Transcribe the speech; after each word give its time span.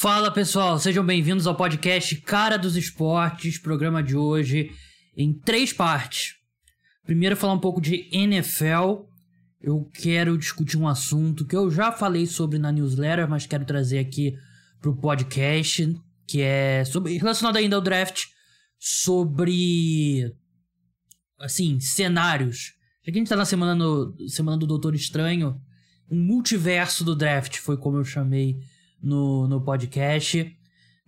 Fala 0.00 0.30
pessoal, 0.30 0.78
sejam 0.78 1.04
bem-vindos 1.04 1.46
ao 1.46 1.54
podcast 1.54 2.16
Cara 2.22 2.56
dos 2.56 2.74
Esportes, 2.74 3.58
programa 3.58 4.02
de 4.02 4.16
hoje 4.16 4.70
em 5.14 5.30
três 5.30 5.74
partes. 5.74 6.36
Primeiro, 7.04 7.36
falar 7.36 7.52
um 7.52 7.58
pouco 7.58 7.82
de 7.82 8.08
NFL. 8.10 9.02
Eu 9.60 9.90
quero 9.92 10.38
discutir 10.38 10.78
um 10.78 10.88
assunto 10.88 11.46
que 11.46 11.54
eu 11.54 11.70
já 11.70 11.92
falei 11.92 12.24
sobre 12.24 12.58
na 12.58 12.72
newsletter, 12.72 13.28
mas 13.28 13.44
quero 13.44 13.66
trazer 13.66 13.98
aqui 13.98 14.34
pro 14.80 14.96
podcast, 14.96 15.94
que 16.26 16.40
é 16.40 16.82
sobre, 16.86 17.18
relacionado 17.18 17.58
ainda 17.58 17.76
ao 17.76 17.82
draft, 17.82 18.22
sobre 18.78 20.34
assim, 21.38 21.78
cenários. 21.78 22.72
Já 23.04 23.12
que 23.12 23.18
a 23.18 23.20
gente 23.20 23.28
tá 23.28 23.36
na 23.36 23.44
semana, 23.44 23.74
no, 23.74 24.16
semana 24.30 24.56
do 24.56 24.66
Doutor 24.66 24.94
Estranho, 24.94 25.60
um 26.10 26.16
multiverso 26.16 27.04
do 27.04 27.14
draft 27.14 27.58
foi 27.58 27.76
como 27.76 27.98
eu 27.98 28.04
chamei 28.04 28.56
no, 29.02 29.46
no 29.48 29.60
podcast. 29.60 30.56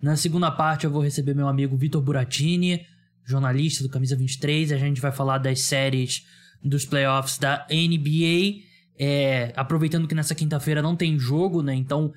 Na 0.01 0.15
segunda 0.15 0.51
parte 0.51 0.85
eu 0.85 0.91
vou 0.91 1.01
receber 1.01 1.33
meu 1.33 1.47
amigo 1.47 1.77
Vitor 1.77 2.01
Buratini, 2.01 2.85
jornalista 3.25 3.83
do 3.83 3.89
Camisa 3.89 4.15
23. 4.15 4.71
A 4.71 4.77
gente 4.77 4.99
vai 5.01 5.11
falar 5.11 5.37
das 5.37 5.61
séries 5.61 6.25
dos 6.63 6.85
playoffs 6.85 7.37
da 7.37 7.65
NBA. 7.69 8.63
É, 8.97 9.53
aproveitando 9.55 10.07
que 10.07 10.15
nessa 10.15 10.35
quinta-feira 10.35 10.81
não 10.81 10.95
tem 10.95 11.17
jogo, 11.17 11.61
né? 11.61 11.73
Então 11.73 12.11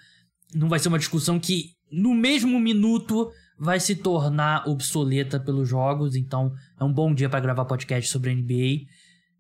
não 0.54 0.68
vai 0.68 0.78
ser 0.78 0.88
uma 0.88 0.98
discussão 0.98 1.38
que 1.38 1.70
no 1.90 2.14
mesmo 2.14 2.58
minuto 2.58 3.30
vai 3.58 3.80
se 3.80 3.96
tornar 3.96 4.68
obsoleta 4.68 5.40
pelos 5.40 5.68
jogos. 5.68 6.14
Então 6.14 6.52
é 6.78 6.84
um 6.84 6.92
bom 6.92 7.14
dia 7.14 7.28
para 7.28 7.40
gravar 7.40 7.64
podcast 7.64 8.10
sobre 8.10 8.34
NBA. 8.34 8.86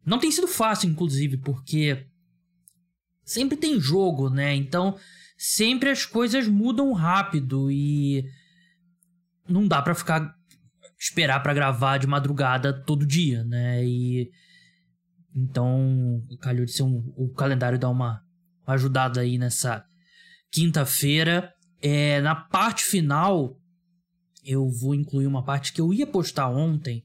Não 0.04 0.18
tem 0.18 0.30
sido 0.30 0.46
fácil, 0.46 0.88
inclusive, 0.88 1.36
porque 1.38 2.06
sempre 3.24 3.56
tem 3.56 3.80
jogo, 3.80 4.30
né? 4.30 4.54
Então 4.54 4.96
sempre 5.36 5.90
as 5.90 6.04
coisas 6.04 6.48
mudam 6.48 6.92
rápido 6.92 7.70
e 7.70 8.24
não 9.48 9.66
dá 9.66 9.82
para 9.82 9.94
ficar 9.94 10.34
esperar 10.98 11.42
para 11.42 11.54
gravar 11.54 11.98
de 11.98 12.06
madrugada 12.06 12.72
todo 12.72 13.06
dia, 13.06 13.44
né? 13.44 13.84
E 13.84 14.30
então 15.34 16.24
calhou 16.40 16.64
de 16.64 16.72
ser 16.72 16.82
um, 16.82 17.12
o 17.16 17.28
calendário 17.28 17.78
dar 17.78 17.90
uma, 17.90 18.22
uma 18.66 18.74
ajudada 18.74 19.20
aí 19.20 19.36
nessa 19.36 19.84
quinta-feira. 20.50 21.52
É, 21.82 22.20
na 22.22 22.34
parte 22.34 22.84
final 22.84 23.60
eu 24.42 24.68
vou 24.68 24.94
incluir 24.94 25.26
uma 25.26 25.44
parte 25.44 25.72
que 25.72 25.80
eu 25.80 25.92
ia 25.92 26.06
postar 26.06 26.48
ontem, 26.48 27.04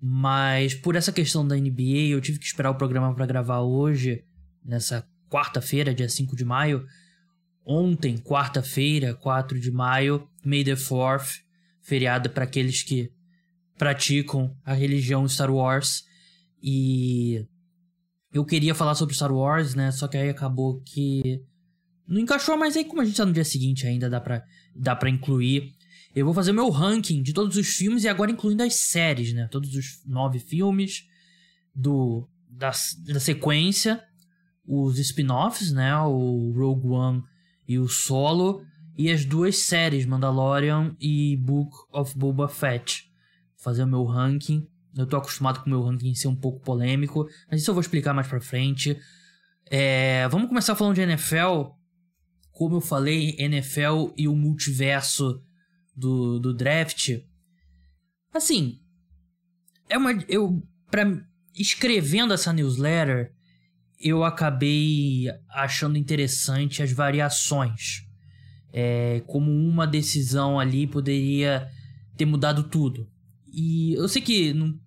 mas 0.00 0.74
por 0.74 0.94
essa 0.94 1.10
questão 1.10 1.46
da 1.46 1.56
NBA 1.56 2.10
eu 2.10 2.20
tive 2.20 2.38
que 2.38 2.46
esperar 2.46 2.70
o 2.70 2.76
programa 2.76 3.12
para 3.14 3.26
gravar 3.26 3.60
hoje, 3.60 4.24
nessa 4.64 5.04
quarta-feira, 5.28 5.94
dia 5.94 6.08
5 6.08 6.36
de 6.36 6.44
maio. 6.44 6.86
Ontem, 7.70 8.16
quarta-feira, 8.16 9.14
4 9.14 9.60
de 9.60 9.70
maio, 9.70 10.26
May 10.42 10.64
the 10.64 10.72
4th, 10.72 11.42
feriado 11.82 12.30
para 12.30 12.44
aqueles 12.44 12.82
que 12.82 13.12
praticam 13.76 14.56
a 14.64 14.72
religião 14.72 15.28
Star 15.28 15.50
Wars. 15.50 16.02
E 16.62 17.46
eu 18.32 18.42
queria 18.46 18.74
falar 18.74 18.94
sobre 18.94 19.14
Star 19.14 19.30
Wars, 19.30 19.74
né? 19.74 19.92
Só 19.92 20.08
que 20.08 20.16
aí 20.16 20.30
acabou 20.30 20.80
que 20.80 21.42
não 22.06 22.18
encaixou, 22.18 22.56
mas 22.56 22.74
aí 22.74 22.86
como 22.86 23.02
a 23.02 23.04
gente 23.04 23.18
tá 23.18 23.26
no 23.26 23.34
dia 23.34 23.44
seguinte 23.44 23.86
ainda 23.86 24.08
dá 24.08 24.18
pra, 24.18 24.42
dá 24.74 24.96
pra 24.96 25.10
incluir. 25.10 25.74
Eu 26.14 26.24
vou 26.24 26.32
fazer 26.32 26.52
meu 26.54 26.70
ranking 26.70 27.22
de 27.22 27.34
todos 27.34 27.58
os 27.58 27.68
filmes 27.68 28.02
e 28.02 28.08
agora 28.08 28.30
incluindo 28.30 28.62
as 28.62 28.76
séries, 28.76 29.34
né? 29.34 29.46
Todos 29.50 29.74
os 29.74 30.02
nove 30.06 30.38
filmes 30.38 31.04
do 31.74 32.26
da, 32.48 32.72
da 33.04 33.20
sequência, 33.20 34.02
os 34.66 34.98
spin-offs, 34.98 35.70
né? 35.70 35.94
O 35.98 36.50
Rogue 36.56 36.88
One 36.88 37.22
e 37.68 37.78
o 37.78 37.86
Solo, 37.86 38.64
e 38.96 39.10
as 39.10 39.24
duas 39.24 39.58
séries, 39.58 40.06
Mandalorian 40.06 40.96
e 40.98 41.36
Book 41.36 41.76
of 41.92 42.16
Boba 42.18 42.48
Fett. 42.48 43.12
Fazer 43.56 43.84
o 43.84 43.86
meu 43.86 44.04
ranking. 44.04 44.66
Eu 44.96 45.06
tô 45.06 45.16
acostumado 45.16 45.60
com 45.60 45.66
o 45.66 45.68
meu 45.68 45.82
ranking 45.82 46.14
ser 46.14 46.28
um 46.28 46.34
pouco 46.34 46.60
polêmico, 46.60 47.28
mas 47.48 47.60
isso 47.60 47.70
eu 47.70 47.74
vou 47.74 47.80
explicar 47.80 48.14
mais 48.14 48.26
pra 48.26 48.40
frente. 48.40 48.98
É, 49.66 50.26
vamos 50.28 50.48
começar 50.48 50.74
falando 50.74 50.94
de 50.94 51.02
NFL. 51.02 51.74
Como 52.50 52.76
eu 52.76 52.80
falei, 52.80 53.36
NFL 53.38 54.12
e 54.16 54.26
o 54.26 54.34
multiverso 54.34 55.40
do, 55.94 56.40
do 56.40 56.54
draft. 56.54 57.20
Assim, 58.32 58.80
é 59.88 59.96
uma. 59.96 60.12
Eu. 60.28 60.60
Pra, 60.90 61.04
escrevendo 61.54 62.32
essa 62.32 62.52
newsletter, 62.52 63.34
eu 64.00 64.22
acabei 64.22 65.26
achando 65.50 65.98
interessante 65.98 66.82
as 66.82 66.92
variações. 66.92 68.06
É, 68.72 69.22
como 69.26 69.50
uma 69.50 69.86
decisão 69.86 70.60
ali 70.60 70.86
poderia 70.86 71.68
ter 72.16 72.26
mudado 72.26 72.64
tudo. 72.64 73.08
E 73.46 73.94
eu 73.94 74.08
sei 74.08 74.20
que 74.20 74.52
não, 74.52 74.78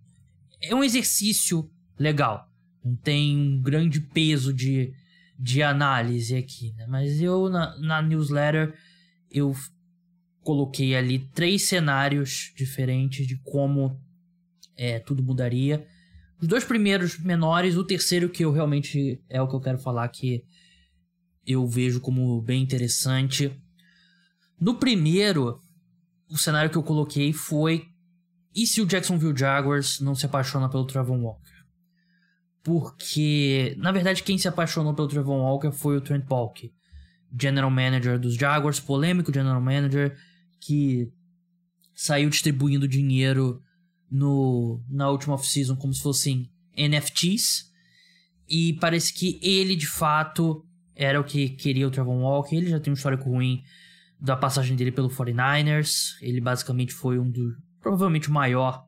é 0.62 0.76
um 0.76 0.84
exercício 0.84 1.70
legal. 1.98 2.48
Não 2.84 2.96
tem 2.96 3.36
um 3.36 3.62
grande 3.62 4.00
peso 4.00 4.54
de, 4.54 4.94
de 5.38 5.64
análise 5.64 6.36
aqui, 6.36 6.74
né? 6.74 6.86
Mas 6.88 7.22
eu, 7.22 7.50
na, 7.50 7.78
na 7.80 8.02
newsletter, 8.02 8.74
eu 9.30 9.56
coloquei 10.42 10.96
ali 10.96 11.20
três 11.34 11.64
cenários 11.64 12.54
diferentes 12.56 13.28
de 13.28 13.38
como 13.38 14.00
é, 14.76 15.00
tudo 15.00 15.24
mudaria. 15.24 15.86
Os 16.42 16.48
dois 16.48 16.64
primeiros 16.64 17.20
menores, 17.20 17.78
o 17.78 17.84
terceiro 17.84 18.28
que 18.28 18.44
eu 18.44 18.52
realmente 18.52 19.22
é 19.30 19.42
o 19.42 19.48
que 19.48 19.56
eu 19.56 19.62
quero 19.62 19.78
falar 19.78 20.08
que 20.08 20.44
eu 21.46 21.68
vejo 21.68 22.02
como 22.02 22.42
bem 22.42 22.64
interessante. 22.64 23.56
No 24.60 24.76
primeiro, 24.76 25.62
o 26.30 26.38
cenário 26.38 26.72
que 26.72 26.78
eu 26.78 26.84
coloquei 26.84 27.32
foi 27.32 27.86
e 28.56 28.66
se 28.66 28.82
o 28.82 28.86
Jacksonville 28.86 29.38
Jaguars 29.38 30.00
não 30.00 30.16
se 30.16 30.26
apaixona 30.26 30.68
pelo 30.68 30.86
Trevor 30.86 31.18
Walker? 31.18 31.52
Porque, 32.64 33.76
na 33.78 33.92
verdade, 33.92 34.24
quem 34.24 34.38
se 34.38 34.48
apaixonou 34.48 34.94
pelo 34.94 35.08
Trevor 35.08 35.38
Walker 35.38 35.72
foi 35.72 35.98
o 35.98 36.02
Trent 36.02 36.26
Baalke, 36.26 36.74
general 37.40 37.72
manager 37.72 38.20
dos 38.20 38.36
Jaguars, 38.36 38.80
polêmico 38.80 39.34
general 39.34 39.62
manager 39.62 40.18
que 40.60 41.12
saiu 41.94 42.30
distribuindo 42.30 42.88
dinheiro 42.88 43.62
no, 44.12 44.84
na 44.90 45.10
última 45.10 45.36
off-season 45.36 45.76
como 45.78 45.94
se 45.94 46.02
fossem 46.02 46.52
NFTs. 46.78 47.72
E 48.48 48.74
parece 48.74 49.14
que 49.14 49.40
ele, 49.42 49.76
de 49.76 49.88
fato, 49.88 50.66
era 50.94 51.20
o 51.20 51.24
que 51.24 51.50
queria 51.50 51.88
o 51.88 51.92
Trevor 51.92 52.18
Walker. 52.18 52.56
Ele 52.56 52.70
já 52.70 52.80
tem 52.80 52.92
um 52.92 52.96
histórico 52.96 53.30
ruim 53.30 53.64
da 54.20 54.36
passagem 54.36 54.76
dele 54.76 54.92
pelo 54.92 55.10
49ers. 55.10 56.18
Ele 56.22 56.42
basicamente 56.42 56.92
foi 56.92 57.18
um 57.18 57.32
dos... 57.32 57.56
Provavelmente 57.80 58.30
o 58.30 58.34
maior 58.34 58.86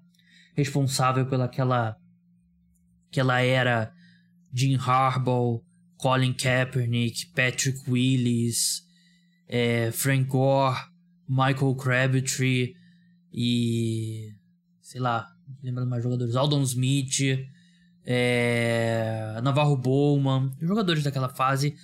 responsável 0.56 1.26
pelaquela... 1.26 1.96
Aquela 3.10 3.42
era 3.42 3.94
Jim 4.52 4.76
Harbaugh, 4.76 5.64
Colin 5.98 6.34
Kaepernick, 6.34 7.28
Patrick 7.28 7.80
Willis, 7.90 8.84
é, 9.48 9.92
Frank 9.92 10.26
Gore, 10.26 10.80
Michael 11.30 11.76
Crabtree 11.76 12.76
e 13.32 14.34
sei 14.94 15.02
lá, 15.02 15.28
lembrando 15.64 15.90
mais 15.90 16.04
jogadores, 16.04 16.36
Aldon 16.36 16.62
Smith, 16.62 17.20
é, 18.06 19.42
Navarro 19.42 19.76
Bowman, 19.76 20.52
jogadores 20.62 21.04
daquela 21.04 21.30
fase. 21.30 21.76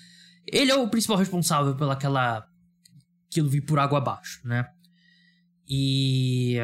Ele 0.46 0.70
é 0.70 0.76
o 0.76 0.88
principal 0.88 1.18
responsável 1.18 1.76
pela 1.76 1.94
aquela 1.94 2.48
aquilo 3.28 3.50
vir 3.50 3.62
por 3.62 3.80
água 3.80 3.98
abaixo, 3.98 4.48
né? 4.48 4.64
E 5.68 6.58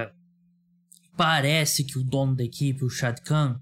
parece 1.18 1.84
que 1.84 1.98
o 1.98 2.04
dono 2.04 2.36
da 2.36 2.44
equipe, 2.44 2.86
o 2.86 2.90
Chad 2.92 3.20
Khan, 3.22 3.60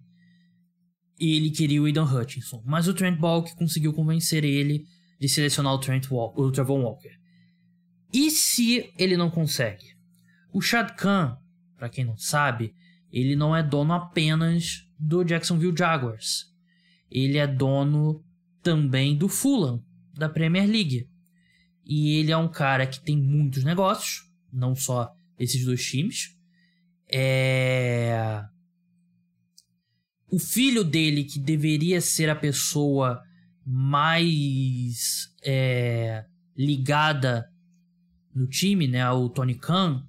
ele 1.17 1.51
queria 1.51 1.81
o 1.81 1.85
Aidan 1.85 2.03
Hutchinson, 2.03 2.61
mas 2.65 2.89
o 2.89 2.94
Trent 2.94 3.17
Balk 3.17 3.55
conseguiu 3.55 3.94
convencer 3.94 4.44
ele 4.44 4.85
de 5.21 5.29
selecionar 5.29 5.73
o 5.73 5.79
Trent 5.79 6.11
Walker, 6.11 6.41
o 6.41 6.51
Trevor 6.51 6.81
Walker. 6.81 7.17
E 8.11 8.29
se 8.29 8.94
ele 8.97 9.15
não 9.15 9.29
consegue? 9.29 9.86
O 10.51 10.59
Chad 10.59 10.91
Khan 10.97 11.38
para 11.83 11.89
quem 11.89 12.06
não 12.06 12.18
sabe, 12.18 12.74
ele 13.12 13.35
não 13.35 13.53
é 13.53 13.62
dono 13.62 13.91
apenas 13.91 14.88
do 14.97 15.21
Jacksonville 15.21 15.75
Jaguars. 15.77 16.45
Ele 17.12 17.38
é 17.38 17.45
dono 17.45 18.24
também 18.62 19.18
do 19.18 19.27
Fulham, 19.27 19.83
da 20.13 20.30
Premier 20.30 20.65
League. 20.65 21.09
E 21.85 22.15
ele 22.15 22.31
é 22.31 22.38
um 22.38 22.47
cara 22.47 22.88
que 22.88 23.01
tem 23.01 23.18
muitos 23.18 23.65
negócios, 23.65 24.31
não 24.50 24.74
só 24.74 25.13
esses 25.38 25.65
dois 25.65 25.85
times. 25.85 26.38
É... 27.12 28.45
O 30.31 30.39
filho 30.39 30.86
dele, 30.86 31.25
que 31.25 31.38
deveria 31.38 32.00
ser 32.00 32.29
a 32.29 32.36
pessoa 32.36 33.21
mais 33.65 35.36
é, 35.44 36.24
ligada 36.56 37.45
no 38.33 38.47
time, 38.47 38.88
né, 38.88 39.12
o 39.12 39.27
Tony 39.27 39.56
Khan, 39.56 40.07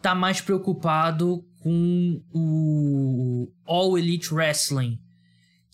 tá 0.00 0.14
mais 0.14 0.40
preocupado 0.40 1.44
com 1.60 2.22
o 2.32 3.52
All 3.64 3.98
Elite 3.98 4.32
Wrestling, 4.32 4.98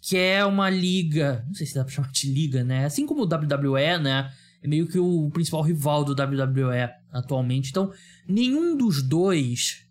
que 0.02 0.16
é 0.16 0.44
uma 0.44 0.70
liga, 0.70 1.44
não 1.46 1.54
sei 1.54 1.66
se 1.66 1.74
dá 1.74 1.84
pra 1.84 1.92
chamar 1.92 2.10
de 2.10 2.32
liga, 2.32 2.64
né? 2.64 2.84
Assim 2.84 3.06
como 3.06 3.22
o 3.22 3.26
WWE, 3.26 3.98
né? 3.98 4.30
é 4.64 4.66
meio 4.66 4.88
que 4.88 4.98
o 4.98 5.30
principal 5.30 5.60
rival 5.60 6.04
do 6.04 6.12
WWE 6.12 6.88
atualmente. 7.12 7.68
Então, 7.68 7.92
nenhum 8.26 8.74
dos 8.74 9.02
dois 9.02 9.84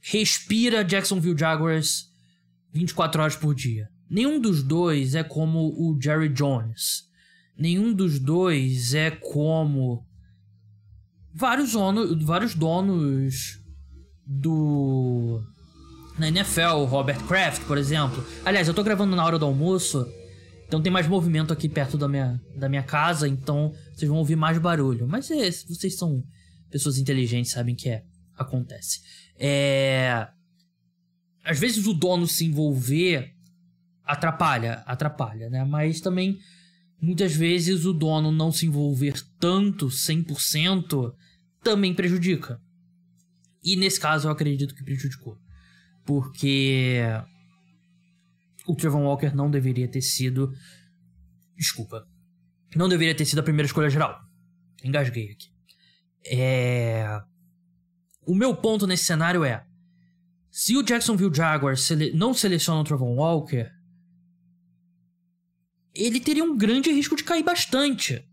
respira 0.00 0.84
Jacksonville 0.84 1.36
Jaguars 1.36 2.08
24 2.72 3.20
horas 3.20 3.36
por 3.36 3.56
dia. 3.56 3.90
Nenhum 4.08 4.40
dos 4.40 4.62
dois 4.62 5.16
é 5.16 5.24
como 5.24 5.74
o 5.76 5.98
Jerry 6.00 6.28
Jones. 6.28 7.08
Nenhum 7.58 7.92
dos 7.92 8.20
dois 8.20 8.94
é 8.94 9.10
como 9.10 10.06
vários, 11.38 11.72
vários 12.24 12.54
donos 12.54 13.60
do 14.26 15.40
na 16.18 16.28
NFL, 16.28 16.84
Robert 16.86 17.24
Kraft, 17.26 17.62
por 17.62 17.78
exemplo. 17.78 18.24
Aliás, 18.44 18.66
eu 18.66 18.74
tô 18.74 18.82
gravando 18.82 19.14
na 19.14 19.24
hora 19.24 19.38
do 19.38 19.44
almoço, 19.44 20.04
então 20.66 20.82
tem 20.82 20.90
mais 20.90 21.06
movimento 21.06 21.52
aqui 21.52 21.68
perto 21.68 21.96
da 21.96 22.08
minha, 22.08 22.40
da 22.56 22.68
minha 22.68 22.82
casa, 22.82 23.28
então 23.28 23.72
vocês 23.94 24.08
vão 24.08 24.18
ouvir 24.18 24.34
mais 24.34 24.58
barulho. 24.58 25.06
Mas 25.06 25.30
é, 25.30 25.48
vocês 25.50 25.96
são 25.96 26.24
pessoas 26.70 26.98
inteligentes, 26.98 27.52
sabem 27.52 27.76
que 27.76 27.88
é 27.88 28.02
acontece. 28.36 29.00
É 29.38 30.26
às 31.44 31.58
vezes 31.58 31.86
o 31.86 31.94
dono 31.94 32.26
se 32.26 32.44
envolver 32.44 33.32
atrapalha, 34.04 34.82
atrapalha, 34.84 35.48
né? 35.48 35.64
Mas 35.64 36.00
também 36.00 36.38
muitas 37.00 37.34
vezes 37.34 37.86
o 37.86 37.92
dono 37.94 38.30
não 38.30 38.52
se 38.52 38.66
envolver 38.66 39.14
tanto, 39.38 39.86
100%, 39.86 41.14
também 41.62 41.94
prejudica. 41.94 42.60
E 43.62 43.76
nesse 43.76 44.00
caso 44.00 44.28
eu 44.28 44.32
acredito 44.32 44.74
que 44.74 44.84
prejudicou. 44.84 45.38
Porque 46.04 47.02
o 48.66 48.74
Trevor 48.74 49.02
Walker 49.02 49.34
não 49.34 49.50
deveria 49.50 49.88
ter 49.88 50.02
sido. 50.02 50.52
Desculpa. 51.56 52.06
Não 52.74 52.88
deveria 52.88 53.14
ter 53.14 53.24
sido 53.24 53.40
a 53.40 53.42
primeira 53.42 53.66
escolha 53.66 53.90
geral. 53.90 54.20
Engasguei 54.84 55.32
aqui. 55.32 55.48
É. 56.26 57.20
O 58.26 58.34
meu 58.34 58.54
ponto 58.54 58.86
nesse 58.86 59.04
cenário 59.04 59.44
é: 59.44 59.64
se 60.50 60.76
o 60.76 60.82
Jacksonville 60.82 61.34
Jaguars 61.34 61.82
sele 61.82 62.12
não 62.12 62.34
seleciona 62.34 62.80
o 62.80 62.84
Trevor 62.84 63.08
Walker, 63.08 63.70
ele 65.94 66.20
teria 66.20 66.44
um 66.44 66.56
grande 66.56 66.92
risco 66.92 67.16
de 67.16 67.24
cair 67.24 67.42
bastante. 67.42 68.24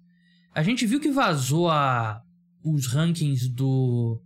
A 0.53 0.61
gente 0.63 0.85
viu 0.85 0.99
que 0.99 1.11
vazou 1.11 1.69
a, 1.69 2.21
os 2.65 2.87
rankings 2.87 3.47
do 3.47 4.21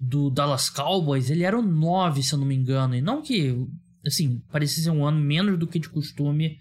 do 0.00 0.30
Dallas 0.30 0.70
Cowboys, 0.70 1.28
ele 1.28 1.42
era 1.42 1.58
o 1.58 1.62
9, 1.62 2.22
se 2.22 2.32
eu 2.32 2.38
não 2.38 2.46
me 2.46 2.54
engano. 2.54 2.94
E 2.94 3.00
não 3.00 3.20
que, 3.20 3.66
assim, 4.06 4.40
parecia 4.50 4.84
ser 4.84 4.90
um 4.90 5.04
ano 5.04 5.18
menos 5.18 5.58
do 5.58 5.66
que 5.66 5.80
de 5.80 5.88
costume, 5.88 6.56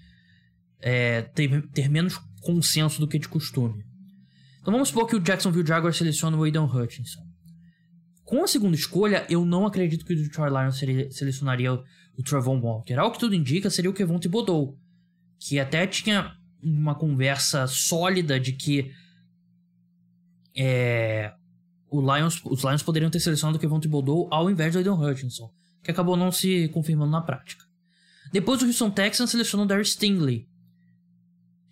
é, 0.80 1.22
ter, 1.22 1.68
ter 1.70 1.88
menos 1.88 2.20
consenso 2.42 3.00
do 3.00 3.08
que 3.08 3.20
de 3.20 3.28
costume. 3.28 3.86
Então 4.60 4.74
vamos 4.74 4.90
supor 4.90 5.08
que 5.08 5.16
o 5.16 5.20
Jacksonville 5.20 5.68
Jaguars 5.68 5.98
seleciona 5.98 6.36
o 6.36 6.44
Aidan 6.44 6.66
Hutchinson. 6.66 7.22
Com 8.24 8.44
a 8.44 8.48
segunda 8.48 8.76
escolha, 8.76 9.26
eu 9.30 9.46
não 9.46 9.66
acredito 9.66 10.04
que 10.04 10.14
o 10.14 10.16
Detroit 10.16 10.52
Lions 10.52 11.16
selecionaria 11.16 11.74
o, 11.74 11.84
o 12.18 12.24
Trevon 12.24 12.60
Walker. 12.60 12.96
Ao 12.96 13.12
que 13.12 13.20
tudo 13.20 13.36
indica, 13.36 13.70
seria 13.70 13.90
o 13.90 13.94
Kevon 13.94 14.20
Thibodeau, 14.20 14.78
que 15.40 15.60
até 15.60 15.86
tinha 15.86 16.36
uma 16.62 16.96
conversa 16.96 17.68
sólida 17.68 18.40
de 18.40 18.52
que 18.54 18.92
é, 20.58 21.32
o 21.90 22.02
Lions, 22.02 22.42
os 22.44 22.64
Lions 22.64 22.84
poderiam 22.84 23.12
ter 23.12 23.20
selecionado 23.20 23.58
o 23.58 23.62
Kevon 23.62 23.80
Thibodeau 23.80 24.28
ao 24.32 24.50
invés 24.50 24.74
do 24.74 24.80
Aidan 24.80 24.96
Hutchinson, 24.96 25.52
que 25.84 25.92
acabou 25.92 26.18
não 26.18 26.32
se 26.32 26.68
confirmando 26.70 27.12
na 27.12 27.22
prática. 27.22 27.64
Depois 28.32 28.62
o 28.62 28.66
Houston 28.66 28.90
Texans 28.90 29.30
selecionou 29.30 29.66
o 29.66 29.68
Darius 29.68 29.94
Stingley, 29.94 30.48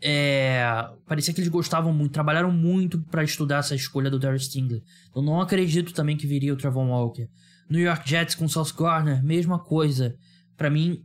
é, 0.01 0.63
parecia 1.07 1.33
que 1.33 1.39
eles 1.39 1.49
gostavam 1.49 1.91
muito, 1.91 2.11
trabalharam 2.11 2.51
muito 2.51 3.01
para 3.03 3.23
estudar 3.23 3.57
essa 3.57 3.73
escolha 3.73 4.09
do 4.09 4.19
Darius 4.19 4.45
Stingley. 4.45 4.83
Eu 5.15 5.21
não 5.21 5.41
acredito 5.41 5.93
também 5.93 6.15
que 6.15 6.27
viria 6.27 6.53
o 6.53 6.57
Travon 6.57 6.89
Walker. 6.89 7.27
New 7.69 7.81
York 7.81 8.07
Jets 8.07 8.35
com 8.35 8.47
South 8.47 8.73
Garner, 8.77 9.23
mesma 9.23 9.57
coisa. 9.57 10.15
Para 10.55 10.69
mim, 10.69 11.03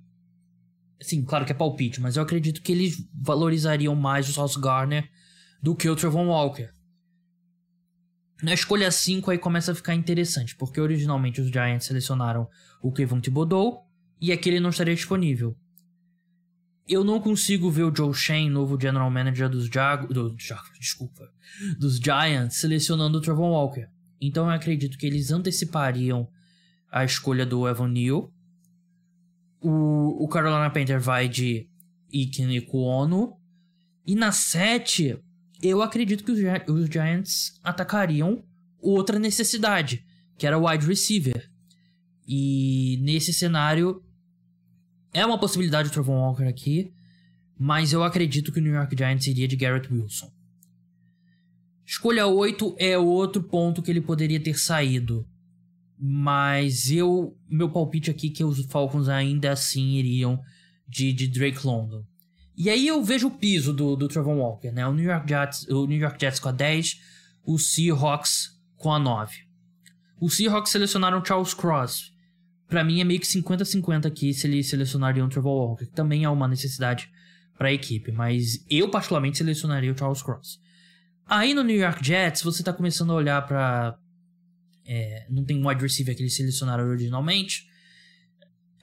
sim, 1.01 1.25
claro 1.25 1.47
que 1.47 1.53
é 1.53 1.55
palpite, 1.55 2.01
mas 2.01 2.17
eu 2.17 2.23
acredito 2.23 2.61
que 2.61 2.73
eles 2.73 3.03
valorizariam 3.15 3.95
mais 3.95 4.29
o 4.29 4.33
South 4.33 4.61
Garner 4.61 5.09
do 5.63 5.75
que 5.75 5.89
o 5.89 5.97
Travon 5.97 6.27
Walker. 6.27 6.69
Na 8.43 8.55
escolha 8.55 8.91
5 8.91 9.31
aí 9.31 9.39
começa 9.39 9.73
a 9.73 9.75
ficar 9.75 9.95
interessante, 9.95 10.57
porque 10.57 10.81
originalmente 10.81 11.41
os 11.41 11.49
Giants 11.49 11.87
selecionaram 11.87 12.49
o 12.83 12.91
Kevin 12.93 13.21
Thibodeau 13.21 13.87
e 14.21 14.33
aqui 14.33 14.49
ele 14.49 14.61
não 14.61 14.71
estaria 14.71 14.95
disponível 14.95 15.57
eu 16.91 17.05
não 17.05 17.21
consigo 17.21 17.71
ver 17.71 17.85
o 17.85 17.95
Joe 17.95 18.13
Shane, 18.13 18.51
novo 18.51 18.79
general 18.79 19.09
manager 19.11 19.49
dos 19.49 19.69
do, 20.09 20.35
desculpa, 20.79 21.31
dos 21.79 21.99
Giants, 21.99 22.57
selecionando 22.57 23.19
o 23.19 23.21
Trevor 23.21 23.49
Walker. 23.49 23.89
Então 24.21 24.47
eu 24.47 24.51
acredito 24.51 24.99
que 24.99 25.07
eles 25.07 25.31
antecipariam 25.31 26.29
a 26.91 27.05
escolha 27.05 27.47
do 27.47 27.69
Evan 27.69 27.89
Neal. 27.89 28.33
O, 29.61 30.25
o 30.25 30.29
Carolina 30.29 30.69
Panther 30.69 31.01
vai 31.01 31.29
de 31.29 31.69
Iken 32.13 32.57
Ikuono. 32.57 33.37
E 34.05 34.17
na 34.17 34.33
7, 34.33 35.17
eu 35.63 35.83
acredito 35.83 36.25
que 36.25 36.33
os, 36.33 36.39
os 36.69 36.89
Giants 36.89 37.59
atacariam 37.63 38.45
outra 38.81 39.19
necessidade, 39.19 40.05
que 40.39 40.47
era 40.47 40.59
o 40.59 40.69
wide 40.69 40.87
receiver. 40.87 41.51
E 42.27 42.99
nesse 43.03 43.33
cenário, 43.33 44.03
é 45.13 45.25
uma 45.25 45.39
possibilidade 45.39 45.89
o 45.89 45.93
Trevor 45.93 46.17
Walker 46.17 46.45
aqui, 46.45 46.93
mas 47.59 47.93
eu 47.93 48.03
acredito 48.03 48.53
que 48.53 48.59
o 48.59 48.63
New 48.63 48.73
York 48.73 48.97
Giants 48.97 49.27
iria 49.27 49.49
de 49.49 49.57
Garrett 49.57 49.93
Wilson. 49.93 50.33
Escolha 51.85 52.27
8 52.27 52.77
é 52.79 52.97
outro 52.97 53.43
ponto 53.43 53.83
que 53.83 53.91
ele 53.91 54.01
poderia 54.01 54.39
ter 54.41 54.57
saído. 54.57 55.27
Mas 55.99 56.91
eu. 56.91 57.37
Meu 57.49 57.69
palpite 57.69 58.11
aqui 58.11 58.29
é 58.29 58.31
que 58.31 58.45
os 58.45 58.65
Falcons 58.67 59.09
ainda 59.09 59.51
assim 59.51 59.97
iriam 59.97 60.41
de, 60.89 61.13
de 61.13 61.27
Drake 61.27 61.67
London. 61.67 62.05
E 62.61 62.69
aí 62.69 62.87
eu 62.87 63.03
vejo 63.03 63.29
o 63.29 63.31
piso 63.31 63.73
do, 63.73 63.97
do 63.97 64.07
Trevor 64.07 64.37
Walker, 64.37 64.71
né? 64.71 64.87
O 64.87 64.93
New 64.93 65.07
York 65.07 65.27
Jets, 65.27 65.67
o 65.69 65.87
New 65.87 65.99
York 65.99 66.19
Jets 66.21 66.39
com 66.39 66.51
a 66.51 66.53
10, 66.53 67.01
o 67.43 67.59
Seahawks 67.59 68.51
com 68.77 68.93
a 68.93 68.99
9. 68.99 69.35
O 70.21 70.29
Seahawks 70.29 70.71
selecionaram 70.71 71.25
Charles 71.25 71.55
Cross, 71.55 72.13
para 72.69 72.85
mim 72.85 73.01
é 73.01 73.05
meio 73.05 73.19
que 73.19 73.27
50-50 73.27 74.05
aqui 74.05 74.35
se 74.35 74.47
ele 74.47 74.63
selecionaria 74.63 75.25
um 75.25 75.29
Trevor 75.31 75.53
Walker, 75.53 75.87
que 75.87 75.95
também 75.95 76.25
é 76.25 76.29
uma 76.29 76.47
necessidade 76.47 77.11
para 77.57 77.69
a 77.69 77.73
equipe, 77.73 78.13
mas 78.13 78.63
eu 78.69 78.91
particularmente 78.91 79.39
selecionaria 79.39 79.91
o 79.91 79.97
Charles 79.97 80.23
Cross. 80.23 80.61
Aí 81.27 81.55
no 81.55 81.65
New 81.65 81.79
York 81.79 82.05
Jets, 82.05 82.43
você 82.43 82.63
tá 82.63 82.75
começando 82.75 83.11
a 83.13 83.15
olhar 83.15 83.41
para 83.47 83.99
é, 84.85 85.27
não 85.31 85.47
tem 85.47 85.59
um 85.59 85.67
wide 85.67 85.81
receiver 85.81 86.15
que 86.15 86.21
eles 86.21 86.37
selecionaram 86.37 86.85
originalmente. 86.85 87.67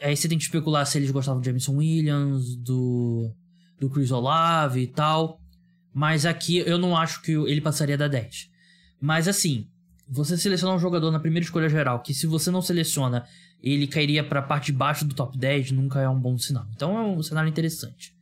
Aí 0.01 0.17
você 0.17 0.27
tem 0.27 0.39
que 0.39 0.46
especular 0.46 0.84
se 0.88 0.98
eles 0.98 1.12
gostavam 1.12 1.39
do 1.39 1.46
Jameson 1.46 1.75
Williams, 1.75 2.55
do, 2.55 3.31
do 3.79 3.89
Chris 3.89 4.12
Olave 4.12 4.81
e 4.81 4.88
tal. 4.88 5.39
Mas 5.93 6.25
aqui 6.25 6.57
eu 6.57 6.77
não 6.77 6.96
acho 6.96 7.22
que 7.22 7.31
ele 7.31 7.62
passaria 7.62 7.98
da 7.98 8.07
10. 8.07 8.50
Mas 9.00 9.27
assim, 9.27 9.67
você 10.07 10.38
selecionar 10.38 10.75
um 10.75 10.79
jogador 10.79 11.12
na 11.12 11.19
primeira 11.19 11.43
escolha 11.43 11.69
geral, 11.69 12.01
que 12.01 12.13
se 12.13 12.27
você 12.27 12.51
não 12.51 12.62
seleciona 12.62 13.25
ele 13.62 13.88
cairia 13.88 14.24
para 14.24 14.39
a 14.39 14.43
parte 14.43 14.67
de 14.67 14.77
baixo 14.77 15.05
do 15.05 15.15
top 15.15 15.38
10, 15.38 15.72
nunca 15.72 16.00
é 16.00 16.07
um 16.07 16.19
bom 16.19 16.38
sinal. 16.38 16.67
Então 16.75 16.98
é 16.98 17.01
um 17.01 17.22
cenário 17.24 17.50
interessante. 17.50 18.15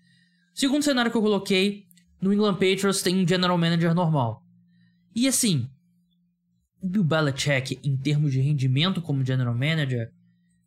Segundo 0.54 0.84
cenário 0.84 1.12
que 1.12 1.18
eu 1.18 1.22
coloquei, 1.22 1.86
no 2.22 2.34
England 2.34 2.54
Patriots 2.54 3.02
tem 3.02 3.22
um 3.22 3.28
general 3.28 3.58
manager 3.58 3.94
normal. 3.94 4.42
E 5.14 5.28
assim, 5.28 5.70
Bill 6.82 7.04
Belichick, 7.04 7.80
em 7.84 7.98
termos 7.98 8.32
de 8.32 8.40
rendimento 8.40 9.02
como 9.02 9.26
general 9.26 9.54
manager, 9.54 10.12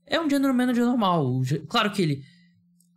é 0.07 0.21
um 0.21 0.29
general 0.29 0.55
manager 0.55 0.85
normal. 0.85 1.43
Claro 1.69 1.91
que 1.91 2.03
ele. 2.03 2.25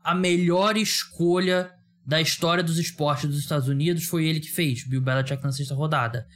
A 0.03 0.15
melhor 0.15 0.77
escolha 0.77 1.71
da 2.05 2.19
história 2.19 2.63
dos 2.63 2.77
esportes 2.77 3.29
dos 3.29 3.39
Estados 3.39 3.67
Unidos 3.67 4.05
foi 4.05 4.25
ele 4.25 4.39
que 4.39 4.49
fez, 4.49 4.83
Bill 4.83 5.01
Belichick 5.01 5.43
na 5.43 5.51
sexta 5.51 5.75
rodada. 5.75 6.27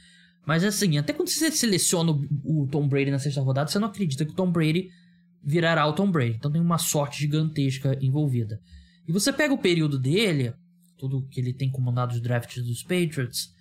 Mas 0.46 0.62
assim, 0.62 0.96
até 0.96 1.12
quando 1.12 1.28
você 1.28 1.50
seleciona 1.50 2.12
o 2.44 2.68
Tom 2.70 2.86
Brady 2.86 3.10
na 3.10 3.18
sexta 3.18 3.40
rodada, 3.40 3.68
você 3.68 3.78
não 3.78 3.88
acredita 3.88 4.24
que 4.24 4.30
o 4.30 4.34
Tom 4.34 4.50
Brady 4.50 4.90
virará 5.42 5.86
o 5.86 5.92
Tom 5.92 6.10
Brady. 6.10 6.36
Então 6.36 6.50
tem 6.50 6.60
uma 6.60 6.78
sorte 6.78 7.20
gigantesca 7.20 7.98
envolvida. 8.00 8.60
E 9.08 9.12
você 9.12 9.32
pega 9.32 9.52
o 9.52 9.58
período 9.58 9.98
dele, 9.98 10.54
tudo 10.96 11.26
que 11.30 11.40
ele 11.40 11.52
tem 11.52 11.70
comandado 11.70 12.14
os 12.14 12.20
drafts 12.20 12.64
dos 12.64 12.82
Patriots, 12.82 13.52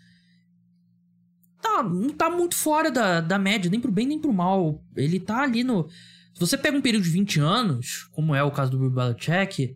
tá, 1.62 1.84
não 1.84 2.10
tá 2.10 2.30
muito 2.30 2.56
fora 2.56 2.92
da, 2.92 3.20
da 3.20 3.40
média, 3.40 3.70
nem 3.70 3.80
pro 3.80 3.92
bem 3.92 4.08
nem 4.08 4.20
pro 4.20 4.32
mal. 4.32 4.84
Ele 4.96 5.20
tá 5.20 5.42
ali 5.42 5.64
no. 5.64 5.88
Se 6.34 6.40
você 6.40 6.58
pega 6.58 6.78
um 6.78 6.82
período 6.82 7.04
de 7.04 7.10
20 7.10 7.40
anos, 7.40 8.10
como 8.12 8.36
é 8.36 8.44
o 8.44 8.52
caso 8.52 8.72
do 8.72 8.78
Bill 8.78 8.92
Belichick, 8.92 9.76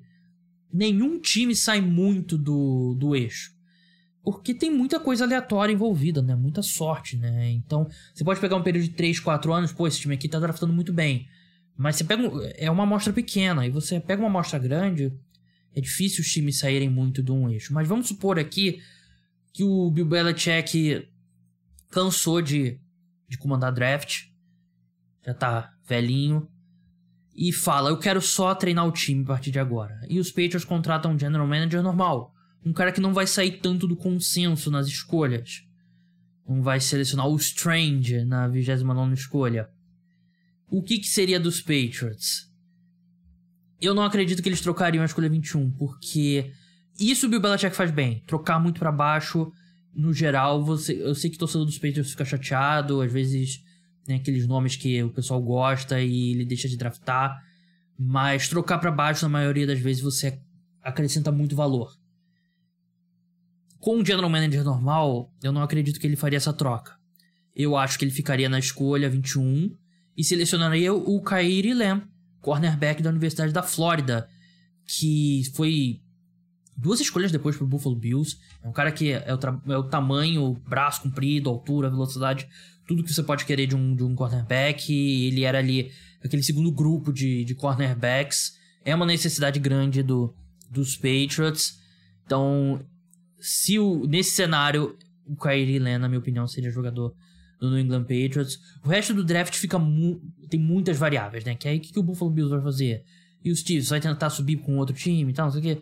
nenhum 0.72 1.20
time 1.20 1.56
sai 1.56 1.82
muito 1.82 2.38
do, 2.38 2.96
do 2.96 3.16
eixo. 3.16 3.52
Porque 4.24 4.54
tem 4.54 4.70
muita 4.70 5.00
coisa 5.00 5.24
aleatória 5.24 5.74
envolvida, 5.74 6.22
né? 6.22 6.36
Muita 6.36 6.62
sorte, 6.62 7.18
né? 7.18 7.50
Então, 7.52 7.88
você 8.14 8.24
pode 8.24 8.40
pegar 8.40 8.58
um 8.58 8.64
período 8.64 8.84
de 8.84 8.92
3, 8.92 9.20
4 9.20 9.54
anos, 9.54 9.72
pô, 9.72 9.88
esse 9.88 10.00
time 10.00 10.14
aqui 10.14 10.28
tá 10.28 10.40
draftando 10.40 10.74
muito 10.74 10.94
bem. 10.94 11.28
Mas 11.76 11.96
você 11.96 12.04
pega. 12.04 12.24
É 12.58 12.70
uma 12.70 12.84
amostra 12.84 13.14
pequena. 13.14 13.66
E 13.66 13.70
você 13.70 14.00
pega 14.00 14.22
uma 14.22 14.28
amostra 14.28 14.60
grande. 14.60 15.14
É 15.74 15.80
difícil 15.80 16.22
os 16.22 16.28
times 16.28 16.60
saírem 16.60 16.90
muito 16.90 17.24
de 17.24 17.32
um 17.32 17.50
eixo. 17.50 17.74
Mas 17.74 17.88
vamos 17.88 18.08
supor 18.08 18.38
aqui 18.38 18.82
que 19.54 19.64
o 19.64 19.90
Bill 19.90 20.06
Belichick 20.06 21.08
cansou 21.90 22.42
de, 22.42 22.80
de 23.28 23.38
comandar 23.38 23.74
draft, 23.74 24.26
já 25.26 25.34
tá 25.34 25.74
velhinho, 25.88 26.48
e 27.40 27.54
fala: 27.54 27.90
Eu 27.90 27.98
quero 27.98 28.22
só 28.22 28.54
treinar 28.54 28.86
o 28.86 28.92
time 28.92 29.24
a 29.24 29.28
partir 29.28 29.50
de 29.50 29.60
agora. 29.60 30.06
E 30.10 30.20
os 30.20 30.30
Patriots 30.30 30.66
contratam 30.66 31.14
um 31.14 31.18
general 31.18 31.48
manager 31.48 31.82
normal, 31.82 32.36
um 32.66 32.74
cara 32.74 32.92
que 32.92 33.00
não 33.00 33.14
vai 33.14 33.26
sair 33.26 33.62
tanto 33.62 33.88
do 33.88 33.96
consenso 33.96 34.70
nas 34.70 34.88
escolhas. 34.88 35.64
Não 36.46 36.62
vai 36.62 36.82
selecionar 36.82 37.28
o 37.28 37.38
Strange 37.38 38.26
na 38.26 38.46
29 38.48 39.14
escolha. 39.14 39.70
O 40.70 40.84
que, 40.84 41.00
que 41.00 41.08
seria 41.08 41.40
dos 41.40 41.62
Patriots? 41.62 42.50
Eu 43.80 43.96
não 43.96 44.04
acredito 44.04 44.44
que 44.44 44.50
eles 44.50 44.60
trocariam 44.60 45.02
a 45.02 45.06
escolha 45.06 45.30
21, 45.30 45.72
porque 45.72 46.52
isso 47.00 47.28
o 47.28 47.30
Bill 47.30 47.40
Belichick 47.40 47.74
faz 47.74 47.90
bem. 47.90 48.22
Trocar 48.28 48.60
muito 48.60 48.80
para 48.80 48.92
baixo, 48.92 49.50
no 49.96 50.12
geral, 50.12 50.66
você, 50.66 51.02
eu 51.02 51.16
sei 51.16 51.30
que 51.30 51.38
o 51.38 51.40
torcedor 51.40 51.66
dos 51.66 51.78
Patriots 51.78 52.12
fica 52.12 52.26
chateado, 52.26 53.02
às 53.02 53.12
vezes 53.12 53.64
tem 54.10 54.18
aqueles 54.18 54.48
nomes 54.48 54.76
que 54.76 55.04
o 55.04 55.12
pessoal 55.12 55.40
gosta 55.40 56.02
e 56.02 56.32
ele 56.32 56.44
deixa 56.44 56.68
de 56.68 56.76
draftar, 56.76 57.40
mas 57.96 58.50
trocar 58.50 58.80
para 58.80 58.90
baixo 58.90 59.24
na 59.24 59.30
maioria 59.30 59.68
das 59.68 59.80
vezes 59.80 60.02
você 60.02 60.42
acrescenta 60.82 61.32
muito 61.32 61.56
valor. 61.56 61.96
Com 63.78 63.98
um 63.98 64.04
general 64.04 64.28
manager 64.28 64.64
normal, 64.64 65.32
eu 65.44 65.52
não 65.52 65.62
acredito 65.62 66.00
que 66.00 66.08
ele 66.08 66.16
faria 66.16 66.38
essa 66.38 66.52
troca. 66.52 66.98
Eu 67.56 67.78
acho 67.78 68.00
que 68.00 68.04
ele 68.04 68.12
ficaria 68.12 68.50
na 68.50 68.58
escolha 68.58 69.08
21 69.08 69.78
e 70.18 70.24
selecionaria 70.24 70.92
o 70.92 71.22
Kairi 71.22 71.76
Lamb, 71.76 72.02
cornerback 72.42 73.04
da 73.04 73.12
Universidade 73.12 73.54
da 73.54 73.62
Flórida, 73.62 74.28
que 74.88 75.44
foi 75.54 76.02
duas 76.76 77.00
escolhas 77.00 77.32
depois 77.32 77.56
pro 77.56 77.68
Buffalo 77.68 77.96
Bills. 77.96 78.40
É 78.64 78.68
um 78.68 78.74
cara 78.74 78.92
que 78.92 79.12
é 79.12 79.36
o, 79.36 79.72
é 79.72 79.78
o 79.78 79.84
tamanho, 79.84 80.56
braço 80.68 81.04
comprido, 81.04 81.48
altura, 81.48 81.92
velocidade, 81.92 82.50
tudo 82.90 83.04
que 83.04 83.14
você 83.14 83.22
pode 83.22 83.46
querer 83.46 83.68
de 83.68 83.76
um, 83.76 83.96
de 83.96 84.04
um 84.04 84.16
cornerback. 84.16 84.92
Ele 84.92 85.44
era 85.44 85.60
ali 85.60 85.92
aquele 86.26 86.42
segundo 86.42 86.72
grupo 86.72 87.14
de, 87.14 87.46
de 87.46 87.54
cornerbacks. 87.54 88.54
É 88.84 88.96
uma 88.96 89.06
necessidade 89.06 89.60
grande 89.60 90.02
do, 90.02 90.34
dos 90.72 90.96
Patriots. 90.96 91.78
Então, 92.26 92.84
se 93.40 93.78
o, 93.78 94.08
nesse 94.08 94.32
cenário, 94.32 94.98
o 95.28 95.36
Kyrie 95.36 95.78
Len, 95.78 96.00
na 96.00 96.10
minha 96.10 96.18
opinião, 96.18 96.48
seria 96.48 96.72
jogador 96.72 97.14
do 97.60 97.70
New 97.70 97.78
England 97.78 98.06
Patriots. 98.06 98.58
O 98.84 98.90
resto 98.90 99.14
do 99.14 99.24
draft 99.24 99.54
fica 99.54 99.78
mu 99.78 100.20
tem 100.50 100.60
muitas 100.60 100.98
variáveis, 100.98 101.44
né? 101.44 101.54
Que 101.54 101.68
aí 101.68 101.78
o 101.78 101.82
que, 101.82 101.94
que 101.94 102.00
o 102.00 102.04
Buffalo 102.04 102.32
Bills 102.32 102.50
vai 102.50 102.64
fazer? 102.64 103.04
E 103.46 103.52
o 103.52 103.56
Steve 103.56 103.86
vai 103.86 104.00
tentar 104.00 104.32
subir 104.32 104.58
com 104.58 104.78
outro 104.78 104.96
time 104.96 105.30
e 105.32 105.34
tal, 105.36 105.46
não 105.46 105.52
sei 105.52 105.62
o 105.62 105.64
quê. 105.64 105.82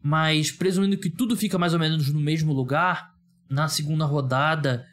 Mas 0.00 0.52
presumindo 0.52 0.96
que 0.98 1.10
tudo 1.10 1.36
fica 1.36 1.58
mais 1.58 1.72
ou 1.72 1.80
menos 1.80 2.12
no 2.12 2.20
mesmo 2.20 2.52
lugar, 2.52 3.12
na 3.50 3.66
segunda 3.66 4.04
rodada, 4.04 4.86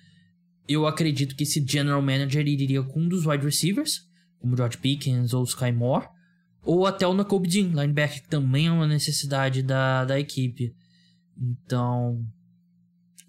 eu 0.68 0.86
acredito 0.88 1.36
que 1.36 1.44
esse 1.44 1.66
general 1.66 2.02
manager 2.02 2.46
iria 2.48 2.84
com 2.84 3.02
um 3.02 3.08
dos 3.08 3.26
wide 3.26 3.44
receivers, 3.44 4.08
como 4.40 4.56
George 4.56 4.78
Pickens 4.78 5.34
ou 5.34 5.44
Sky 5.44 5.72
Moore, 5.72 6.08
ou 6.62 6.86
até 6.86 7.08
o 7.08 7.14
Nakobe 7.14 7.48
Dean, 7.48 7.70
linebacker, 7.70 8.24
que 8.24 8.30
também 8.30 8.68
é 8.68 8.72
uma 8.72 8.88
necessidade 8.88 9.64
da, 9.64 10.06
da 10.06 10.20
equipe. 10.20 10.76
Então, 11.38 12.24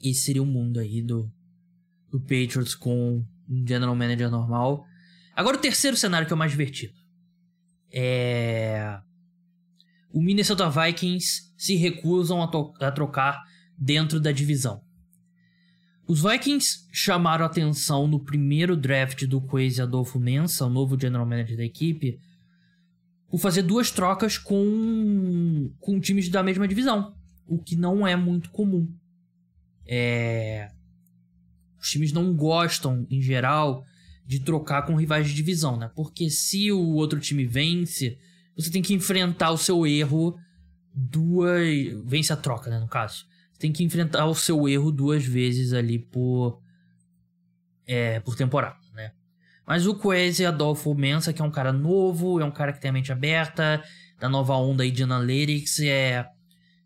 esse 0.02 0.20
seria 0.20 0.42
o 0.42 0.46
mundo 0.46 0.78
aí 0.78 1.02
do, 1.02 1.30
do 2.10 2.20
Patriots 2.20 2.74
com 2.74 3.24
um 3.48 3.66
general 3.66 3.96
manager 3.96 4.30
normal. 4.30 4.84
Agora 5.34 5.56
o 5.56 5.60
terceiro 5.60 5.96
cenário 5.96 6.26
que 6.26 6.32
é 6.32 6.36
o 6.36 6.38
mais 6.38 6.50
divertido. 6.50 6.94
É 7.90 9.00
o 10.12 10.20
Minnesota 10.20 10.68
Vikings 10.68 11.52
se 11.56 11.74
recusam 11.74 12.42
a, 12.42 12.86
a 12.86 12.92
trocar 12.92 13.42
dentro 13.78 14.20
da 14.20 14.30
divisão. 14.30 14.82
Os 16.12 16.20
Vikings 16.20 16.86
chamaram 16.92 17.42
atenção 17.42 18.06
no 18.06 18.20
primeiro 18.20 18.76
draft 18.76 19.24
do 19.24 19.40
Quase 19.40 19.80
Adolfo 19.80 20.20
Mensa, 20.20 20.66
o 20.66 20.68
novo 20.68 21.00
general 21.00 21.24
manager 21.24 21.56
da 21.56 21.64
equipe, 21.64 22.20
por 23.30 23.40
fazer 23.40 23.62
duas 23.62 23.90
trocas 23.90 24.36
com, 24.36 25.72
com 25.80 25.98
times 25.98 26.28
da 26.28 26.42
mesma 26.42 26.68
divisão, 26.68 27.14
o 27.46 27.56
que 27.56 27.76
não 27.76 28.06
é 28.06 28.14
muito 28.14 28.50
comum. 28.50 28.94
É... 29.86 30.70
Os 31.80 31.88
times 31.88 32.12
não 32.12 32.36
gostam, 32.36 33.06
em 33.08 33.22
geral, 33.22 33.82
de 34.26 34.38
trocar 34.38 34.82
com 34.82 34.94
rivais 34.94 35.26
de 35.26 35.32
divisão, 35.32 35.78
né? 35.78 35.90
Porque 35.96 36.28
se 36.28 36.70
o 36.70 36.90
outro 36.90 37.18
time 37.20 37.46
vence, 37.46 38.18
você 38.54 38.70
tem 38.70 38.82
que 38.82 38.92
enfrentar 38.92 39.50
o 39.50 39.56
seu 39.56 39.86
erro 39.86 40.38
duas. 40.94 41.66
Vence 42.04 42.34
a 42.34 42.36
troca, 42.36 42.68
né? 42.68 42.78
No 42.78 42.86
caso. 42.86 43.24
Tem 43.62 43.70
que 43.70 43.84
enfrentar 43.84 44.26
o 44.26 44.34
seu 44.34 44.68
erro 44.68 44.90
duas 44.90 45.24
vezes 45.24 45.72
ali 45.72 45.96
por. 45.96 46.60
É, 47.86 48.18
por 48.18 48.34
temporada, 48.34 48.76
né? 48.92 49.12
Mas 49.64 49.86
o 49.86 49.94
Quese 49.94 50.44
Adolfo 50.44 50.92
Mensa, 50.96 51.32
que 51.32 51.40
é 51.40 51.44
um 51.44 51.50
cara 51.50 51.72
novo, 51.72 52.40
é 52.40 52.44
um 52.44 52.50
cara 52.50 52.72
que 52.72 52.80
tem 52.80 52.88
a 52.88 52.92
mente 52.92 53.12
aberta, 53.12 53.80
da 54.18 54.28
nova 54.28 54.56
onda 54.56 54.82
aí 54.82 54.90
de 54.90 55.04
Analytics, 55.04 55.78
é. 55.78 56.26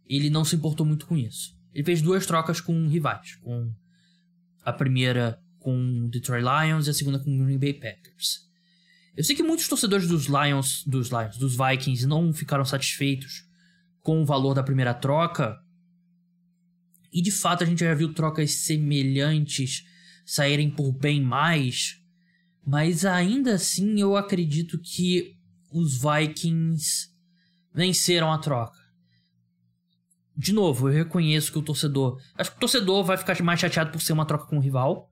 Ele 0.06 0.28
não 0.28 0.44
se 0.44 0.54
importou 0.54 0.84
muito 0.84 1.06
com 1.06 1.16
isso. 1.16 1.56
Ele 1.72 1.82
fez 1.82 2.02
duas 2.02 2.26
trocas 2.26 2.60
com 2.60 2.86
rivais. 2.88 3.36
Com 3.36 3.72
a 4.62 4.70
primeira 4.70 5.40
com 5.58 6.08
Detroit 6.10 6.44
Lions 6.44 6.86
e 6.86 6.90
a 6.90 6.94
segunda 6.94 7.18
com 7.18 7.42
Green 7.42 7.58
Bay 7.58 7.72
Packers. 7.72 8.46
Eu 9.16 9.24
sei 9.24 9.34
que 9.34 9.42
muitos 9.42 9.66
torcedores 9.66 10.06
dos 10.06 10.26
Lions, 10.26 10.84
dos 10.86 11.08
Lions, 11.08 11.38
dos 11.38 11.56
Vikings 11.56 12.06
não 12.06 12.34
ficaram 12.34 12.66
satisfeitos 12.66 13.46
com 14.02 14.20
o 14.20 14.26
valor 14.26 14.52
da 14.52 14.62
primeira 14.62 14.92
troca. 14.92 15.58
E 17.12 17.22
de 17.22 17.30
fato 17.30 17.64
a 17.64 17.66
gente 17.66 17.80
já 17.80 17.94
viu 17.94 18.12
trocas 18.12 18.64
semelhantes 18.64 19.84
saírem 20.24 20.70
por 20.70 20.92
bem 20.92 21.22
mais. 21.22 21.96
Mas 22.66 23.04
ainda 23.04 23.54
assim 23.54 24.00
eu 24.00 24.16
acredito 24.16 24.78
que 24.78 25.36
os 25.70 26.00
Vikings 26.00 27.08
venceram 27.72 28.32
a 28.32 28.38
troca. 28.38 28.76
De 30.36 30.52
novo, 30.52 30.88
eu 30.88 30.92
reconheço 30.92 31.50
que 31.50 31.58
o 31.58 31.62
torcedor. 31.62 32.20
Acho 32.36 32.50
que 32.50 32.56
o 32.56 32.60
torcedor 32.60 33.04
vai 33.04 33.16
ficar 33.16 33.40
mais 33.42 33.60
chateado 33.60 33.90
por 33.90 34.02
ser 34.02 34.12
uma 34.12 34.26
troca 34.26 34.46
com 34.46 34.56
um 34.56 34.60
rival. 34.60 35.10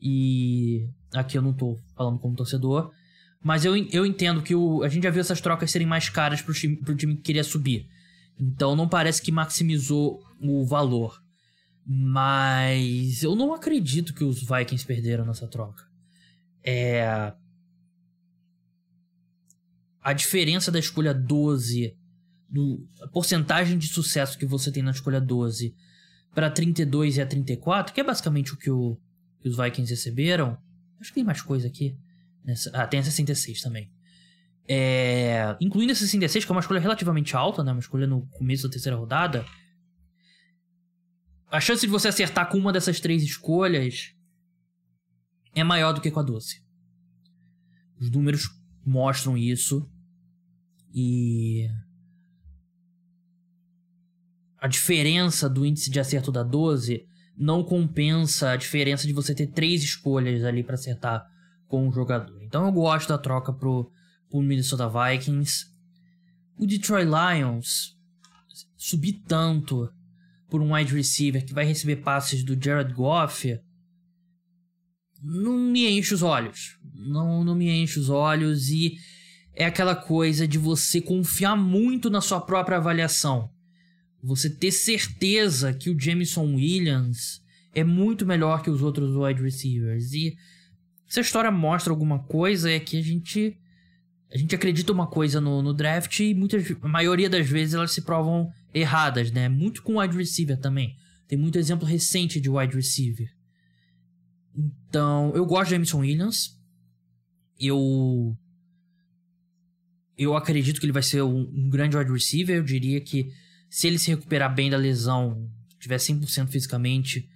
E 0.00 0.88
aqui 1.14 1.36
eu 1.36 1.42
não 1.42 1.52
tô 1.52 1.78
falando 1.94 2.18
como 2.18 2.36
torcedor. 2.36 2.90
Mas 3.42 3.64
eu, 3.64 3.76
eu 3.76 4.06
entendo 4.06 4.42
que 4.42 4.54
o, 4.54 4.82
a 4.82 4.88
gente 4.88 5.02
já 5.02 5.10
viu 5.10 5.20
essas 5.20 5.40
trocas 5.40 5.70
serem 5.70 5.86
mais 5.86 6.08
caras 6.08 6.40
pro 6.40 6.54
time, 6.54 6.76
pro 6.76 6.96
time 6.96 7.16
que 7.16 7.22
queria 7.22 7.44
subir. 7.44 7.86
Então 8.38 8.74
não 8.74 8.88
parece 8.88 9.20
que 9.20 9.30
maximizou 9.30 10.22
o 10.40 10.64
valor. 10.64 11.23
Mas 11.86 13.22
eu 13.22 13.36
não 13.36 13.52
acredito 13.52 14.14
que 14.14 14.24
os 14.24 14.40
Vikings 14.40 14.86
perderam 14.86 15.24
nessa 15.24 15.46
troca. 15.46 15.84
É. 16.62 17.32
A 20.00 20.12
diferença 20.12 20.70
da 20.70 20.78
escolha 20.78 21.12
12, 21.12 21.96
do, 22.48 22.86
a 23.02 23.08
porcentagem 23.08 23.76
de 23.78 23.88
sucesso 23.88 24.38
que 24.38 24.46
você 24.46 24.70
tem 24.70 24.82
na 24.82 24.90
escolha 24.90 25.20
12 25.20 25.74
para 26.34 26.50
32 26.50 27.16
e 27.16 27.22
a 27.22 27.26
34, 27.26 27.94
que 27.94 28.00
é 28.00 28.04
basicamente 28.04 28.52
o 28.52 28.56
que, 28.56 28.70
o, 28.70 28.98
que 29.40 29.48
os 29.48 29.56
Vikings 29.56 29.90
receberam. 29.90 30.58
Acho 31.00 31.10
que 31.10 31.16
tem 31.16 31.24
mais 31.24 31.40
coisa 31.40 31.66
aqui. 31.66 31.96
Nessa, 32.44 32.70
ah, 32.70 32.86
tem 32.86 33.00
a 33.00 33.02
66 33.02 33.62
também. 33.62 33.90
É, 34.66 35.56
incluindo 35.60 35.92
a 35.92 35.94
66, 35.94 36.44
que 36.44 36.50
é 36.50 36.54
uma 36.54 36.60
escolha 36.60 36.80
relativamente 36.80 37.36
alta, 37.36 37.62
né? 37.62 37.72
Uma 37.72 37.80
escolha 37.80 38.06
no 38.06 38.26
começo 38.28 38.64
da 38.64 38.70
terceira 38.70 38.96
rodada. 38.96 39.44
A 41.54 41.60
chance 41.60 41.82
de 41.82 41.86
você 41.86 42.08
acertar 42.08 42.48
com 42.48 42.58
uma 42.58 42.72
dessas 42.72 42.98
três 42.98 43.22
escolhas 43.22 44.12
é 45.54 45.62
maior 45.62 45.92
do 45.92 46.00
que 46.00 46.10
com 46.10 46.18
a 46.18 46.22
12. 46.24 46.60
Os 48.00 48.10
números 48.10 48.50
mostram 48.84 49.38
isso. 49.38 49.88
E. 50.92 51.68
A 54.58 54.66
diferença 54.66 55.48
do 55.48 55.64
índice 55.64 55.90
de 55.90 56.00
acerto 56.00 56.32
da 56.32 56.42
12 56.42 57.06
não 57.36 57.62
compensa 57.62 58.50
a 58.50 58.56
diferença 58.56 59.06
de 59.06 59.12
você 59.12 59.32
ter 59.32 59.46
três 59.46 59.84
escolhas 59.84 60.42
ali 60.42 60.64
para 60.64 60.74
acertar 60.74 61.24
com 61.68 61.86
o 61.86 61.92
jogador. 61.92 62.42
Então 62.42 62.66
eu 62.66 62.72
gosto 62.72 63.10
da 63.10 63.16
troca 63.16 63.52
pro, 63.52 63.92
pro 64.28 64.42
Minnesota 64.42 64.88
Vikings. 64.90 65.66
O 66.58 66.66
Detroit 66.66 67.06
Lions 67.06 67.96
subir 68.76 69.22
tanto 69.28 69.88
por 70.54 70.62
um 70.62 70.72
wide 70.72 70.94
receiver 70.94 71.44
que 71.44 71.52
vai 71.52 71.64
receber 71.64 71.96
passes 71.96 72.44
do 72.44 72.56
Jared 72.56 72.94
Goff 72.94 73.58
não 75.20 75.58
me 75.58 75.84
enche 75.90 76.14
os 76.14 76.22
olhos. 76.22 76.78
Não, 76.94 77.42
não 77.42 77.56
me 77.56 77.68
enche 77.68 77.98
os 77.98 78.08
olhos 78.08 78.68
e 78.68 78.96
é 79.52 79.64
aquela 79.64 79.96
coisa 79.96 80.46
de 80.46 80.56
você 80.56 81.00
confiar 81.00 81.56
muito 81.56 82.08
na 82.08 82.20
sua 82.20 82.40
própria 82.40 82.76
avaliação. 82.76 83.50
Você 84.22 84.48
ter 84.48 84.70
certeza 84.70 85.74
que 85.74 85.90
o 85.90 86.00
Jameson 86.00 86.54
Williams 86.54 87.42
é 87.74 87.82
muito 87.82 88.24
melhor 88.24 88.62
que 88.62 88.70
os 88.70 88.80
outros 88.80 89.16
wide 89.16 89.42
receivers. 89.42 90.12
E 90.12 90.36
se 91.08 91.18
a 91.18 91.22
história 91.22 91.50
mostra 91.50 91.92
alguma 91.92 92.20
coisa, 92.20 92.70
é 92.70 92.78
que 92.78 92.96
a 92.96 93.02
gente. 93.02 93.58
A 94.32 94.38
gente 94.38 94.54
acredita 94.54 94.92
uma 94.92 95.08
coisa 95.08 95.40
no, 95.40 95.60
no 95.62 95.74
draft 95.74 96.20
e 96.20 96.32
muitas, 96.32 96.64
a 96.80 96.88
maioria 96.88 97.28
das 97.28 97.48
vezes 97.48 97.74
elas 97.74 97.90
se 97.90 98.02
provam 98.02 98.52
erradas, 98.74 99.30
né? 99.30 99.48
Muito 99.48 99.82
com 99.82 99.98
wide 99.98 100.16
receiver 100.16 100.58
também. 100.58 100.96
tem 101.28 101.38
muito 101.38 101.58
exemplo 101.58 101.86
recente 101.86 102.40
de 102.40 102.50
wide 102.50 102.74
receiver. 102.74 103.28
Então, 104.54 105.32
eu 105.34 105.46
gosto 105.46 105.66
de 105.66 105.70
Jameson 105.70 106.00
Williams. 106.00 106.58
Eu. 107.58 108.36
Eu 110.16 110.36
acredito 110.36 110.78
que 110.78 110.86
ele 110.86 110.92
vai 110.92 111.02
ser 111.02 111.22
um, 111.22 111.40
um, 111.40 111.70
grande 111.70 111.96
wide 111.96 112.12
receiver. 112.12 112.56
Eu 112.56 112.62
diria 112.62 113.00
que 113.00 113.32
se 113.70 113.86
ele 113.86 113.98
se 113.98 114.10
recuperar 114.10 114.54
bem 114.54 114.70
da 114.70 114.76
lesão, 114.76 115.50
tiver 115.80 115.96
100% 115.96 116.48
fisicamente, 116.48 117.28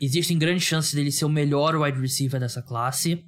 existem 0.00 0.38
grandes 0.38 0.64
chances 0.64 0.92
dele 0.92 1.12
ser 1.12 1.24
o 1.24 1.28
melhor 1.28 1.76
wide 1.76 2.00
receiver 2.00 2.40
dessa 2.40 2.62
classe. 2.62 3.24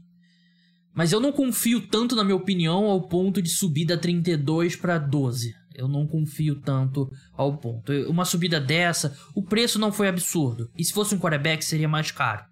Mas 0.92 1.12
eu 1.12 1.20
não 1.20 1.32
confio 1.32 1.86
tanto, 1.88 2.16
na 2.16 2.24
minha 2.24 2.36
opinião, 2.36 2.84
ao 2.84 3.08
ponto 3.08 3.42
de 3.42 3.50
subir 3.50 3.84
da 3.84 3.96
32 3.96 4.74
para 4.74 4.98
12. 4.98 5.54
Eu 5.74 5.88
não 5.88 6.06
confio 6.06 6.60
tanto 6.60 7.10
ao 7.32 7.56
ponto. 7.58 7.92
Uma 8.08 8.24
subida 8.24 8.60
dessa, 8.60 9.16
o 9.34 9.42
preço 9.42 9.78
não 9.78 9.90
foi 9.90 10.08
absurdo. 10.08 10.70
E 10.76 10.84
se 10.84 10.92
fosse 10.92 11.14
um 11.14 11.18
quarterback, 11.18 11.64
seria 11.64 11.88
mais 11.88 12.10
caro. 12.10 12.44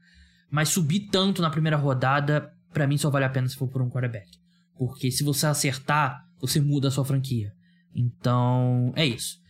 Mas 0.51 0.71
subir 0.71 1.09
tanto 1.11 1.41
na 1.41 1.49
primeira 1.49 1.77
rodada, 1.77 2.53
para 2.73 2.87
mim 2.87 2.99
só 2.99 3.09
vale 3.11 3.25
a 3.25 3.31
pena 3.31 3.49
se 3.49 3.57
for 3.57 3.69
por 3.69 3.81
um 3.81 3.89
quarterback. 3.89 4.29
Porque 4.77 5.11
se 5.11 5.23
você 5.23 5.47
acertar, 5.47 6.27
você 6.41 6.61
muda 6.61 6.89
a 6.89 6.91
sua 6.91 7.05
franquia. 7.05 7.55
Então, 7.95 8.93
é 8.97 9.07
isso. 9.07 9.41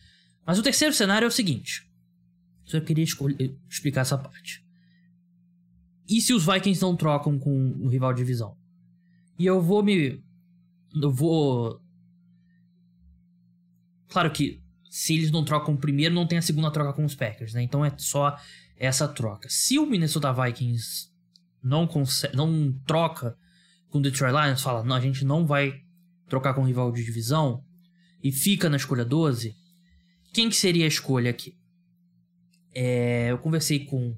Mas 0.46 0.58
o 0.58 0.62
terceiro 0.62 0.94
cenário 0.94 1.24
é 1.24 1.28
o 1.28 1.32
seguinte. 1.32 1.88
Só 2.64 2.80
queria 2.80 3.04
explicar 3.68 4.02
essa 4.02 4.18
parte. 4.18 4.64
E 6.08 6.20
se 6.20 6.32
os 6.32 6.44
Vikings 6.44 6.82
não 6.82 6.96
trocam 6.96 7.38
com 7.38 7.70
o 7.80 7.88
rival 7.88 8.12
de 8.12 8.18
divisão? 8.18 8.56
E 9.38 9.46
eu 9.46 9.60
vou 9.60 9.82
me. 9.82 10.22
Eu 10.94 11.10
vou 11.10 11.81
Claro 14.12 14.30
que 14.30 14.62
se 14.90 15.14
eles 15.14 15.30
não 15.30 15.42
trocam 15.42 15.72
o 15.72 15.78
primeiro, 15.78 16.14
não 16.14 16.26
tem 16.26 16.36
a 16.36 16.42
segunda 16.42 16.70
troca 16.70 16.92
com 16.92 17.02
os 17.02 17.14
Packers, 17.14 17.54
né? 17.54 17.62
Então 17.62 17.82
é 17.82 17.90
só 17.96 18.36
essa 18.76 19.08
troca. 19.08 19.48
Se 19.48 19.78
o 19.78 19.86
Minnesota 19.86 20.30
Vikings 20.30 21.08
não, 21.64 21.88
não 22.34 22.78
troca 22.86 23.34
com 23.88 23.98
o 23.98 24.02
Detroit 24.02 24.34
Lions, 24.34 24.60
fala, 24.60 24.84
não, 24.84 24.94
a 24.94 25.00
gente 25.00 25.24
não 25.24 25.46
vai 25.46 25.80
trocar 26.28 26.52
com 26.52 26.60
o 26.60 26.66
rival 26.66 26.92
de 26.92 27.02
divisão 27.02 27.64
e 28.22 28.30
fica 28.30 28.68
na 28.68 28.76
escolha 28.76 29.02
12, 29.02 29.56
quem 30.34 30.50
que 30.50 30.56
seria 30.56 30.84
a 30.84 30.88
escolha 30.88 31.30
aqui? 31.30 31.56
É, 32.74 33.30
eu 33.30 33.38
conversei 33.38 33.86
com 33.86 34.14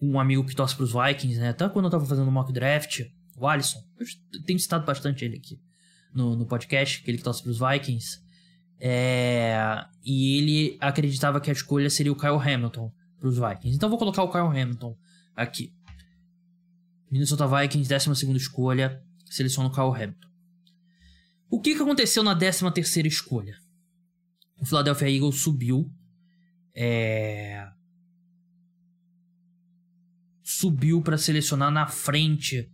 um 0.00 0.18
amigo 0.18 0.46
que 0.46 0.56
torce 0.56 0.74
para 0.74 0.84
os 0.84 0.92
Vikings, 0.92 1.38
né? 1.38 1.50
Até 1.50 1.68
quando 1.68 1.84
eu 1.84 1.90
tava 1.90 2.06
fazendo 2.06 2.28
o 2.28 2.32
mock 2.32 2.50
draft, 2.50 3.02
o 3.36 3.46
Alisson, 3.46 3.80
eu 3.98 4.42
tenho 4.44 4.58
citado 4.58 4.86
bastante 4.86 5.22
ele 5.22 5.36
aqui 5.36 5.60
no, 6.16 6.34
no 6.34 6.46
podcast, 6.46 7.02
que 7.02 7.10
torce 7.18 7.42
pros 7.42 7.58
Vikings. 7.58 8.20
É, 8.78 9.84
e 10.04 10.38
ele 10.38 10.78
acreditava 10.80 11.40
que 11.40 11.50
a 11.50 11.52
escolha 11.52 11.88
seria 11.88 12.12
o 12.12 12.16
Kyle 12.16 12.40
Hamilton 12.40 12.92
pros 13.18 13.36
Vikings. 13.36 13.76
Então 13.76 13.88
vou 13.88 13.98
colocar 13.98 14.22
o 14.22 14.30
Kyle 14.30 14.60
Hamilton 14.60 14.96
aqui. 15.34 15.72
Minnesota 17.10 17.46
Vikings, 17.46 17.88
12 17.88 18.36
escolha, 18.36 19.02
seleciona 19.26 19.68
o 19.68 19.72
Kyle 19.72 20.02
Hamilton. 20.02 20.28
O 21.48 21.60
que, 21.60 21.74
que 21.74 21.82
aconteceu 21.82 22.22
na 22.22 22.34
13 22.34 23.06
escolha? 23.06 23.56
O 24.60 24.66
Philadelphia 24.66 25.08
Eagles 25.08 25.40
subiu. 25.40 25.90
É... 26.74 27.68
Subiu 30.42 31.02
para 31.02 31.18
selecionar 31.18 31.70
na 31.70 31.86
frente 31.86 32.70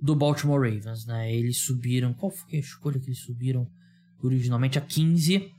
do 0.00 0.14
Baltimore 0.16 0.60
Ravens, 0.60 1.06
né? 1.06 1.32
Eles 1.32 1.58
subiram. 1.58 2.14
Qual 2.14 2.30
foi 2.30 2.56
a 2.56 2.60
escolha 2.60 2.98
que 2.98 3.06
eles 3.06 3.20
subiram 3.20 3.68
originalmente? 4.22 4.78
A 4.78 4.80
15, 4.80 5.52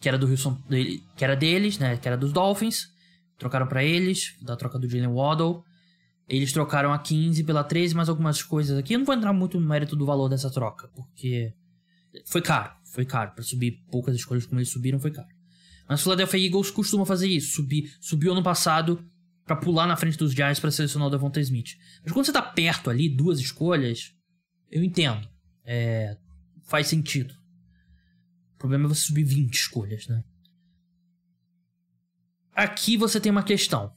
que 0.00 0.08
era 0.08 0.18
do 0.18 0.26
Houston, 0.26 0.56
que 1.16 1.24
era 1.24 1.36
deles, 1.36 1.78
né? 1.78 1.96
Que 1.96 2.08
era 2.08 2.16
dos 2.16 2.32
Dolphins. 2.32 2.88
Trocaram 3.38 3.66
para 3.66 3.84
eles, 3.84 4.36
da 4.42 4.56
troca 4.56 4.78
do 4.78 4.88
Jalen 4.88 5.08
Waddle. 5.08 5.64
Eles 6.28 6.52
trocaram 6.52 6.92
a 6.92 6.98
15 6.98 7.44
pela 7.44 7.64
13, 7.64 7.94
mais 7.94 8.08
algumas 8.08 8.42
coisas 8.42 8.78
aqui. 8.78 8.94
Eu 8.94 9.00
não 9.00 9.06
vou 9.06 9.14
entrar 9.14 9.32
muito 9.32 9.60
no 9.60 9.66
mérito 9.66 9.96
do 9.96 10.06
valor 10.06 10.28
dessa 10.28 10.50
troca, 10.50 10.88
porque 10.94 11.52
foi 12.26 12.40
caro, 12.40 12.72
foi 12.84 13.04
caro. 13.04 13.32
Para 13.32 13.42
subir 13.42 13.82
poucas 13.90 14.14
escolhas 14.14 14.46
como 14.46 14.60
eles 14.60 14.70
subiram, 14.70 14.98
foi 15.00 15.10
caro. 15.10 15.28
Mas 15.88 16.00
o 16.00 16.04
Philadelphia 16.04 16.46
Eagles 16.46 16.70
costuma 16.70 17.04
fazer 17.04 17.28
isso. 17.28 17.56
Subir, 17.56 17.92
subiu 18.00 18.32
ano 18.32 18.42
passado 18.42 19.04
para 19.44 19.56
pular 19.56 19.86
na 19.86 19.96
frente 19.96 20.16
dos 20.16 20.32
Giants 20.32 20.60
para 20.60 20.70
selecionar 20.70 21.08
o 21.08 21.10
Devonta 21.10 21.40
Smith. 21.40 21.76
Mas 22.02 22.12
quando 22.12 22.26
você 22.26 22.32
tá 22.32 22.42
perto 22.42 22.90
ali, 22.90 23.08
duas 23.08 23.40
escolhas, 23.40 24.14
eu 24.70 24.82
entendo. 24.82 25.28
É, 25.64 26.16
faz 26.64 26.86
sentido. 26.86 27.34
O 28.54 28.58
problema 28.58 28.84
é 28.86 28.88
você 28.88 29.02
subir 29.02 29.24
20 29.24 29.54
escolhas, 29.54 30.06
né? 30.06 30.22
Aqui 32.54 32.96
você 32.96 33.20
tem 33.20 33.32
uma 33.32 33.42
questão. 33.42 33.92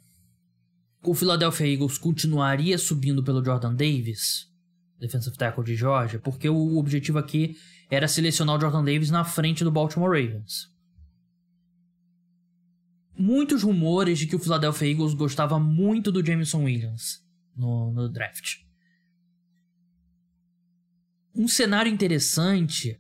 O 1.04 1.14
Philadelphia 1.14 1.68
Eagles 1.68 1.98
continuaria 1.98 2.78
subindo 2.78 3.24
pelo 3.24 3.44
Jordan 3.44 3.76
Davis, 3.76 4.48
defensive 5.00 5.38
tackle 5.38 5.64
de 5.64 5.76
Georgia, 5.76 6.20
porque 6.20 6.50
o 6.50 6.78
objetivo 6.78 7.20
aqui 7.20 7.56
era 7.92 8.08
selecionar 8.08 8.58
o 8.58 8.60
Jordan 8.60 8.84
Davis 8.84 9.12
na 9.12 9.24
frente 9.24 9.64
do 9.64 9.72
Baltimore 9.72 10.10
Ravens 10.10 10.75
muitos 13.18 13.64
rumores 13.64 14.20
de 14.20 14.28
que 14.28 14.36
o 14.36 14.40
Philadelphia 14.40 14.92
Eagles 14.92 15.14
gostava 15.14 15.60
muito 15.60 16.12
do 16.12 16.26
Jameson 16.26 16.64
Williams 16.64 17.24
no, 17.56 17.92
no 17.92 18.10
draft. 18.10 18.58
Um 21.34 21.48
cenário 21.48 21.92
interessante 21.92 23.00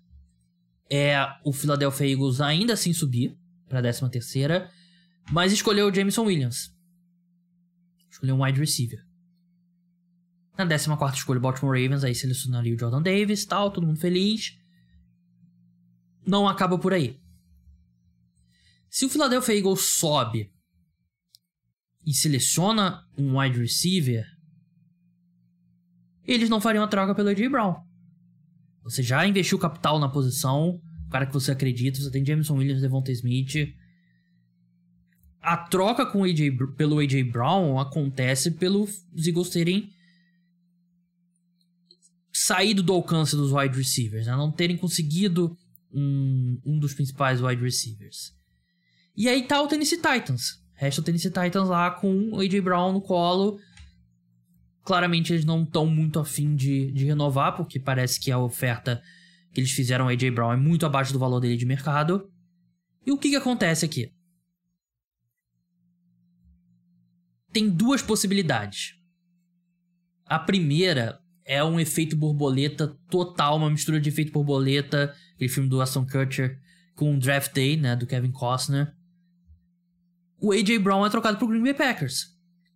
é 0.89 1.17
o 1.43 1.51
Philadelphia 1.51 2.11
Eagles 2.11 2.41
ainda 2.41 2.73
assim 2.73 2.93
subir 2.93 3.37
para 3.67 3.79
a 3.79 3.81
13 3.81 4.09
terceira, 4.09 4.69
mas 5.31 5.51
escolheu 5.51 5.87
o 5.87 5.93
Jameson 5.93 6.23
Williams. 6.23 6.73
Escolheu 8.09 8.35
um 8.35 8.43
wide 8.43 8.59
receiver. 8.59 9.03
Na 10.57 10.65
14 10.65 11.17
escolha 11.17 11.37
o 11.37 11.41
Baltimore 11.41 11.81
Ravens, 11.81 12.03
aí 12.03 12.15
selecionaria 12.15 12.73
o 12.73 12.79
Jordan 12.79 13.01
Davis, 13.01 13.45
tal, 13.45 13.71
todo 13.71 13.85
mundo 13.85 13.99
feliz. 13.99 14.57
Não 16.25 16.47
acaba 16.47 16.77
por 16.77 16.93
aí. 16.93 17.19
Se 18.95 19.03
o 19.03 19.09
Philadelphia 19.09 19.57
Eagles 19.57 19.97
sobe 19.97 20.49
e 22.07 22.13
seleciona 22.13 23.05
um 23.17 23.37
wide 23.37 23.59
receiver, 23.59 24.25
eles 26.25 26.49
não 26.49 26.61
fariam 26.61 26.81
a 26.81 26.87
troca 26.87 27.13
pelo 27.13 27.27
AJ 27.27 27.49
Brown. 27.49 27.75
Você 28.83 29.03
já 29.03 29.27
investiu 29.27 29.59
capital 29.59 29.99
na 29.99 30.07
posição, 30.07 30.81
o 31.07 31.09
cara 31.09 31.25
que 31.25 31.33
você 31.33 31.51
acredita, 31.51 31.99
você 31.99 32.09
tem 32.09 32.25
Jameson 32.25 32.55
Williams, 32.55 32.81
Devonta 32.81 33.11
Smith. 33.11 33.75
A 35.41 35.57
troca 35.57 36.05
com 36.05 36.23
AJ, 36.23 36.51
pelo 36.77 36.99
AJ 36.99 37.21
Brown 37.23 37.77
acontece 37.77 38.51
pelos 38.51 39.05
Eagles 39.13 39.49
terem 39.49 39.91
saído 42.31 42.81
do 42.81 42.93
alcance 42.93 43.35
dos 43.35 43.51
wide 43.51 43.77
receivers, 43.77 44.27
né? 44.27 44.37
não 44.37 44.53
terem 44.53 44.77
conseguido 44.77 45.57
um, 45.91 46.61
um 46.65 46.79
dos 46.79 46.93
principais 46.93 47.41
wide 47.41 47.61
receivers. 47.61 48.33
E 49.15 49.29
aí 49.29 49.47
tá 49.47 49.61
o 49.61 49.67
Tennessee 49.67 49.97
Titans. 49.97 50.61
Resta 50.73 50.99
o 50.99 51.03
Tennessee 51.03 51.31
Titans 51.31 51.69
lá 51.69 51.89
com 51.89 52.31
o 52.31 52.39
A.J. 52.41 52.59
Brown 52.59 52.91
no 52.91 53.01
colo. 53.01 53.59
Claramente 54.83 55.33
eles 55.33 55.45
não 55.45 55.63
estão 55.63 55.85
muito 55.87 56.19
afim 56.19 56.55
de, 56.55 56.91
de 56.91 57.05
renovar, 57.05 57.55
porque 57.55 57.79
parece 57.79 58.19
que 58.19 58.29
a 58.29 58.37
oferta 58.37 59.01
que 59.53 59.61
eles 59.61 59.71
fizeram 59.71 60.05
ao 60.05 60.11
A.J. 60.11 60.31
Brown 60.31 60.51
é 60.51 60.57
muito 60.57 60.85
abaixo 60.85 61.13
do 61.13 61.19
valor 61.19 61.39
dele 61.39 61.55
de 61.55 61.65
mercado. 61.65 62.29
E 63.05 63.11
o 63.11 63.17
que, 63.17 63.29
que 63.29 63.35
acontece 63.37 63.85
aqui? 63.85 64.11
Tem 67.53 67.69
duas 67.69 68.01
possibilidades. 68.01 68.95
A 70.25 70.37
primeira 70.37 71.19
é 71.45 71.63
um 71.63 71.79
efeito 71.79 72.17
borboleta 72.17 72.97
total, 73.09 73.57
uma 73.57 73.69
mistura 73.69 74.01
de 74.01 74.09
efeito 74.09 74.33
borboleta, 74.33 75.15
aquele 75.35 75.49
filme 75.49 75.69
do 75.69 75.79
Aston 75.79 76.05
Kutcher, 76.05 76.59
com 76.95 77.17
Draft 77.17 77.53
Day, 77.53 77.77
né, 77.77 77.95
do 77.95 78.07
Kevin 78.07 78.31
Costner 78.31 78.94
o 80.45 80.51
A.J. 80.51 80.77
Brown 80.77 81.03
é 81.03 81.09
trocado 81.09 81.39
pro 81.39 81.47
Green 81.47 81.63
Bay 81.63 81.73
Packers. 81.73 82.27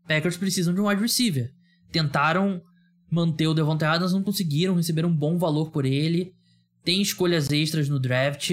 Packers 0.08 0.38
precisam 0.38 0.74
de 0.74 0.82
um 0.82 0.88
wide 0.88 1.00
receiver. 1.00 1.54
Tentaram 1.92 2.60
manter 3.12 3.46
o 3.46 3.54
Devontae 3.54 3.88
Adams, 3.88 4.12
não 4.12 4.24
conseguiram, 4.24 4.74
receberam 4.74 5.10
um 5.10 5.16
bom 5.16 5.38
valor 5.38 5.70
por 5.70 5.86
ele. 5.86 6.34
Tem 6.84 7.00
escolhas 7.00 7.52
extras 7.52 7.88
no 7.88 8.00
draft 8.00 8.50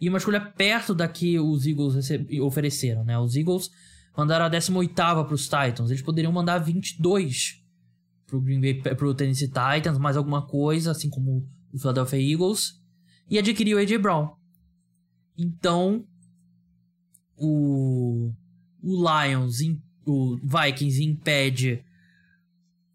e 0.00 0.08
uma 0.08 0.18
escolha 0.18 0.40
perto 0.40 0.94
da 0.94 1.08
que 1.08 1.36
os 1.36 1.66
Eagles 1.66 1.96
ofereceram, 2.40 3.02
né? 3.04 3.18
Os 3.18 3.34
Eagles 3.34 3.70
mandaram 4.16 4.44
a 4.44 4.50
18ª 4.50 5.24
para 5.24 5.34
os 5.34 5.44
Titans. 5.44 5.90
Eles 5.90 6.02
poderiam 6.02 6.32
mandar 6.32 6.58
22 6.58 7.60
pro 8.24 8.40
Green 8.40 8.60
Bay, 8.60 8.74
pro 8.94 9.14
Tennessee 9.14 9.48
Titans, 9.48 9.98
mais 9.98 10.16
alguma 10.16 10.46
coisa, 10.46 10.92
assim 10.92 11.10
como 11.10 11.44
o 11.72 11.78
Philadelphia 11.78 12.20
Eagles, 12.20 12.74
e 13.28 13.36
adquirir 13.36 13.74
o 13.74 13.78
AJ 13.78 13.98
Brown. 13.98 14.28
Então, 15.36 16.04
o 17.36 18.32
o 18.82 18.96
Lions, 18.96 19.58
o 20.06 20.36
Vikings 20.42 21.02
impede 21.02 21.84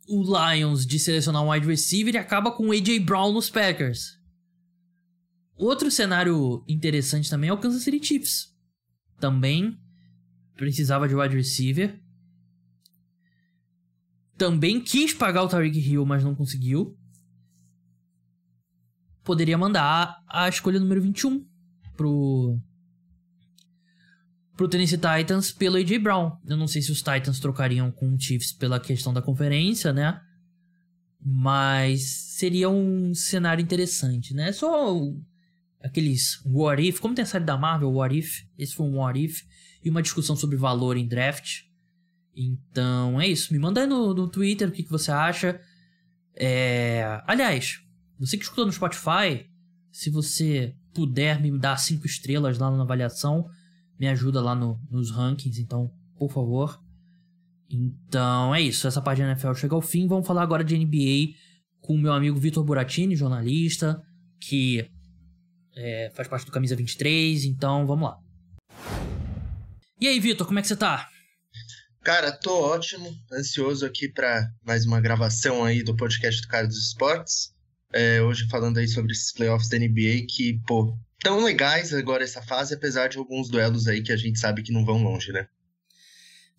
o 0.08 0.22
Lions 0.22 0.86
de 0.86 1.00
selecionar 1.00 1.44
um 1.44 1.52
wide 1.52 1.68
receiver 1.68 2.16
e 2.16 2.18
acaba 2.18 2.52
com 2.52 2.68
o 2.68 2.72
AJ 2.72 3.00
Brown 3.00 3.34
nos 3.34 3.50
Packers. 3.50 4.20
Outro 5.58 5.90
cenário 5.90 6.64
interessante 6.68 7.30
também 7.30 7.50
é 7.50 7.54
o 7.54 7.58
Kansas 7.58 7.84
City 7.84 8.06
Chiefs. 8.06 8.54
Também 9.20 9.80
precisava 10.56 11.08
de 11.08 11.16
wide 11.16 11.36
receiver. 11.36 12.00
Também 14.38 14.82
quis 14.82 15.14
pagar 15.14 15.44
o 15.44 15.48
Tariq 15.48 15.80
Hill, 15.80 16.06
mas 16.06 16.24
não 16.24 16.36
conseguiu. 16.36 16.98
Poderia 19.24 19.58
mandar 19.58 20.22
a 20.28 20.48
escolha 20.50 20.80
número 20.80 21.02
21 21.02 21.48
pro 21.96 22.60
pro 24.56 24.68
Tennessee 24.68 24.98
Titans 24.98 25.52
pelo 25.52 25.78
AJ 25.78 26.00
Brown. 26.00 26.38
Eu 26.46 26.58
não 26.58 26.68
sei 26.68 26.82
se 26.82 26.92
os 26.92 27.00
Titans 27.02 27.40
trocariam 27.40 27.92
com 27.92 28.14
o 28.14 28.20
Chiefs 28.20 28.54
pela 28.54 28.80
questão 28.80 29.14
da 29.14 29.22
conferência, 29.22 29.92
né? 29.92 30.20
Mas 31.20 32.04
seria 32.38 32.70
um 32.70 33.14
cenário 33.14 33.62
interessante, 33.62 34.34
né? 34.34 34.52
Só 34.52 34.96
aqueles 35.82 36.42
What 36.46 36.82
If, 36.88 37.00
como 37.00 37.16
tem 37.16 37.24
a 37.24 37.26
série 37.26 37.44
da 37.44 37.58
Marvel, 37.58 37.92
What 37.92 38.18
If, 38.18 38.44
esse 38.58 38.74
foi 38.74 38.86
um 38.86 38.98
What 38.98 39.24
If, 39.24 39.42
e 39.84 39.90
uma 39.90 40.02
discussão 40.02 40.36
sobre 40.36 40.56
valor 40.56 40.98
em 40.98 41.08
draft. 41.08 41.64
Então 42.36 43.20
é 43.20 43.28
isso, 43.28 43.54
me 43.54 43.60
manda 43.60 43.82
aí 43.82 43.88
no, 43.88 44.14
no 44.14 44.28
Twitter 44.28 44.68
o 44.68 44.72
que, 44.72 44.84
que 44.84 44.90
você 44.90 45.12
acha. 45.12 45.60
É... 46.36 47.22
Aliás, 47.26 47.82
você 48.20 48.38
que 48.38 48.44
escuta 48.44 48.66
no 48.66 48.72
Spotify, 48.72 49.50
se 49.92 50.10
você 50.10 50.76
puder 50.94 51.42
me 51.42 51.58
dar 51.58 51.78
cinco 51.78 52.06
estrelas 52.06 52.58
lá 52.58 52.72
na 52.72 52.84
avaliação, 52.84 53.50
me 54.00 54.08
ajuda 54.08 54.42
lá 54.42 54.56
no, 54.56 54.80
nos 54.90 55.12
rankings, 55.12 55.60
então, 55.60 55.92
por 56.18 56.32
favor. 56.32 56.82
Então 57.70 58.54
é 58.54 58.62
isso, 58.62 58.88
essa 58.88 59.02
página 59.02 59.32
NFL 59.32 59.54
chega 59.54 59.76
ao 59.76 59.82
fim. 59.82 60.08
Vamos 60.08 60.28
falar 60.28 60.44
agora 60.44 60.64
de 60.64 60.78
NBA 60.78 61.36
com 61.80 61.96
o 61.96 61.98
meu 61.98 62.14
amigo 62.14 62.40
Vitor 62.40 62.64
Buratini, 62.64 63.16
jornalista, 63.16 64.02
que 64.40 64.90
é, 65.76 66.12
faz 66.16 66.28
parte 66.28 66.46
do 66.46 66.52
Camisa 66.52 66.76
23, 66.76 67.46
então 67.46 67.86
vamos 67.86 68.10
lá. 68.10 68.20
E 70.00 70.08
aí, 70.08 70.20
Vitor, 70.20 70.46
como 70.46 70.60
é 70.60 70.62
que 70.62 70.68
você 70.68 70.76
tá? 70.76 71.08
Cara, 72.04 72.32
tô 72.32 72.54
ótimo, 72.62 73.12
ansioso 73.32 73.86
aqui 73.86 74.08
para 74.08 74.48
mais 74.64 74.86
uma 74.86 75.02
gravação 75.02 75.64
aí 75.64 75.84
do 75.84 75.96
podcast 75.96 76.42
do 76.42 76.48
Cara 76.48 76.68
dos 76.68 76.78
Esportes. 76.78 77.52
É, 77.92 78.22
hoje 78.22 78.48
falando 78.48 78.78
aí 78.78 78.88
sobre 78.88 79.12
esses 79.12 79.34
playoffs 79.34 79.70
da 79.70 79.80
NBA 79.80 80.28
que, 80.30 80.62
pô, 80.68 80.96
tão 81.20 81.44
legais 81.44 81.94
agora 81.94 82.24
essa 82.24 82.42
fase, 82.42 82.74
apesar 82.74 83.08
de 83.08 83.18
alguns 83.18 83.50
duelos 83.50 83.88
aí 83.88 84.02
que 84.02 84.12
a 84.12 84.18
gente 84.18 84.40
sabe 84.40 84.64
que 84.64 84.72
não 84.72 84.86
vão 84.86 85.04
longe, 85.04 85.32
né? 85.32 85.48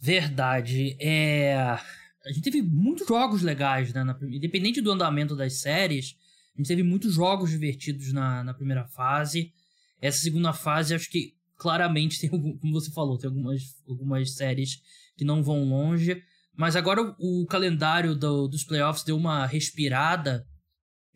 Verdade. 0.00 0.96
É... 1.00 1.54
A 1.54 2.32
gente 2.32 2.42
teve 2.42 2.62
muitos 2.62 3.06
jogos 3.06 3.42
legais, 3.42 3.92
né? 3.92 4.02
Na... 4.04 4.18
Independente 4.22 4.80
do 4.80 4.90
andamento 4.90 5.36
das 5.36 5.60
séries, 5.60 6.16
a 6.54 6.58
gente 6.58 6.68
teve 6.68 6.82
muitos 6.82 7.14
jogos 7.14 7.50
divertidos 7.50 8.12
na, 8.12 8.42
na 8.42 8.54
primeira 8.54 8.86
fase. 8.88 9.52
Essa 10.00 10.20
segunda 10.20 10.52
fase, 10.52 10.94
acho 10.94 11.10
que 11.10 11.34
claramente 11.56 12.18
tem, 12.20 12.28
como 12.28 12.72
você 12.72 12.90
falou, 12.90 13.18
tem 13.18 13.28
algumas, 13.28 13.62
algumas 13.88 14.34
séries 14.34 14.80
que 15.16 15.24
não 15.24 15.42
vão 15.42 15.64
longe. 15.64 16.22
Mas 16.56 16.74
agora 16.74 17.14
o, 17.18 17.42
o 17.42 17.46
calendário 17.46 18.14
do, 18.14 18.48
dos 18.48 18.64
playoffs 18.64 19.04
deu 19.04 19.16
uma 19.16 19.46
respirada 19.46 20.46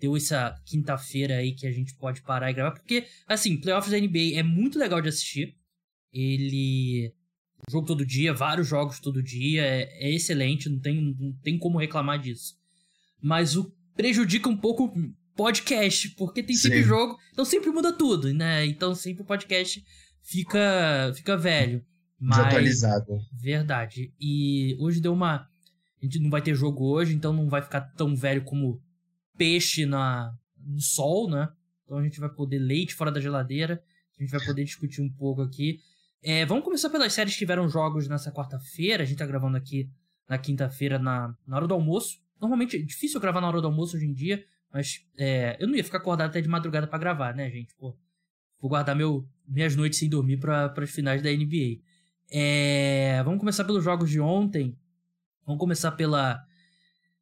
deu 0.01 0.17
essa 0.17 0.59
quinta-feira 0.65 1.37
aí 1.37 1.53
que 1.53 1.67
a 1.67 1.73
gente 1.73 1.95
pode 1.95 2.23
parar 2.23 2.51
e 2.51 2.55
gravar, 2.55 2.73
porque, 2.73 3.07
assim, 3.29 3.61
playoffs 3.61 3.93
da 3.93 3.99
NBA 3.99 4.39
é 4.39 4.43
muito 4.43 4.79
legal 4.79 5.01
de 5.01 5.09
assistir. 5.09 5.57
Ele. 6.13 7.13
Jogo 7.71 7.87
todo 7.87 8.07
dia, 8.07 8.33
vários 8.33 8.67
jogos 8.67 8.99
todo 8.99 9.23
dia, 9.23 9.63
é, 9.63 10.09
é 10.09 10.11
excelente, 10.11 10.69
não 10.69 10.81
tem, 10.81 11.15
não 11.19 11.33
tem 11.43 11.59
como 11.59 11.79
reclamar 11.79 12.19
disso. 12.19 12.55
Mas 13.21 13.55
o 13.55 13.71
prejudica 13.95 14.49
um 14.49 14.57
pouco 14.57 14.87
o 14.87 15.15
podcast, 15.37 16.09
porque 16.17 16.43
tem 16.43 16.57
sempre 16.57 16.83
Sim. 16.83 16.89
jogo, 16.89 17.19
então 17.31 17.45
sempre 17.45 17.71
muda 17.71 17.93
tudo, 17.93 18.33
né? 18.33 18.65
Então 18.65 18.95
sempre 18.95 19.23
o 19.23 19.27
podcast 19.27 19.85
fica, 20.23 21.13
fica 21.15 21.37
velho. 21.37 21.85
Mas, 22.19 22.39
Desatualizado. 22.39 23.21
Verdade. 23.33 24.13
E 24.19 24.75
hoje 24.81 25.01
deu 25.01 25.13
uma. 25.13 25.47
A 26.01 26.05
gente 26.05 26.19
não 26.19 26.31
vai 26.31 26.41
ter 26.41 26.55
jogo 26.55 26.87
hoje, 26.87 27.15
então 27.15 27.33
não 27.33 27.49
vai 27.49 27.61
ficar 27.61 27.81
tão 27.81 28.17
velho 28.17 28.43
como 28.43 28.81
peixe 29.37 29.87
na, 29.87 30.35
no 30.57 30.81
sol, 30.81 31.29
né? 31.31 31.49
Então 31.85 31.99
a 31.99 32.03
gente 32.03 32.21
vai 32.21 32.29
poder 32.29 32.59
leite 32.59 32.95
fora 32.95 33.11
da 33.11 33.21
geladeira. 33.21 33.83
A 34.19 34.23
gente 34.23 34.31
vai 34.31 34.45
poder 34.45 34.65
discutir 34.65 35.01
um 35.01 35.11
pouco 35.11 35.43
aqui. 35.43 35.81
É, 36.23 36.45
vamos 36.45 36.63
começar 36.65 36.91
pelas 36.91 37.13
séries 37.13 37.33
que 37.33 37.39
tiveram 37.39 37.69
jogos 37.69 38.07
nessa 38.07 38.31
quarta-feira. 38.31 39.03
A 39.03 39.07
gente 39.07 39.19
tá 39.19 39.27
gravando 39.27 39.57
aqui 39.57 39.91
na 40.29 40.39
quinta-feira, 40.39 40.99
na, 40.99 41.35
na 41.47 41.57
hora 41.57 41.67
do 41.67 41.75
almoço. 41.75 42.21
Normalmente 42.41 42.77
é 42.77 42.83
difícil 42.83 43.21
gravar 43.21 43.41
na 43.41 43.49
hora 43.49 43.61
do 43.61 43.67
almoço 43.67 43.97
hoje 43.97 44.07
em 44.07 44.13
dia, 44.13 44.45
mas 44.73 45.05
é, 45.19 45.57
eu 45.59 45.67
não 45.67 45.75
ia 45.75 45.83
ficar 45.83 45.99
acordado 45.99 46.29
até 46.29 46.41
de 46.41 46.49
madrugada 46.49 46.87
para 46.87 46.99
gravar, 46.99 47.35
né, 47.35 47.51
gente? 47.51 47.75
Pô, 47.75 47.97
vou 48.61 48.69
guardar 48.69 48.95
meu, 48.95 49.29
minhas 49.47 49.75
noites 49.75 49.99
sem 49.99 50.09
dormir 50.09 50.39
para 50.39 50.73
as 50.77 50.91
finais 50.91 51.23
da 51.23 51.31
NBA. 51.31 51.81
É, 52.31 53.23
vamos 53.25 53.41
começar 53.41 53.65
pelos 53.65 53.83
jogos 53.83 54.09
de 54.09 54.21
ontem. 54.21 54.79
Vamos 55.45 55.59
começar 55.59 55.91
pela 55.93 56.41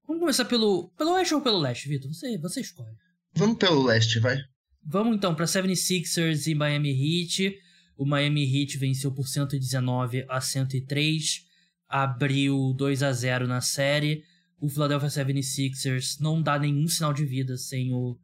Vamos 0.08 0.20
começar 0.20 0.46
pelo, 0.46 0.88
pelo 0.96 1.12
oeste 1.12 1.34
ou 1.34 1.42
pelo 1.42 1.58
leste, 1.58 1.86
Vitor? 1.86 2.10
Você, 2.10 2.38
você 2.38 2.62
escolhe. 2.62 2.96
Vamos 3.34 3.58
pelo 3.58 3.84
leste, 3.84 4.18
vai. 4.18 4.38
Vamos 4.82 5.14
então 5.14 5.34
para 5.34 5.44
76ers 5.44 6.46
e 6.46 6.54
Miami 6.54 6.90
Heat. 6.90 7.54
O 7.94 8.06
Miami 8.06 8.42
Heat 8.42 8.78
venceu 8.78 9.12
por 9.12 9.28
119 9.28 10.24
a 10.26 10.40
103, 10.40 11.44
abriu 11.86 12.72
2 12.72 13.02
a 13.02 13.12
0 13.12 13.46
na 13.46 13.60
série. 13.60 14.24
O 14.58 14.70
Philadelphia 14.70 15.10
76ers 15.10 16.18
não 16.20 16.40
dá 16.40 16.58
nenhum 16.58 16.88
sinal 16.88 17.12
de 17.12 17.26
vida 17.26 17.58
sem 17.58 17.92
o 17.92 18.18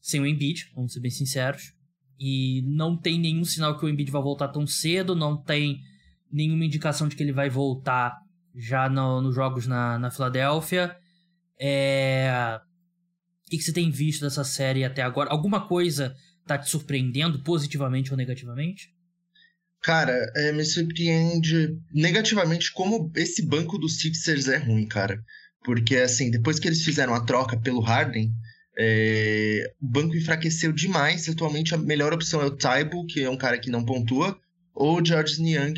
sem 0.00 0.20
o 0.20 0.26
Embiid, 0.26 0.70
vamos 0.72 0.92
ser 0.92 1.00
bem 1.00 1.10
sinceros. 1.10 1.74
E 2.16 2.62
não 2.64 2.96
tem 2.96 3.18
nenhum 3.18 3.44
sinal 3.44 3.76
que 3.76 3.84
o 3.84 3.88
Embiid 3.88 4.12
vai 4.12 4.22
voltar 4.22 4.48
tão 4.48 4.68
cedo, 4.68 5.16
não 5.16 5.36
tem 5.36 5.80
nenhuma 6.30 6.64
indicação 6.64 7.08
de 7.08 7.16
que 7.16 7.22
ele 7.24 7.32
vai 7.32 7.50
voltar 7.50 8.16
já 8.54 8.88
no, 8.88 9.20
nos 9.20 9.34
jogos 9.34 9.66
na, 9.66 9.98
na 9.98 10.12
Filadélfia. 10.12 10.96
É... 11.60 12.60
O 13.46 13.50
que 13.50 13.62
você 13.62 13.72
tem 13.72 13.90
visto 13.90 14.20
dessa 14.20 14.44
série 14.44 14.84
até 14.84 15.02
agora? 15.02 15.30
Alguma 15.30 15.66
coisa 15.66 16.14
tá 16.46 16.58
te 16.58 16.70
surpreendendo 16.70 17.42
positivamente 17.42 18.10
ou 18.10 18.16
negativamente? 18.16 18.94
Cara, 19.82 20.12
é, 20.36 20.52
me 20.52 20.64
surpreende 20.64 21.78
negativamente 21.92 22.72
como 22.72 23.10
esse 23.14 23.46
banco 23.46 23.78
dos 23.78 23.98
Sixers 23.98 24.48
é 24.48 24.56
ruim, 24.58 24.86
cara. 24.86 25.22
Porque, 25.64 25.96
assim, 25.96 26.30
depois 26.30 26.58
que 26.58 26.66
eles 26.68 26.84
fizeram 26.84 27.14
a 27.14 27.24
troca 27.24 27.56
pelo 27.56 27.80
Harden, 27.80 28.32
é, 28.78 29.72
o 29.80 29.86
banco 29.86 30.16
enfraqueceu 30.16 30.72
demais. 30.72 31.28
Atualmente, 31.28 31.74
a 31.74 31.78
melhor 31.78 32.12
opção 32.12 32.40
é 32.40 32.46
o 32.46 32.56
Taibo, 32.56 33.06
que 33.06 33.22
é 33.22 33.30
um 33.30 33.36
cara 33.36 33.58
que 33.58 33.70
não 33.70 33.84
pontua, 33.84 34.38
ou 34.74 35.00
o 35.00 35.04
George 35.04 35.40
Niang, 35.40 35.74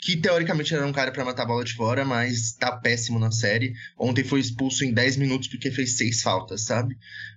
que 0.00 0.16
teoricamente 0.16 0.74
era 0.74 0.86
um 0.86 0.92
cara 0.92 1.12
para 1.12 1.24
matar 1.24 1.42
a 1.42 1.46
bola 1.46 1.64
de 1.64 1.74
fora, 1.74 2.04
mas 2.04 2.52
tá 2.52 2.72
péssimo 2.72 3.18
na 3.18 3.30
série. 3.30 3.74
Ontem 3.98 4.24
foi 4.24 4.40
expulso 4.40 4.84
em 4.84 4.92
10 4.92 5.16
minutos 5.16 5.48
porque 5.48 5.70
fez 5.70 5.96
seis 5.96 6.22
faltas, 6.22 6.62
sabe? 6.62 6.96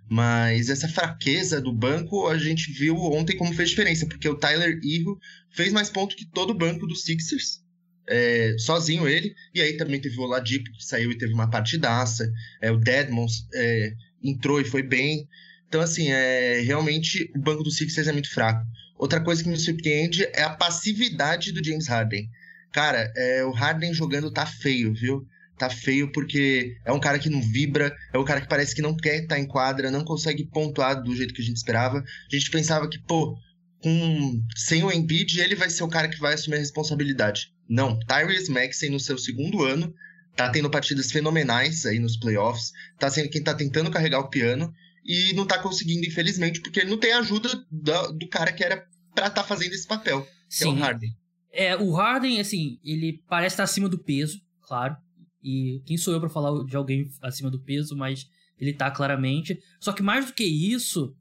Mas 0.10 0.69
essa 0.69 0.88
fraqueza 0.88 1.60
do 1.60 1.73
banco 1.73 2.28
a 2.28 2.38
gente 2.38 2.71
viu 2.71 2.95
ontem 2.95 3.36
como 3.36 3.54
fez 3.54 3.69
diferença, 3.69 4.06
porque 4.06 4.30
o 4.30 4.36
Tyler 4.36 4.80
Hero 4.84 5.19
fez 5.52 5.73
mais 5.73 5.89
pontos 5.89 6.15
que 6.15 6.26
todo 6.26 6.52
o 6.52 6.58
banco 6.58 6.88
dos 6.88 7.04
Sixers. 7.04 7.62
É, 8.08 8.56
sozinho 8.58 9.08
ele, 9.08 9.34
e 9.54 9.62
aí 9.62 9.78
também 9.78 9.99
teve 9.99 10.17
o 10.17 10.23
Oladipo 10.23 10.69
que 10.73 10.86
saiu 10.86 11.12
e 11.12 11.17
teve 11.17 11.34
uma 11.34 11.49
partidaça, 11.49 12.30
é, 12.62 12.69
o 12.69 12.78
Deadmons 12.78 13.47
é, 13.54 13.93
entrou 14.21 14.60
e 14.60 14.65
foi 14.65 14.84
bem, 14.84 15.26
então 15.69 15.80
assim, 15.80 16.12
é, 16.12 16.60
realmente 16.60 17.32
o 17.34 17.39
banco 17.39 17.63
dos 17.63 17.78
Sixers 17.78 18.08
é 18.08 18.12
muito 18.12 18.30
fraco. 18.30 18.63
Outra 18.95 19.19
coisa 19.19 19.41
que 19.41 19.49
me 19.49 19.58
surpreende 19.58 20.23
é 20.34 20.43
a 20.43 20.49
passividade 20.49 21.52
do 21.52 21.63
James 21.63 21.88
Harden. 21.88 22.30
Cara, 22.73 23.12
é, 23.15 23.45
o 23.45 23.51
Harden 23.51 23.93
jogando 23.93 24.31
tá 24.31 24.45
feio, 24.45 24.93
viu? 24.93 25.25
Tá 25.57 25.69
feio 25.69 26.12
porque 26.12 26.75
é 26.83 26.91
um 26.91 26.99
cara 26.99 27.19
que 27.19 27.29
não 27.29 27.39
vibra, 27.39 27.95
é 28.12 28.17
um 28.17 28.25
cara 28.25 28.41
que 28.41 28.49
parece 28.49 28.73
que 28.73 28.81
não 28.81 28.97
quer 28.97 29.17
estar 29.17 29.36
tá 29.36 29.39
em 29.39 29.45
quadra, 29.45 29.91
não 29.91 30.03
consegue 30.03 30.43
pontuar 30.45 31.01
do 31.01 31.15
jeito 31.15 31.33
que 31.33 31.41
a 31.41 31.45
gente 31.45 31.57
esperava. 31.57 31.99
A 31.99 32.36
gente 32.36 32.49
pensava 32.49 32.89
que, 32.89 32.99
pô, 32.99 33.38
com, 33.81 34.43
sem 34.55 34.83
o 34.83 34.91
Embiid, 34.91 35.39
ele 35.39 35.55
vai 35.55 35.69
ser 35.69 35.83
o 35.83 35.88
cara 35.88 36.07
que 36.07 36.19
vai 36.19 36.33
assumir 36.33 36.55
a 36.55 36.59
responsabilidade. 36.59 37.53
Não, 37.69 37.99
Tyrese 37.99 38.51
Maxey 38.51 38.89
no 38.89 38.99
seu 38.99 39.19
segundo 39.19 39.63
ano, 39.63 39.93
tá 40.36 40.49
tendo 40.49 40.69
partidas 40.69 41.12
fenomenais 41.12 41.86
aí 41.86 41.99
nos 41.99 42.17
playoffs, 42.17 42.71
tá 42.97 43.09
sendo 43.09 43.29
quem 43.29 43.43
tá 43.43 43.53
tentando 43.53 43.91
carregar 43.91 44.19
o 44.19 44.29
piano 44.29 44.73
e 45.05 45.31
não 45.33 45.45
tá 45.45 45.59
conseguindo, 45.59 46.07
infelizmente, 46.07 46.59
porque 46.59 46.79
ele 46.79 46.89
não 46.89 46.97
tem 46.97 47.12
a 47.12 47.19
ajuda 47.19 47.49
do, 47.69 48.12
do 48.13 48.27
cara 48.27 48.51
que 48.51 48.63
era 48.63 48.77
para 49.13 49.27
estar 49.27 49.43
tá 49.43 49.47
fazendo 49.47 49.73
esse 49.73 49.88
papel, 49.88 50.27
Sim. 50.49 50.57
que 50.57 50.63
é 50.63 50.73
o 50.73 50.75
Harden. 50.75 51.22
É, 51.53 51.77
o 51.77 51.91
Harden, 51.91 52.41
assim, 52.41 52.79
ele 52.83 53.23
parece 53.29 53.53
estar 53.53 53.63
acima 53.63 53.87
do 53.87 53.99
peso, 53.99 54.41
claro. 54.59 54.97
E 55.41 55.83
quem 55.85 55.97
sou 55.97 56.11
eu 56.11 56.19
para 56.19 56.29
falar 56.29 56.65
de 56.65 56.75
alguém 56.75 57.07
acima 57.21 57.51
do 57.51 57.59
peso, 57.59 57.95
mas 57.95 58.27
ele 58.57 58.73
tá 58.73 58.89
claramente. 58.89 59.61
Só 59.79 59.93
que 59.93 60.01
mais 60.01 60.25
do 60.25 60.33
que 60.33 60.43
isso, 60.43 61.15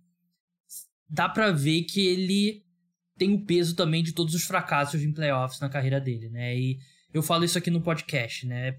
dá 1.08 1.28
para 1.28 1.52
ver 1.52 1.82
que 1.82 2.00
ele 2.00 2.64
tem 3.18 3.34
o 3.34 3.44
peso 3.44 3.76
também 3.76 4.02
de 4.02 4.12
todos 4.12 4.34
os 4.34 4.44
fracassos 4.44 5.02
em 5.02 5.12
playoffs 5.12 5.60
na 5.60 5.68
carreira 5.68 6.00
dele, 6.00 6.30
né? 6.30 6.58
E 6.58 6.78
eu 7.12 7.22
falo 7.22 7.44
isso 7.44 7.58
aqui 7.58 7.70
no 7.70 7.82
podcast, 7.82 8.46
né? 8.46 8.76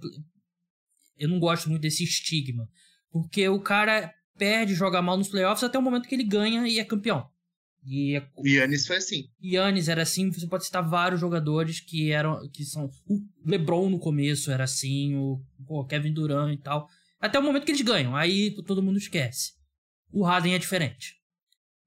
Eu 1.18 1.30
não 1.30 1.40
gosto 1.40 1.70
muito 1.70 1.84
desse 1.84 2.04
estigma, 2.04 2.68
porque 3.12 3.48
o 3.48 3.60
cara 3.60 4.12
perde, 4.38 4.74
joga 4.74 5.02
mal 5.04 5.18
nos 5.18 5.30
playoffs 5.30 5.64
até 5.64 5.78
o 5.78 5.82
momento 5.82 6.08
que 6.08 6.16
ele 6.16 6.24
ganha 6.24 6.68
e 6.68 6.80
é 6.80 6.84
campeão. 6.84 7.30
E 7.86 8.16
é 8.16 8.28
O 8.38 8.48
Yannis 8.48 8.88
foi 8.88 8.98
assim. 8.98 9.30
Yannis 9.44 9.90
era 9.90 10.02
assim, 10.02 10.32
você 10.32 10.48
pode 10.48 10.66
citar 10.66 10.88
vários 10.88 11.20
jogadores 11.20 11.80
que 11.80 12.12
eram 12.12 12.48
que 12.50 12.64
são 12.64 12.90
o 13.08 13.20
LeBron 13.46 13.90
no 13.90 14.00
começo 14.00 14.52
era 14.52 14.64
assim, 14.64 15.16
o 15.16 15.42
pô, 15.68 15.86
Kevin 15.86 16.14
Durant 16.14 16.54
e 16.54 16.62
tal, 16.62 16.88
até 17.20 17.38
o 17.38 17.44
momento 17.44 17.66
que 17.66 17.72
eles 17.72 17.82
ganham, 17.82 18.16
aí 18.16 18.52
todo 18.66 18.82
mundo 18.82 18.98
esquece. 18.98 19.54
O 20.12 20.24
Harden 20.24 20.54
é 20.54 20.60
diferente. 20.60 21.16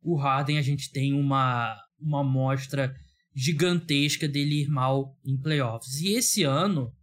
O 0.03 0.17
Harden 0.17 0.59
a 0.59 0.63
gente 0.63 0.91
tem 0.91 1.15
uma 1.15 1.77
uma 1.99 2.21
amostra 2.21 2.95
gigantesca 3.35 4.29
dele 4.29 4.63
ir 4.63 4.69
mal 4.69 5.19
em 5.25 5.37
playoffs. 5.41 6.01
E 6.01 6.13
esse 6.13 6.43
ano 6.43 6.95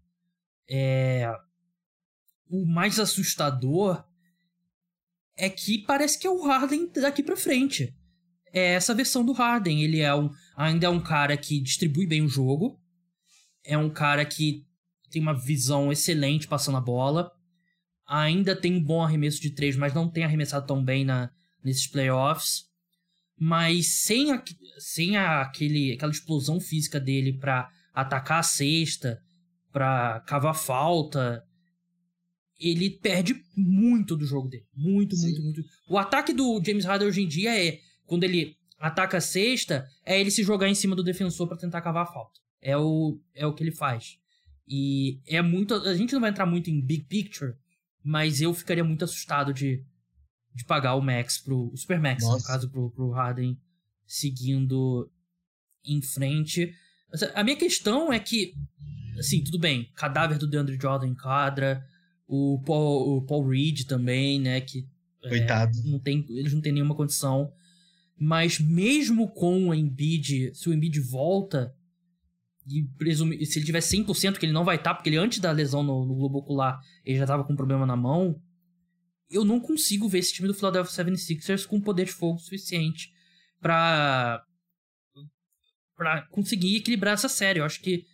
é 0.70 1.32
o 2.48 2.64
mais 2.66 3.00
assustador 3.00 4.04
é 5.36 5.50
que 5.50 5.80
parece 5.80 6.20
que 6.20 6.28
é 6.28 6.30
o 6.30 6.44
Harden 6.44 6.92
daqui 6.92 7.24
para 7.24 7.36
frente 7.36 7.96
é 8.54 8.74
essa 8.74 8.94
versão 8.94 9.26
do 9.26 9.34
Harden. 9.34 9.84
Ele 9.84 10.00
é 10.00 10.14
um, 10.14 10.30
ainda 10.56 10.86
é 10.86 10.90
um 10.90 11.02
cara 11.02 11.36
que 11.36 11.60
distribui 11.60 12.06
bem 12.06 12.22
o 12.22 12.30
jogo, 12.30 12.80
é 13.66 13.78
um 13.78 13.90
cara 13.90 14.24
que 14.24 14.64
tem 15.10 15.22
uma 15.22 15.34
visão 15.34 15.92
excelente 15.92 16.48
passando 16.48 16.78
a 16.78 16.82
bola, 16.82 17.32
ainda 18.08 18.56
tem 18.56 18.76
um 18.76 18.84
bom 18.84 19.04
arremesso 19.04 19.42
de 19.42 19.50
três, 19.50 19.76
mas 19.76 19.94
não 19.94 20.10
tem 20.10 20.24
arremessado 20.24 20.68
tão 20.68 20.84
bem 20.84 21.04
na, 21.04 21.32
nesses 21.64 21.88
playoffs. 21.88 22.66
Mas 23.38 24.04
sem, 24.04 24.32
a, 24.32 24.44
sem 24.78 25.18
a, 25.18 25.42
aquele, 25.42 25.94
aquela 25.94 26.12
explosão 26.12 26.60
física 26.60 27.00
dele 27.00 27.34
para 27.34 27.70
atacar 27.94 28.40
a 28.40 28.44
cesta, 28.44 29.20
para 29.72 30.20
cavar 30.22 30.56
falta, 30.56 31.44
ele 32.60 32.90
perde 32.90 33.36
muito 33.56 34.16
do 34.16 34.26
jogo 34.26 34.48
dele. 34.48 34.66
Muito, 34.74 35.16
Sim. 35.16 35.26
muito, 35.26 35.42
muito. 35.42 35.64
O 35.90 35.98
ataque 35.98 36.32
do 36.32 36.62
James 36.64 36.86
Harden 36.86 37.08
hoje 37.08 37.22
em 37.22 37.28
dia 37.28 37.58
é 37.58 37.80
quando 38.06 38.24
ele 38.24 38.58
ataca 38.80 39.18
a 39.18 39.22
cesta, 39.22 39.88
é 40.06 40.20
ele 40.20 40.32
se 40.32 40.44
jogar 40.44 40.68
em 40.68 40.76
cima 40.76 40.96
do 40.96 41.04
defensor 41.04 41.48
para 41.48 41.58
tentar 41.58 41.82
cavar 41.82 42.04
a 42.04 42.12
falta. 42.12 42.40
É 42.62 42.78
o, 42.78 43.20
é 43.34 43.46
o 43.46 43.54
que 43.54 43.64
ele 43.64 43.72
faz. 43.72 44.18
E 44.68 45.20
é 45.26 45.42
muito. 45.42 45.74
A 45.74 45.96
gente 45.96 46.14
não 46.14 46.22
vai 46.22 46.30
entrar 46.30 46.46
muito 46.46 46.70
em 46.70 46.82
big 46.82 47.04
picture, 47.06 47.54
mas 48.04 48.42
eu 48.42 48.54
ficaria 48.54 48.84
muito 48.84 49.04
assustado 49.04 49.54
de, 49.54 49.84
de 50.54 50.66
pagar 50.66 50.96
o 50.96 51.02
Max 51.02 51.38
pro. 51.38 51.72
O 51.72 51.78
Super 51.78 52.00
Max, 52.00 52.24
Nossa. 52.24 52.38
no 52.38 52.44
caso, 52.44 52.70
pro, 52.70 52.90
pro 52.92 53.12
Harden 53.12 53.58
seguindo 54.06 55.10
em 55.86 56.02
frente. 56.02 56.74
A 57.36 57.44
minha 57.44 57.56
questão 57.56 58.12
é 58.12 58.20
que, 58.20 58.54
assim, 59.18 59.44
tudo 59.44 59.60
bem, 59.60 59.92
cadáver 59.96 60.38
do 60.38 60.48
DeAndre 60.48 60.80
Jordan 60.82 61.08
em 61.08 61.16
quadra, 61.16 61.86
o 62.28 62.62
Paul, 62.66 63.18
o 63.18 63.22
Paul 63.22 63.48
Reed 63.48 63.84
também, 63.86 64.40
né, 64.40 64.62
que... 64.62 64.88
Coitado. 65.22 65.78
É, 65.78 65.84
não 65.84 66.00
tem, 66.00 66.26
eles 66.30 66.54
não 66.54 66.62
têm 66.62 66.74
nenhuma 66.74 66.96
condição 66.96 67.54
mas 68.24 68.58
mesmo 68.58 69.30
com 69.30 69.68
o 69.68 69.74
Embiid, 69.74 70.56
se 70.56 70.70
o 70.70 70.74
Embiid 70.74 70.98
volta, 71.02 71.76
e 72.66 72.84
presume, 72.98 73.46
se 73.46 73.60
ele 73.60 73.66
tiver 73.66 73.80
100%, 73.80 74.38
que 74.38 74.46
ele 74.46 74.54
não 74.54 74.64
vai 74.64 74.78
estar, 74.78 74.92
tá, 74.92 74.96
porque 74.96 75.10
ele 75.10 75.18
antes 75.18 75.40
da 75.40 75.52
lesão 75.52 75.84
no, 75.84 76.06
no 76.06 76.16
globo 76.16 76.40
ocular, 76.40 76.80
ele 77.04 77.18
já 77.18 77.26
estava 77.26 77.44
com 77.44 77.52
um 77.52 77.58
problema 77.58 77.86
na 77.86 77.98
mão, 77.98 78.42
eu 79.30 79.44
não 79.44 79.60
consigo 79.60 80.08
ver 80.08 80.20
esse 80.20 80.32
time 80.32 80.48
do 80.48 80.54
Philadelphia 80.54 81.04
76ers 81.04 81.66
com 81.66 81.82
poder 81.82 82.06
de 82.06 82.14
fogo 82.14 82.40
suficiente 82.40 83.12
para 83.60 84.42
para 85.96 86.24
conseguir 86.30 86.78
equilibrar 86.78 87.14
essa 87.14 87.30
série. 87.30 87.60
Eu 87.60 87.66
acho 87.66 87.82
que 87.82 88.06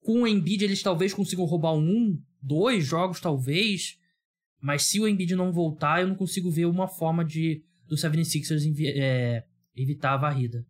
com 0.00 0.22
o 0.22 0.26
Embiid 0.26 0.64
eles 0.64 0.82
talvez 0.82 1.12
consigam 1.12 1.44
roubar 1.44 1.74
um, 1.74 2.20
dois 2.40 2.84
jogos 2.84 3.20
talvez, 3.20 3.98
mas 4.60 4.84
se 4.84 5.00
o 5.00 5.08
Embiid 5.08 5.34
não 5.34 5.52
voltar, 5.52 6.00
eu 6.00 6.08
não 6.08 6.14
consigo 6.14 6.50
ver 6.50 6.66
uma 6.66 6.86
forma 6.86 7.24
de 7.24 7.64
do 7.92 7.96
76ers 7.96 8.62
é, 8.96 9.44
evitar 9.76 10.14
a 10.14 10.16
varrida. 10.16 10.64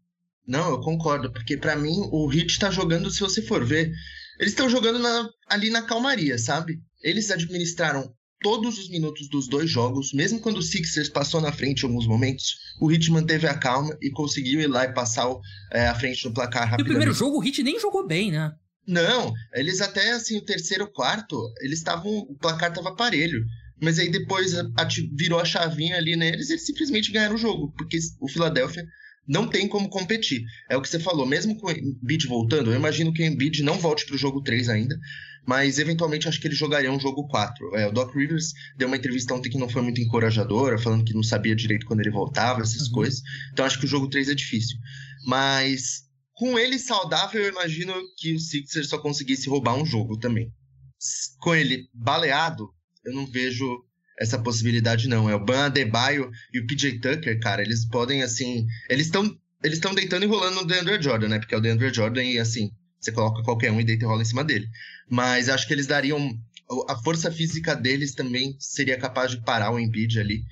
Não, 0.44 0.70
eu 0.70 0.80
concordo, 0.80 1.32
porque 1.32 1.56
para 1.56 1.76
mim 1.76 1.94
o 2.10 2.32
Heat 2.32 2.58
tá 2.58 2.68
jogando, 2.68 3.12
se 3.12 3.20
você 3.20 3.40
for 3.40 3.64
ver, 3.64 3.92
eles 4.40 4.52
estão 4.52 4.68
jogando 4.68 4.98
na, 4.98 5.30
ali 5.48 5.70
na 5.70 5.82
calmaria, 5.82 6.36
sabe? 6.36 6.80
Eles 7.00 7.30
administraram 7.30 8.12
todos 8.40 8.76
os 8.76 8.90
minutos 8.90 9.28
dos 9.28 9.46
dois 9.46 9.70
jogos, 9.70 10.12
mesmo 10.12 10.40
quando 10.40 10.56
o 10.56 10.62
Sixers 10.62 11.08
passou 11.08 11.40
na 11.40 11.52
frente 11.52 11.84
em 11.84 11.86
alguns 11.86 12.08
momentos, 12.08 12.56
o 12.80 12.90
Heat 12.90 13.08
manteve 13.12 13.46
a 13.46 13.56
calma 13.56 13.96
e 14.02 14.10
conseguiu 14.10 14.60
ir 14.60 14.66
lá 14.66 14.84
e 14.84 14.92
passar 14.92 15.30
o, 15.30 15.40
é, 15.70 15.86
a 15.86 15.94
frente 15.94 16.24
do 16.24 16.34
placar 16.34 16.68
rapidamente. 16.68 16.80
E 16.80 16.82
o 16.82 16.86
primeiro 16.86 17.14
jogo 17.14 17.38
o 17.38 17.44
Heat 17.44 17.62
nem 17.62 17.78
jogou 17.78 18.04
bem, 18.04 18.32
né? 18.32 18.52
Não, 18.84 19.32
eles 19.54 19.80
até 19.80 20.10
assim, 20.10 20.38
o 20.38 20.44
terceiro 20.44 20.90
quarto, 20.90 21.40
eles 21.60 21.78
estavam, 21.78 22.10
o 22.10 22.34
placar 22.34 22.72
tava 22.72 22.96
parelho. 22.96 23.44
Mas 23.82 23.98
aí 23.98 24.08
depois 24.08 24.52
virou 25.12 25.40
a 25.40 25.44
chavinha 25.44 25.96
ali 25.96 26.14
neles 26.14 26.48
e 26.48 26.52
eles 26.52 26.64
simplesmente 26.64 27.10
ganharam 27.10 27.34
o 27.34 27.38
jogo, 27.38 27.72
porque 27.76 27.98
o 28.20 28.28
Philadelphia 28.28 28.86
não 29.26 29.48
tem 29.48 29.66
como 29.66 29.88
competir. 29.88 30.44
É 30.70 30.76
o 30.76 30.80
que 30.80 30.88
você 30.88 31.00
falou, 31.00 31.26
mesmo 31.26 31.56
com 31.56 31.66
o 31.66 31.70
Embiid 31.70 32.28
voltando, 32.28 32.70
eu 32.70 32.76
imagino 32.76 33.12
que 33.12 33.22
o 33.22 33.26
Embiid 33.26 33.62
não 33.64 33.78
volte 33.78 34.06
para 34.06 34.14
o 34.14 34.18
jogo 34.18 34.40
3 34.40 34.68
ainda, 34.68 34.96
mas 35.44 35.80
eventualmente 35.80 36.28
acho 36.28 36.40
que 36.40 36.46
ele 36.46 36.54
jogaria 36.54 36.92
um 36.92 37.00
jogo 37.00 37.26
4. 37.26 37.76
É, 37.76 37.88
o 37.88 37.92
Doc 37.92 38.14
Rivers 38.14 38.52
deu 38.76 38.86
uma 38.86 38.96
entrevista 38.96 39.34
ontem 39.34 39.50
que 39.50 39.58
não 39.58 39.68
foi 39.68 39.82
muito 39.82 40.00
encorajadora, 40.00 40.78
falando 40.78 41.04
que 41.04 41.14
não 41.14 41.22
sabia 41.24 41.56
direito 41.56 41.84
quando 41.84 42.00
ele 42.00 42.10
voltava, 42.10 42.62
essas 42.62 42.86
uhum. 42.86 42.94
coisas. 42.94 43.20
Então 43.52 43.66
acho 43.66 43.80
que 43.80 43.86
o 43.86 43.88
jogo 43.88 44.08
3 44.08 44.28
é 44.28 44.34
difícil. 44.34 44.78
Mas 45.26 46.04
com 46.34 46.56
ele 46.56 46.78
saudável, 46.78 47.42
eu 47.42 47.50
imagino 47.50 47.94
que 48.16 48.32
o 48.32 48.38
Sixers 48.38 48.88
só 48.88 48.98
conseguisse 48.98 49.48
roubar 49.48 49.74
um 49.74 49.84
jogo 49.84 50.16
também. 50.18 50.52
Com 51.40 51.52
ele 51.52 51.88
baleado, 51.92 52.68
eu 53.04 53.12
não 53.12 53.26
vejo 53.26 53.84
essa 54.18 54.38
possibilidade, 54.38 55.08
não. 55.08 55.28
É 55.28 55.34
o 55.34 55.44
Ban 55.44 55.66
Adebayo 55.66 56.30
e 56.52 56.60
o 56.60 56.66
PJ 56.66 56.98
Tucker, 56.98 57.40
cara, 57.40 57.62
eles 57.62 57.84
podem, 57.84 58.22
assim. 58.22 58.66
Eles 58.88 59.06
estão 59.06 59.36
eles 59.62 59.78
estão 59.78 59.94
deitando 59.94 60.24
e 60.24 60.26
rolando 60.26 60.56
no 60.56 60.66
DeAndre 60.66 61.00
Jordan, 61.00 61.28
né? 61.28 61.38
Porque 61.38 61.54
é 61.54 61.58
o 61.58 61.60
DeAndre 61.60 61.94
Jordan 61.94 62.24
e, 62.24 62.38
assim, 62.38 62.72
você 62.98 63.12
coloca 63.12 63.42
qualquer 63.42 63.70
um 63.70 63.80
e 63.80 63.84
deita 63.84 64.04
e 64.04 64.06
rola 64.06 64.22
em 64.22 64.26
cima 64.26 64.44
dele. 64.44 64.68
Mas 65.08 65.48
acho 65.48 65.66
que 65.66 65.72
eles 65.72 65.86
dariam. 65.86 66.36
A 66.88 66.96
força 66.96 67.30
física 67.30 67.74
deles 67.74 68.14
também 68.14 68.56
seria 68.58 68.96
capaz 68.96 69.30
de 69.30 69.42
parar 69.42 69.72
o 69.72 69.78
Embiid 69.78 70.18
ali. 70.18 70.42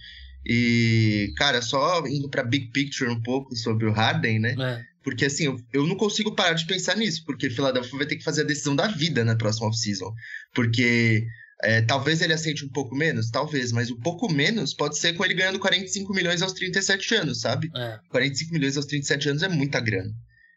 E, 0.45 1.33
cara, 1.37 1.61
só 1.63 2.07
indo 2.07 2.29
pra 2.29 2.45
big 2.45 2.69
picture 2.69 3.11
um 3.11 3.21
pouco 3.21 3.57
sobre 3.57 3.87
o 3.87 3.93
Harden, 3.93 4.39
né? 4.39 4.55
É. 4.59 4.91
Porque, 5.03 5.25
assim, 5.25 5.47
eu, 5.47 5.61
eu 5.73 5.87
não 5.87 5.97
consigo 5.97 6.35
parar 6.35 6.53
de 6.53 6.67
pensar 6.67 6.95
nisso, 6.97 7.25
porque 7.25 7.49
Philadelphia 7.49 7.99
vai 7.99 8.07
ter 8.07 8.17
que 8.17 8.25
fazer 8.25 8.43
a 8.43 8.47
decisão 8.47 8.77
da 8.77 8.87
vida 8.87 9.25
na 9.25 9.35
próxima 9.35 9.69
off-season. 9.69 10.13
Porque 10.55 11.27
é, 11.63 11.83
talvez 11.83 12.23
ele 12.23 12.33
aceite 12.33 12.65
um 12.65 12.69
pouco 12.69 12.95
menos, 12.95 13.31
talvez, 13.31 13.71
mas 13.71 13.91
um 13.91 13.97
pouco 13.97 14.33
menos 14.33 14.73
pode 14.73 14.99
ser 14.99 15.13
com 15.13 15.25
ele 15.25 15.35
ganhando 15.35 15.59
45 15.59 16.13
milhões 16.15 16.41
aos 16.41 16.53
37 16.53 17.15
anos, 17.15 17.41
sabe? 17.41 17.71
É. 17.77 17.99
45 18.09 18.53
milhões 18.53 18.77
aos 18.77 18.87
37 18.87 19.29
anos 19.29 19.43
é 19.43 19.49
muita 19.49 19.79
grana. 19.81 20.11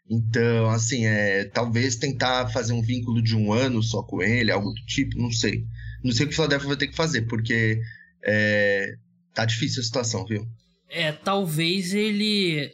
Então, 0.08 0.70
assim, 0.70 1.06
é, 1.06 1.44
talvez 1.44 1.96
tentar 1.96 2.48
fazer 2.48 2.72
um 2.72 2.82
vínculo 2.82 3.22
de 3.22 3.36
um 3.36 3.52
ano 3.52 3.82
só 3.82 4.02
com 4.02 4.22
ele, 4.22 4.50
algo 4.50 4.70
do 4.70 4.84
tipo, 4.86 5.18
não 5.18 5.30
sei. 5.30 5.64
Não 6.02 6.12
sei 6.12 6.24
o 6.24 6.28
que 6.28 6.34
o 6.34 6.36
Philadelphia 6.36 6.68
vai 6.68 6.76
ter 6.76 6.88
que 6.88 6.96
fazer, 6.96 7.22
porque 7.22 7.80
é, 8.22 8.94
tá 9.34 9.44
difícil 9.44 9.80
a 9.80 9.84
situação, 9.84 10.24
viu? 10.26 10.46
É, 10.88 11.12
talvez 11.12 11.94
ele. 11.94 12.70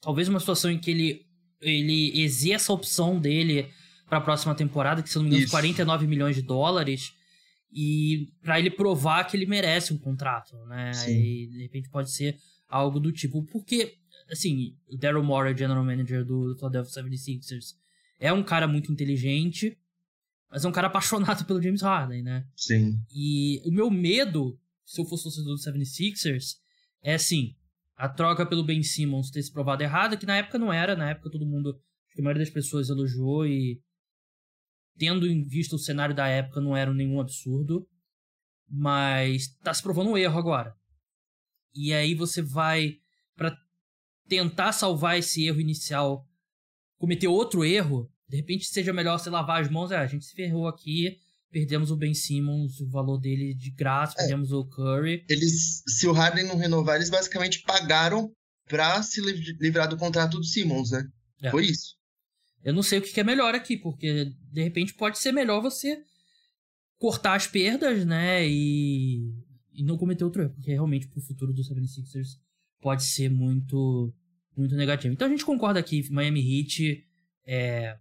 Talvez 0.00 0.28
uma 0.28 0.38
situação 0.38 0.70
em 0.70 0.78
que 0.78 0.90
ele, 0.90 1.26
ele 1.60 2.22
exerça 2.22 2.70
a 2.70 2.74
opção 2.74 3.18
dele 3.18 3.68
para 4.08 4.18
a 4.18 4.20
próxima 4.20 4.54
temporada, 4.54 5.02
que 5.02 5.08
se 5.08 5.16
não 5.16 5.24
me 5.24 5.30
engano, 5.30 5.44
Isso. 5.44 5.50
49 5.50 6.06
milhões 6.06 6.36
de 6.36 6.42
dólares 6.42 7.12
e 7.74 8.32
para 8.40 8.58
ele 8.58 8.70
provar 8.70 9.24
que 9.24 9.36
ele 9.36 9.46
merece 9.46 9.92
um 9.92 9.98
contrato, 9.98 10.56
né? 10.66 10.92
Sim. 10.92 11.10
E 11.10 11.46
de 11.48 11.62
repente 11.62 11.90
pode 11.90 12.12
ser 12.12 12.38
algo 12.68 13.00
do 13.00 13.10
tipo, 13.10 13.42
porque 13.44 13.98
assim, 14.30 14.76
o 14.86 14.96
Daryl 14.96 15.24
Morey, 15.24 15.56
general 15.56 15.84
manager 15.84 16.24
do 16.24 16.54
Philadelphia 16.56 17.02
76ers, 17.02 17.74
é 18.18 18.32
um 18.32 18.42
cara 18.42 18.68
muito 18.68 18.92
inteligente, 18.92 19.76
mas 20.48 20.64
é 20.64 20.68
um 20.68 20.72
cara 20.72 20.86
apaixonado 20.88 21.44
pelo 21.44 21.60
James 21.60 21.82
Harden, 21.82 22.22
né? 22.22 22.46
Sim. 22.56 22.96
E 23.12 23.60
o 23.64 23.72
meu 23.72 23.90
medo, 23.90 24.58
se 24.84 25.00
eu 25.00 25.04
fosse 25.04 25.24
torcedor 25.24 25.56
do 25.56 25.60
76ers, 25.60 26.58
é 27.02 27.14
assim, 27.14 27.56
a 27.96 28.08
troca 28.08 28.46
pelo 28.46 28.64
Ben 28.64 28.82
Simmons 28.82 29.30
ter 29.30 29.42
se 29.42 29.52
provado 29.52 29.82
errada, 29.82 30.16
que 30.16 30.26
na 30.26 30.36
época 30.36 30.58
não 30.58 30.72
era, 30.72 30.94
na 30.94 31.10
época 31.10 31.30
todo 31.30 31.46
mundo, 31.46 31.70
acho 32.06 32.14
que 32.14 32.20
a 32.20 32.24
maioria 32.24 32.44
das 32.44 32.52
pessoas 32.52 32.88
elogiou 32.88 33.46
e 33.46 33.80
tendo 34.98 35.26
em 35.26 35.44
vista 35.44 35.76
o 35.76 35.78
cenário 35.78 36.14
da 36.14 36.26
época, 36.26 36.60
não 36.60 36.76
era 36.76 36.92
nenhum 36.92 37.20
absurdo. 37.20 37.86
Mas 38.68 39.48
tá 39.62 39.72
se 39.72 39.82
provando 39.82 40.10
um 40.10 40.16
erro 40.16 40.38
agora. 40.38 40.74
E 41.74 41.92
aí 41.92 42.14
você 42.14 42.40
vai 42.40 42.94
para 43.36 43.56
tentar 44.28 44.72
salvar 44.72 45.18
esse 45.18 45.44
erro 45.46 45.60
inicial, 45.60 46.26
cometer 46.98 47.28
outro 47.28 47.64
erro, 47.64 48.10
de 48.28 48.36
repente 48.36 48.66
seja 48.66 48.92
melhor 48.92 49.18
você 49.18 49.28
lavar 49.28 49.60
as 49.60 49.70
mãos, 49.70 49.90
é, 49.90 49.96
a 49.96 50.06
gente 50.06 50.24
se 50.24 50.34
ferrou 50.34 50.66
aqui, 50.66 51.18
perdemos 51.50 51.90
o 51.90 51.96
Ben 51.96 52.14
Simmons, 52.14 52.80
o 52.80 52.88
valor 52.88 53.18
dele 53.18 53.54
de 53.54 53.70
graça, 53.70 54.14
é, 54.14 54.22
perdemos 54.22 54.50
o 54.50 54.64
Curry. 54.64 55.24
Eles, 55.28 55.82
se 55.86 56.06
o 56.06 56.12
Harden 56.12 56.46
não 56.46 56.56
renovar, 56.56 56.96
eles 56.96 57.10
basicamente 57.10 57.62
pagaram 57.62 58.32
pra 58.66 59.02
se 59.02 59.20
livrar 59.60 59.88
do 59.88 59.96
contrato 59.96 60.38
do 60.38 60.44
Simmons, 60.44 60.90
né? 60.90 61.04
É. 61.42 61.50
Foi 61.50 61.66
isso. 61.66 61.96
Eu 62.64 62.72
não 62.72 62.82
sei 62.82 62.98
o 62.98 63.02
que 63.02 63.20
é 63.20 63.24
melhor 63.24 63.54
aqui, 63.54 63.76
porque 63.76 64.32
de 64.50 64.62
repente 64.62 64.94
pode 64.94 65.18
ser 65.18 65.32
melhor 65.32 65.60
você 65.60 66.02
cortar 66.98 67.34
as 67.34 67.46
perdas, 67.46 68.04
né? 68.06 68.48
E, 68.48 69.30
e 69.72 69.82
não 69.84 69.98
cometer 69.98 70.24
outro 70.24 70.42
erro, 70.42 70.54
porque 70.54 70.70
realmente 70.70 71.06
pro 71.06 71.20
futuro 71.20 71.52
do 71.52 71.62
76ers 71.62 72.38
pode 72.80 73.04
ser 73.04 73.28
muito 73.30 74.12
muito 74.56 74.74
negativo. 74.76 75.12
Então 75.12 75.26
a 75.26 75.30
gente 75.30 75.44
concorda 75.44 75.80
aqui, 75.80 76.08
Miami 76.10 76.40
Heat 76.40 77.04
é 77.44 77.98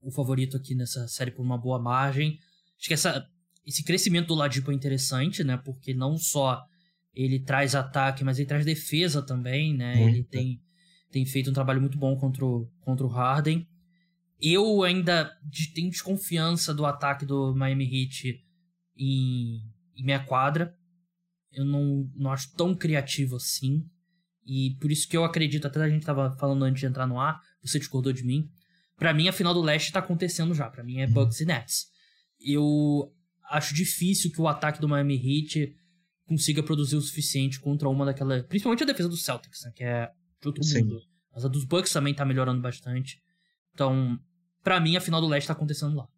o 0.00 0.10
favorito 0.10 0.56
aqui 0.56 0.74
nessa 0.74 1.08
série 1.08 1.30
por 1.30 1.42
uma 1.42 1.58
boa 1.58 1.78
margem. 1.78 2.38
Acho 2.78 2.88
que 2.88 2.94
essa, 2.94 3.26
esse 3.66 3.82
crescimento 3.82 4.28
do 4.28 4.34
Ladipo 4.34 4.70
é 4.70 4.74
interessante, 4.74 5.42
né? 5.42 5.56
Porque 5.56 5.94
não 5.94 6.18
só 6.18 6.62
ele 7.14 7.40
traz 7.40 7.74
ataque, 7.74 8.22
mas 8.22 8.38
ele 8.38 8.48
traz 8.48 8.64
defesa 8.64 9.22
também, 9.22 9.74
né? 9.74 9.96
Muito. 9.96 10.16
Ele 10.16 10.24
tem, 10.24 10.60
tem 11.14 11.24
feito 11.24 11.48
um 11.48 11.52
trabalho 11.52 11.80
muito 11.80 11.96
bom 11.96 12.16
contra 12.16 12.44
o, 12.44 12.68
contra 12.80 13.06
o 13.06 13.08
Harden. 13.08 13.64
Eu 14.42 14.82
ainda 14.82 15.30
tenho 15.72 15.88
desconfiança 15.88 16.74
do 16.74 16.84
ataque 16.84 17.24
do 17.24 17.54
Miami 17.54 17.84
Heat 17.84 18.44
em, 18.96 19.62
em 19.94 20.04
minha 20.04 20.18
quadra. 20.18 20.76
Eu 21.52 21.64
não, 21.64 22.10
não 22.16 22.32
acho 22.32 22.52
tão 22.56 22.74
criativo 22.74 23.36
assim. 23.36 23.88
E 24.44 24.76
por 24.80 24.90
isso 24.90 25.08
que 25.08 25.16
eu 25.16 25.24
acredito, 25.24 25.68
até 25.68 25.80
a 25.80 25.88
gente 25.88 26.04
tava 26.04 26.36
falando 26.36 26.64
antes 26.64 26.80
de 26.80 26.86
entrar 26.86 27.06
no 27.06 27.20
ar, 27.20 27.40
você 27.62 27.78
discordou 27.78 28.12
de 28.12 28.24
mim. 28.24 28.50
Para 28.98 29.14
mim, 29.14 29.28
a 29.28 29.32
final 29.32 29.54
do 29.54 29.62
leste 29.62 29.92
tá 29.92 30.00
acontecendo 30.00 30.52
já. 30.52 30.68
para 30.68 30.82
mim 30.82 30.98
é 30.98 31.06
Bucks 31.06 31.38
e 31.38 31.44
Nets. 31.44 31.86
Eu 32.40 33.14
acho 33.50 33.72
difícil 33.72 34.32
que 34.32 34.40
o 34.40 34.48
ataque 34.48 34.80
do 34.80 34.88
Miami 34.88 35.14
Heat 35.14 35.76
consiga 36.26 36.60
produzir 36.60 36.96
o 36.96 37.00
suficiente 37.00 37.60
contra 37.60 37.88
uma 37.88 38.04
daquela. 38.04 38.42
Principalmente 38.42 38.82
a 38.82 38.86
defesa 38.86 39.08
do 39.08 39.16
Celtics, 39.16 39.62
né? 39.62 39.72
Que 39.76 39.84
é 39.84 40.10
Sim. 40.62 40.88
Mas 41.32 41.44
a 41.44 41.48
dos 41.48 41.64
Bucks 41.64 41.92
também 41.92 42.14
tá 42.14 42.24
melhorando 42.24 42.60
bastante. 42.60 43.20
Então, 43.72 44.18
para 44.62 44.80
mim, 44.80 44.96
a 44.96 45.00
final 45.00 45.20
do 45.20 45.28
leste 45.28 45.46
tá 45.46 45.52
acontecendo 45.52 45.96
lá. 45.96 46.08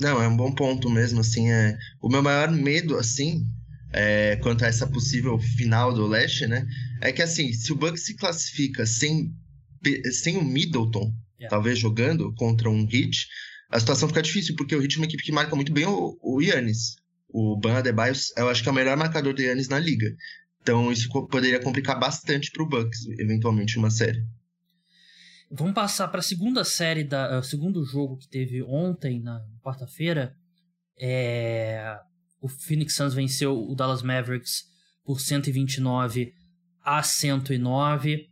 Não, 0.00 0.22
é 0.22 0.28
um 0.28 0.36
bom 0.36 0.54
ponto 0.54 0.88
mesmo, 0.88 1.20
assim, 1.20 1.50
é... 1.50 1.76
O 2.00 2.08
meu 2.08 2.22
maior 2.22 2.50
medo, 2.50 2.96
assim, 2.96 3.44
é, 3.92 4.36
quanto 4.36 4.64
a 4.64 4.68
essa 4.68 4.86
possível 4.86 5.38
final 5.38 5.92
do 5.92 6.06
leste, 6.06 6.46
né? 6.46 6.66
É 7.00 7.12
que 7.12 7.22
assim, 7.22 7.52
se 7.52 7.72
o 7.72 7.76
Bucks 7.76 8.04
se 8.04 8.14
classifica 8.16 8.86
sem, 8.86 9.34
sem 10.12 10.36
o 10.36 10.44
Middleton, 10.44 11.12
yeah. 11.38 11.48
talvez 11.48 11.78
jogando 11.78 12.32
contra 12.34 12.68
um 12.68 12.82
Heat, 12.82 13.26
a 13.70 13.80
situação 13.80 14.08
fica 14.08 14.22
difícil, 14.22 14.54
porque 14.56 14.74
o 14.74 14.82
Heat 14.82 14.96
é 14.96 14.98
uma 14.98 15.06
equipe 15.06 15.22
que 15.22 15.32
marca 15.32 15.54
muito 15.56 15.72
bem 15.72 15.86
o, 15.86 16.18
o 16.22 16.40
Yannis. 16.40 16.96
O 17.28 17.58
Ban 17.58 17.78
Adebayo, 17.78 18.14
eu 18.36 18.48
acho 18.48 18.62
que 18.62 18.68
é 18.68 18.72
o 18.72 18.74
melhor 18.74 18.96
marcador 18.96 19.34
do 19.34 19.42
Yannis 19.42 19.68
na 19.68 19.78
liga. 19.78 20.14
Então 20.68 20.92
isso 20.92 21.08
poderia 21.28 21.58
complicar 21.58 21.98
bastante 21.98 22.50
para 22.50 22.62
o 22.62 22.68
Bucks, 22.68 23.06
eventualmente, 23.18 23.78
uma 23.78 23.88
série. 23.88 24.22
Vamos 25.50 25.72
passar 25.72 26.08
para 26.08 26.20
a 26.20 26.22
segunda 26.22 26.62
série, 26.62 27.04
da, 27.04 27.38
uh, 27.38 27.42
segundo 27.42 27.82
jogo 27.86 28.18
que 28.18 28.28
teve 28.28 28.62
ontem, 28.62 29.18
na 29.18 29.42
quarta-feira. 29.62 30.36
É, 31.00 31.98
o 32.38 32.48
Phoenix 32.48 32.94
Suns 32.94 33.14
venceu 33.14 33.58
o 33.58 33.74
Dallas 33.74 34.02
Mavericks 34.02 34.66
por 35.02 35.22
129 35.22 36.34
a 36.84 37.02
109. 37.02 38.28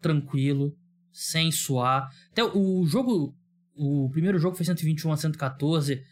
Tranquilo, 0.00 0.76
sem 1.12 1.52
suar. 1.52 2.10
Até 2.32 2.42
o 2.42 2.84
jogo. 2.84 3.32
O 3.76 4.10
primeiro 4.10 4.40
jogo 4.40 4.56
foi 4.56 4.66
121 4.66 5.12
a 5.12 5.16
114. 5.16 6.02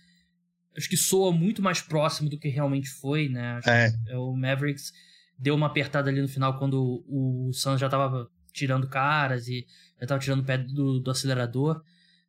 Acho 0.76 0.88
que 0.88 0.96
soa 0.96 1.32
muito 1.32 1.60
mais 1.60 1.80
próximo 1.80 2.30
do 2.30 2.38
que 2.38 2.48
realmente 2.48 2.88
foi, 2.88 3.28
né? 3.28 3.58
É. 3.66 4.16
O 4.16 4.36
Mavericks 4.36 4.92
deu 5.38 5.54
uma 5.54 5.66
apertada 5.66 6.10
ali 6.10 6.20
no 6.20 6.28
final 6.28 6.58
quando 6.58 7.04
o 7.08 7.50
Suns 7.52 7.80
já 7.80 7.88
tava 7.88 8.30
tirando 8.52 8.88
caras 8.88 9.48
e 9.48 9.66
já 10.00 10.06
tava 10.06 10.20
tirando 10.20 10.40
o 10.40 10.44
pé 10.44 10.58
do, 10.58 11.00
do 11.00 11.10
acelerador. 11.10 11.82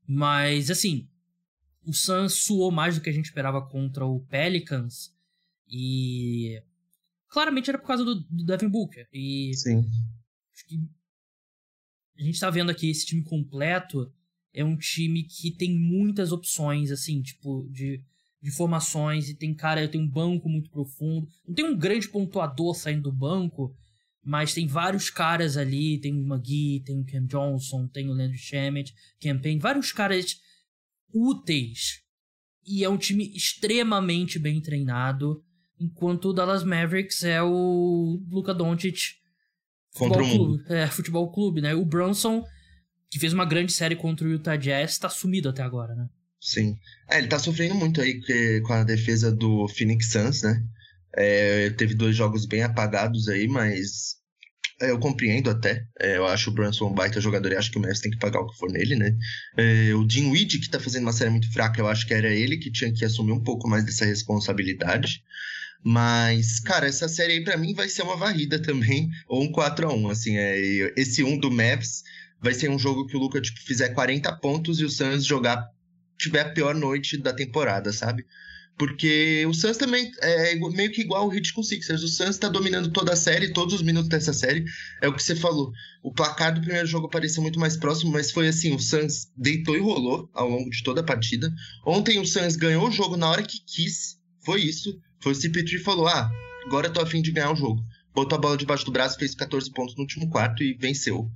Mas, 0.08 0.70
assim, 0.70 1.08
o 1.86 1.94
Suns 1.94 2.46
suou 2.46 2.72
mais 2.72 2.96
do 2.96 3.02
que 3.02 3.10
a 3.10 3.14
gente 3.14 3.26
esperava 3.26 3.62
contra 3.68 4.06
o 4.06 4.22
Pelicans. 4.22 5.14
E. 5.68 6.62
Claramente 7.28 7.70
era 7.70 7.80
por 7.80 7.88
causa 7.88 8.04
do, 8.04 8.16
do 8.16 8.46
Devin 8.46 8.70
Booker. 8.70 9.08
E. 9.12 9.52
Sim. 9.56 9.80
Acho 10.54 10.68
que. 10.68 10.80
A 12.18 12.24
gente 12.24 12.40
tá 12.40 12.50
vendo 12.50 12.70
aqui 12.70 12.90
esse 12.90 13.06
time 13.06 13.24
completo. 13.24 14.12
É 14.54 14.64
um 14.64 14.78
time 14.78 15.24
que 15.24 15.52
tem 15.52 15.76
muitas 15.76 16.32
opções, 16.32 16.92
assim, 16.92 17.24
tipo, 17.24 17.68
de, 17.72 18.04
de 18.44 18.52
formações. 18.52 19.30
E 19.30 19.34
tem, 19.34 19.56
cara, 19.56 19.88
tem 19.88 20.02
um 20.02 20.10
banco 20.10 20.50
muito 20.50 20.70
profundo. 20.70 21.26
Não 21.48 21.56
tem 21.56 21.66
um 21.66 21.78
grande 21.78 22.10
pontuador 22.10 22.76
saindo 22.76 23.04
do 23.04 23.12
banco. 23.12 23.74
Mas 24.22 24.54
tem 24.54 24.68
vários 24.68 25.10
caras 25.10 25.56
ali. 25.56 25.98
Tem 26.00 26.14
o 26.14 26.28
McGee, 26.28 26.84
tem 26.86 27.00
o 27.00 27.06
Cam 27.06 27.26
Johnson, 27.26 27.88
tem 27.88 28.10
o 28.10 28.14
Landry 28.14 28.38
Shamet, 28.38 28.94
Campaign. 29.22 29.60
Vários 29.60 29.94
caras 29.94 30.36
úteis. 31.14 32.02
E 32.66 32.84
é 32.84 32.90
um 32.90 32.98
time 32.98 33.32
extremamente 33.34 34.38
bem 34.38 34.60
treinado. 34.62 35.42
Enquanto 35.80 36.30
o 36.30 36.34
Dallas 36.34 36.66
Mavericks 36.66 37.24
é 37.24 37.42
o 37.42 38.22
Luka 38.30 38.54
Doncic 38.54 39.16
contra 39.94 40.22
o 40.22 40.30
clube. 40.30 40.64
É, 40.68 40.88
futebol 40.88 41.32
clube, 41.32 41.62
né? 41.62 41.74
O 41.74 41.86
Brunson, 41.86 42.44
que 43.10 43.20
fez 43.20 43.32
uma 43.32 43.46
grande 43.46 43.72
série 43.72 43.96
contra 43.96 44.28
o 44.28 44.32
Utah 44.32 44.58
Jazz, 44.58 44.98
tá 44.98 45.10
sumido 45.10 45.50
até 45.50 45.64
agora, 45.64 45.96
né? 45.96 46.10
Sim. 46.44 46.78
É, 47.10 47.20
ele 47.20 47.28
tá 47.28 47.40
sofrendo 47.40 47.74
muito 47.74 48.02
aí 48.02 48.20
com 48.64 48.74
a 48.74 48.84
defesa 48.84 49.32
do 49.32 49.66
Phoenix 49.70 50.12
Suns, 50.12 50.44
né? 50.44 50.62
É, 51.16 51.70
teve 51.70 51.96
dois 51.96 52.18
jogos 52.18 52.46
bem 52.46 52.64
apagados 52.64 53.30
aí, 53.30 53.48
mas 53.48 54.18
é, 54.82 54.92
eu 54.92 55.00
compreendo 55.00 55.50
até. 55.50 55.86
É, 55.98 56.18
eu 56.18 56.28
acho 56.28 56.50
o 56.50 56.54
Brunson 56.54 56.90
um 56.90 56.94
baita 56.94 57.22
jogador 57.22 57.50
e 57.50 57.56
acho 57.56 57.72
que 57.72 57.78
o 57.78 57.82
Mavs 57.82 58.02
tem 58.02 58.12
que 58.12 58.18
pagar 58.18 58.42
o 58.42 58.48
que 58.48 58.58
for 58.58 58.70
nele, 58.70 58.98
né? 58.98 59.16
É, 59.58 59.96
o 59.96 60.04
Dean 60.04 60.32
Weed, 60.32 60.60
que 60.60 60.70
tá 60.70 60.82
fazendo 60.82 61.04
uma 61.04 61.14
série 61.14 61.30
muito 61.30 61.52
fraca, 61.54 61.80
eu 61.80 61.88
acho 61.88 62.06
que 62.06 62.14
era 62.14 62.30
ele 62.30 62.58
que 62.58 62.70
tinha 62.70 62.92
que 62.92 63.06
assumir 63.06 63.32
um 63.32 63.44
pouco 63.44 63.70
mais 63.70 63.86
dessa 63.86 64.04
responsabilidade. 64.04 65.24
Mas, 65.82 66.60
cara, 66.60 66.88
essa 66.88 67.08
série 67.08 67.34
aí 67.34 67.44
pra 67.44 67.56
mim 67.56 67.74
vai 67.74 67.88
ser 67.88 68.02
uma 68.04 68.18
varrida 68.18 68.62
também, 68.62 69.10
ou 69.30 69.44
um 69.44 69.52
4 69.52 69.88
a 69.88 69.94
1 69.94 70.10
assim. 70.10 70.36
É, 70.36 70.60
esse 70.98 71.24
1 71.24 71.38
do 71.38 71.50
Mavs 71.50 72.04
vai 72.42 72.54
ser 72.54 72.70
um 72.70 72.78
jogo 72.78 73.08
que 73.08 73.16
o 73.16 73.20
Luca 73.20 73.40
tipo, 73.40 73.62
fizer 73.62 73.90
40 73.90 74.30
pontos 74.40 74.82
e 74.82 74.84
o 74.84 74.90
Suns 74.90 75.24
jogar 75.26 75.70
tiver 76.24 76.42
a 76.42 76.50
pior 76.50 76.74
noite 76.74 77.18
da 77.18 77.34
temporada, 77.34 77.92
sabe? 77.92 78.26
Porque 78.78 79.46
o 79.46 79.54
Suns 79.54 79.78
também 79.78 80.12
é 80.22 80.56
meio 80.56 80.92
que 80.92 81.02
igual 81.02 81.28
o 81.28 81.34
Heat 81.34 81.54
com 81.54 81.62
Sixers. 81.62 82.02
O 82.02 82.08
Suns 82.08 82.32
está 82.32 82.50
dominando 82.50 82.92
toda 82.92 83.14
a 83.14 83.16
série, 83.16 83.54
todos 83.54 83.76
os 83.76 83.82
minutos 83.84 84.10
dessa 84.10 84.34
série. 84.34 84.66
É 85.00 85.08
o 85.08 85.14
que 85.14 85.22
você 85.22 85.36
falou. 85.36 85.72
O 86.02 86.12
placar 86.12 86.56
do 86.56 86.62
primeiro 86.62 86.88
jogo 86.88 87.08
parecia 87.08 87.42
muito 87.42 87.60
mais 87.60 87.78
próximo, 87.78 88.12
mas 88.12 88.32
foi 88.32 88.48
assim: 88.48 88.74
o 88.74 88.80
Suns 88.80 89.32
deitou 89.38 89.76
e 89.76 89.80
rolou 89.80 90.28
ao 90.34 90.50
longo 90.50 90.70
de 90.72 90.82
toda 90.84 91.02
a 91.02 91.04
partida. 91.04 91.54
Ontem 91.86 92.20
o 92.20 92.26
Suns 92.26 92.56
ganhou 92.56 92.88
o 92.88 92.92
jogo 92.92 93.16
na 93.16 93.30
hora 93.30 93.44
que 93.44 93.60
quis. 93.64 94.18
Foi 94.44 94.62
isso. 94.62 95.00
Foi 95.22 95.34
o 95.34 95.36
CP3 95.36 95.80
falou: 95.84 96.08
ah, 96.08 96.32
agora 96.66 96.90
tô 96.90 97.00
afim 97.00 97.22
de 97.22 97.32
ganhar 97.32 97.52
o 97.52 97.56
jogo. 97.56 97.84
Botou 98.14 98.38
a 98.38 98.42
bola 98.42 98.58
debaixo 98.58 98.86
do 98.86 98.92
braço, 98.92 99.20
fez 99.20 99.36
14 99.36 99.72
pontos 99.72 99.96
no 99.96 100.02
último 100.02 100.30
quarto 100.30 100.64
e 100.64 100.74
venceu. 100.74 101.30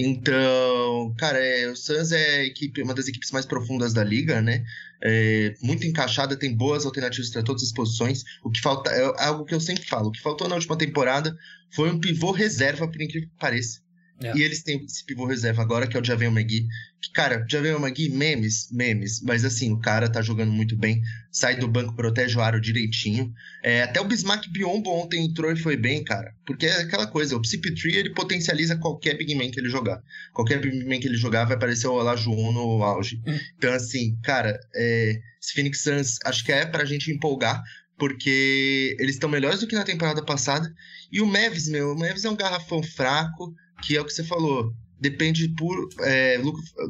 Então, 0.00 1.12
cara, 1.18 1.44
é, 1.44 1.68
o 1.68 1.74
Suns 1.74 2.12
é 2.12 2.44
equipe, 2.44 2.80
uma 2.80 2.94
das 2.94 3.08
equipes 3.08 3.32
mais 3.32 3.44
profundas 3.44 3.92
da 3.92 4.04
liga, 4.04 4.40
né? 4.40 4.64
É, 5.02 5.56
muito 5.60 5.84
encaixada, 5.84 6.36
tem 6.36 6.54
boas 6.54 6.86
alternativas 6.86 7.30
para 7.30 7.42
todas 7.42 7.64
as 7.64 7.72
posições. 7.72 8.22
O 8.44 8.48
que 8.48 8.60
falta 8.60 8.92
é 8.92 9.24
algo 9.24 9.44
que 9.44 9.52
eu 9.52 9.60
sempre 9.60 9.84
falo: 9.84 10.08
o 10.08 10.12
que 10.12 10.20
faltou 10.20 10.48
na 10.48 10.54
última 10.54 10.78
temporada 10.78 11.36
foi 11.72 11.90
um 11.90 11.98
pivô 11.98 12.30
reserva, 12.30 12.86
por 12.86 13.02
incrível 13.02 13.28
que 13.28 13.38
pareça. 13.40 13.80
É. 14.22 14.36
E 14.36 14.42
eles 14.42 14.62
têm 14.62 14.84
esse 14.84 15.04
pivô 15.04 15.26
reserva 15.26 15.62
agora, 15.62 15.86
que 15.86 15.96
é 15.96 16.00
o 16.00 16.04
Javel 16.04 16.32
McGee. 16.32 16.66
Que, 17.00 17.12
cara, 17.12 17.46
Javel 17.48 17.78
McGee, 17.78 18.10
memes, 18.10 18.68
memes. 18.72 19.22
Mas 19.22 19.44
assim, 19.44 19.72
o 19.72 19.78
cara 19.78 20.10
tá 20.10 20.20
jogando 20.20 20.52
muito 20.52 20.76
bem. 20.76 21.00
Sai 21.30 21.56
do 21.56 21.68
banco, 21.68 21.94
protege 21.94 22.36
o 22.36 22.40
aro 22.40 22.60
direitinho. 22.60 23.32
É, 23.62 23.82
até 23.82 24.00
o 24.00 24.04
Bismarck 24.04 24.48
Biombo 24.50 24.90
ontem 24.90 25.24
entrou 25.24 25.52
e 25.52 25.56
foi 25.56 25.76
bem, 25.76 26.02
cara. 26.02 26.34
Porque 26.44 26.66
é 26.66 26.80
aquela 26.80 27.06
coisa, 27.06 27.36
o 27.36 27.42
CP3 27.42 27.94
ele 27.94 28.14
potencializa 28.14 28.76
qualquer 28.76 29.16
big 29.16 29.34
man 29.36 29.50
que 29.50 29.60
ele 29.60 29.68
jogar. 29.68 30.02
Qualquer 30.32 30.60
big 30.60 30.84
man 30.84 30.98
que 30.98 31.06
ele 31.06 31.16
jogar 31.16 31.44
vai 31.44 31.56
aparecer 31.56 31.86
o 31.86 31.92
Olajuwon 31.92 32.52
no 32.52 32.82
auge. 32.82 33.22
Hum. 33.26 33.38
Então 33.56 33.72
assim, 33.72 34.18
cara, 34.22 34.58
é, 34.74 35.20
esse 35.40 35.52
Phoenix 35.54 35.80
Suns 35.80 36.18
acho 36.24 36.44
que 36.44 36.50
é 36.50 36.66
pra 36.66 36.84
gente 36.84 37.12
empolgar. 37.12 37.62
Porque 37.96 38.96
eles 39.00 39.16
estão 39.16 39.28
melhores 39.28 39.58
do 39.58 39.66
que 39.66 39.74
na 39.74 39.82
temporada 39.82 40.24
passada. 40.24 40.72
E 41.10 41.20
o 41.20 41.26
Mavis, 41.26 41.68
meu, 41.68 41.92
o 41.92 41.98
Mavis 41.98 42.24
é 42.24 42.30
um 42.30 42.36
garrafão 42.36 42.80
fraco 42.80 43.52
que 43.82 43.96
é 43.96 44.00
o 44.00 44.04
que 44.04 44.12
você 44.12 44.24
falou. 44.24 44.72
Depende 45.00 45.48
por 45.50 45.88
é, 46.00 46.38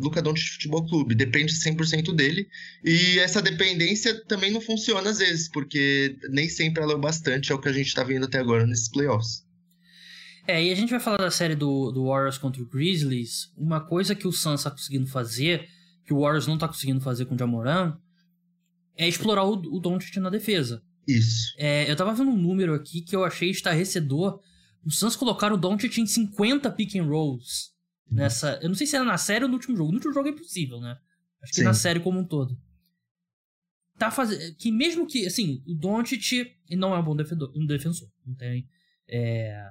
Luca 0.00 0.22
Doncic 0.22 0.54
Futebol 0.54 0.86
Clube, 0.86 1.14
depende 1.14 1.52
100% 1.52 2.14
dele. 2.14 2.48
E 2.82 3.18
essa 3.18 3.42
dependência 3.42 4.24
também 4.24 4.50
não 4.50 4.60
funciona 4.60 5.10
às 5.10 5.18
vezes, 5.18 5.48
porque 5.50 6.16
nem 6.30 6.48
sempre 6.48 6.82
ela 6.82 6.94
é 6.94 6.98
bastante, 6.98 7.52
é 7.52 7.54
o 7.54 7.60
que 7.60 7.68
a 7.68 7.72
gente 7.72 7.88
está 7.88 8.02
vendo 8.02 8.24
até 8.24 8.38
agora 8.38 8.66
nesses 8.66 8.88
playoffs. 8.88 9.46
É, 10.46 10.64
e 10.64 10.72
a 10.72 10.74
gente 10.74 10.88
vai 10.88 11.00
falar 11.00 11.18
da 11.18 11.30
série 11.30 11.54
do, 11.54 11.90
do 11.90 12.06
Warriors 12.06 12.38
contra 12.38 12.62
o 12.62 12.66
Grizzlies. 12.66 13.52
Uma 13.54 13.80
coisa 13.80 14.14
que 14.14 14.26
o 14.26 14.32
Suns 14.32 14.60
está 14.60 14.70
conseguindo 14.70 15.06
fazer, 15.06 15.68
que 16.06 16.14
o 16.14 16.20
Warriors 16.20 16.46
não 16.46 16.54
está 16.54 16.66
conseguindo 16.66 17.02
fazer 17.02 17.26
com 17.26 17.34
o 17.34 17.38
Jamoran, 17.38 17.98
é 18.96 19.06
explorar 19.06 19.44
o, 19.44 19.52
o 19.52 19.78
Doncic 19.78 20.16
na 20.16 20.30
defesa. 20.30 20.82
Isso. 21.06 21.54
É, 21.58 21.90
eu 21.90 21.94
tava 21.94 22.14
vendo 22.14 22.30
um 22.30 22.36
número 22.36 22.72
aqui 22.72 23.02
que 23.02 23.14
eu 23.14 23.24
achei 23.24 23.50
estarrecedor 23.50 24.40
o 24.88 24.90
Suns 24.90 25.14
colocaram 25.14 25.54
o 25.54 25.58
Doncic 25.58 25.98
em 25.98 26.06
50 26.06 26.70
pick 26.72 26.96
and 26.96 27.04
rolls 27.04 27.74
nessa. 28.10 28.58
Eu 28.62 28.70
não 28.70 28.74
sei 28.74 28.86
se 28.86 28.96
era 28.96 29.04
na 29.04 29.18
série 29.18 29.44
ou 29.44 29.48
no 29.48 29.56
último 29.56 29.76
jogo. 29.76 29.90
No 29.90 29.96
último 29.98 30.14
jogo 30.14 30.28
é 30.28 30.30
impossível, 30.30 30.80
né? 30.80 30.98
Acho 31.42 31.52
que 31.52 31.58
Sim. 31.58 31.64
na 31.64 31.74
série 31.74 32.00
como 32.00 32.18
um 32.18 32.24
todo. 32.24 32.58
Tá 33.98 34.10
fazendo. 34.10 34.54
Que 34.54 34.72
mesmo 34.72 35.06
que. 35.06 35.26
Assim, 35.26 35.62
o 35.66 35.74
Doncic 35.74 36.56
não 36.70 36.94
é 36.94 36.98
um 36.98 37.04
bom 37.04 37.14
defensor. 37.14 37.52
Um 37.54 37.66
defensor 37.66 38.10
não 38.24 38.34
tem. 38.34 38.66
É... 39.06 39.70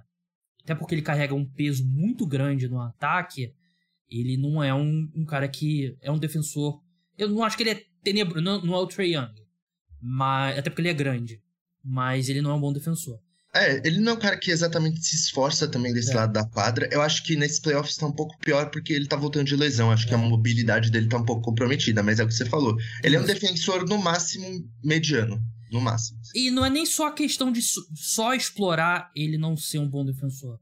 até 0.61 0.75
porque 0.75 0.93
ele 0.93 1.01
carrega 1.01 1.33
um 1.33 1.45
peso 1.45 1.83
muito 1.83 2.23
grande 2.27 2.67
no 2.67 2.79
ataque, 2.79 3.55
ele 4.07 4.37
não 4.37 4.63
é 4.63 4.71
um, 4.71 5.11
um 5.15 5.25
cara 5.25 5.47
que 5.47 5.97
é 5.99 6.11
um 6.11 6.19
defensor. 6.19 6.79
Eu 7.17 7.27
não 7.27 7.43
acho 7.43 7.57
que 7.57 7.63
ele 7.63 7.71
é 7.71 7.85
tenebroso, 8.03 8.43
não, 8.43 8.61
não 8.63 8.75
é 8.75 8.77
o 8.77 8.85
Trae 8.85 9.15
Young, 9.15 9.33
mas, 9.99 10.59
até 10.59 10.69
porque 10.69 10.81
ele 10.81 10.89
é 10.89 10.93
grande, 10.93 11.41
mas 11.83 12.29
ele 12.29 12.41
não 12.41 12.51
é 12.51 12.53
um 12.53 12.61
bom 12.61 12.71
defensor. 12.71 13.19
É, 13.57 13.81
ele 13.83 13.99
não 13.99 14.13
é 14.13 14.15
um 14.15 14.19
cara 14.19 14.37
que 14.37 14.51
exatamente 14.51 15.03
se 15.03 15.15
esforça 15.15 15.67
também 15.67 15.91
desse 15.91 16.11
é. 16.11 16.15
lado 16.15 16.33
da 16.33 16.45
quadra. 16.45 16.87
Eu 16.91 17.01
acho 17.01 17.23
que 17.23 17.35
nesses 17.35 17.59
playoffs 17.59 17.95
tá 17.95 18.05
um 18.05 18.11
pouco 18.11 18.37
pior 18.39 18.69
porque 18.69 18.93
ele 18.93 19.07
tá 19.07 19.15
voltando 19.15 19.47
de 19.47 19.55
lesão. 19.55 19.91
Acho 19.91 20.05
é. 20.05 20.09
que 20.09 20.13
a 20.13 20.17
mobilidade 20.17 20.91
dele 20.91 21.07
tá 21.07 21.17
um 21.17 21.25
pouco 21.25 21.41
comprometida, 21.41 22.03
mas 22.03 22.19
é 22.19 22.23
o 22.23 22.27
que 22.27 22.33
você 22.33 22.45
falou. 22.45 22.77
Ele 23.03 23.15
é 23.15 23.19
um 23.19 23.25
defensor 23.25 23.87
no 23.87 23.97
máximo 23.97 24.45
mediano. 24.83 25.41
No 25.71 25.81
máximo. 25.81 26.19
E 26.33 26.49
não 26.49 26.63
é 26.63 26.69
nem 26.69 26.85
só 26.85 27.07
a 27.07 27.11
questão 27.11 27.51
de 27.51 27.61
só 27.61 28.33
explorar 28.33 29.11
ele 29.15 29.37
não 29.37 29.57
ser 29.57 29.79
um 29.79 29.89
bom 29.89 30.05
defensor. 30.05 30.59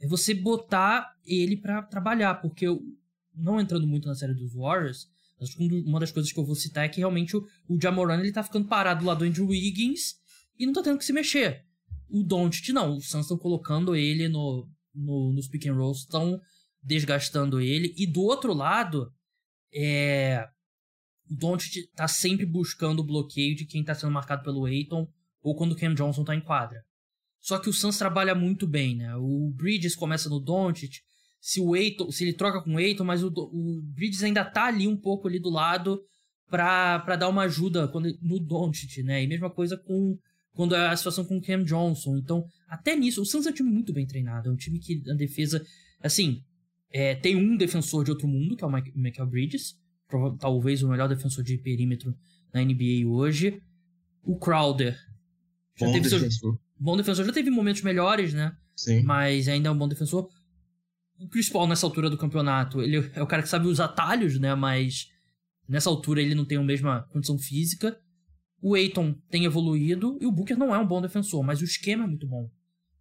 É 0.00 0.06
você 0.06 0.34
botar 0.34 1.14
ele 1.24 1.56
para 1.56 1.80
trabalhar, 1.82 2.34
porque 2.34 2.66
eu, 2.66 2.82
não 3.34 3.60
entrando 3.60 3.86
muito 3.86 4.08
na 4.08 4.14
série 4.14 4.34
dos 4.34 4.52
Warriors, 4.52 5.08
acho 5.40 5.56
que 5.56 5.64
uma 5.86 6.00
das 6.00 6.12
coisas 6.12 6.30
que 6.30 6.38
eu 6.38 6.44
vou 6.44 6.54
citar 6.54 6.84
é 6.84 6.88
que 6.88 6.98
realmente 6.98 7.36
o, 7.36 7.46
o 7.68 7.80
Jamoran 7.80 8.18
ele 8.18 8.32
tá 8.32 8.42
ficando 8.42 8.68
parado 8.68 9.06
lá 9.06 9.14
do 9.14 9.24
Andrew 9.24 9.46
Wiggins 9.46 10.16
e 10.58 10.66
não 10.66 10.72
tá 10.72 10.82
tendo 10.82 10.98
que 10.98 11.04
se 11.04 11.12
mexer. 11.12 11.64
O 12.12 12.22
Doncic 12.22 12.68
não, 12.72 12.96
os 12.96 13.08
Suns 13.08 13.22
estão 13.22 13.38
colocando 13.38 13.96
ele 13.96 14.28
no, 14.28 14.68
no, 14.94 15.32
nos 15.32 15.48
pick 15.48 15.66
and 15.66 15.74
rolls, 15.74 16.00
estão 16.00 16.38
desgastando 16.82 17.60
ele. 17.60 17.94
E 17.96 18.06
do 18.06 18.20
outro 18.20 18.52
lado, 18.52 19.10
é, 19.74 20.46
o 21.30 21.34
Doncic 21.34 21.88
tá 21.94 22.06
sempre 22.06 22.44
buscando 22.44 23.00
o 23.00 23.06
bloqueio 23.06 23.56
de 23.56 23.64
quem 23.64 23.82
tá 23.82 23.94
sendo 23.94 24.12
marcado 24.12 24.42
pelo 24.42 24.66
Aiton 24.66 25.08
ou 25.40 25.56
quando 25.56 25.72
o 25.72 25.76
Cam 25.76 25.94
Johnson 25.94 26.22
tá 26.22 26.34
em 26.34 26.40
quadra. 26.40 26.84
Só 27.40 27.58
que 27.58 27.68
o 27.68 27.72
Suns 27.72 27.96
trabalha 27.96 28.34
muito 28.34 28.66
bem, 28.66 28.96
né? 28.96 29.16
O 29.16 29.50
Bridges 29.56 29.96
começa 29.96 30.28
no 30.28 30.38
Doncic, 30.38 30.98
se 31.40 31.60
o 31.60 31.74
Aiton, 31.74 32.12
se 32.12 32.24
ele 32.24 32.34
troca 32.34 32.62
com 32.62 32.74
o 32.74 32.78
Aiton, 32.78 33.04
mas 33.04 33.24
o, 33.24 33.28
o 33.28 33.82
Bridges 33.82 34.22
ainda 34.22 34.44
tá 34.44 34.66
ali 34.66 34.86
um 34.86 34.96
pouco 34.96 35.26
ali 35.26 35.40
do 35.40 35.50
lado 35.50 36.00
pra 36.48 37.16
dar 37.16 37.28
uma 37.28 37.44
ajuda 37.44 37.88
quando, 37.88 38.14
no 38.20 38.38
Doncic, 38.38 39.02
né? 39.02 39.24
E 39.24 39.26
mesma 39.26 39.50
coisa 39.50 39.76
com 39.76 40.18
quando 40.54 40.74
é 40.74 40.88
a 40.88 40.96
situação 40.96 41.24
com 41.24 41.38
o 41.38 41.42
Cam 41.42 41.64
Johnson. 41.64 42.16
Então, 42.16 42.44
até 42.68 42.94
nisso, 42.96 43.22
o 43.22 43.26
Suns 43.26 43.46
é 43.46 43.50
um 43.50 43.54
time 43.54 43.70
muito 43.70 43.92
bem 43.92 44.06
treinado. 44.06 44.48
É 44.48 44.52
um 44.52 44.56
time 44.56 44.78
que 44.78 45.02
na 45.06 45.14
defesa, 45.14 45.64
assim, 46.00 46.42
é, 46.90 47.14
tem 47.14 47.36
um 47.36 47.56
defensor 47.56 48.04
de 48.04 48.10
outro 48.10 48.28
mundo, 48.28 48.56
que 48.56 48.64
é 48.64 48.66
o 48.66 48.70
Michael 48.70 49.26
Bridges, 49.28 49.76
talvez 50.38 50.82
o 50.82 50.88
melhor 50.88 51.08
defensor 51.08 51.42
de 51.42 51.56
perímetro 51.56 52.14
na 52.52 52.62
NBA 52.62 53.06
hoje. 53.06 53.62
O 54.22 54.38
Crowder. 54.38 54.96
Já 55.76 55.86
bom 55.86 55.92
teve 55.92 56.08
defensor. 56.08 56.30
Seu, 56.30 56.60
bom 56.78 56.96
defensor. 56.96 57.24
Já 57.24 57.32
teve 57.32 57.50
momentos 57.50 57.82
melhores, 57.82 58.34
né? 58.34 58.54
Sim. 58.76 59.02
Mas 59.02 59.48
ainda 59.48 59.68
é 59.68 59.72
um 59.72 59.78
bom 59.78 59.88
defensor. 59.88 60.28
O 61.18 61.28
Chris 61.28 61.48
Paul, 61.48 61.66
nessa 61.66 61.86
altura 61.86 62.10
do 62.10 62.18
campeonato, 62.18 62.82
ele 62.82 63.10
é 63.14 63.22
o 63.22 63.26
cara 63.26 63.42
que 63.42 63.48
sabe 63.48 63.66
os 63.66 63.80
atalhos, 63.80 64.38
né? 64.38 64.54
Mas 64.54 65.08
nessa 65.68 65.88
altura 65.88 66.20
ele 66.20 66.34
não 66.34 66.44
tem 66.44 66.58
a 66.58 66.62
mesma 66.62 67.02
condição 67.10 67.38
física. 67.38 67.98
O 68.62 68.74
Aiton 68.76 69.14
tem 69.28 69.44
evoluído 69.44 70.16
e 70.20 70.26
o 70.26 70.32
Booker 70.32 70.56
não 70.56 70.72
é 70.74 70.78
um 70.78 70.86
bom 70.86 71.02
defensor, 71.02 71.42
mas 71.42 71.60
o 71.60 71.64
esquema 71.64 72.04
é 72.04 72.06
muito 72.06 72.26
bom. 72.26 72.48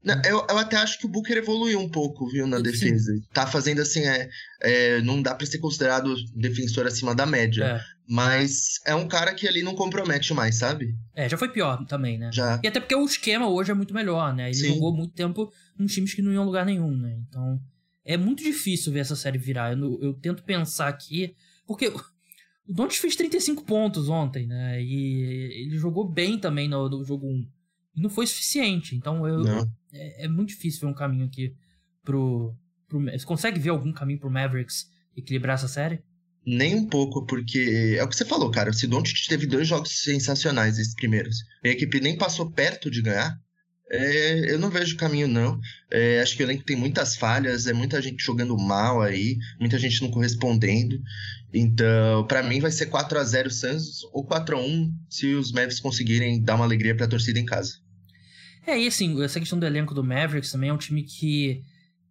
Não, 0.04 0.20
eu, 0.26 0.46
eu, 0.50 0.58
até 0.58 0.78
acho 0.78 0.98
que 0.98 1.06
o 1.06 1.10
Booker 1.10 1.38
evoluiu 1.38 1.80
um 1.80 1.88
pouco, 1.88 2.28
viu, 2.28 2.48
na 2.48 2.58
Sim. 2.58 2.64
defesa. 2.64 3.12
Tá 3.32 3.46
fazendo 3.46 3.82
assim, 3.82 4.00
é, 4.02 4.30
é 4.62 5.02
não 5.02 5.22
dá 5.22 5.36
para 5.36 5.46
ser 5.46 5.60
considerado 5.60 6.16
defensor 6.36 6.88
acima 6.88 7.14
da 7.14 7.26
média. 7.26 7.64
É. 7.64 7.82
Mas 8.08 8.80
é 8.86 8.96
um 8.96 9.08
cara 9.08 9.34
que 9.34 9.48
ali 9.48 9.62
não 9.62 9.76
compromete 9.76 10.34
mais, 10.34 10.56
sabe? 10.56 10.96
É, 11.16 11.30
já 11.30 11.38
foi 11.38 11.50
pior 11.50 11.86
também, 11.86 12.18
né? 12.18 12.32
Já. 12.34 12.60
E 12.64 12.68
até 12.68 12.80
porque 12.80 12.96
o 12.96 13.06
esquema 13.06 13.48
hoje 13.48 13.72
é 13.72 13.76
muito 13.76 13.94
melhor, 13.94 14.36
né? 14.36 14.48
Ele 14.48 14.56
Sim. 14.56 14.74
jogou 14.74 14.92
muito 14.94 15.14
tempo 15.14 15.52
em 15.80 15.86
times 15.86 16.16
que 16.16 16.22
não 16.22 16.34
iam 16.34 16.44
lugar 16.44 16.66
nenhum, 16.66 16.98
né? 16.98 17.20
Então, 17.30 17.62
é 18.04 18.18
muito 18.18 18.44
difícil 18.44 18.92
ver 18.92 19.02
essa 19.02 19.16
série 19.16 19.38
virar. 19.38 19.78
Eu, 19.78 20.02
eu 20.02 20.14
tento 20.16 20.44
pensar 20.44 20.88
aqui. 20.88 21.36
Porque 21.68 21.94
o 22.72 22.74
Don't 22.74 22.98
fez 22.98 23.18
35 23.18 23.66
pontos 23.66 24.08
ontem, 24.08 24.48
né? 24.48 24.82
E 24.82 25.66
ele 25.66 25.78
jogou 25.78 26.10
bem 26.10 26.40
também 26.40 26.70
no, 26.70 26.90
no 26.90 27.04
jogo 27.04 27.28
1. 27.28 27.46
E 27.98 28.02
não 28.02 28.10
foi 28.10 28.26
suficiente. 28.26 28.96
Então 28.96 29.28
eu, 29.28 29.46
é, 29.92 30.24
é, 30.24 30.28
muito 30.30 30.50
difícil 30.50 30.80
ver 30.80 30.88
um 30.88 30.94
caminho 30.94 31.26
aqui 31.26 31.54
pro, 32.02 32.56
pro. 32.88 33.04
Você 33.04 33.26
consegue 33.26 33.60
ver 33.60 33.72
algum 33.72 33.92
caminho 33.92 34.20
pro 34.20 34.32
Mavericks 34.32 34.90
equilibrar 35.18 35.56
essa 35.56 35.68
série? 35.68 36.02
Nem 36.46 36.74
um 36.74 36.88
pouco, 36.88 37.26
porque 37.26 37.98
é 38.00 38.04
o 38.04 38.08
que 38.08 38.16
você 38.16 38.24
falou, 38.24 38.50
cara. 38.50 38.72
O 38.72 38.74
Sidontic 38.74 39.28
teve 39.28 39.46
dois 39.46 39.68
jogos 39.68 40.02
sensacionais, 40.02 40.80
esses 40.80 40.96
primeiros. 40.96 41.40
A 41.66 41.68
equipe 41.68 42.00
nem 42.00 42.18
passou 42.18 42.50
perto 42.50 42.90
de 42.90 43.02
ganhar. 43.02 43.38
É, 43.94 44.54
eu 44.54 44.58
não 44.58 44.70
vejo 44.70 44.96
caminho, 44.96 45.28
não. 45.28 45.60
É, 45.92 46.22
acho 46.22 46.38
que 46.38 46.42
o 46.42 46.46
elenco 46.46 46.64
tem 46.64 46.78
muitas 46.78 47.18
falhas, 47.18 47.68
é 47.68 47.74
muita 47.74 48.02
gente 48.02 48.24
jogando 48.24 48.58
mal 48.58 49.02
aí, 49.02 49.38
muita 49.60 49.78
gente 49.78 50.02
não 50.02 50.10
correspondendo. 50.10 50.98
Então, 51.54 52.26
para 52.26 52.42
mim, 52.42 52.62
vai 52.62 52.72
ser 52.72 52.86
4 52.86 53.20
a 53.20 53.24
0 53.24 53.52
Suns 53.52 54.04
ou 54.14 54.24
4 54.24 54.56
a 54.56 54.62
1 54.62 54.94
se 55.10 55.34
os 55.34 55.52
Mavericks 55.52 55.82
conseguirem 55.82 56.42
dar 56.42 56.56
uma 56.56 56.64
alegria 56.64 56.96
pra 56.96 57.06
torcida 57.06 57.38
em 57.38 57.46
casa. 57.46 57.80
É, 58.66 58.80
e 58.80 58.88
assim, 58.88 59.22
essa 59.22 59.42
questão 59.42 59.60
do 59.60 59.66
elenco 59.66 59.94
do 59.94 60.04
Mavericks 60.04 60.52
também 60.52 60.70
é 60.70 60.74
um 60.74 60.78
time 60.78 61.04
que 61.04 61.62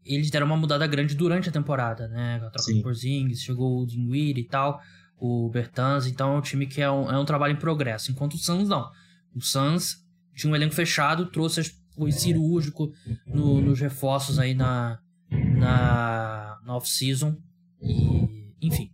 eles 0.04 0.30
deram 0.30 0.46
uma 0.46 0.56
mudada 0.58 0.86
grande 0.86 1.14
durante 1.14 1.48
a 1.48 1.52
temporada, 1.52 2.08
né? 2.08 2.36
A 2.42 2.50
troca 2.50 2.74
do 2.74 2.82
Porzingis, 2.82 3.40
chegou 3.40 3.80
o 3.80 3.86
Dinwiddie 3.86 4.42
e 4.42 4.48
tal, 4.48 4.82
o 5.16 5.48
Bertans, 5.48 6.06
então 6.06 6.34
é 6.34 6.38
um 6.38 6.42
time 6.42 6.66
que 6.66 6.82
é 6.82 6.90
um, 6.90 7.10
é 7.10 7.18
um 7.18 7.24
trabalho 7.24 7.54
em 7.54 7.58
progresso. 7.58 8.10
Enquanto 8.10 8.34
o 8.34 8.38
Suns 8.38 8.68
não. 8.68 8.90
O 9.34 9.40
Suns 9.40 10.04
tinha 10.34 10.52
um 10.52 10.56
elenco 10.56 10.74
fechado, 10.74 11.26
trouxe, 11.26 11.74
foi 11.94 12.12
cirúrgico 12.12 12.92
no, 13.26 13.60
nos 13.60 13.80
reforços 13.80 14.38
aí 14.38 14.54
na, 14.54 14.98
na, 15.30 16.58
na 16.64 16.76
off-season. 16.76 17.36
E, 17.82 18.52
enfim. 18.62 18.90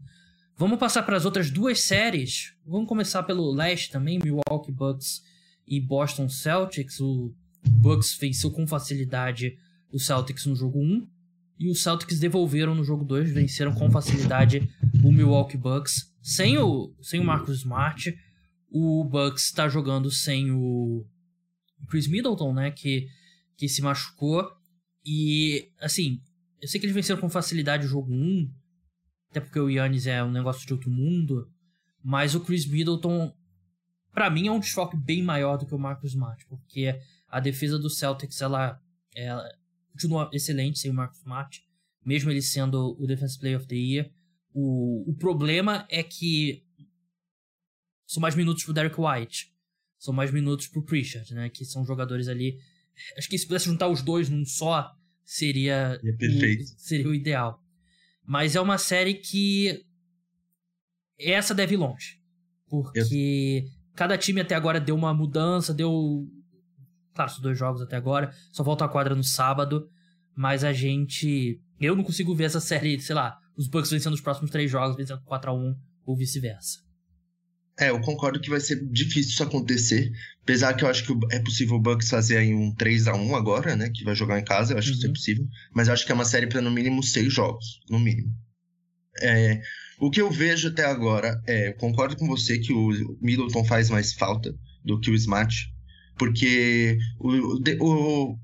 Vamos 0.59 0.79
passar 0.79 1.03
para 1.03 1.17
as 1.17 1.25
outras 1.25 1.51
duas 1.51 1.81
séries. 1.83 2.55
Vamos 2.67 2.89
começar 2.89 3.23
pelo 3.25 3.53
leste 3.53 3.91
também, 3.91 4.19
Milwaukee 4.19 4.73
Bucks 4.73 5.23
e 5.67 5.81
Boston 5.81 6.29
Celtics. 6.29 6.99
O 7.01 7.35
Bucks 7.69 8.17
venceu 8.19 8.51
com 8.51 8.67
facilidade 8.67 9.59
o 9.93 9.99
Celtics 9.99 10.47
no 10.47 10.57
jogo 10.57 10.81
1 10.81 11.07
e 11.59 11.71
os 11.71 11.83
Celtics 11.83 12.19
devolveram 12.19 12.75
no 12.75 12.85
jogo 12.85 13.05
2, 13.05 13.33
venceram 13.33 13.73
com 13.73 13.91
facilidade 13.91 14.69
o 15.03 15.11
Milwaukee 15.11 15.57
Bucks 15.57 16.13
sem 16.23 16.59
o 16.59 16.95
sem 17.01 17.21
o 17.21 17.25
Marcus 17.25 17.59
Smart. 17.59 18.17
O 18.71 19.05
Bucks 19.05 19.45
está 19.45 19.69
jogando 19.69 20.11
sem 20.11 20.51
o 20.51 21.07
Chris 21.89 22.07
Middleton, 22.07 22.53
né, 22.53 22.71
que 22.71 23.09
que 23.57 23.69
se 23.69 23.81
machucou 23.81 24.47
e 25.05 25.73
assim, 25.81 26.21
eu 26.61 26.69
sei 26.69 26.81
que 26.81 26.87
eles 26.87 26.95
venceram 26.95 27.21
com 27.21 27.31
facilidade 27.31 27.87
o 27.87 27.89
jogo 27.89 28.13
1, 28.13 28.53
até 29.31 29.41
porque 29.41 29.59
o 29.59 29.71
Yannis 29.71 30.07
é 30.07 30.23
um 30.23 30.31
negócio 30.31 30.67
de 30.67 30.73
outro 30.73 30.91
mundo, 30.91 31.51
mas 32.03 32.35
o 32.35 32.41
Chris 32.41 32.67
Middleton, 32.67 33.35
para 34.13 34.29
mim, 34.31 34.49
é 34.49 34.53
um 34.53 34.61
desfoque 34.61 34.97
bem 34.97 35.23
maior 35.23 35.57
do 35.57 35.67
que 35.67 35.75
o 35.75 35.79
Marcus 35.79 36.11
Smart, 36.11 36.45
porque 36.47 36.99
a 37.29 37.41
defesa 37.41 37.79
do 37.79 37.91
Celtics, 37.91 38.41
ela, 38.41 38.81
ela 39.15 39.49
continua 39.93 40.31
excelente 40.33 40.79
sem 40.79 40.91
o 40.91 40.95
Marcus 40.95 41.19
Smart, 41.19 41.63
mesmo 42.05 42.31
ele 42.31 42.43
sendo 42.43 42.97
o 42.99 43.07
Defensive 43.07 43.41
Player 43.41 43.59
of 43.59 43.67
the 43.67 43.75
Year. 43.75 44.11
O, 44.53 45.11
o 45.11 45.15
problema 45.15 45.87
é 45.89 46.03
que 46.03 46.65
são 48.07 48.21
mais 48.21 48.35
minutos 48.35 48.65
pro 48.65 48.73
Derek 48.73 48.97
White, 48.99 49.53
são 49.99 50.13
mais 50.15 50.31
minutos 50.31 50.69
pro 50.69 50.85
Pritchard, 50.85 51.33
né, 51.35 51.49
que 51.49 51.65
são 51.65 51.85
jogadores 51.85 52.29
ali... 52.29 52.59
Acho 53.17 53.29
que 53.29 53.37
se 53.37 53.47
pudesse 53.47 53.67
juntar 53.67 53.89
os 53.89 54.01
dois 54.01 54.31
num 54.31 54.45
só, 54.45 54.91
seria, 55.23 56.01
é 56.03 56.13
perfeito. 56.13 56.65
Seria 56.79 57.09
o 57.09 57.15
ideal. 57.15 57.63
Mas 58.25 58.57
é 58.57 58.61
uma 58.61 58.79
série 58.79 59.15
que. 59.15 59.85
Essa 61.19 61.55
deve 61.55 61.75
ir 61.75 61.79
longe. 61.79 62.21
Porque 62.69 63.65
Eu... 63.65 63.71
cada 63.95 64.17
time 64.17 64.41
até 64.41 64.55
agora 64.55 64.81
deu 64.81 64.95
uma 64.95 65.13
mudança, 65.13 65.75
deu. 65.75 66.27
Claro, 67.15 67.31
os 67.31 67.41
dois 67.41 67.59
jogos 67.59 67.83
até 67.83 67.97
agora. 67.97 68.33
Só 68.51 68.63
volta 68.63 68.85
a 68.85 68.89
quadra 68.89 69.15
no 69.15 69.25
sábado. 69.25 69.89
Mas 70.35 70.65
a 70.65 70.73
gente. 70.73 71.61
Eu 71.81 71.95
não 71.95 72.03
consigo 72.03 72.35
ver 72.35 72.45
essa 72.45 72.61
série, 72.61 72.99
sei 73.01 73.15
lá, 73.15 73.39
os 73.57 73.69
Bucks 73.69 73.91
vencendo 73.91 74.15
os 74.15 74.21
próximos 74.21 74.51
três 74.51 74.71
jogos, 74.71 74.97
vencendo 74.97 75.21
4x1 75.23 75.77
ou 76.05 76.17
vice-versa. 76.17 76.81
É, 77.79 77.91
eu 77.91 78.01
concordo 78.01 78.41
que 78.41 78.49
vai 78.49 78.61
ser 78.61 78.83
difícil 78.87 79.33
isso 79.33 79.43
acontecer. 79.43 80.11
Apesar 80.43 80.75
que 80.75 80.85
eu 80.85 80.89
acho 80.89 81.05
que 81.05 81.13
é 81.35 81.39
possível 81.41 81.77
o 81.77 81.81
Bucks 81.81 82.09
fazer 82.09 82.39
aí 82.39 82.55
um 82.55 82.75
3 82.75 83.09
a 83.09 83.15
1 83.15 83.37
agora, 83.37 83.77
né? 83.77 83.91
Que 83.95 84.05
vai 84.05 84.15
jogar 84.15 84.39
em 84.39 84.45
casa, 84.45 84.73
eu 84.73 84.79
acho 84.79 84.89
uhum. 84.89 84.93
que 84.93 84.99
isso 84.99 85.07
é 85.07 85.09
uhum. 85.09 85.15
possível. 85.15 85.47
Mas 85.75 85.89
eu 85.89 85.95
acho 85.95 86.07
que 86.07 86.13
é 86.13 86.15
uma 86.15 86.25
série 86.25 86.47
para 86.47 86.63
no 86.63 86.71
mínimo 86.71 87.03
seis 87.03 87.33
jogos, 87.33 87.81
no 87.91 87.99
mínimo. 87.99 88.33
É, 89.21 89.61
o 89.99 90.11
que 90.11 90.21
eu 90.21 90.31
vejo 90.31 90.69
até 90.69 90.85
agora 90.85 91.41
é, 91.47 91.73
concordo 91.73 92.17
com 92.17 92.27
você 92.27 92.59
que 92.59 92.73
o 92.73 92.91
Middleton 93.21 93.65
faz 93.65 93.89
mais 93.89 94.13
falta 94.13 94.55
do 94.85 95.01
que 95.01 95.11
o 95.11 95.15
Smart, 95.15 95.55
porque 96.19 96.99
o, 97.19 97.59
o, 97.81 98.39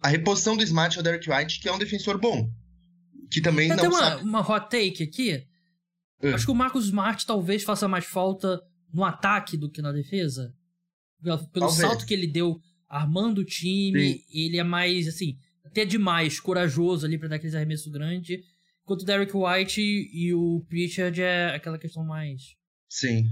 a 0.00 0.08
reposição 0.08 0.56
do 0.56 0.62
Smart 0.62 0.96
é 0.96 1.00
o 1.00 1.02
Derek 1.02 1.30
White, 1.30 1.60
que 1.60 1.68
é 1.68 1.72
um 1.72 1.78
defensor 1.78 2.18
bom, 2.18 2.50
que 3.30 3.40
também 3.40 3.70
eu 3.70 3.76
não 3.76 3.88
uma, 3.88 3.98
sabe... 3.98 4.22
uma 4.22 4.40
hot 4.40 4.68
take 4.70 5.02
aqui. 5.02 5.46
É. 6.22 6.32
Acho 6.32 6.46
que 6.46 6.52
o 6.52 6.54
Marcos 6.54 6.84
Smart 6.86 7.26
talvez 7.26 7.64
faça 7.64 7.88
mais 7.88 8.04
falta 8.04 8.62
no 8.92 9.04
ataque 9.04 9.56
do 9.56 9.70
que 9.70 9.82
na 9.82 9.92
defesa. 9.92 10.54
Pelo, 11.22 11.46
pelo 11.48 11.70
salto 11.70 12.06
que 12.06 12.14
ele 12.14 12.26
deu 12.26 12.60
armando 12.88 13.40
o 13.40 13.44
time, 13.44 14.14
Sim. 14.14 14.24
ele 14.32 14.58
é 14.58 14.64
mais, 14.64 15.08
assim, 15.08 15.36
ter 15.72 15.86
demais 15.86 16.38
corajoso 16.38 17.06
ali 17.06 17.18
para 17.18 17.28
dar 17.28 17.36
aqueles 17.36 17.54
arremessos 17.54 17.90
grandes. 17.90 18.40
Enquanto 18.84 19.02
o 19.02 19.04
Derek 19.04 19.32
White 19.34 19.80
e 19.80 20.34
o 20.34 20.64
Pritchard 20.68 21.20
é 21.20 21.54
aquela 21.54 21.78
questão 21.78 22.04
mais. 22.04 22.54
Sim. 22.88 23.28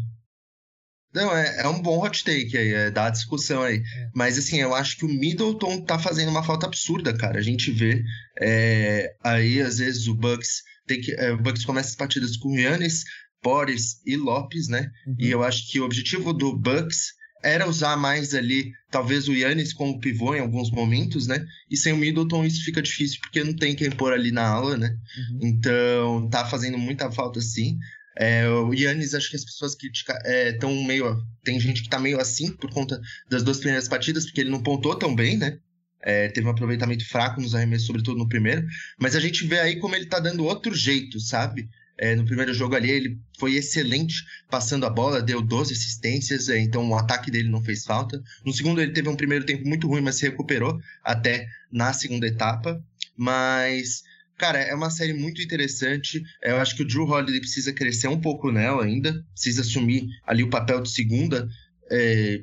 Não, 1.13 1.37
é, 1.37 1.63
é 1.63 1.69
um 1.69 1.83
bom 1.83 2.05
hot 2.05 2.25
take 2.25 2.57
aí, 2.57 2.73
é 2.73 2.91
dar 2.91 3.11
discussão 3.11 3.63
aí. 3.63 3.79
É. 3.79 4.11
Mas 4.15 4.39
assim, 4.39 4.61
eu 4.61 4.75
acho 4.75 4.97
que 4.97 5.05
o 5.05 5.09
Middleton 5.09 5.85
tá 5.85 5.99
fazendo 5.99 6.29
uma 6.31 6.45
falta 6.45 6.67
absurda, 6.67 7.13
cara. 7.13 7.39
A 7.39 7.43
gente 7.43 7.73
vê 7.73 8.05
é, 8.41 9.17
aí, 9.23 9.61
às 9.61 9.79
vezes, 9.79 10.07
o 10.07 10.15
Bucks 10.15 10.63
tem 10.91 11.01
que. 11.01 11.13
É, 11.13 11.33
o 11.33 11.39
Bucks 11.39 11.65
começa 11.65 11.91
as 11.91 11.97
partidas 11.97 12.37
com 12.37 12.59
Yannis, 12.59 13.05
Boris 13.43 14.01
e 14.05 14.17
Lopes, 14.17 14.69
né? 14.69 14.91
Uhum. 15.07 15.17
E 15.19 15.31
eu 15.31 15.43
acho 15.43 15.71
que 15.71 15.81
o 15.81 15.85
objetivo 15.85 16.33
do 16.33 16.57
Bucks 16.57 17.15
era 17.43 17.67
usar 17.67 17.97
mais 17.97 18.35
ali, 18.35 18.71
talvez 18.91 19.27
o 19.27 19.33
Yannis 19.33 19.73
como 19.73 19.99
pivô 19.99 20.35
em 20.35 20.41
alguns 20.41 20.71
momentos, 20.71 21.27
né? 21.27 21.43
E 21.71 21.77
sem 21.77 21.93
o 21.93 21.97
Middleton 21.97 22.45
isso 22.45 22.65
fica 22.65 22.83
difícil 22.83 23.19
porque 23.23 23.43
não 23.43 23.55
tem 23.55 23.75
quem 23.75 23.91
pôr 23.91 24.13
ali 24.13 24.31
na 24.31 24.47
aula, 24.47 24.77
né? 24.77 24.95
Uhum. 25.17 25.39
Então 25.43 26.29
tá 26.29 26.45
fazendo 26.45 26.77
muita 26.77 27.11
falta 27.11 27.41
sim. 27.41 27.79
É, 28.19 28.47
o 28.49 28.75
Yannis, 28.75 29.15
acho 29.15 29.31
que 29.31 29.37
as 29.37 29.45
pessoas 29.45 29.75
criticam, 29.75 30.17
estão 30.27 30.71
é, 30.71 30.87
meio. 30.87 31.17
Tem 31.43 31.59
gente 31.59 31.83
que 31.83 31.89
tá 31.89 31.99
meio 31.99 32.21
assim 32.21 32.53
por 32.53 32.71
conta 32.71 33.01
das 33.31 33.43
duas 33.43 33.59
primeiras 33.59 33.89
partidas, 33.89 34.27
porque 34.27 34.43
ele 34.43 34.51
não 34.51 34.63
pontou 34.63 34.95
tão 34.95 35.15
bem, 35.15 35.39
né? 35.39 35.57
É, 36.03 36.29
teve 36.29 36.47
um 36.47 36.51
aproveitamento 36.51 37.07
fraco 37.07 37.41
nos 37.41 37.55
arremessos, 37.55 37.87
sobretudo 37.87 38.19
no 38.19 38.29
primeiro. 38.29 38.67
Mas 38.99 39.15
a 39.15 39.21
gente 39.21 39.47
vê 39.47 39.59
aí 39.59 39.77
como 39.79 39.95
ele 39.95 40.07
tá 40.07 40.19
dando 40.19 40.45
outro 40.45 40.75
jeito, 40.75 41.21
sabe? 41.21 41.69
É, 41.99 42.15
no 42.15 42.25
primeiro 42.25 42.55
jogo 42.55 42.75
ali, 42.75 42.91
ele 42.91 43.19
foi 43.39 43.55
excelente 43.57 44.25
passando 44.49 44.87
a 44.87 44.91
bola, 44.91 45.21
deu 45.21 45.43
12 45.43 45.75
assistências, 45.75 46.49
é, 46.49 46.59
então 46.59 46.89
o 46.89 46.95
ataque 46.97 47.31
dele 47.31 47.51
não 47.51 47.63
fez 47.63 47.85
falta. 47.85 48.19
No 48.45 48.55
segundo, 48.55 48.81
ele 48.81 48.93
teve 48.93 49.09
um 49.09 49.17
primeiro 49.17 49.45
tempo 49.45 49.69
muito 49.69 49.87
ruim, 49.87 50.01
mas 50.01 50.17
se 50.17 50.27
recuperou 50.27 50.81
até 51.05 51.47
na 51.71 51.93
segunda 51.93 52.27
etapa. 52.27 52.83
Mas 53.17 54.03
Cara, 54.41 54.59
é 54.59 54.75
uma 54.75 54.89
série 54.89 55.13
muito 55.13 55.43
interessante. 55.43 56.23
Eu 56.43 56.57
acho 56.57 56.75
que 56.75 56.81
o 56.81 56.87
Drew 56.87 57.07
Holiday 57.07 57.41
precisa 57.41 57.75
crescer 57.75 58.09
um 58.09 58.19
pouco 58.19 58.51
nela 58.51 58.83
ainda. 58.83 59.23
Precisa 59.35 59.61
assumir 59.61 60.07
ali 60.27 60.43
o 60.43 60.49
papel 60.49 60.81
de 60.81 60.91
segunda. 60.91 61.47
É, 61.91 62.41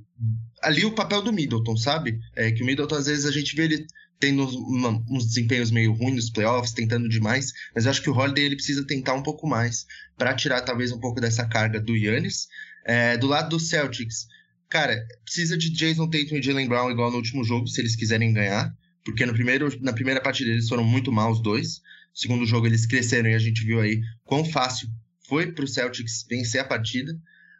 ali 0.67 0.85
o 0.85 0.93
papel 0.93 1.21
do 1.21 1.33
Middleton, 1.33 1.75
sabe? 1.77 2.19
É, 2.35 2.51
que 2.51 2.63
o 2.63 2.65
Middleton, 2.65 2.95
às 2.95 3.05
vezes, 3.07 3.25
a 3.25 3.31
gente 3.31 3.55
vê 3.55 3.63
ele 3.63 3.87
tendo 4.19 4.47
uma, 4.47 5.03
uns 5.09 5.27
desempenhos 5.27 5.69
meio 5.69 5.93
ruins 5.93 6.15
nos 6.15 6.29
playoffs, 6.29 6.73
tentando 6.73 7.07
demais. 7.07 7.51
Mas 7.73 7.85
eu 7.85 7.91
acho 7.91 8.01
que 8.01 8.09
o 8.09 8.15
Holiday 8.15 8.45
ele 8.45 8.55
precisa 8.55 8.85
tentar 8.85 9.13
um 9.13 9.23
pouco 9.23 9.47
mais 9.47 9.85
para 10.17 10.33
tirar 10.33 10.61
talvez 10.61 10.91
um 10.91 10.99
pouco 10.99 11.21
dessa 11.21 11.45
carga 11.45 11.79
do 11.79 11.95
Yannis. 11.95 12.47
É, 12.85 13.17
do 13.17 13.27
lado 13.27 13.49
do 13.49 13.59
Celtics, 13.59 14.27
cara, 14.69 15.05
precisa 15.23 15.57
de 15.57 15.69
Jason 15.69 16.09
Tatum 16.09 16.37
e 16.37 16.41
Jalen 16.41 16.67
Brown 16.67 16.89
igual 16.89 17.11
no 17.11 17.17
último 17.17 17.43
jogo, 17.43 17.67
se 17.67 17.81
eles 17.81 17.95
quiserem 17.95 18.33
ganhar 18.33 18.73
porque 19.07 19.25
no 19.25 19.33
primeiro, 19.33 19.69
na 19.81 19.93
primeira 19.93 20.19
partida 20.19 20.51
eles 20.51 20.67
foram 20.67 20.83
muito 20.83 21.13
mal 21.13 21.31
os 21.31 21.41
dois. 21.41 21.81
Segundo 22.13 22.45
jogo 22.45 22.67
eles 22.67 22.85
cresceram 22.85 23.29
e 23.29 23.35
a 23.35 23.39
gente 23.39 23.63
viu 23.63 23.79
aí 23.79 24.01
quão 24.25 24.43
fácil 24.43 24.89
foi 25.29 25.53
para 25.53 25.63
o 25.63 25.67
Celtics 25.67 26.25
vencer 26.29 26.59
a 26.59 26.65
partida. 26.65 27.17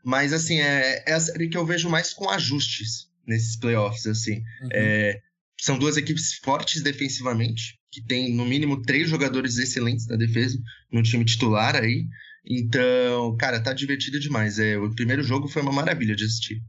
Mas 0.08 0.32
assim, 0.32 0.62
é, 0.62 1.03
é 1.05 1.12
a 1.12 1.20
série 1.20 1.49
que 1.49 1.58
eu 1.58 1.66
vejo 1.66 1.89
mais 1.89 2.14
com 2.14 2.30
ajustes 2.30 3.10
nesses 3.28 3.58
playoffs, 3.58 4.08
assim. 4.08 4.38
Uhum. 4.62 4.70
É, 4.72 5.20
são 5.60 5.78
duas 5.78 5.97
equipes 5.97 6.36
fortes 6.36 6.82
defensivamente, 6.82 7.78
que 7.91 8.01
tem 8.01 8.34
no 8.34 8.45
mínimo 8.45 8.82
três 8.84 9.10
jogadores 9.10 9.58
excelentes 9.58 10.08
na 10.08 10.16
defesa 10.16 10.58
no 10.89 11.03
time 11.03 11.26
titular 11.26 11.76
aí. 11.76 12.08
Então, 12.45 13.36
cara, 13.36 13.60
tá 13.60 13.74
divertido 13.74 14.18
demais. 14.18 14.60
É, 14.60 14.78
o 14.78 14.89
primeiro 14.95 15.22
jogo 15.22 15.49
foi 15.49 15.62
uma 15.62 15.74
maravilha 15.74 16.16
de 16.16 16.24
assistir. 16.24 16.64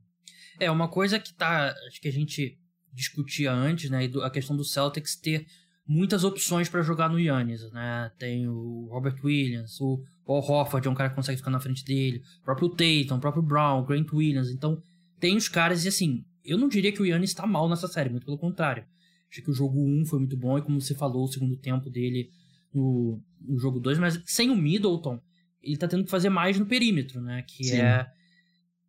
É, 0.59 0.69
uma 0.69 0.89
coisa 0.89 1.21
que 1.21 1.33
tá. 1.33 1.73
Acho 1.87 2.01
que 2.01 2.09
a 2.09 2.13
gente 2.13 2.59
discutia 2.93 3.53
antes, 3.53 3.89
né? 3.89 4.11
A 4.25 4.31
questão 4.31 4.57
do 4.57 4.65
Celtics 4.65 5.15
ter 5.15 5.47
muitas 5.87 6.25
opções 6.25 6.69
para 6.69 6.83
jogar 6.83 7.09
no 7.09 7.21
Yannis, 7.21 7.71
né? 7.71 8.11
Tem 8.19 8.49
o 8.49 8.89
Robert 8.91 9.15
Williams, 9.23 9.81
o 9.81 10.03
Paul 10.29 10.43
Hofford 10.47 10.87
é 10.87 10.91
um 10.91 10.95
cara 10.95 11.09
que 11.09 11.17
consegue 11.17 11.39
ficar 11.39 11.51
na 11.51 11.59
frente 11.59 11.83
dele, 11.83 12.23
o 12.43 12.45
próprio 12.45 12.69
Tatum, 12.69 13.17
o 13.17 13.19
próprio 13.19 13.43
Brown, 13.43 13.81
o 13.81 13.87
Grant 13.87 14.13
Williams. 14.13 14.51
Então, 14.51 14.83
tem 15.19 15.35
os 15.39 15.49
caras 15.49 15.87
e 15.87 15.89
assim, 15.89 16.23
eu 16.45 16.59
não 16.59 16.69
diria 16.69 16.93
que 16.93 17.01
o 17.01 17.07
Yannis 17.07 17.31
está 17.31 17.47
mal 17.47 17.67
nessa 17.67 17.89
série, 17.89 18.11
muito 18.11 18.27
pelo 18.27 18.37
contrário. 18.37 18.85
Achei 19.31 19.43
que 19.43 19.51
o 19.51 19.55
jogo 19.55 19.83
1 19.83 20.05
foi 20.05 20.19
muito 20.19 20.37
bom 20.37 20.59
e 20.59 20.63
como 20.63 20.79
você 20.79 20.95
falou, 20.95 21.25
o 21.25 21.33
segundo 21.33 21.57
tempo 21.57 21.89
dele 21.89 22.31
no, 22.75 23.23
no 23.41 23.59
jogo 23.59 23.81
2, 23.81 23.99
mas 23.99 24.23
sem 24.27 24.51
o 24.51 24.55
Middleton, 24.55 25.19
ele 25.63 25.79
tá 25.79 25.89
tendo 25.89 26.05
que 26.05 26.11
fazer 26.11 26.29
mais 26.29 26.59
no 26.59 26.67
perímetro, 26.67 27.23
né? 27.23 27.43
Que 27.49 27.65
Sim. 27.65 27.81
é 27.81 28.07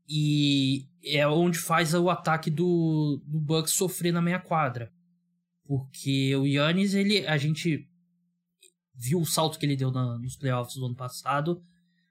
e 0.10 0.88
é 1.06 1.26
onde 1.26 1.58
faz 1.58 1.94
o 1.94 2.10
ataque 2.10 2.50
do, 2.50 3.24
do 3.26 3.40
Bucks 3.40 3.72
sofrer 3.74 4.12
na 4.12 4.22
meia 4.22 4.40
quadra. 4.40 4.92
Porque 5.66 6.36
o 6.36 6.46
Yannis, 6.46 6.96
ele, 6.96 7.26
a 7.26 7.38
gente 7.38 7.89
viu 9.00 9.22
o 9.22 9.26
salto 9.26 9.58
que 9.58 9.66
ele 9.66 9.78
deu 9.78 9.92
na, 9.92 10.18
nos 10.18 10.36
playoffs 10.36 10.76
do 10.76 10.86
ano 10.86 10.96
passado, 10.96 11.62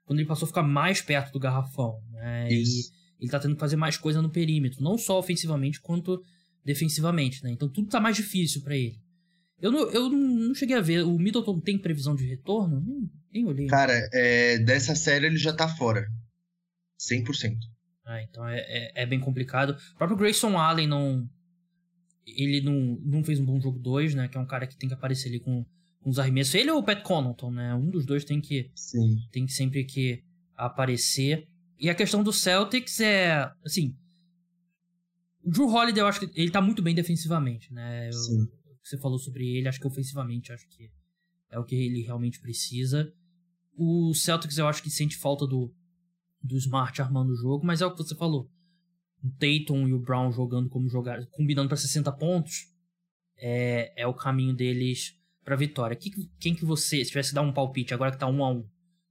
quando 0.05 0.19
ele 0.19 0.27
passou 0.27 0.45
a 0.45 0.47
ficar 0.47 0.63
mais 0.63 1.01
perto 1.01 1.31
do 1.31 1.39
garrafão. 1.39 2.01
Né? 2.11 2.51
E 2.51 2.63
ele 3.19 3.29
tá 3.29 3.39
tendo 3.39 3.53
que 3.53 3.59
fazer 3.59 3.75
mais 3.75 3.95
coisa 3.95 4.21
no 4.21 4.29
perímetro, 4.29 4.83
não 4.83 4.97
só 4.97 5.19
ofensivamente 5.19 5.79
quanto 5.79 6.21
defensivamente. 6.65 7.43
Né? 7.43 7.51
Então 7.51 7.69
tudo 7.69 7.89
tá 7.89 7.99
mais 7.99 8.15
difícil 8.15 8.63
para 8.63 8.75
ele. 8.75 8.99
Eu 9.61 9.71
não, 9.71 9.91
eu 9.91 10.09
não 10.09 10.55
cheguei 10.55 10.75
a 10.75 10.81
ver. 10.81 11.03
O 11.03 11.19
Middleton 11.19 11.59
tem 11.59 11.77
previsão 11.77 12.15
de 12.15 12.25
retorno? 12.25 12.81
Nem, 12.81 13.11
nem 13.31 13.45
olhei. 13.45 13.67
Cara, 13.67 13.93
é, 14.13 14.57
dessa 14.57 14.95
série 14.95 15.27
ele 15.27 15.37
já 15.37 15.53
tá 15.53 15.67
fora. 15.67 16.07
100%. 16.99 17.55
Ah, 18.05 18.23
então 18.23 18.47
é, 18.47 18.59
é, 18.59 19.03
é, 19.03 19.05
bem 19.05 19.19
complicado. 19.19 19.77
O 19.93 19.97
próprio 19.97 20.17
Grayson 20.17 20.57
Allen 20.57 20.87
não. 20.87 21.29
Ele 22.25 22.61
não, 22.61 22.99
não 23.03 23.23
fez 23.23 23.39
um 23.39 23.45
bom 23.45 23.59
jogo 23.59 23.77
2, 23.79 24.15
né? 24.15 24.27
Que 24.27 24.37
é 24.37 24.39
um 24.39 24.45
cara 24.45 24.65
que 24.65 24.77
tem 24.77 24.87
que 24.87 24.95
aparecer 24.95 25.29
ali 25.29 25.39
com, 25.39 25.65
os 26.03 26.19
arremessos. 26.19 26.55
Ele 26.55 26.71
ou 26.71 26.79
o 26.79 26.83
Pat 26.83 27.01
Connaughton, 27.01 27.51
né? 27.51 27.73
Um 27.75 27.89
dos 27.89 28.05
dois 28.05 28.23
tem 28.23 28.39
que. 28.39 28.71
Sim. 28.75 29.17
Tem 29.31 29.45
que 29.45 29.51
sempre 29.51 29.83
que 29.83 30.23
aparecer. 30.55 31.47
E 31.77 31.89
a 31.89 31.95
questão 31.95 32.23
do 32.23 32.33
Celtics 32.33 32.99
é. 32.99 33.51
Assim. 33.63 33.95
O 35.43 35.51
Drew 35.51 35.67
Holiday, 35.67 36.01
eu 36.01 36.07
acho 36.07 36.19
que 36.19 36.39
ele 36.39 36.51
tá 36.51 36.61
muito 36.61 36.81
bem 36.81 36.93
defensivamente, 36.93 37.73
né? 37.73 38.09
Eu. 38.09 38.59
Você 38.83 38.97
falou 38.97 39.19
sobre 39.19 39.47
ele, 39.47 39.67
acho 39.67 39.79
que 39.79 39.87
ofensivamente, 39.87 40.51
acho 40.51 40.67
que 40.67 40.89
é 41.51 41.59
o 41.59 41.63
que 41.63 41.75
ele 41.75 42.01
realmente 42.01 42.39
precisa. 42.39 43.11
O 43.75 44.13
Celtics, 44.13 44.57
eu 44.57 44.67
acho 44.67 44.81
que 44.81 44.89
sente 44.89 45.15
falta 45.15 45.45
do, 45.45 45.73
do 46.41 46.57
Smart 46.57 46.99
armando 47.01 47.31
o 47.31 47.35
jogo, 47.35 47.65
mas 47.65 47.81
é 47.81 47.85
o 47.85 47.91
que 47.91 47.97
você 47.97 48.15
falou. 48.15 48.49
O 49.23 49.29
Tatum 49.31 49.87
e 49.87 49.93
o 49.93 49.99
Brown 49.99 50.31
jogando 50.31 50.69
como 50.69 50.89
jogar, 50.89 51.23
combinando 51.27 51.67
para 51.67 51.77
60 51.77 52.11
pontos, 52.13 52.73
é, 53.37 53.93
é 53.95 54.07
o 54.07 54.13
caminho 54.13 54.55
deles 54.55 55.18
para 55.49 55.55
vitória. 55.55 55.95
Que, 55.95 56.11
quem 56.39 56.53
que 56.53 56.63
você, 56.63 57.03
se 57.03 57.09
tivesse 57.09 57.33
dar 57.33 57.41
um 57.41 57.51
palpite 57.51 57.93
agora 57.93 58.11
que 58.11 58.19
tá 58.19 58.27
1 58.27 58.43
a 58.43 58.51
1, 58.51 58.65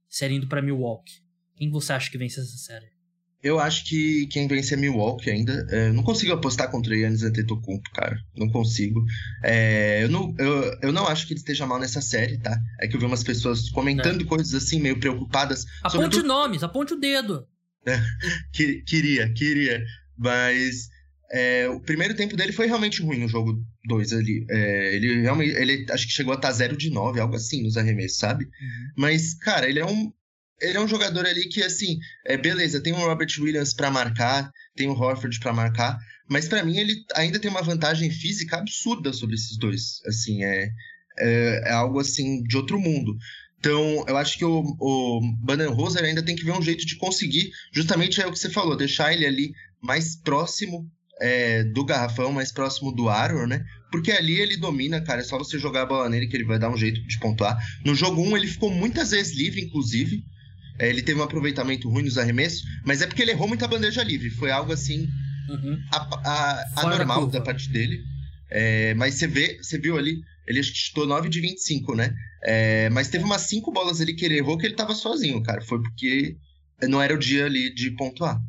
série 0.07 0.35
indo 0.35 0.47
para 0.47 0.61
Milwaukee, 0.61 1.21
quem 1.57 1.69
você 1.69 1.91
acha 1.91 2.09
que 2.09 2.17
vence 2.17 2.39
essa 2.39 2.57
série? 2.57 2.87
Eu 3.43 3.59
acho 3.59 3.85
que 3.85 4.27
quem 4.27 4.47
vence 4.47 4.73
é 4.73 4.77
Milwaukee 4.77 5.29
ainda. 5.29 5.65
É, 5.69 5.91
não 5.91 6.03
consigo 6.03 6.33
apostar 6.33 6.69
contra 6.69 6.95
Yannis 6.95 7.23
Antetokounmpo, 7.23 7.89
cara. 7.91 8.17
Não 8.35 8.49
consigo. 8.49 9.03
É, 9.43 10.03
eu, 10.03 10.09
não, 10.09 10.33
eu, 10.37 10.77
eu 10.81 10.91
não 10.91 11.07
acho 11.07 11.25
que 11.25 11.33
ele 11.33 11.39
esteja 11.39 11.65
mal 11.65 11.79
nessa 11.79 12.01
série, 12.01 12.37
tá? 12.37 12.57
É 12.81 12.87
que 12.87 12.95
eu 12.95 12.99
vi 12.99 13.05
umas 13.05 13.23
pessoas 13.23 13.69
comentando 13.69 14.23
é. 14.23 14.25
coisas 14.25 14.53
assim, 14.53 14.79
meio 14.81 14.99
preocupadas. 14.99 15.65
Aponte 15.79 15.91
sobretudo... 15.91 16.27
nomes, 16.27 16.63
aponte 16.63 16.93
o 16.93 16.99
dedo. 16.99 17.47
que, 18.51 18.81
queria, 18.81 19.33
queria. 19.33 19.81
Mas 20.17 20.89
é, 21.31 21.69
o 21.69 21.79
primeiro 21.79 22.15
tempo 22.15 22.35
dele 22.35 22.51
foi 22.51 22.65
realmente 22.65 23.01
ruim 23.01 23.19
no 23.19 23.27
jogo 23.27 23.63
2 23.85 24.13
ali. 24.13 24.45
É, 24.49 24.95
ele 24.95 25.21
realmente, 25.21 25.51
ele 25.51 25.85
acho 25.91 26.07
que 26.07 26.13
chegou 26.13 26.33
a 26.33 26.35
estar 26.35 26.51
0 26.51 26.75
de 26.75 26.89
9, 26.89 27.19
algo 27.19 27.35
assim, 27.35 27.63
nos 27.63 27.77
arremessos, 27.77 28.17
sabe? 28.17 28.45
Uhum. 28.45 28.91
Mas, 28.97 29.35
cara, 29.35 29.69
ele 29.69 29.79
é 29.79 29.85
um, 29.85 30.11
ele 30.59 30.77
é 30.77 30.81
um 30.81 30.87
jogador 30.87 31.25
ali 31.25 31.47
que, 31.47 31.61
assim, 31.61 31.99
é, 32.25 32.35
beleza, 32.35 32.81
tem 32.81 32.93
o 32.93 32.97
Robert 32.97 33.29
Williams 33.39 33.73
para 33.73 33.91
marcar, 33.91 34.51
tem 34.75 34.87
o 34.87 34.93
Horford 34.93 35.39
para 35.39 35.53
marcar, 35.53 35.99
mas 36.27 36.47
para 36.47 36.63
mim 36.63 36.77
ele 36.77 36.93
ainda 37.15 37.39
tem 37.39 37.49
uma 37.49 37.61
vantagem 37.61 38.09
física 38.09 38.57
absurda 38.57 39.13
sobre 39.13 39.35
esses 39.35 39.57
dois. 39.57 40.01
Assim, 40.07 40.43
é, 40.43 40.69
é, 41.19 41.61
é 41.65 41.71
algo 41.71 41.99
assim 41.99 42.41
de 42.43 42.57
outro 42.57 42.79
mundo. 42.79 43.15
Então, 43.59 44.05
eu 44.07 44.15
acho 44.15 44.37
que 44.37 44.45
o, 44.45 44.63
o 44.79 45.21
Roser 45.73 46.05
ainda 46.05 46.23
tem 46.23 46.35
que 46.35 46.45
ver 46.45 46.53
um 46.53 46.61
jeito 46.61 46.85
de 46.85 46.95
conseguir, 46.95 47.51
justamente 47.73 48.21
é 48.21 48.25
o 48.25 48.31
que 48.31 48.39
você 48.39 48.49
falou, 48.49 48.75
deixar 48.75 49.13
ele 49.13 49.25
ali 49.25 49.51
mais 49.81 50.15
próximo 50.15 50.89
é, 51.19 51.63
do 51.63 51.83
garrafão, 51.83 52.31
mais 52.31 52.51
próximo 52.51 52.91
do 52.91 53.09
aro, 53.09 53.45
né? 53.47 53.63
Porque 53.91 54.11
ali 54.11 54.39
ele 54.39 54.57
domina, 54.57 55.01
cara, 55.01 55.21
é 55.21 55.23
só 55.23 55.37
você 55.37 55.57
jogar 55.57 55.83
a 55.83 55.85
bola 55.85 56.09
nele 56.09 56.27
que 56.27 56.37
ele 56.37 56.45
vai 56.45 56.59
dar 56.59 56.69
um 56.69 56.77
jeito 56.77 57.01
de 57.05 57.19
pontuar. 57.19 57.57
No 57.83 57.95
jogo 57.95 58.21
1 58.21 58.37
ele 58.37 58.47
ficou 58.47 58.71
muitas 58.71 59.11
vezes 59.11 59.35
livre, 59.35 59.61
inclusive, 59.61 60.23
é, 60.77 60.89
ele 60.89 61.01
teve 61.01 61.19
um 61.19 61.23
aproveitamento 61.23 61.89
ruim 61.89 62.03
nos 62.03 62.17
arremessos, 62.17 62.63
mas 62.85 63.01
é 63.01 63.07
porque 63.07 63.21
ele 63.21 63.31
errou 63.31 63.47
muita 63.47 63.67
bandeja 63.67 64.03
livre. 64.03 64.29
Foi 64.29 64.49
algo 64.49 64.71
assim 64.71 65.07
uhum. 65.49 65.77
a, 65.91 65.97
a, 66.25 66.81
anormal 66.85 67.27
da 67.27 67.41
parte 67.41 67.69
dele. 67.69 68.01
É, 68.49 68.93
mas 68.93 69.15
você 69.15 69.27
vê, 69.27 69.59
você 69.61 69.77
viu 69.77 69.97
ali, 69.97 70.21
ele 70.47 70.63
chutou 70.63 71.05
9 71.05 71.29
de 71.29 71.41
25, 71.41 71.95
né? 71.95 72.13
É, 72.43 72.89
mas 72.89 73.09
teve 73.09 73.23
umas 73.23 73.41
5 73.41 73.71
bolas 73.71 73.99
ali 73.99 74.15
que 74.15 74.25
ele 74.25 74.37
errou 74.37 74.57
que 74.57 74.65
ele 74.65 74.75
tava 74.75 74.95
sozinho, 74.95 75.43
cara. 75.43 75.61
Foi 75.61 75.81
porque 75.81 76.37
não 76.87 77.01
era 77.01 77.13
o 77.13 77.19
dia 77.19 77.45
ali 77.45 77.73
de 77.73 77.91
pontuar. 77.91 78.39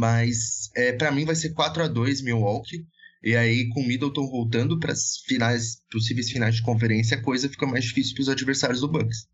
Mas 0.00 0.70
é, 0.74 0.92
para 0.92 1.12
mim 1.12 1.26
vai 1.26 1.34
ser 1.34 1.50
4 1.50 1.82
a 1.82 1.86
2 1.86 2.22
Milwaukee. 2.22 2.86
E 3.22 3.36
aí, 3.36 3.68
com 3.68 3.82
o 3.82 3.86
Middleton 3.86 4.26
voltando 4.30 4.78
para 4.78 4.92
as 4.92 5.18
finais, 5.26 5.82
possíveis 5.92 6.30
finais 6.30 6.54
de 6.54 6.62
conferência, 6.62 7.18
a 7.18 7.22
coisa 7.22 7.50
fica 7.50 7.66
mais 7.66 7.84
difícil 7.84 8.14
para 8.14 8.22
os 8.22 8.28
adversários 8.30 8.80
do 8.80 8.88
Bucks. 8.88 9.28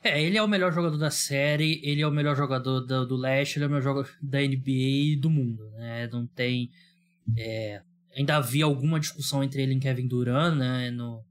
É, 0.00 0.22
ele 0.22 0.38
é 0.38 0.42
o 0.42 0.46
melhor 0.46 0.72
jogador 0.72 0.96
da 0.96 1.10
série, 1.10 1.80
ele 1.82 2.02
é 2.02 2.06
o 2.06 2.12
melhor 2.12 2.36
jogador 2.36 2.82
do, 2.82 3.04
do 3.04 3.16
leste, 3.16 3.56
ele 3.56 3.64
é 3.64 3.66
o 3.66 3.70
melhor 3.70 3.82
jogador 3.82 4.10
da 4.22 4.38
NBA 4.38 4.60
e 4.70 5.16
do 5.16 5.28
mundo, 5.28 5.68
né? 5.72 6.08
Não 6.12 6.24
tem. 6.24 6.70
É, 7.36 7.82
ainda 8.16 8.36
havia 8.36 8.64
alguma 8.64 9.00
discussão 9.00 9.42
entre 9.42 9.60
ele 9.60 9.74
e 9.74 9.80
Kevin 9.80 10.06
Durant, 10.06 10.56
né? 10.56 10.92
No, 10.92 11.24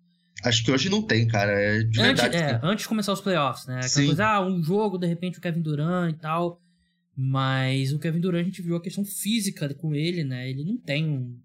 Acho 0.43 0.65
que 0.65 0.71
hoje 0.71 0.89
não 0.89 1.01
tem, 1.01 1.25
cara. 1.27 1.51
É 1.53 1.83
de 1.83 2.01
antes, 2.01 2.21
verdade. 2.21 2.35
é, 2.35 2.59
antes 2.61 2.83
de 2.83 2.89
começar 2.89 3.13
os 3.13 3.21
playoffs, 3.21 3.65
né? 3.67 3.75
Aquela 3.75 3.89
Sim. 3.89 4.07
coisa, 4.07 4.25
ah, 4.27 4.45
um 4.45 4.61
jogo, 4.61 4.97
de 4.97 5.07
repente 5.07 5.37
o 5.37 5.41
Kevin 5.41 5.61
Durant 5.61 6.13
e 6.13 6.17
tal. 6.19 6.59
Mas 7.15 7.93
o 7.93 7.99
Kevin 7.99 8.19
Durant, 8.19 8.41
a 8.41 8.45
gente 8.45 8.61
viu 8.61 8.75
a 8.75 8.81
questão 8.81 9.05
física 9.05 9.71
com 9.75 9.93
ele, 9.93 10.23
né? 10.23 10.49
Ele 10.49 10.63
não 10.63 10.77
tem 10.77 11.07
um 11.07 11.39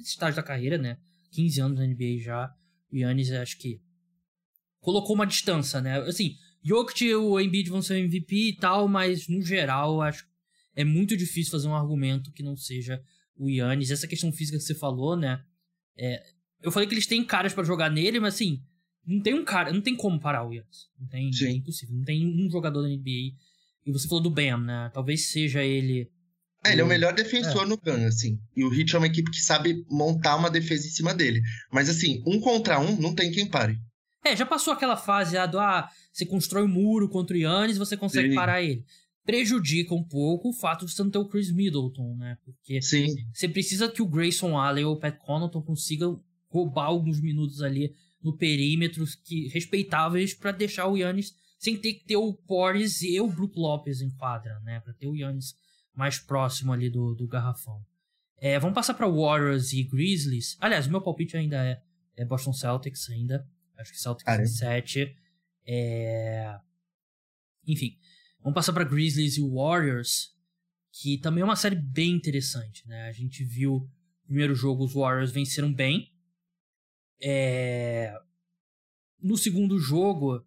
estágio 0.00 0.36
da 0.36 0.42
carreira, 0.42 0.78
né? 0.78 0.98
15 1.32 1.60
anos 1.60 1.78
na 1.78 1.86
NBA 1.86 2.18
já. 2.18 2.54
O 2.92 2.96
Yannis, 2.96 3.30
acho 3.32 3.58
que 3.58 3.80
colocou 4.80 5.14
uma 5.14 5.26
distância, 5.26 5.80
né? 5.80 5.98
Assim, 6.00 6.36
Jokic 6.62 7.04
e 7.04 7.14
o 7.14 7.40
Embiid 7.40 7.70
vão 7.70 7.82
ser 7.82 7.98
MVP 7.98 8.34
e 8.34 8.56
tal, 8.56 8.88
mas 8.88 9.28
no 9.28 9.42
geral, 9.42 10.00
acho 10.00 10.24
que 10.24 10.30
é 10.74 10.84
muito 10.84 11.16
difícil 11.16 11.50
fazer 11.50 11.68
um 11.68 11.74
argumento 11.74 12.32
que 12.32 12.42
não 12.42 12.56
seja 12.56 13.02
o 13.36 13.48
Yannis. 13.48 13.90
Essa 13.90 14.06
questão 14.06 14.32
física 14.32 14.58
que 14.58 14.64
você 14.64 14.74
falou, 14.74 15.16
né? 15.16 15.42
É, 15.96 16.22
eu 16.62 16.70
falei 16.70 16.88
que 16.88 16.94
eles 16.94 17.06
têm 17.06 17.24
caras 17.24 17.52
pra 17.52 17.64
jogar 17.64 17.90
nele, 17.90 18.20
mas 18.20 18.34
assim, 18.34 18.62
não 19.06 19.20
tem 19.20 19.34
um 19.34 19.44
cara, 19.44 19.72
não 19.72 19.80
tem 19.80 19.96
como 19.96 20.20
parar 20.20 20.46
o 20.46 20.52
Yannis. 20.52 20.88
Não 20.98 21.08
tem, 21.08 21.32
Sim. 21.32 21.46
é 21.46 21.50
impossível. 21.52 21.96
Não 21.96 22.04
tem 22.04 22.26
um 22.26 22.50
jogador 22.50 22.82
da 22.82 22.88
NBA. 22.88 23.34
E 23.90 23.92
você 23.92 24.08
falou 24.08 24.22
do 24.22 24.30
Bam, 24.30 24.58
né? 24.58 24.90
Talvez 24.94 25.30
seja 25.30 25.62
ele. 25.62 26.08
É, 26.64 26.72
ele 26.72 26.80
é 26.80 26.84
o 26.84 26.88
melhor 26.88 27.12
defensor 27.14 27.66
no 27.66 27.76
GAN, 27.76 28.06
assim. 28.06 28.38
E 28.56 28.64
o 28.64 28.72
Heat 28.72 28.94
é 28.94 28.98
uma 28.98 29.06
equipe 29.06 29.30
que 29.30 29.40
sabe 29.40 29.84
montar 29.90 30.36
uma 30.36 30.50
defesa 30.50 30.86
em 30.86 30.90
cima 30.90 31.14
dele. 31.14 31.40
Mas 31.72 31.88
assim, 31.88 32.22
um 32.26 32.38
contra 32.38 32.78
um, 32.78 32.96
não 33.00 33.14
tem 33.14 33.30
quem 33.30 33.48
pare. 33.48 33.78
É, 34.24 34.36
já 34.36 34.44
passou 34.44 34.72
aquela 34.72 34.96
fase 34.96 35.38
ah, 35.38 35.46
do 35.46 35.58
ah, 35.58 35.88
você 36.12 36.26
constrói 36.26 36.64
um 36.64 36.68
muro 36.68 37.08
contra 37.08 37.34
o 37.34 37.38
Yannis 37.38 37.78
você 37.78 37.96
consegue 37.96 38.28
Sim. 38.30 38.34
parar 38.34 38.62
ele. 38.62 38.84
Prejudica 39.24 39.94
um 39.94 40.04
pouco 40.04 40.50
o 40.50 40.52
fato 40.52 40.84
de 40.84 40.92
você 40.92 41.02
não 41.02 41.10
ter 41.10 41.18
o 41.18 41.28
Chris 41.28 41.50
Middleton, 41.50 42.16
né? 42.16 42.36
Porque 42.44 42.82
Sim, 42.82 43.06
você 43.32 43.48
precisa 43.48 43.88
que 43.88 44.02
o 44.02 44.08
Grayson 44.08 44.58
Allen 44.58 44.84
ou 44.84 44.94
o 44.94 45.00
Pat 45.00 45.16
Connaughton 45.16 45.62
consigam 45.62 46.22
roubar 46.48 46.86
alguns 46.86 47.20
minutos 47.20 47.62
ali 47.62 47.94
no 48.22 48.36
perímetro 48.36 49.04
que 49.24 49.48
respeitáveis 49.48 50.34
pra 50.34 50.52
deixar 50.52 50.86
o 50.88 50.96
Yannis 50.96 51.32
sem 51.60 51.76
ter 51.76 51.92
que 51.92 52.04
ter 52.06 52.16
o 52.16 52.32
Porres 52.32 53.02
e 53.02 53.20
o 53.20 53.28
Brook 53.28 53.54
Lopes 53.54 54.00
em 54.00 54.10
quadra, 54.12 54.58
né? 54.60 54.80
Pra 54.80 54.94
ter 54.94 55.06
o 55.06 55.14
Yannis 55.14 55.54
mais 55.94 56.18
próximo 56.18 56.72
ali 56.72 56.88
do, 56.88 57.14
do 57.14 57.28
garrafão. 57.28 57.84
É, 58.38 58.58
vamos 58.58 58.74
passar 58.74 58.94
pra 58.94 59.06
Warriors 59.06 59.74
e 59.74 59.84
Grizzlies. 59.84 60.56
Aliás, 60.58 60.86
o 60.86 60.90
meu 60.90 61.02
palpite 61.02 61.36
ainda 61.36 61.62
é, 61.62 61.82
é 62.16 62.24
Boston 62.24 62.54
Celtics 62.54 63.10
ainda. 63.10 63.46
Acho 63.76 63.92
que 63.92 64.00
Celtics 64.00 64.40
em 64.40 64.46
7. 64.46 65.14
É... 65.66 66.58
Enfim, 67.66 67.98
vamos 68.42 68.54
passar 68.54 68.72
pra 68.72 68.82
Grizzlies 68.82 69.36
e 69.36 69.42
Warriors, 69.42 70.34
que 70.90 71.18
também 71.18 71.42
é 71.42 71.44
uma 71.44 71.56
série 71.56 71.76
bem 71.76 72.12
interessante, 72.12 72.88
né? 72.88 73.02
A 73.02 73.12
gente 73.12 73.44
viu 73.44 73.74
o 73.74 73.90
primeiro 74.24 74.54
jogo 74.54 74.84
os 74.84 74.94
Warriors 74.94 75.30
venceram 75.30 75.70
bem. 75.70 76.10
É... 77.22 78.18
No 79.20 79.36
segundo 79.36 79.78
jogo, 79.78 80.42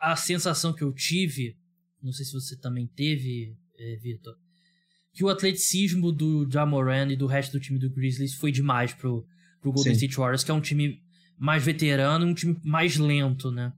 a 0.00 0.16
sensação 0.16 0.72
que 0.72 0.82
eu 0.82 0.92
tive, 0.92 1.56
não 2.02 2.12
sei 2.12 2.24
se 2.24 2.32
você 2.32 2.56
também 2.56 2.86
teve, 2.86 3.56
é, 3.78 3.96
Vitor, 3.96 4.34
que 5.12 5.24
o 5.24 5.28
atleticismo 5.28 6.10
do 6.12 6.48
Jamoran 6.50 7.08
e 7.12 7.16
do 7.16 7.26
resto 7.26 7.52
do 7.52 7.60
time 7.60 7.78
do 7.78 7.90
Grizzlies 7.90 8.34
foi 8.34 8.50
demais 8.50 8.92
pro, 8.92 9.26
pro 9.60 9.72
Golden 9.72 9.94
Sim. 9.94 9.98
State 10.06 10.16
Warriors, 10.16 10.44
que 10.44 10.50
é 10.50 10.54
um 10.54 10.60
time 10.60 11.02
mais 11.38 11.64
veterano 11.64 12.26
e 12.26 12.30
um 12.30 12.34
time 12.34 12.56
mais 12.62 12.96
lento, 12.96 13.50
né? 13.50 13.72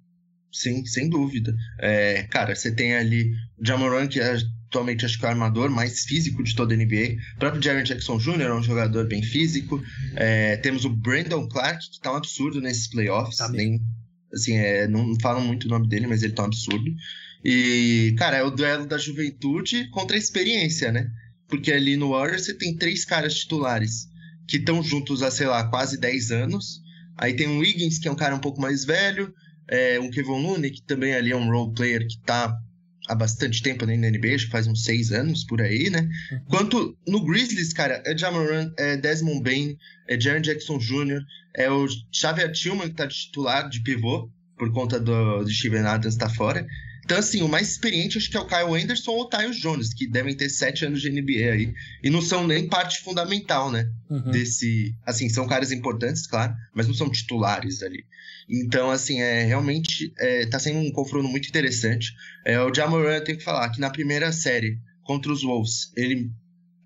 sim, 0.53 0.85
sem 0.85 1.09
dúvida. 1.09 1.57
É, 1.79 2.25
cara, 2.25 2.55
você 2.55 2.71
tem 2.71 2.95
ali 2.95 3.33
o 3.57 3.67
Jamoran, 3.67 4.07
que 4.07 4.21
é 4.21 4.37
atualmente 4.69 5.05
acho 5.05 5.19
que 5.19 5.25
é 5.25 5.29
o 5.29 5.31
armador 5.31 5.71
mais 5.71 6.05
físico 6.05 6.43
de 6.43 6.55
toda 6.55 6.75
a 6.75 6.77
NBA. 6.77 7.17
O 7.35 7.39
próprio 7.39 7.63
Jaren 7.63 7.83
Jackson 7.83 8.19
Jr. 8.19 8.43
é 8.43 8.55
um 8.55 8.63
jogador 8.63 9.07
bem 9.07 9.23
físico. 9.23 9.83
É, 10.15 10.57
temos 10.59 10.85
o 10.85 10.91
Brandon 10.91 11.49
Clark, 11.49 11.91
que 11.91 12.01
tá 12.01 12.13
um 12.13 12.17
absurdo 12.17 12.61
nesses 12.61 12.87
playoffs. 12.87 13.39
Tá 13.39 13.49
nem, 13.49 13.81
assim, 14.33 14.57
é, 14.57 14.87
não 14.89 15.19
falam 15.21 15.43
muito 15.43 15.65
o 15.65 15.69
nome 15.69 15.89
dele, 15.89 16.07
mas 16.07 16.23
ele 16.23 16.33
tá 16.33 16.43
um 16.43 16.47
absurdo. 16.47 16.91
E, 17.45 18.15
cara, 18.19 18.37
é 18.37 18.43
o 18.43 18.51
duelo 18.51 18.87
da 18.87 18.99
juventude 18.99 19.89
contra 19.91 20.17
a 20.17 20.19
experiência, 20.19 20.93
né? 20.93 21.11
Porque 21.49 21.73
ali 21.73 21.97
no 21.97 22.11
Warriors 22.11 22.45
você 22.47 22.55
tem 22.55 22.77
três 22.77 23.05
caras 23.05 23.35
titulares 23.35 24.09
que 24.47 24.57
estão 24.57 24.83
juntos 24.83 25.23
há, 25.23 25.31
sei 25.31 25.47
lá, 25.47 25.69
quase 25.69 25.99
10 25.99 26.31
anos. 26.31 26.81
Aí 27.17 27.35
tem 27.35 27.49
um 27.49 27.59
Wiggins, 27.59 27.99
que 27.99 28.09
é 28.09 28.13
um 28.13 28.17
cara 28.17 28.35
um 28.35 28.41
pouco 28.41 28.61
mais 28.61 28.85
velho. 28.85 29.33
É, 29.69 29.99
um 30.01 30.11
Kevin 30.11 30.43
Looney, 30.43 30.71
que 30.71 30.83
também 30.83 31.15
ali 31.15 31.31
é 31.31 31.37
um 31.37 31.51
role 31.51 31.75
player 31.75 32.07
que 32.07 32.19
tá 32.21 32.57
há 33.09 33.15
bastante 33.15 33.63
tempo 33.63 33.85
na 33.85 33.95
NBA, 33.95 34.35
acho 34.35 34.47
que 34.47 34.53
faz 34.53 34.67
uns 34.67 34.85
seis 34.85 35.13
anos 35.13 35.45
por 35.45 35.61
aí, 35.61 35.91
né? 35.91 36.09
Uhum. 36.31 36.41
Quanto 36.49 36.99
no 37.07 37.25
Grizzlies, 37.25 37.73
cara, 37.73 38.03
é 38.07 38.17
Jamoran, 38.17 38.73
é 38.79 38.97
Desmond 38.97 39.43
Bain, 39.43 39.77
é 40.09 40.21
Jaren 40.21 40.41
Jackson 40.41 40.79
Jr., 40.79 41.21
é 41.55 41.71
o 41.71 41.87
Xavier 42.13 42.51
Tillman 42.53 42.89
que 42.89 42.95
tá 42.95 43.07
titular, 43.07 43.69
de 43.69 43.83
pivô, 43.83 44.31
por 44.57 44.73
conta 44.73 45.01
do, 45.01 45.45
de 45.45 45.55
Steven 45.55 45.83
Adams 45.83 46.17
tá 46.17 46.29
fora. 46.29 46.67
Então, 47.05 47.19
assim, 47.19 47.43
o 47.43 47.49
mais 47.49 47.71
experiente 47.71 48.17
acho 48.17 48.31
que 48.31 48.37
é 48.37 48.41
o 48.41 48.47
Kyle 48.47 48.81
Anderson 48.81 49.11
ou 49.11 49.23
o 49.23 49.29
Tyus 49.29 49.57
Jones, 49.57 49.93
que 49.93 50.07
devem 50.07 50.37
ter 50.37 50.49
sete 50.49 50.85
anos 50.85 51.01
de 51.03 51.11
NBA 51.11 51.53
aí. 51.53 51.75
E 52.03 52.09
não 52.09 52.23
são 52.23 52.47
nem 52.47 52.69
parte 52.69 53.01
fundamental, 53.03 53.71
né? 53.71 53.89
Uhum. 54.09 54.31
desse. 54.31 54.95
Assim, 55.05 55.29
são 55.29 55.47
caras 55.47 55.73
importantes, 55.73 56.27
claro, 56.27 56.55
mas 56.75 56.87
não 56.87 56.95
são 56.95 57.11
titulares 57.11 57.83
ali. 57.83 58.05
Então, 58.49 58.91
assim, 58.91 59.21
é 59.21 59.45
realmente 59.45 60.13
é, 60.19 60.47
tá 60.47 60.59
sendo 60.59 60.79
um 60.79 60.93
confronto 60.93 61.29
muito 61.29 61.49
interessante. 61.49 62.13
É, 62.45 62.61
o 62.61 62.73
Jamoran, 62.73 63.17
eu 63.17 63.25
tenho 63.25 63.39
que 63.39 63.45
falar 63.45 63.71
que 63.71 63.81
na 63.81 63.91
primeira 63.91 64.31
série 64.33 64.79
contra 65.05 65.33
os 65.33 65.43
Wolves, 65.43 65.93
ele 65.97 66.31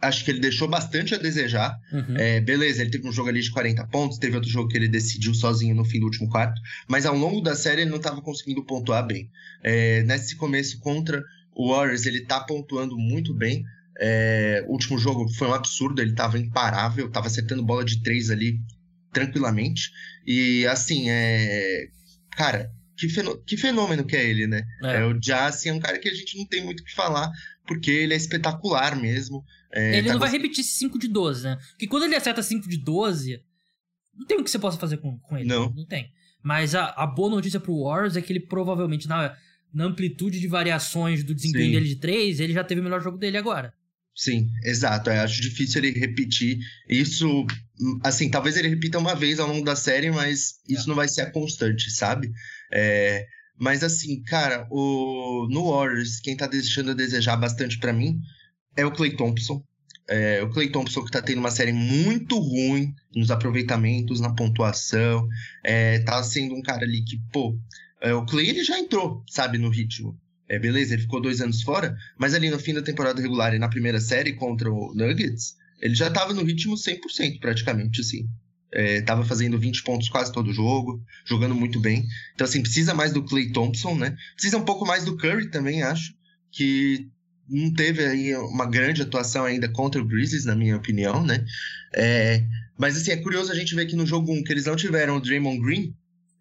acho 0.00 0.24
que 0.24 0.30
ele 0.30 0.40
deixou 0.40 0.68
bastante 0.68 1.14
a 1.14 1.18
desejar. 1.18 1.78
Uhum. 1.92 2.16
É, 2.16 2.40
beleza, 2.40 2.82
ele 2.82 2.90
teve 2.90 3.08
um 3.08 3.12
jogo 3.12 3.28
ali 3.28 3.40
de 3.40 3.50
40 3.50 3.86
pontos, 3.86 4.18
teve 4.18 4.36
outro 4.36 4.50
jogo 4.50 4.68
que 4.68 4.76
ele 4.76 4.88
decidiu 4.88 5.34
sozinho 5.34 5.74
no 5.74 5.84
fim 5.84 6.00
do 6.00 6.06
último 6.06 6.28
quarto, 6.28 6.60
mas 6.88 7.06
ao 7.06 7.16
longo 7.16 7.40
da 7.40 7.54
série 7.54 7.82
ele 7.82 7.90
não 7.90 7.96
estava 7.96 8.20
conseguindo 8.20 8.64
pontuar 8.64 9.06
bem. 9.06 9.30
É, 9.62 10.02
nesse 10.02 10.36
começo 10.36 10.78
contra 10.80 11.22
o 11.54 11.72
Warriors, 11.72 12.06
ele 12.06 12.24
tá 12.24 12.40
pontuando 12.40 12.96
muito 12.96 13.34
bem. 13.34 13.64
É, 13.98 14.64
o 14.68 14.72
último 14.72 14.98
jogo 14.98 15.26
foi 15.34 15.48
um 15.48 15.54
absurdo, 15.54 16.02
ele 16.02 16.14
tava 16.14 16.38
imparável, 16.38 17.10
tava 17.10 17.28
acertando 17.28 17.64
bola 17.64 17.84
de 17.84 18.02
três 18.02 18.30
ali 18.30 18.60
tranquilamente. 19.12 19.90
E 20.26 20.66
assim, 20.66 21.08
é. 21.08 21.88
Cara, 22.36 22.70
que 22.96 23.56
fenômeno 23.56 24.04
que 24.04 24.16
é 24.16 24.28
ele, 24.28 24.46
né? 24.46 24.62
É. 24.82 24.96
É, 24.96 25.04
o 25.04 25.18
Jassy 25.20 25.68
é 25.68 25.72
um 25.72 25.78
cara 25.78 25.98
que 25.98 26.08
a 26.08 26.14
gente 26.14 26.36
não 26.36 26.46
tem 26.46 26.64
muito 26.64 26.80
o 26.80 26.84
que 26.84 26.94
falar, 26.94 27.30
porque 27.66 27.90
ele 27.90 28.14
é 28.14 28.16
espetacular 28.16 28.96
mesmo. 29.00 29.44
É, 29.72 29.98
ele 29.98 30.06
tá 30.06 30.12
não 30.14 30.20
vai 30.20 30.30
repetir 30.30 30.60
esse 30.60 30.72
5 30.78 30.98
de 30.98 31.08
12, 31.08 31.44
né? 31.44 31.58
Porque 31.70 31.86
quando 31.86 32.04
ele 32.04 32.14
acerta 32.16 32.42
5 32.42 32.68
de 32.68 32.76
12, 32.78 33.40
não 34.14 34.26
tem 34.26 34.38
o 34.38 34.44
que 34.44 34.50
você 34.50 34.58
possa 34.58 34.78
fazer 34.78 34.98
com, 34.98 35.18
com 35.18 35.36
ele. 35.36 35.48
Não. 35.48 35.70
Não 35.72 35.84
tem. 35.84 36.10
Mas 36.42 36.74
a, 36.74 36.86
a 36.90 37.06
boa 37.06 37.28
notícia 37.30 37.58
pro 37.60 37.82
Warriors 37.84 38.16
é 38.16 38.22
que 38.22 38.32
ele 38.32 38.40
provavelmente, 38.40 39.08
na, 39.08 39.36
na 39.74 39.84
amplitude 39.84 40.38
de 40.40 40.46
variações 40.48 41.24
do 41.24 41.34
desempenho 41.34 41.66
Sim. 41.66 41.72
dele 41.72 41.88
de 41.88 41.96
3, 41.96 42.40
ele 42.40 42.52
já 42.52 42.62
teve 42.64 42.80
o 42.80 42.84
melhor 42.84 43.02
jogo 43.02 43.18
dele 43.18 43.36
agora. 43.36 43.72
Sim, 44.14 44.48
exato. 44.64 45.10
Eu 45.10 45.20
acho 45.20 45.42
difícil 45.42 45.84
ele 45.84 45.98
repetir 45.98 46.58
isso. 46.88 47.44
Assim, 48.02 48.30
talvez 48.30 48.56
ele 48.56 48.68
repita 48.68 48.98
uma 48.98 49.14
vez 49.14 49.38
ao 49.38 49.46
longo 49.46 49.64
da 49.64 49.76
série, 49.76 50.10
mas 50.10 50.54
isso 50.66 50.84
É. 50.84 50.86
não 50.88 50.94
vai 50.94 51.06
ser 51.06 51.20
a 51.22 51.30
constante, 51.30 51.90
sabe? 51.90 52.32
É, 52.72 53.26
mas 53.58 53.82
assim, 53.82 54.22
cara, 54.22 54.66
o, 54.70 55.48
no 55.50 55.70
Warriors, 55.70 56.20
quem 56.20 56.36
tá 56.36 56.46
deixando 56.46 56.90
a 56.90 56.94
desejar 56.94 57.36
bastante 57.36 57.78
pra 57.78 57.92
mim 57.92 58.20
é 58.76 58.84
o 58.84 58.92
Clay 58.92 59.16
Thompson. 59.16 59.62
É, 60.08 60.42
o 60.42 60.50
Clay 60.50 60.70
Thompson 60.70 61.04
que 61.04 61.10
tá 61.10 61.20
tendo 61.20 61.38
uma 61.38 61.50
série 61.50 61.72
muito 61.72 62.38
ruim 62.38 62.94
nos 63.14 63.30
aproveitamentos, 63.30 64.20
na 64.20 64.34
pontuação. 64.34 65.26
É, 65.64 65.98
tá 66.00 66.22
sendo 66.22 66.54
um 66.54 66.62
cara 66.62 66.84
ali 66.84 67.02
que, 67.02 67.18
pô, 67.32 67.58
é, 68.00 68.14
o 68.14 68.24
Clay 68.24 68.48
ele 68.48 68.62
já 68.62 68.78
entrou, 68.78 69.24
sabe, 69.28 69.58
no 69.58 69.70
ritmo. 69.70 70.16
É, 70.48 70.58
beleza, 70.58 70.94
ele 70.94 71.02
ficou 71.02 71.20
dois 71.20 71.40
anos 71.40 71.62
fora, 71.62 71.96
mas 72.16 72.34
ali 72.34 72.50
no 72.50 72.58
fim 72.58 72.72
da 72.72 72.82
temporada 72.82 73.20
regular 73.20 73.52
e 73.54 73.58
na 73.58 73.68
primeira 73.68 73.98
série 73.98 74.34
contra 74.34 74.70
o 74.70 74.94
Nuggets, 74.94 75.56
ele 75.80 75.94
já 75.94 76.08
tava 76.08 76.32
no 76.32 76.44
ritmo 76.44 76.74
100% 76.76 77.40
praticamente, 77.40 78.00
assim. 78.00 78.28
É, 78.78 79.00
tava 79.00 79.24
fazendo 79.24 79.58
20 79.58 79.82
pontos 79.84 80.10
quase 80.10 80.30
todo 80.30 80.52
jogo, 80.52 81.02
jogando 81.24 81.54
muito 81.54 81.80
bem. 81.80 82.04
Então, 82.34 82.44
assim, 82.44 82.60
precisa 82.60 82.92
mais 82.92 83.10
do 83.10 83.22
Clay 83.22 83.50
Thompson, 83.50 83.94
né? 83.94 84.14
Precisa 84.34 84.58
um 84.58 84.66
pouco 84.66 84.84
mais 84.84 85.02
do 85.02 85.16
Curry 85.16 85.50
também, 85.50 85.82
acho, 85.82 86.12
que 86.52 87.08
não 87.48 87.72
teve 87.72 88.04
aí 88.04 88.36
uma 88.36 88.66
grande 88.66 89.00
atuação 89.00 89.46
ainda 89.46 89.66
contra 89.66 89.98
o 89.98 90.04
Grizzlies, 90.04 90.44
na 90.44 90.54
minha 90.54 90.76
opinião, 90.76 91.24
né? 91.24 91.42
É, 91.94 92.44
mas, 92.78 92.98
assim, 92.98 93.12
é 93.12 93.16
curioso 93.16 93.50
a 93.50 93.54
gente 93.54 93.74
ver 93.74 93.86
que 93.86 93.96
no 93.96 94.04
jogo 94.04 94.30
1 94.30 94.44
que 94.44 94.52
eles 94.52 94.66
não 94.66 94.76
tiveram 94.76 95.16
o 95.16 95.20
Draymond 95.20 95.58
Green, 95.58 95.94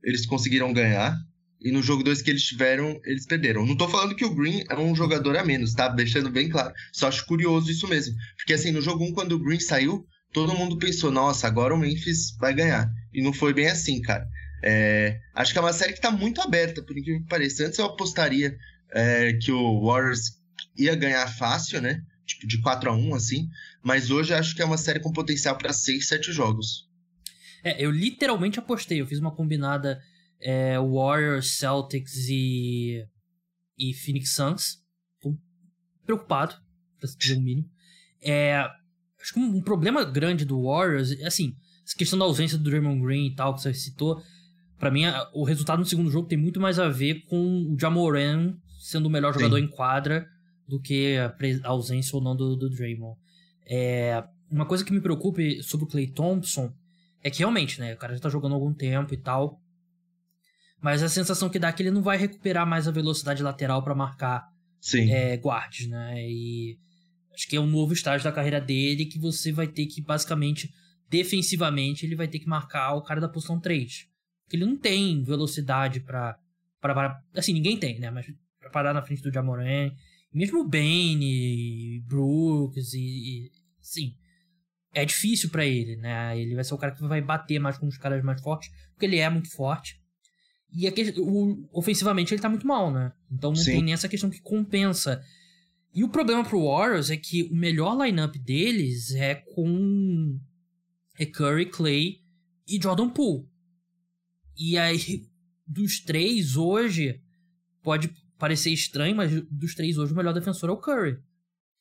eles 0.04 0.26
conseguiram 0.26 0.74
ganhar. 0.74 1.18
E 1.62 1.72
no 1.72 1.82
jogo 1.82 2.04
2 2.04 2.22
que 2.22 2.30
eles 2.30 2.44
tiveram, 2.44 3.00
eles 3.06 3.26
perderam. 3.26 3.66
Não 3.66 3.78
tô 3.78 3.88
falando 3.88 4.14
que 4.14 4.26
o 4.26 4.36
Green 4.36 4.66
é 4.70 4.78
um 4.78 4.94
jogador 4.94 5.38
a 5.38 5.46
menos, 5.46 5.74
tá? 5.74 5.88
Deixando 5.88 6.30
bem 6.30 6.50
claro. 6.50 6.74
Só 6.92 7.08
acho 7.08 7.26
curioso 7.26 7.72
isso 7.72 7.88
mesmo. 7.88 8.14
Porque 8.36 8.54
assim, 8.54 8.72
no 8.72 8.82
jogo 8.82 9.06
1, 9.06 9.14
quando 9.14 9.32
o 9.32 9.40
Green 9.40 9.60
saiu, 9.60 10.06
todo 10.36 10.54
mundo 10.54 10.78
pensou, 10.78 11.10
nossa, 11.10 11.48
agora 11.48 11.74
o 11.74 11.78
Memphis 11.78 12.36
vai 12.38 12.54
ganhar. 12.54 12.92
E 13.14 13.24
não 13.24 13.32
foi 13.32 13.54
bem 13.54 13.70
assim, 13.70 14.02
cara. 14.02 14.28
É, 14.62 15.18
acho 15.34 15.54
que 15.54 15.58
é 15.58 15.62
uma 15.62 15.72
série 15.72 15.94
que 15.94 16.02
tá 16.02 16.12
muito 16.12 16.42
aberta, 16.42 16.84
por 16.84 16.98
incrível 16.98 17.22
que 17.22 17.30
pareça. 17.30 17.66
Antes 17.66 17.80
eu 17.80 17.86
apostaria 17.86 18.54
é, 18.92 19.32
que 19.32 19.50
o 19.50 19.86
Warriors 19.86 20.34
ia 20.78 20.94
ganhar 20.94 21.26
fácil, 21.28 21.82
né? 21.82 22.02
Tipo, 22.26 22.48
de 22.48 22.62
4 22.62 22.90
a 22.90 22.94
1 22.94 23.16
assim. 23.16 23.48
Mas 23.82 24.12
hoje 24.12 24.34
acho 24.34 24.54
que 24.54 24.62
é 24.62 24.66
uma 24.66 24.78
série 24.78 25.00
com 25.00 25.14
potencial 25.14 25.58
para 25.58 25.72
6, 25.72 26.06
7 26.06 26.34
jogos. 26.34 26.90
É, 27.64 27.82
eu 27.82 27.90
literalmente 27.90 28.60
apostei. 28.60 29.00
Eu 29.00 29.08
fiz 29.08 29.20
uma 29.20 29.34
combinada 29.34 30.02
é, 30.42 30.78
Warriors, 30.78 31.52
Celtics 31.52 32.28
e, 32.28 33.08
e 33.78 33.94
Phoenix 33.94 34.32
Suns. 34.32 34.84
Tô 35.22 35.34
preocupado, 36.06 36.56
pra 37.00 37.10
dizer 37.18 37.38
o 37.38 37.42
mínimo. 37.42 37.70
É, 38.22 38.68
acho 39.26 39.34
que 39.34 39.40
um, 39.40 39.58
um, 39.58 39.62
problema 39.62 40.06
grande 40.06 40.46
do 40.46 40.64
Warriors, 40.64 41.12
assim, 41.24 41.56
essa 41.84 41.98
questão 41.98 42.20
da 42.20 42.26
ausência 42.26 42.58
do 42.58 42.64
Draymond 42.64 43.02
Green 43.02 43.26
e 43.26 43.36
tal, 43.36 43.56
que 43.56 43.62
você 43.62 43.74
citou, 43.74 44.22
para 44.78 44.92
mim, 44.92 45.04
o 45.34 45.44
resultado 45.44 45.80
no 45.80 45.86
segundo 45.86 46.12
jogo 46.12 46.28
tem 46.28 46.38
muito 46.38 46.60
mais 46.60 46.78
a 46.78 46.88
ver 46.88 47.26
com 47.26 47.74
o 47.74 47.80
Jamoran 47.80 48.56
sendo 48.80 49.08
o 49.08 49.10
melhor 49.10 49.34
Sim. 49.34 49.40
jogador 49.40 49.58
em 49.58 49.68
quadra 49.68 50.28
do 50.68 50.80
que 50.80 51.18
a, 51.18 51.36
a 51.64 51.70
ausência 51.70 52.16
ou 52.16 52.24
não 52.24 52.36
do, 52.36 52.56
do 52.56 52.70
Draymond. 52.70 53.18
É, 53.66 54.24
uma 54.50 54.66
coisa 54.66 54.86
que 54.86 54.94
me 54.94 55.02
preocupa 55.02 55.42
sobre 55.64 55.86
o 55.86 55.90
Clay 55.90 56.08
Thompson 56.08 56.72
é 57.24 57.32
que 57.32 57.40
realmente, 57.40 57.80
né, 57.80 57.96
o 57.96 57.98
cara 57.98 58.14
já 58.14 58.20
tá 58.20 58.30
jogando 58.30 58.52
há 58.52 58.56
algum 58.56 58.74
tempo 58.74 59.12
e 59.12 59.18
tal, 59.18 59.60
mas 60.80 61.02
a 61.02 61.10
sensação 61.10 61.50
que 61.50 61.58
dá 61.58 61.70
é 61.70 61.72
que 61.72 61.82
ele 61.82 61.90
não 61.90 62.04
vai 62.04 62.16
recuperar 62.16 62.68
mais 62.68 62.88
a 62.88 62.92
velocidade 62.92 63.42
lateral 63.42 63.84
para 63.84 63.96
marcar 63.96 64.48
é, 64.94 65.36
guards, 65.38 65.88
né, 65.88 66.22
e 66.30 66.78
acho 67.36 67.48
que 67.48 67.56
é 67.56 67.60
um 67.60 67.68
novo 67.68 67.94
estágio 67.94 68.24
da 68.24 68.32
carreira 68.32 68.60
dele 68.60 69.06
que 69.06 69.20
você 69.20 69.52
vai 69.52 69.68
ter 69.68 69.86
que, 69.86 70.02
basicamente, 70.02 70.74
defensivamente, 71.10 72.06
ele 72.06 72.16
vai 72.16 72.28
ter 72.28 72.40
que 72.40 72.48
marcar 72.48 72.94
o 72.94 73.04
cara 73.04 73.22
da 73.22 73.30
posição 73.30 73.60
3. 73.60 74.08
Porque 74.44 74.56
ele 74.56 74.66
não 74.66 74.78
tem 74.78 75.24
velocidade 75.24 76.00
para 76.00 76.40
Assim, 77.36 77.54
ninguém 77.54 77.78
tem, 77.78 78.00
né? 78.00 78.10
Mas 78.12 78.28
pra 78.60 78.70
parar 78.70 78.94
na 78.94 79.02
frente 79.02 79.22
do 79.22 79.32
Jamoran. 79.32 79.92
Mesmo 80.34 80.60
o 80.60 80.68
Bane, 80.68 82.04
Brooks 82.08 82.94
e, 82.94 83.00
e. 83.00 83.52
Sim. 83.80 84.16
É 84.94 85.04
difícil 85.04 85.50
para 85.50 85.66
ele, 85.66 85.96
né? 85.98 86.40
Ele 86.40 86.56
vai 86.56 86.64
ser 86.64 86.74
o 86.74 86.78
cara 86.78 86.94
que 86.94 87.06
vai 87.06 87.22
bater 87.22 87.60
mais 87.60 87.78
com 87.78 87.88
os 87.88 87.98
caras 87.98 88.24
mais 88.24 88.42
fortes, 88.42 88.70
porque 88.92 89.06
ele 89.06 89.18
é 89.18 89.30
muito 89.30 89.50
forte. 89.52 90.00
E 90.72 90.88
aqui, 90.88 91.14
o, 91.18 91.68
ofensivamente 91.72 92.34
ele 92.34 92.42
tá 92.42 92.50
muito 92.50 92.68
mal, 92.68 92.92
né? 92.92 93.12
Então 93.32 93.52
não 93.52 93.56
Sim. 93.56 93.72
tem 93.72 93.84
nem 93.84 93.94
essa 93.94 94.10
questão 94.10 94.30
que 94.30 94.42
compensa. 94.42 95.22
E 95.96 96.04
o 96.04 96.10
problema 96.10 96.44
pro 96.44 96.66
Warriors 96.66 97.10
é 97.10 97.16
que 97.16 97.44
o 97.44 97.56
melhor 97.56 97.98
lineup 98.06 98.36
deles 98.36 99.16
é 99.16 99.34
com 99.34 100.38
é 101.18 101.26
Curry, 101.26 101.68
Clay 101.68 102.22
e 102.68 102.82
Jordan 102.82 103.10
Poole. 103.10 103.48
E 104.58 104.78
aí, 104.78 105.26
dos 105.66 106.02
três 106.02 106.58
hoje, 106.58 107.22
pode 107.82 108.14
parecer 108.38 108.72
estranho, 108.72 109.16
mas 109.16 109.32
dos 109.50 109.74
três 109.74 109.98
hoje, 109.98 110.12
o 110.12 110.16
melhor 110.16 110.34
defensor 110.34 110.70
é 110.70 110.74
o 110.74 110.78
Curry. 110.78 111.18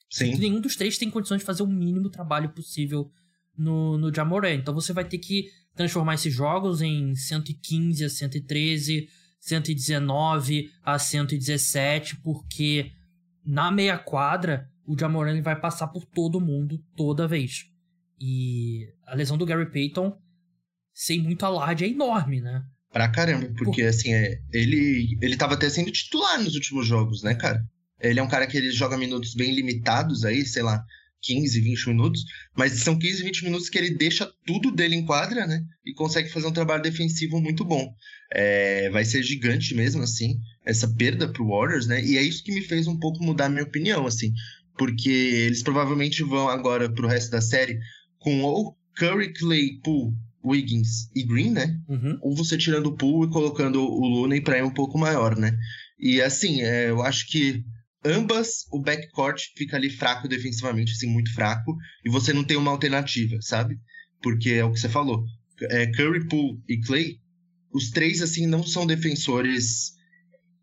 Sim. 0.08 0.38
Nenhum 0.38 0.60
dos 0.60 0.76
três 0.76 0.96
tem 0.96 1.10
condições 1.10 1.40
de 1.40 1.44
fazer 1.44 1.64
o 1.64 1.66
mínimo 1.66 2.08
trabalho 2.08 2.50
possível 2.50 3.10
no, 3.58 3.98
no 3.98 4.14
Jamoran. 4.14 4.54
Então 4.54 4.72
você 4.72 4.92
vai 4.92 5.04
ter 5.04 5.18
que 5.18 5.50
transformar 5.74 6.14
esses 6.14 6.32
jogos 6.32 6.80
em 6.80 7.16
115 7.16 8.04
a 8.04 8.08
113, 8.08 9.08
119 9.40 10.70
a 10.84 11.00
117, 11.00 12.16
porque 12.20 12.92
na 13.44 13.70
meia 13.70 13.98
quadra 13.98 14.70
o 14.86 14.98
Jamoran 14.98 15.40
vai 15.42 15.58
passar 15.58 15.88
por 15.88 16.04
todo 16.04 16.40
mundo 16.40 16.78
toda 16.96 17.28
vez. 17.28 17.66
E 18.20 18.88
a 19.06 19.14
lesão 19.14 19.36
do 19.36 19.46
Gary 19.46 19.70
Payton 19.70 20.16
sem 20.94 21.20
muito 21.20 21.44
alarde, 21.44 21.84
é 21.84 21.88
enorme, 21.88 22.40
né? 22.40 22.62
Pra 22.92 23.08
caramba, 23.08 23.52
porque 23.58 23.82
Por... 23.82 23.88
assim, 23.88 24.14
é, 24.14 24.38
ele, 24.52 25.18
ele 25.20 25.36
tava 25.36 25.54
até 25.54 25.68
sendo 25.68 25.90
titular 25.90 26.40
nos 26.40 26.54
últimos 26.54 26.86
jogos, 26.86 27.22
né, 27.24 27.34
cara? 27.34 27.60
Ele 28.00 28.20
é 28.20 28.22
um 28.22 28.28
cara 28.28 28.46
que 28.46 28.56
ele 28.56 28.70
joga 28.70 28.96
minutos 28.96 29.34
bem 29.34 29.52
limitados 29.52 30.24
aí, 30.24 30.46
sei 30.46 30.62
lá, 30.62 30.84
15, 31.22 31.60
20 31.60 31.88
minutos, 31.88 32.24
mas 32.56 32.72
são 32.74 32.96
15, 32.96 33.24
20 33.24 33.44
minutos 33.44 33.68
que 33.68 33.78
ele 33.78 33.90
deixa 33.90 34.30
tudo 34.46 34.70
dele 34.70 34.94
em 34.94 35.04
quadra, 35.04 35.46
né? 35.46 35.64
E 35.84 35.92
consegue 35.94 36.28
fazer 36.28 36.46
um 36.46 36.52
trabalho 36.52 36.82
defensivo 36.82 37.40
muito 37.40 37.64
bom. 37.64 37.92
É, 38.32 38.90
vai 38.90 39.04
ser 39.04 39.22
gigante 39.22 39.74
mesmo, 39.74 40.02
assim, 40.02 40.38
essa 40.64 40.88
perda 40.88 41.28
pro 41.28 41.48
Warriors, 41.48 41.86
né? 41.86 42.04
E 42.04 42.16
é 42.16 42.22
isso 42.22 42.42
que 42.42 42.52
me 42.52 42.62
fez 42.62 42.86
um 42.86 42.98
pouco 42.98 43.22
mudar 43.22 43.46
a 43.46 43.48
minha 43.48 43.64
opinião, 43.64 44.06
assim, 44.06 44.32
porque 44.76 45.10
eles 45.10 45.62
provavelmente 45.62 46.22
vão 46.22 46.48
agora 46.48 46.90
pro 46.90 47.08
resto 47.08 47.30
da 47.30 47.40
série 47.40 47.78
com 48.18 48.42
ou 48.42 48.76
Curry, 48.96 49.32
Clay, 49.32 49.80
Poole 49.82 50.14
Wiggins 50.44 51.10
e 51.14 51.22
Green, 51.22 51.50
né? 51.50 51.80
Uhum. 51.88 52.18
Ou 52.20 52.36
você 52.36 52.58
tirando 52.58 52.86
o 52.86 52.96
Poole 52.96 53.28
e 53.28 53.32
colocando 53.32 53.82
o 53.82 54.06
Looney 54.06 54.42
para 54.42 54.58
ir 54.58 54.62
um 54.62 54.72
pouco 54.72 54.98
maior, 54.98 55.36
né? 55.36 55.56
E 55.98 56.20
assim, 56.20 56.60
é, 56.60 56.90
eu 56.90 57.02
acho 57.02 57.26
que 57.28 57.64
ambas 58.04 58.66
o 58.70 58.78
backcourt 58.78 59.40
fica 59.56 59.76
ali 59.76 59.88
fraco 59.88 60.28
defensivamente, 60.28 60.92
assim, 60.92 61.06
muito 61.06 61.32
fraco, 61.32 61.76
e 62.04 62.10
você 62.10 62.32
não 62.32 62.44
tem 62.44 62.56
uma 62.56 62.70
alternativa, 62.70 63.36
sabe? 63.40 63.78
Porque 64.22 64.50
é 64.50 64.64
o 64.64 64.72
que 64.72 64.80
você 64.80 64.88
falou. 64.88 65.24
É, 65.62 65.86
Curry, 65.86 66.28
Poole 66.28 66.58
e 66.68 66.78
Clay, 66.80 67.18
os 67.72 67.90
três, 67.90 68.20
assim, 68.20 68.46
não 68.46 68.62
são 68.62 68.86
defensores. 68.86 69.93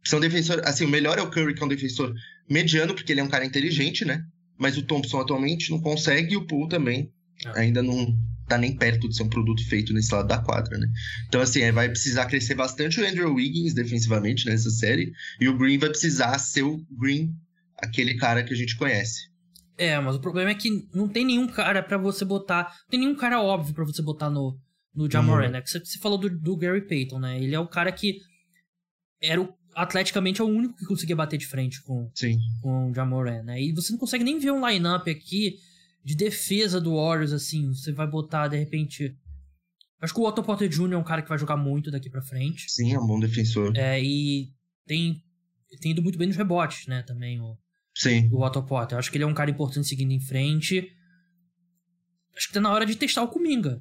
São 0.04 0.20
defensores. 0.20 0.66
Assim, 0.66 0.86
o 0.86 0.90
melhor 0.90 1.18
é 1.18 1.22
o 1.22 1.30
Curry, 1.30 1.54
que 1.54 1.62
é 1.62 1.66
um 1.66 1.70
defensor 1.70 2.14
mediano, 2.50 2.94
porque 2.94 3.12
ele 3.12 3.22
é 3.22 3.24
um 3.24 3.30
cara 3.30 3.46
inteligente, 3.46 4.06
né? 4.06 4.26
Mas 4.58 4.78
o 4.78 4.84
Thompson 4.84 5.22
atualmente 5.22 5.72
não 5.72 5.80
consegue, 5.80 6.34
e 6.34 6.38
o 6.38 6.46
Poole 6.46 6.70
também 6.70 7.12
ah. 7.46 7.60
ainda 7.60 7.82
não, 7.82 8.16
tá 8.52 8.58
nem 8.58 8.76
perto 8.76 9.08
de 9.08 9.16
ser 9.16 9.24
um 9.24 9.30
produto 9.30 9.66
feito 9.68 9.94
nesse 9.94 10.14
lado 10.14 10.28
da 10.28 10.38
quadra, 10.38 10.78
né? 10.78 10.88
Então, 11.28 11.40
assim, 11.40 11.62
é, 11.62 11.72
vai 11.72 11.88
precisar 11.88 12.26
crescer 12.26 12.54
bastante 12.54 13.00
o 13.00 13.08
Andrew 13.08 13.34
Wiggins 13.34 13.74
defensivamente 13.74 14.46
nessa 14.46 14.70
série, 14.70 15.14
e 15.40 15.48
o 15.48 15.58
Green 15.58 15.78
vai 15.78 15.90
precisar 15.90 16.38
ser 16.38 16.64
o 16.64 16.86
Green, 16.92 17.34
aquele 17.78 18.16
cara 18.18 18.44
que 18.44 18.54
a 18.54 18.58
gente 18.58 18.76
conhece. 18.76 19.32
É, 19.78 20.00
mas 20.00 20.16
o 20.16 20.20
problema 20.20 20.52
é 20.52 20.56
que 20.56 20.88
não 20.94 21.08
tem 21.08 21.26
nenhum 21.26 21.48
cara 21.48 21.82
para 21.82 21.98
você 21.98 22.26
botar. 22.26 22.64
Não 22.84 22.90
tem 22.90 23.00
nenhum 23.00 23.16
cara 23.16 23.42
óbvio 23.42 23.74
para 23.74 23.86
você 23.86 24.02
botar 24.02 24.30
no, 24.30 24.60
no 24.94 25.10
Jamoran, 25.10 25.46
uhum. 25.46 25.52
né? 25.54 25.64
Você, 25.66 25.80
você 25.80 25.98
falou 25.98 26.18
do, 26.18 26.30
do, 26.30 26.58
Gary 26.58 26.86
Payton, 26.86 27.20
né? 27.20 27.42
Ele 27.42 27.56
é 27.56 27.60
o 27.60 27.68
cara 27.68 27.92
que 27.92 28.20
era 29.24 29.42
o, 29.42 29.52
atleticamente 29.74 30.42
é 30.42 30.44
o 30.44 30.48
único 30.48 30.76
que 30.76 30.86
conseguia 30.86 31.16
bater 31.16 31.38
de 31.38 31.48
frente 31.48 31.82
com, 31.82 32.10
Sim. 32.14 32.38
com 32.62 32.92
o 32.92 32.94
Jamoran, 32.94 33.44
né? 33.44 33.62
E 33.62 33.72
você 33.72 33.92
não 33.92 34.00
consegue 34.00 34.24
nem 34.24 34.40
ver 34.40 34.52
um 34.52 34.68
lineup 34.68 35.08
aqui 35.08 35.58
de 36.04 36.16
defesa 36.16 36.82
do 36.82 36.96
Warriors, 36.96 37.32
assim, 37.32 37.68
você 37.74 37.92
vai 37.92 38.08
botar, 38.08 38.48
de 38.48 38.58
repente. 38.58 39.16
Acho 40.02 40.14
que 40.14 40.20
o 40.20 40.24
Otto 40.24 40.42
Porter 40.42 40.68
Jr. 40.68 40.94
é 40.94 40.98
um 40.98 41.04
cara 41.04 41.22
que 41.22 41.30
vai 41.30 41.38
jogar 41.38 41.56
muito 41.58 41.92
daqui 41.92 42.10
para 42.10 42.24
frente. 42.24 42.72
Sim, 42.72 42.94
é 42.94 43.00
um 43.00 43.06
bom 43.06 43.20
defensor. 43.20 43.72
É, 43.78 44.02
e 44.02 44.52
tem, 44.88 45.24
tem 45.80 45.92
ido 45.92 46.02
muito 46.02 46.18
bem 46.18 46.28
nos 46.28 46.36
rebotes, 46.36 46.88
né, 46.88 47.04
também, 47.04 47.40
o, 47.40 47.56
Sim. 47.96 48.28
o 48.32 48.44
Otto 48.44 48.64
Porter. 48.64 48.98
Acho 48.98 49.12
que 49.12 49.18
ele 49.18 49.24
é 49.24 49.28
um 49.28 49.34
cara 49.34 49.52
importante 49.52 49.88
seguindo 49.88 50.12
em 50.12 50.20
frente. 50.20 50.92
Acho 52.36 52.48
que 52.48 52.54
tá 52.54 52.60
na 52.60 52.72
hora 52.72 52.86
de 52.86 52.96
testar 52.96 53.22
o 53.22 53.28
Kuminga. 53.28 53.80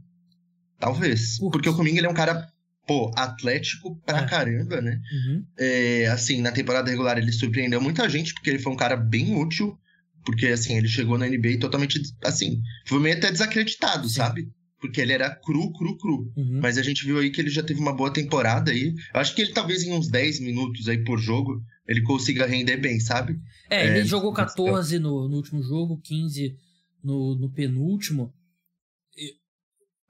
Talvez. 0.79 1.39
Porque, 1.39 1.53
porque 1.53 1.69
o 1.71 1.77
Kuminga 1.77 1.99
ele 1.99 2.07
é 2.07 2.11
um 2.11 2.15
cara, 2.15 2.53
pô, 2.91 3.13
atlético 3.15 3.95
pra 4.05 4.23
é. 4.23 4.27
caramba, 4.27 4.81
né? 4.81 5.01
Uhum. 5.13 5.45
É, 5.57 6.07
assim, 6.09 6.41
na 6.41 6.51
temporada 6.51 6.91
regular 6.91 7.19
ele 7.19 7.31
surpreendeu 7.31 7.81
muita 7.81 8.09
gente, 8.09 8.35
porque 8.35 8.51
ele 8.51 8.59
foi 8.59 8.73
um 8.73 8.77
cara 8.77 8.97
bem 8.97 9.37
útil. 9.37 9.79
Porque, 10.25 10.49
assim, 10.49 10.77
ele 10.77 10.89
chegou 10.89 11.17
na 11.17 11.29
NBA 11.29 11.61
totalmente, 11.61 12.03
assim, 12.25 12.61
foi 12.89 12.99
meio 12.99 13.17
até 13.17 13.31
desacreditado, 13.31 14.09
Sim. 14.09 14.17
sabe? 14.17 14.49
Porque 14.81 15.01
ele 15.01 15.13
era 15.13 15.31
cru, 15.31 15.73
cru, 15.73 15.97
cru. 15.97 16.33
Uhum. 16.37 16.59
Mas 16.61 16.79
a 16.79 16.83
gente 16.83 17.07
viu 17.07 17.21
aí 17.21 17.31
que 17.31 17.41
ele 17.41 17.49
já 17.49 17.63
teve 17.63 17.79
uma 17.79 17.95
boa 17.95 18.13
temporada 18.13 18.73
aí. 18.73 18.93
Eu 19.15 19.21
acho 19.21 19.37
que 19.37 19.43
ele 19.43 19.53
talvez 19.53 19.85
em 19.85 19.93
uns 19.93 20.09
10 20.09 20.41
minutos 20.41 20.89
aí 20.89 20.99
por 21.05 21.19
jogo, 21.21 21.63
ele 21.87 22.03
consiga 22.03 22.45
render 22.45 22.77
bem, 22.77 22.99
sabe? 22.99 23.39
É, 23.71 23.87
ele 23.87 24.01
é, 24.01 24.05
jogou 24.05 24.33
14 24.33 24.99
no, 24.99 25.29
no 25.29 25.37
último 25.37 25.63
jogo, 25.63 26.01
15 26.03 26.57
no, 27.05 27.37
no 27.37 27.51
penúltimo. 27.51 28.35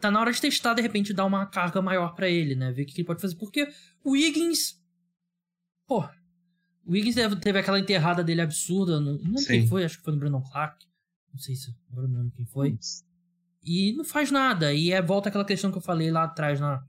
Tá 0.01 0.11
na 0.11 0.21
hora 0.21 0.33
de 0.33 0.41
testar, 0.41 0.75
de 0.75 0.83
repente, 0.83 1.13
dar 1.13 1.27
uma 1.27 1.47
carga 1.47 1.83
maior 1.83 2.15
para 2.15 2.29
ele, 2.29 2.55
né? 2.55 2.73
Ver 2.73 2.83
o 2.83 2.87
que 2.87 3.01
ele 3.01 3.07
pode 3.07 3.21
fazer. 3.21 3.37
Porque 3.37 3.69
o 4.03 4.13
Wiggins. 4.13 4.81
Pô, 5.87 6.01
o 6.85 6.93
Wiggins 6.93 7.17
teve 7.41 7.59
aquela 7.59 7.79
enterrada 7.79 8.25
dele 8.25 8.41
absurda. 8.41 8.99
No, 8.99 9.19
não 9.19 9.39
sei 9.39 9.61
quem 9.61 9.69
foi, 9.69 9.85
acho 9.85 9.99
que 9.99 10.05
foi 10.05 10.15
no 10.15 10.19
Brandon 10.19 10.43
Clark. 10.43 10.85
Não 11.33 11.39
sei 11.39 11.55
se 11.55 11.71
agora 11.93 12.09
não 12.09 12.19
lembro 12.19 12.33
quem 12.33 12.47
foi. 12.47 12.79
E 13.63 13.93
não 13.93 14.05
faz 14.05 14.31
nada. 14.31 14.73
E 14.73 14.91
é, 14.91 15.03
volta 15.03 15.29
aquela 15.29 15.45
questão 15.45 15.71
que 15.71 15.79
eu 15.79 15.83
falei 15.83 16.11
lá 16.11 16.25
atrás 16.25 16.59
na, 16.59 16.83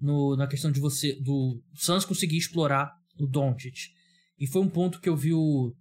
no, 0.00 0.36
na 0.36 0.46
questão 0.46 0.72
de 0.72 0.80
você. 0.80 1.14
Do 1.20 1.62
Suns 1.74 2.04
conseguir 2.04 2.38
explorar 2.38 2.92
o 3.18 3.26
Doncic. 3.26 3.92
E 4.38 4.46
foi 4.46 4.62
um 4.62 4.68
ponto 4.68 5.00
que 5.00 5.08
eu 5.08 5.16
vi 5.16 5.34
o, 5.34 5.74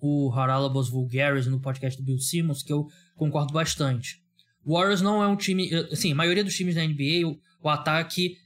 o 0.00 0.32
Haralabos 0.32 0.88
Vulgaris 0.88 1.46
no 1.46 1.60
podcast 1.60 2.00
do 2.00 2.04
Bill 2.04 2.18
Simmons, 2.18 2.62
que 2.62 2.72
eu 2.72 2.86
concordo 3.14 3.52
bastante. 3.52 4.20
O 4.64 4.74
Warriors 4.74 5.00
não 5.00 5.22
é 5.22 5.26
um 5.26 5.36
time. 5.36 5.72
Assim, 5.90 6.12
a 6.12 6.14
maioria 6.14 6.44
dos 6.44 6.54
times 6.54 6.74
da 6.74 6.86
NBA, 6.86 7.26
o, 7.26 7.38
o 7.62 7.68
ataque 7.68 8.36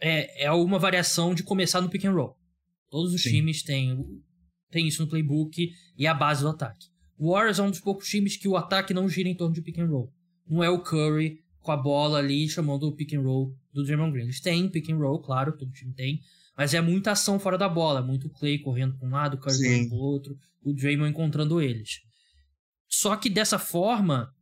é, 0.00 0.44
é 0.44 0.52
uma 0.52 0.78
variação 0.78 1.34
de 1.34 1.42
começar 1.42 1.80
no 1.80 1.90
pick 1.90 2.04
and 2.04 2.12
roll. 2.12 2.36
Todos 2.88 3.14
os 3.14 3.22
Sim. 3.22 3.30
times 3.30 3.62
têm, 3.62 4.04
têm 4.70 4.88
isso 4.88 5.02
no 5.02 5.08
playbook 5.08 5.70
e 5.96 6.06
é 6.06 6.08
a 6.08 6.14
base 6.14 6.42
do 6.42 6.48
ataque. 6.48 6.86
O 7.18 7.32
Warriors 7.32 7.58
é 7.58 7.62
um 7.62 7.70
dos 7.70 7.80
poucos 7.80 8.08
times 8.08 8.36
que 8.36 8.48
o 8.48 8.56
ataque 8.56 8.94
não 8.94 9.08
gira 9.08 9.28
em 9.28 9.34
torno 9.34 9.54
de 9.54 9.60
pick 9.60 9.78
and 9.78 9.86
roll. 9.86 10.12
não 10.48 10.64
é 10.64 10.70
o 10.70 10.82
Curry 10.82 11.38
com 11.60 11.70
a 11.70 11.76
bola 11.76 12.18
ali 12.18 12.48
chamando 12.48 12.84
o 12.84 12.92
pick 12.92 13.12
and 13.12 13.20
roll 13.20 13.54
do 13.72 13.84
Draymond 13.84 14.12
Green. 14.12 14.24
Eles 14.24 14.40
têm 14.40 14.68
pick 14.68 14.88
and 14.90 14.96
roll, 14.96 15.20
claro, 15.20 15.52
todo 15.52 15.70
time 15.70 15.92
tem, 15.92 16.20
mas 16.56 16.72
é 16.72 16.80
muita 16.80 17.12
ação 17.12 17.38
fora 17.38 17.58
da 17.58 17.68
bola, 17.68 18.02
muito 18.02 18.30
Clay 18.30 18.58
correndo 18.58 18.96
para 18.96 19.06
um 19.06 19.10
lado, 19.10 19.34
o 19.34 19.38
Curry 19.38 19.58
correndo 19.58 19.88
para 19.90 19.98
o 19.98 20.00
outro, 20.00 20.38
o 20.62 20.72
Draymond 20.72 21.10
encontrando 21.10 21.60
eles. 21.60 22.00
Só 22.88 23.14
que 23.16 23.30
dessa 23.30 23.58
forma, 23.58 24.34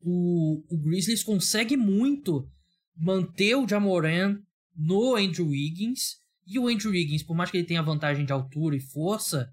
o, 0.00 0.62
o 0.68 0.78
Grizzlies 0.78 1.22
consegue 1.22 1.76
muito 1.76 2.48
manter 2.96 3.54
o 3.54 3.68
Jamoran 3.68 4.38
no 4.76 5.16
Andrew 5.16 5.48
Wiggins, 5.48 6.20
e 6.46 6.58
o 6.58 6.68
Andrew 6.68 6.90
Wiggins, 6.90 7.22
por 7.22 7.36
mais 7.36 7.50
que 7.50 7.56
ele 7.56 7.66
tenha 7.66 7.82
vantagem 7.82 8.24
de 8.24 8.32
altura 8.32 8.74
e 8.74 8.80
força, 8.80 9.52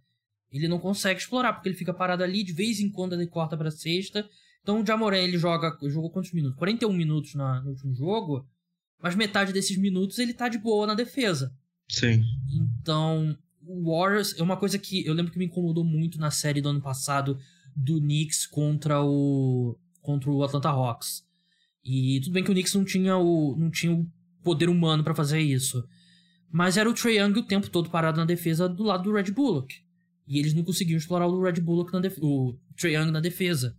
ele 0.51 0.67
não 0.67 0.79
consegue 0.79 1.19
explorar, 1.19 1.53
porque 1.53 1.69
ele 1.69 1.75
fica 1.75 1.93
parado 1.93 2.23
ali, 2.23 2.43
de 2.43 2.53
vez 2.53 2.79
em 2.79 2.89
quando 2.89 3.13
ele 3.13 3.27
corta 3.27 3.55
pra 3.55 3.69
sexta. 3.69 4.27
Então 4.63 4.81
o 4.81 4.85
Jamoran, 4.85 5.19
ele 5.19 5.37
joga, 5.37 5.77
jogou 5.89 6.09
quantos 6.09 6.31
minutos? 6.31 6.57
41 6.57 6.91
minutos 6.91 7.35
na, 7.35 7.61
no 7.61 7.69
último 7.69 7.93
jogo, 7.93 8.47
mas 9.01 9.15
metade 9.15 9.53
desses 9.53 9.77
minutos 9.77 10.17
ele 10.17 10.33
tá 10.33 10.49
de 10.49 10.57
boa 10.57 10.87
na 10.87 10.95
defesa. 10.95 11.53
Sim. 11.87 12.23
Então, 12.81 13.37
o 13.61 13.91
Warriors 13.91 14.37
é 14.37 14.41
uma 14.41 14.57
coisa 14.57 14.79
que 14.79 15.05
eu 15.05 15.13
lembro 15.13 15.31
que 15.31 15.37
me 15.37 15.45
incomodou 15.45 15.83
muito 15.83 16.19
na 16.19 16.31
série 16.31 16.61
do 16.61 16.69
ano 16.69 16.81
passado 16.81 17.37
do 17.75 17.99
Knicks 17.99 18.47
contra 18.47 19.03
o 19.03 19.77
contra 20.07 20.31
o 20.31 20.41
Atlanta 20.41 20.69
Hawks. 20.69 21.21
E 21.83 22.21
tudo 22.23 22.31
bem 22.31 22.43
que 22.43 22.49
o 22.49 22.53
Knicks 22.53 22.73
não 22.73 22.85
tinha 22.85 23.17
o 23.17 23.57
não 23.57 23.69
tinha 23.69 23.93
o 23.93 24.07
poder 24.41 24.69
humano 24.69 25.03
para 25.03 25.13
fazer 25.13 25.41
isso. 25.41 25.85
Mas 26.49 26.77
era 26.77 26.89
o 26.89 26.93
Trae 26.93 27.17
Young 27.17 27.37
o 27.37 27.45
tempo 27.45 27.69
todo 27.69 27.89
parado 27.89 28.17
na 28.17 28.25
defesa 28.25 28.69
do 28.69 28.83
lado 28.83 29.03
do 29.03 29.13
Red 29.13 29.31
Bullock. 29.33 29.75
E 30.25 30.39
eles 30.39 30.53
não 30.53 30.63
conseguiam 30.63 30.97
explorar 30.97 31.27
o 31.27 31.43
Red 31.43 31.59
Bullock 31.59 31.91
na 31.91 31.99
def... 31.99 32.17
o 32.21 32.57
Trae 32.77 32.93
Young 32.93 33.11
na 33.11 33.19
defesa. 33.19 33.77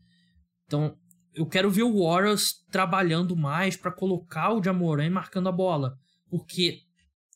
Então, 0.67 0.99
eu 1.35 1.47
quero 1.47 1.71
ver 1.71 1.85
o 1.85 2.05
Warriors 2.05 2.63
trabalhando 2.71 3.35
mais 3.35 3.75
para 3.75 3.91
colocar 3.91 4.53
o 4.53 4.63
Jamoran 4.63 5.09
marcando 5.09 5.49
a 5.49 5.53
bola, 5.53 5.99
porque 6.29 6.83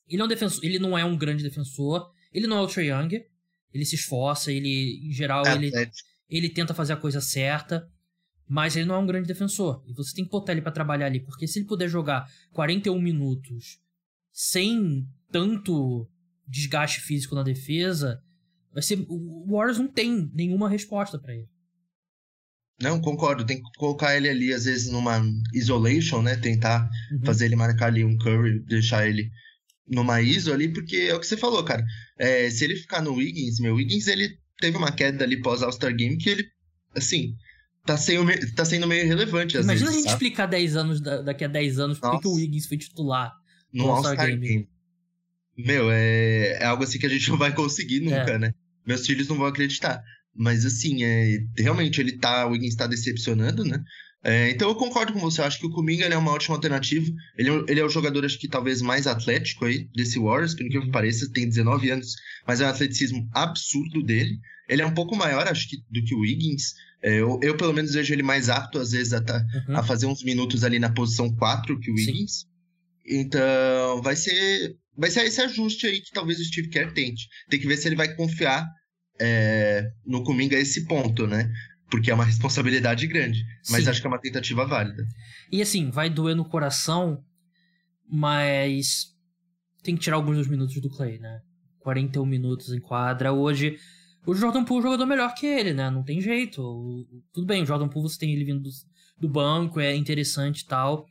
ele 0.06 0.20
é 0.20 0.24
um 0.24 0.28
defensor, 0.28 0.62
ele 0.62 0.78
não 0.78 0.98
é 0.98 1.04
um 1.04 1.16
grande 1.16 1.42
defensor, 1.42 2.10
ele 2.30 2.46
não 2.46 2.58
é 2.58 2.60
o 2.60 2.66
Trae 2.66 2.88
Young, 2.88 3.24
ele 3.72 3.86
se 3.86 3.94
esforça, 3.94 4.52
ele 4.52 5.00
em 5.06 5.12
geral 5.12 5.46
é, 5.46 5.54
ele 5.54 5.74
é. 5.74 5.90
ele 6.28 6.50
tenta 6.50 6.74
fazer 6.74 6.92
a 6.92 6.96
coisa 6.98 7.22
certa, 7.22 7.90
mas 8.52 8.76
ele 8.76 8.84
não 8.84 8.96
é 8.96 8.98
um 8.98 9.06
grande 9.06 9.26
defensor. 9.26 9.82
E 9.86 9.94
você 9.94 10.14
tem 10.14 10.26
que 10.26 10.30
botar 10.30 10.52
ele 10.52 10.60
para 10.60 10.70
trabalhar 10.70 11.06
ali, 11.06 11.20
porque 11.20 11.48
se 11.48 11.58
ele 11.58 11.66
puder 11.66 11.88
jogar 11.88 12.30
41 12.52 13.00
minutos 13.00 13.80
sem 14.30 15.08
tanto 15.30 16.06
desgaste 16.46 17.00
físico 17.00 17.34
na 17.34 17.42
defesa, 17.42 18.22
vai 18.70 18.82
ser 18.82 19.06
o 19.08 19.46
Warriors 19.50 19.78
não 19.78 19.88
tem 19.88 20.30
nenhuma 20.34 20.68
resposta 20.68 21.18
para 21.18 21.32
ele. 21.32 21.48
Não, 22.78 23.00
concordo. 23.00 23.46
Tem 23.46 23.56
que 23.56 23.78
colocar 23.78 24.14
ele 24.14 24.28
ali, 24.28 24.52
às 24.52 24.66
vezes, 24.66 24.92
numa 24.92 25.22
isolation, 25.54 26.20
né? 26.20 26.36
Tentar 26.36 26.90
uhum. 27.10 27.24
fazer 27.24 27.46
ele 27.46 27.56
marcar 27.56 27.86
ali 27.86 28.04
um 28.04 28.18
curry, 28.18 28.62
deixar 28.66 29.08
ele 29.08 29.30
numa 29.88 30.20
ISO 30.20 30.52
ali, 30.52 30.70
porque 30.70 30.96
é 30.96 31.14
o 31.14 31.20
que 31.20 31.26
você 31.26 31.38
falou, 31.38 31.64
cara. 31.64 31.82
É, 32.18 32.50
se 32.50 32.64
ele 32.64 32.76
ficar 32.76 33.00
no 33.00 33.14
Wiggins, 33.14 33.60
meu, 33.60 33.76
Wiggins, 33.76 34.08
ele 34.08 34.28
teve 34.58 34.76
uma 34.76 34.92
queda 34.92 35.24
ali 35.24 35.40
pós 35.40 35.62
All-Star 35.62 35.96
Game 35.96 36.18
que 36.18 36.28
ele, 36.28 36.44
assim, 36.94 37.34
tá 37.84 37.96
sendo, 37.96 38.54
tá 38.54 38.64
sendo 38.64 38.86
meio 38.86 39.06
relevante 39.06 39.56
às 39.56 39.64
Imagina 39.64 39.86
vezes, 39.86 39.88
a 39.88 39.92
gente 40.00 40.10
sabe? 40.10 40.24
explicar 40.24 40.46
10 40.46 40.76
anos, 40.76 41.00
daqui 41.00 41.44
a 41.44 41.48
10 41.48 41.78
anos 41.78 41.98
por 41.98 42.20
que 42.20 42.28
o 42.28 42.34
Wiggins 42.34 42.66
foi 42.66 42.76
titular 42.76 43.32
no 43.72 43.90
All-Star 43.90 44.20
All 44.20 44.26
Game. 44.26 44.46
Game. 44.46 44.68
Meu, 45.56 45.90
é, 45.90 46.58
é 46.60 46.64
algo 46.64 46.84
assim 46.84 46.98
que 46.98 47.06
a 47.06 47.10
gente 47.10 47.28
não 47.30 47.36
vai 47.36 47.54
conseguir 47.54 48.00
nunca, 48.00 48.32
é. 48.32 48.38
né? 48.38 48.54
Meus 48.86 49.06
filhos 49.06 49.28
não 49.28 49.36
vão 49.36 49.46
acreditar. 49.46 50.02
Mas 50.34 50.64
assim, 50.64 51.04
é, 51.04 51.44
realmente 51.58 52.00
ele 52.00 52.12
tá, 52.12 52.46
o 52.46 52.50
Wiggins 52.50 52.70
está 52.70 52.86
decepcionando, 52.86 53.64
né? 53.64 53.82
É, 54.24 54.50
então 54.50 54.68
eu 54.68 54.76
concordo 54.76 55.12
com 55.12 55.18
você, 55.18 55.40
eu 55.40 55.44
acho 55.44 55.58
que 55.58 55.66
o 55.66 55.70
Kuminga 55.70 56.06
é 56.06 56.16
uma 56.16 56.30
ótima 56.30 56.54
alternativa. 56.54 57.10
Ele, 57.36 57.50
é 57.50 57.64
ele 57.68 57.80
é 57.80 57.84
o 57.84 57.88
jogador, 57.88 58.24
acho 58.24 58.38
que 58.38 58.48
talvez 58.48 58.80
mais 58.80 59.06
atlético 59.06 59.64
aí 59.64 59.88
desse 59.94 60.18
Warriors, 60.18 60.54
pelo 60.54 60.70
que 60.70 60.90
pareça, 60.90 61.30
tem 61.32 61.48
19 61.48 61.90
anos, 61.90 62.14
mas 62.46 62.60
é 62.60 62.66
um 62.66 62.68
atleticismo 62.68 63.28
absurdo 63.32 64.02
dele. 64.02 64.38
Ele 64.68 64.80
é 64.80 64.86
um 64.86 64.94
pouco 64.94 65.16
maior, 65.16 65.46
acho 65.48 65.68
que, 65.68 65.76
do 65.90 66.02
que 66.04 66.14
o 66.14 66.20
Wiggins. 66.20 66.74
É, 67.02 67.16
eu, 67.16 67.40
eu, 67.42 67.56
pelo 67.56 67.72
menos, 67.72 67.94
vejo 67.94 68.12
ele 68.14 68.22
mais 68.22 68.48
apto, 68.48 68.78
às 68.78 68.92
vezes, 68.92 69.12
a, 69.12 69.20
tá, 69.20 69.44
uhum. 69.68 69.76
a 69.76 69.82
fazer 69.82 70.06
uns 70.06 70.22
minutos 70.22 70.62
ali 70.62 70.78
na 70.78 70.90
posição 70.90 71.34
4 71.34 71.78
que 71.80 71.90
o 71.90 71.94
Wiggins. 71.94 72.46
Então, 73.04 74.00
vai 74.02 74.14
ser, 74.14 74.76
vai 74.96 75.10
ser 75.10 75.24
esse 75.24 75.40
ajuste 75.40 75.86
aí 75.86 76.00
que 76.00 76.12
talvez 76.12 76.38
o 76.38 76.44
Steve 76.44 76.68
Kerr 76.68 76.92
tente. 76.92 77.28
Tem 77.50 77.58
que 77.58 77.66
ver 77.66 77.76
se 77.76 77.88
ele 77.88 77.96
vai 77.96 78.14
confiar 78.14 78.68
é, 79.20 79.90
no 80.06 80.22
Kuminga 80.22 80.56
a 80.56 80.60
esse 80.60 80.86
ponto, 80.86 81.26
né? 81.26 81.52
Porque 81.90 82.10
é 82.10 82.14
uma 82.14 82.24
responsabilidade 82.24 83.06
grande. 83.06 83.44
Mas 83.68 83.84
Sim. 83.84 83.90
acho 83.90 84.00
que 84.00 84.06
é 84.06 84.10
uma 84.10 84.20
tentativa 84.20 84.64
válida. 84.64 85.04
E 85.50 85.60
assim, 85.60 85.90
vai 85.90 86.08
doer 86.08 86.36
no 86.36 86.44
coração, 86.44 87.22
mas 88.08 89.08
tem 89.82 89.96
que 89.96 90.02
tirar 90.02 90.16
alguns 90.16 90.36
dos 90.36 90.46
minutos 90.46 90.80
do 90.80 90.88
Clay, 90.88 91.18
né? 91.18 91.40
41 91.80 92.24
minutos 92.24 92.72
em 92.72 92.80
quadra. 92.80 93.32
Hoje, 93.32 93.76
o 94.24 94.34
Jordan 94.34 94.64
Poole 94.64 94.78
é 94.78 94.80
um 94.80 94.92
jogador 94.92 95.06
melhor 95.06 95.34
que 95.34 95.46
ele, 95.46 95.72
né? 95.72 95.90
Não 95.90 96.02
tem 96.02 96.20
jeito. 96.20 97.06
tudo 97.32 97.46
bem, 97.46 97.62
o 97.62 97.66
Jordan 97.66 97.88
Poole 97.88 98.08
você 98.08 98.18
tem 98.18 98.32
ele 98.32 98.44
vindo 98.44 98.68
do, 99.18 99.28
banco, 99.28 99.80
é 99.80 99.94
interessante 99.96 100.60
e 100.60 100.66
tal. 100.66 101.06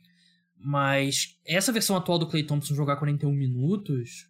Mas 0.56 1.36
essa 1.44 1.72
versão 1.72 1.96
atual 1.96 2.18
do 2.18 2.26
Clay 2.26 2.44
Thompson 2.44 2.74
jogar 2.74 2.96
41 2.96 3.32
minutos 3.32 4.28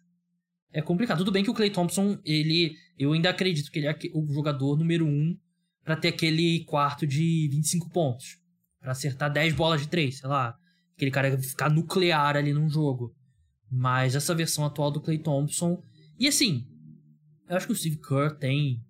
é 0.71 0.81
complicado. 0.81 1.19
Tudo 1.19 1.31
bem 1.31 1.43
que 1.43 1.49
o 1.49 1.53
Clay 1.53 1.69
Thompson, 1.69 2.19
ele. 2.25 2.75
Eu 2.97 3.13
ainda 3.13 3.29
acredito 3.29 3.71
que 3.71 3.79
ele 3.79 3.87
é 3.87 3.97
o 4.13 4.33
jogador 4.33 4.77
número 4.77 5.05
um 5.05 5.37
para 5.83 5.95
ter 5.95 6.09
aquele 6.09 6.63
quarto 6.65 7.05
de 7.05 7.47
25 7.51 7.89
pontos. 7.89 8.37
para 8.81 8.91
acertar 8.91 9.31
10 9.31 9.53
bolas 9.53 9.81
de 9.81 9.87
3, 9.87 10.17
sei 10.17 10.27
lá. 10.27 10.57
Aquele 10.95 11.11
cara 11.11 11.37
ficar 11.37 11.69
nuclear 11.69 12.35
ali 12.35 12.53
num 12.53 12.69
jogo. 12.69 13.15
Mas 13.71 14.15
essa 14.15 14.35
versão 14.35 14.65
atual 14.65 14.91
do 14.91 14.99
Clay 14.99 15.19
Thompson. 15.19 15.81
E 16.19 16.27
assim, 16.27 16.67
eu 17.53 17.57
acho 17.57 17.67
que 17.67 17.73
o 17.73 17.75
Steve 17.75 17.97
Kerr 17.97 18.37
tem. 18.37 18.81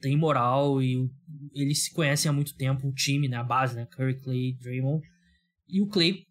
Tem 0.00 0.16
moral 0.16 0.82
e 0.82 1.10
eles 1.54 1.84
se 1.84 1.92
conhecem 1.92 2.28
há 2.28 2.32
muito 2.32 2.56
tempo, 2.56 2.88
o 2.88 2.94
time, 2.94 3.28
né? 3.28 3.36
A 3.36 3.44
base, 3.44 3.76
né? 3.76 3.86
Curry, 3.86 4.18
Clay, 4.18 4.54
Draymond. 4.54 5.06
E 5.68 5.80
o 5.82 5.86
Clay 5.86 6.24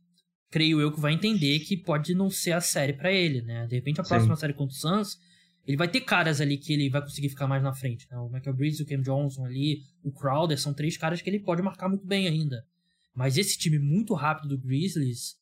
creio 0.50 0.82
eu 0.82 0.92
que 0.92 1.00
vai 1.00 1.14
entender 1.14 1.60
que 1.60 1.78
pode 1.78 2.16
não 2.16 2.32
ser 2.32 2.54
a 2.54 2.62
série 2.62 2.94
para 2.94 3.12
ele, 3.12 3.44
né? 3.44 3.68
De 3.68 3.76
repente 3.76 4.02
a 4.02 4.04
próxima 4.04 4.36
Sim. 4.36 4.40
série 4.42 4.54
contra 4.54 4.76
o 4.76 4.80
Suns, 4.80 5.20
ele 5.68 5.78
vai 5.78 5.88
ter 5.88 6.02
caras 6.02 6.42
ali 6.42 6.58
que 6.58 6.74
ele 6.74 6.90
vai 6.90 7.02
conseguir 7.02 7.30
ficar 7.30 7.46
mais 7.46 7.62
na 7.62 7.74
frente, 7.74 8.08
né? 8.10 8.18
O 8.18 8.28
Michael 8.28 8.56
Bridges, 8.56 8.80
o 8.80 8.86
Cam 8.88 9.02
Johnson 9.02 9.46
ali, 9.46 9.84
o 10.04 10.12
Crowder, 10.12 10.60
são 10.60 10.74
três 10.74 10.98
caras 10.98 11.22
que 11.22 11.30
ele 11.30 11.40
pode 11.40 11.62
marcar 11.62 11.88
muito 11.88 12.08
bem 12.08 12.28
ainda. 12.28 12.66
Mas 13.14 13.38
esse 13.38 13.58
time 13.58 13.78
muito 13.78 14.16
rápido 14.16 14.50
do 14.50 14.58
Grizzlies 14.58 15.36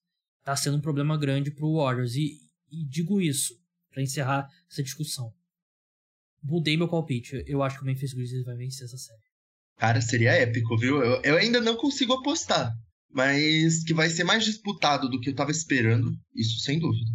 tá 0.43 0.55
sendo 0.55 0.78
um 0.78 0.82
problema 0.82 1.17
grande 1.17 1.51
pro 1.51 1.75
Warriors. 1.75 2.15
E, 2.15 2.41
e 2.69 2.86
digo 2.86 3.21
isso 3.21 3.53
para 3.89 4.03
encerrar 4.03 4.49
essa 4.69 4.84
discussão. 4.84 5.34
Mudei 6.43 6.77
meu 6.77 6.88
palpite. 6.88 7.43
Eu 7.45 7.63
acho 7.63 7.77
que 7.77 7.83
o 7.83 7.85
Memphis 7.85 8.13
Grizzlies 8.13 8.45
vai 8.45 8.55
vencer 8.55 8.85
essa 8.85 8.97
série. 8.97 9.19
Cara, 9.77 10.01
seria 10.01 10.31
épico, 10.31 10.77
viu? 10.77 11.03
Eu, 11.03 11.21
eu 11.21 11.38
ainda 11.38 11.61
não 11.61 11.75
consigo 11.75 12.13
apostar 12.13 12.73
mas 13.17 13.83
que 13.83 13.93
vai 13.93 14.09
ser 14.09 14.23
mais 14.23 14.45
disputado 14.45 15.09
do 15.09 15.19
que 15.19 15.29
eu 15.29 15.35
tava 15.35 15.51
esperando, 15.51 16.11
isso 16.35 16.59
sem 16.59 16.79
dúvida. 16.79 17.09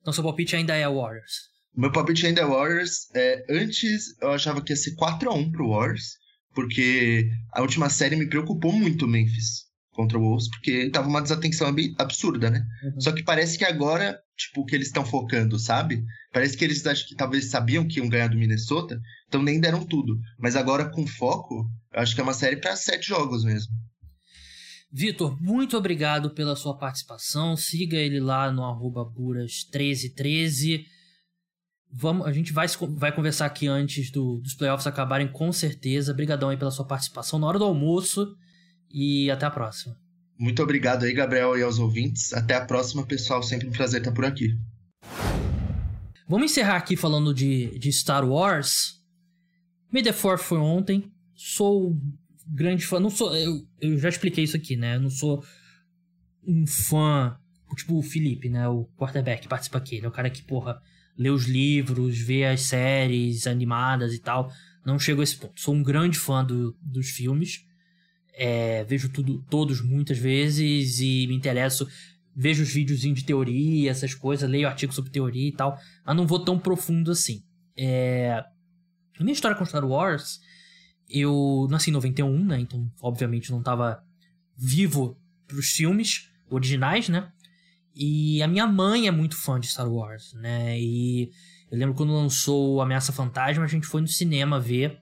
Então 0.00 0.12
seu 0.12 0.22
palpite 0.22 0.54
ainda 0.56 0.74
é 0.74 0.88
Warriors? 0.88 1.32
Meu 1.74 1.92
palpite 1.92 2.26
ainda 2.26 2.42
é 2.42 2.46
Warriors. 2.46 3.08
É, 3.14 3.44
antes 3.50 4.18
eu 4.20 4.30
achava 4.30 4.62
que 4.62 4.72
ia 4.72 4.76
ser 4.76 4.94
4x1 4.94 5.50
pro 5.50 5.70
Warriors, 5.70 6.16
porque 6.54 7.30
a 7.52 7.60
última 7.60 7.90
série 7.90 8.16
me 8.16 8.28
preocupou 8.28 8.72
muito 8.72 9.04
o 9.04 9.08
Memphis 9.08 9.65
contra 9.96 10.18
o 10.18 10.20
Wolves, 10.20 10.48
porque 10.50 10.90
tava 10.90 11.08
uma 11.08 11.22
desatenção 11.22 11.74
absurda, 11.98 12.50
né? 12.50 12.64
Uhum. 12.84 13.00
Só 13.00 13.10
que 13.10 13.24
parece 13.24 13.56
que 13.56 13.64
agora, 13.64 14.20
tipo, 14.36 14.64
que 14.66 14.76
eles 14.76 14.88
estão 14.88 15.04
focando, 15.04 15.58
sabe? 15.58 16.04
Parece 16.32 16.56
que 16.56 16.64
eles 16.64 16.86
acho 16.86 17.08
que 17.08 17.16
talvez 17.16 17.46
sabiam 17.46 17.88
que 17.88 17.98
iam 17.98 18.08
ganhar 18.08 18.28
do 18.28 18.36
Minnesota, 18.36 19.00
então 19.26 19.42
nem 19.42 19.58
deram 19.58 19.84
tudo. 19.84 20.20
Mas 20.38 20.54
agora 20.54 20.90
com 20.90 21.06
foco, 21.06 21.66
eu 21.92 22.00
acho 22.00 22.14
que 22.14 22.20
é 22.20 22.24
uma 22.24 22.34
série 22.34 22.58
para 22.58 22.76
sete 22.76 23.08
jogos 23.08 23.42
mesmo. 23.42 23.72
Vitor, 24.92 25.40
muito 25.42 25.76
obrigado 25.76 26.30
pela 26.30 26.54
sua 26.54 26.76
participação. 26.76 27.56
Siga 27.56 27.96
ele 27.96 28.20
lá 28.20 28.52
no 28.52 28.62
buras1313. 29.18 30.84
Vamos, 31.90 32.26
a 32.26 32.32
gente 32.32 32.52
vai, 32.52 32.66
vai 32.90 33.12
conversar 33.12 33.46
aqui 33.46 33.66
antes 33.66 34.10
do, 34.10 34.38
dos 34.38 34.54
playoffs 34.54 34.86
acabarem, 34.86 35.28
com 35.28 35.50
certeza. 35.50 36.12
Obrigadão 36.12 36.50
aí 36.50 36.56
pela 36.56 36.70
sua 36.70 36.86
participação 36.86 37.38
na 37.38 37.46
hora 37.46 37.58
do 37.58 37.64
almoço 37.64 38.36
e 38.96 39.30
até 39.30 39.44
a 39.44 39.50
próxima. 39.50 39.94
Muito 40.38 40.62
obrigado 40.62 41.04
aí, 41.04 41.12
Gabriel, 41.12 41.54
e 41.58 41.62
aos 41.62 41.78
ouvintes. 41.78 42.32
Até 42.32 42.54
a 42.54 42.64
próxima, 42.64 43.04
pessoal. 43.04 43.42
Sempre 43.42 43.68
um 43.68 43.70
prazer 43.70 44.00
estar 44.00 44.10
por 44.10 44.24
aqui. 44.24 44.56
Vamos 46.26 46.50
encerrar 46.50 46.76
aqui 46.76 46.96
falando 46.96 47.34
de, 47.34 47.78
de 47.78 47.92
Star 47.92 48.26
Wars. 48.26 49.02
May 49.92 50.02
the 50.02 50.14
4 50.14 50.42
foi 50.42 50.58
ontem. 50.58 51.12
Sou 51.34 51.94
grande 52.46 52.86
fã. 52.86 52.98
Não 52.98 53.10
sou. 53.10 53.36
Eu, 53.36 53.66
eu 53.82 53.98
já 53.98 54.08
expliquei 54.08 54.44
isso 54.44 54.56
aqui, 54.56 54.76
né? 54.76 54.96
Eu 54.96 55.00
não 55.02 55.10
sou 55.10 55.44
um 56.42 56.66
fã. 56.66 57.36
Tipo 57.76 57.98
o 57.98 58.02
Felipe, 58.02 58.48
né? 58.48 58.66
O 58.66 58.86
quarterback 58.96 59.42
que 59.42 59.48
participa 59.48 59.76
aqui. 59.76 59.96
Ele 59.96 60.06
é 60.06 60.08
o 60.08 60.12
cara 60.12 60.30
que, 60.30 60.42
porra, 60.42 60.80
lê 61.18 61.28
os 61.28 61.44
livros, 61.44 62.18
vê 62.18 62.46
as 62.46 62.62
séries 62.62 63.46
animadas 63.46 64.14
e 64.14 64.18
tal. 64.18 64.50
Não 64.86 64.98
chego 64.98 65.20
a 65.20 65.24
esse 65.24 65.36
ponto. 65.36 65.60
Sou 65.60 65.74
um 65.74 65.82
grande 65.82 66.18
fã 66.18 66.42
do, 66.42 66.74
dos 66.80 67.10
filmes. 67.10 67.66
É, 68.38 68.84
vejo 68.84 69.08
tudo, 69.08 69.42
todos 69.48 69.80
muitas 69.80 70.18
vezes 70.18 71.00
e 71.00 71.26
me 71.26 71.34
interesso. 71.34 71.88
Vejo 72.34 72.62
os 72.62 72.70
vídeos 72.70 73.00
de 73.00 73.24
teoria, 73.24 73.90
essas 73.90 74.14
coisas, 74.14 74.48
leio 74.48 74.68
artigos 74.68 74.94
sobre 74.94 75.10
teoria 75.10 75.48
e 75.48 75.52
tal, 75.52 75.78
mas 76.04 76.14
não 76.14 76.26
vou 76.26 76.38
tão 76.38 76.58
profundo 76.58 77.10
assim. 77.10 77.42
É... 77.74 78.44
minha 79.18 79.32
história 79.32 79.56
com 79.56 79.64
Star 79.64 79.86
Wars, 79.86 80.38
eu 81.08 81.66
nasci 81.70 81.88
em 81.88 81.94
91, 81.94 82.44
né? 82.44 82.60
Então, 82.60 82.90
obviamente, 83.00 83.50
não 83.50 83.62
tava 83.62 84.02
vivo 84.54 85.18
pros 85.46 85.70
filmes 85.70 86.30
originais, 86.50 87.08
né? 87.08 87.32
E 87.94 88.42
a 88.42 88.48
minha 88.48 88.66
mãe 88.66 89.08
é 89.08 89.10
muito 89.10 89.34
fã 89.34 89.58
de 89.58 89.68
Star 89.68 89.90
Wars, 89.90 90.34
né? 90.34 90.78
E 90.78 91.30
eu 91.70 91.78
lembro 91.78 91.94
quando 91.94 92.12
lançou 92.12 92.82
Ameaça 92.82 93.12
Fantasma, 93.12 93.64
a 93.64 93.68
gente 93.68 93.86
foi 93.86 94.02
no 94.02 94.08
cinema 94.08 94.60
ver. 94.60 95.00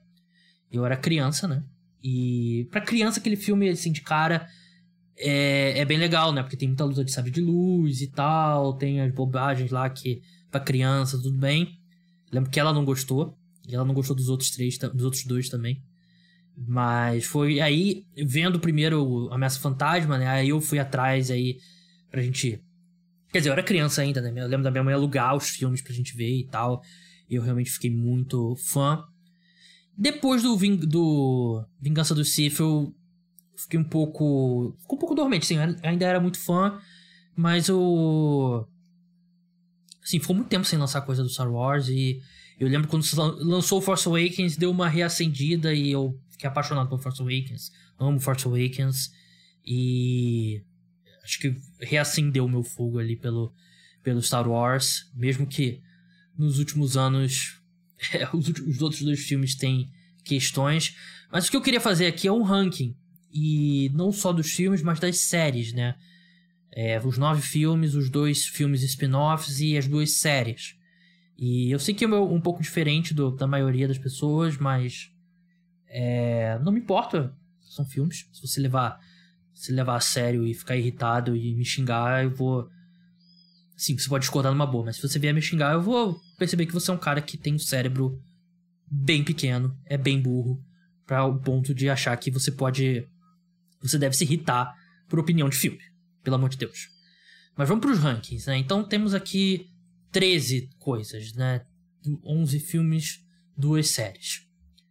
Eu 0.71 0.85
era 0.85 0.95
criança, 0.95 1.47
né? 1.47 1.63
E 2.07 2.67
pra 2.69 2.81
criança, 2.81 3.19
aquele 3.19 3.35
filme, 3.35 3.67
assim, 3.67 3.91
de 3.91 4.01
cara, 4.01 4.47
é, 5.17 5.79
é 5.79 5.85
bem 5.85 5.97
legal, 5.97 6.31
né? 6.31 6.43
Porque 6.43 6.55
tem 6.55 6.67
muita 6.67 6.85
luta 6.85 7.03
de 7.03 7.11
sabre 7.11 7.31
de 7.31 7.41
luz 7.41 7.99
e 7.99 8.11
tal, 8.11 8.77
tem 8.77 9.01
as 9.01 9.11
bobagens 9.11 9.71
lá 9.71 9.89
que 9.89 10.21
pra 10.51 10.59
criança, 10.59 11.19
tudo 11.19 11.35
bem. 11.39 11.79
lembro 12.31 12.51
que 12.51 12.59
ela 12.59 12.71
não 12.71 12.85
gostou. 12.85 13.35
E 13.67 13.73
ela 13.73 13.83
não 13.83 13.95
gostou 13.95 14.15
dos 14.15 14.29
outros 14.29 14.51
três, 14.51 14.77
dos 14.77 15.03
outros 15.03 15.25
dois 15.25 15.49
também. 15.49 15.81
Mas 16.55 17.25
foi 17.25 17.59
aí, 17.59 18.05
vendo 18.15 18.59
primeiro 18.59 19.27
Ameaça 19.31 19.59
Fantasma, 19.59 20.19
né? 20.19 20.27
Aí 20.27 20.49
eu 20.49 20.61
fui 20.61 20.77
atrás 20.77 21.31
aí 21.31 21.57
pra 22.11 22.21
gente. 22.21 22.61
Quer 23.31 23.39
dizer, 23.39 23.49
eu 23.49 23.53
era 23.53 23.63
criança 23.63 24.03
ainda, 24.03 24.21
né? 24.21 24.29
Eu 24.29 24.47
lembro 24.47 24.63
da 24.63 24.69
minha 24.69 24.83
mãe 24.83 24.93
alugar 24.93 25.35
os 25.35 25.49
filmes 25.49 25.81
pra 25.81 25.91
gente 25.91 26.15
ver 26.15 26.37
e 26.37 26.45
tal. 26.45 26.83
E 27.27 27.33
eu 27.33 27.41
realmente 27.41 27.71
fiquei 27.71 27.89
muito 27.89 28.55
fã. 28.57 29.03
Depois 29.97 30.43
do, 30.43 30.57
Ving 30.57 30.77
do 30.77 31.65
Vingança 31.79 32.13
do 32.13 32.25
Sith, 32.25 32.59
eu 32.59 32.93
fiquei 33.55 33.79
um 33.79 33.83
pouco. 33.83 34.75
Ficou 34.81 34.97
um 34.97 34.99
pouco 34.99 35.15
dormente, 35.15 35.45
sim. 35.45 35.55
Eu 35.55 35.75
ainda 35.83 36.05
era 36.05 36.19
muito 36.19 36.39
fã, 36.39 36.79
mas 37.35 37.69
o. 37.69 38.67
Assim, 40.03 40.19
ficou 40.19 40.35
muito 40.35 40.49
tempo 40.49 40.65
sem 40.65 40.77
lançar 40.77 41.01
coisa 41.01 41.23
do 41.23 41.29
Star 41.29 41.51
Wars 41.51 41.87
e 41.87 42.21
eu 42.59 42.67
lembro 42.67 42.87
quando 42.87 43.03
lançou 43.43 43.81
Force 43.81 44.07
Awakens, 44.07 44.55
deu 44.55 44.71
uma 44.71 44.87
reacendida 44.87 45.73
e 45.73 45.91
eu 45.91 46.17
fiquei 46.29 46.47
apaixonado 46.47 46.89
por 46.89 46.99
Force 46.99 47.21
Awakens. 47.21 47.71
Amo 47.99 48.19
Force 48.19 48.47
Awakens. 48.47 49.11
E 49.65 50.61
acho 51.23 51.39
que 51.39 51.55
reacendeu 51.79 52.45
o 52.45 52.49
meu 52.49 52.63
fogo 52.63 52.99
ali 52.99 53.15
pelo, 53.15 53.53
pelo 54.03 54.21
Star 54.21 54.47
Wars. 54.47 55.11
Mesmo 55.13 55.45
que 55.45 55.81
nos 56.37 56.59
últimos 56.59 56.95
anos 56.95 57.61
é, 58.13 58.27
os, 58.35 58.47
os 58.47 58.81
outros 58.81 59.01
dois 59.01 59.19
filmes 59.21 59.55
têm 59.55 59.89
questões. 60.23 60.95
Mas 61.31 61.47
o 61.47 61.51
que 61.51 61.57
eu 61.57 61.61
queria 61.61 61.81
fazer 61.81 62.07
aqui 62.07 62.27
é 62.27 62.31
um 62.31 62.43
ranking. 62.43 62.95
E 63.31 63.91
não 63.93 64.11
só 64.11 64.31
dos 64.31 64.51
filmes, 64.51 64.81
mas 64.81 64.99
das 64.99 65.19
séries, 65.19 65.73
né? 65.73 65.95
É, 66.71 66.99
os 66.99 67.17
nove 67.17 67.41
filmes, 67.41 67.93
os 67.93 68.09
dois 68.09 68.45
filmes 68.45 68.83
spin-offs 68.83 69.59
e 69.59 69.77
as 69.77 69.87
duas 69.87 70.11
séries. 70.11 70.75
E 71.37 71.69
eu 71.71 71.79
sei 71.79 71.93
que 71.93 72.05
é 72.05 72.07
um 72.07 72.39
pouco 72.39 72.61
diferente 72.61 73.13
do, 73.13 73.31
da 73.31 73.45
maioria 73.45 73.87
das 73.87 73.97
pessoas, 73.97 74.57
mas 74.57 75.11
é, 75.87 76.57
não 76.59 76.71
me 76.71 76.79
importa. 76.79 77.33
São 77.61 77.85
filmes. 77.85 78.27
Se 78.31 78.41
você 78.41 78.61
levar, 78.61 78.99
se 79.53 79.71
levar 79.71 79.97
a 79.97 80.01
sério 80.01 80.45
e 80.45 80.53
ficar 80.53 80.77
irritado 80.77 81.35
e 81.35 81.53
me 81.53 81.65
xingar, 81.65 82.23
eu 82.23 82.31
vou. 82.31 82.69
Sim, 83.75 83.97
você 83.97 84.07
pode 84.07 84.23
discordar 84.23 84.51
numa 84.51 84.65
boa, 84.65 84.85
mas 84.85 84.95
se 84.95 85.01
você 85.01 85.19
vier 85.19 85.33
me 85.33 85.41
xingar, 85.41 85.73
eu 85.73 85.81
vou 85.81 86.19
perceber 86.37 86.65
que 86.65 86.73
você 86.73 86.89
é 86.89 86.93
um 86.93 86.97
cara 86.97 87.21
que 87.21 87.37
tem 87.37 87.53
um 87.53 87.59
cérebro 87.59 88.21
bem 88.89 89.23
pequeno, 89.23 89.77
é 89.85 89.97
bem 89.97 90.21
burro, 90.21 90.63
para 91.05 91.25
o 91.25 91.39
ponto 91.39 91.73
de 91.73 91.89
achar 91.89 92.15
que 92.17 92.31
você 92.31 92.51
pode. 92.51 93.07
Você 93.81 93.97
deve 93.97 94.15
se 94.15 94.23
irritar 94.23 94.73
por 95.07 95.19
opinião 95.19 95.49
de 95.49 95.55
filme. 95.55 95.79
Pelo 96.23 96.37
amor 96.37 96.49
de 96.49 96.57
Deus. 96.57 96.89
Mas 97.55 97.69
vamos 97.69 97.85
para 97.85 97.91
os 97.91 97.99
rankings, 97.99 98.47
né? 98.47 98.57
Então 98.57 98.83
temos 98.83 99.13
aqui 99.13 99.69
13 100.11 100.69
coisas, 100.79 101.33
né? 101.33 101.61
11 102.23 102.59
filmes, 102.59 103.23
duas 103.55 103.89
séries. 103.89 104.47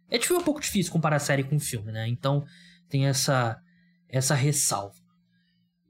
É 0.09 0.17
tipo, 0.17 0.35
um 0.35 0.43
pouco 0.43 0.61
difícil 0.61 0.91
comparar 0.91 1.19
série 1.19 1.43
com 1.43 1.59
filme, 1.59 1.91
né? 1.91 2.07
Então 2.07 2.45
tem 2.89 3.07
essa 3.07 3.59
essa 4.07 4.33
ressalva. 4.33 4.95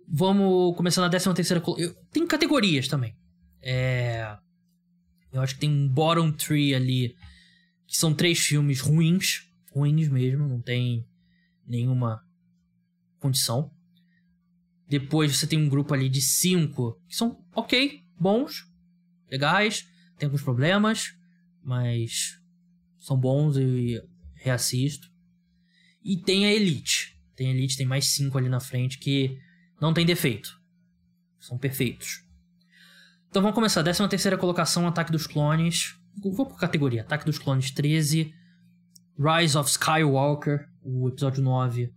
Vamos 0.07 0.75
começar 0.77 1.01
na 1.01 1.09
13 1.09 1.33
terceira 1.33 1.63
Tem 2.11 2.25
categorias 2.27 2.87
também. 2.87 3.15
É... 3.61 4.37
Eu 5.31 5.41
acho 5.41 5.55
que 5.55 5.61
tem 5.61 5.69
um 5.69 5.87
bottom 5.87 6.31
three 6.31 6.73
ali, 6.73 7.15
que 7.87 7.97
são 7.97 8.13
três 8.13 8.39
filmes 8.39 8.79
ruins, 8.79 9.49
ruins 9.71 10.07
mesmo, 10.07 10.47
não 10.47 10.61
tem 10.61 11.05
nenhuma 11.67 12.23
condição. 13.19 13.71
Depois 14.87 15.35
você 15.35 15.47
tem 15.47 15.59
um 15.59 15.67
grupo 15.67 15.93
ali 15.93 16.07
de 16.07 16.21
cinco 16.21 17.01
que 17.07 17.15
são 17.15 17.43
ok, 17.53 18.03
bons, 18.17 18.65
legais, 19.29 19.87
tem 20.17 20.27
alguns 20.27 20.43
problemas, 20.43 21.15
mas 21.63 22.39
são 22.99 23.17
bons 23.17 23.57
e 23.57 24.01
reassisto. 24.35 25.11
E 26.03 26.17
tem 26.17 26.45
a 26.45 26.53
Elite. 26.53 27.19
Tem 27.35 27.47
a 27.47 27.51
Elite, 27.51 27.77
tem 27.77 27.85
mais 27.85 28.05
cinco 28.07 28.37
ali 28.37 28.47
na 28.47 28.59
frente 28.59 28.99
que 28.99 29.37
não 29.79 29.93
tem 29.93 30.05
defeito. 30.05 30.59
São 31.39 31.57
perfeitos. 31.57 32.23
Então 33.29 33.41
vamos 33.41 33.55
começar. 33.55 33.83
13 33.83 34.07
terceira 34.07 34.37
colocação, 34.37 34.87
Ataque 34.87 35.11
dos 35.11 35.27
Clones. 35.27 35.95
Vou 36.21 36.45
por 36.45 36.57
categoria. 36.57 37.01
Ataque 37.01 37.25
dos 37.25 37.37
Clones 37.37 37.71
13. 37.71 38.33
Rise 39.17 39.57
of 39.57 39.69
Skywalker, 39.69 40.69
o 40.81 41.07
episódio 41.07 41.43
9. 41.43 41.93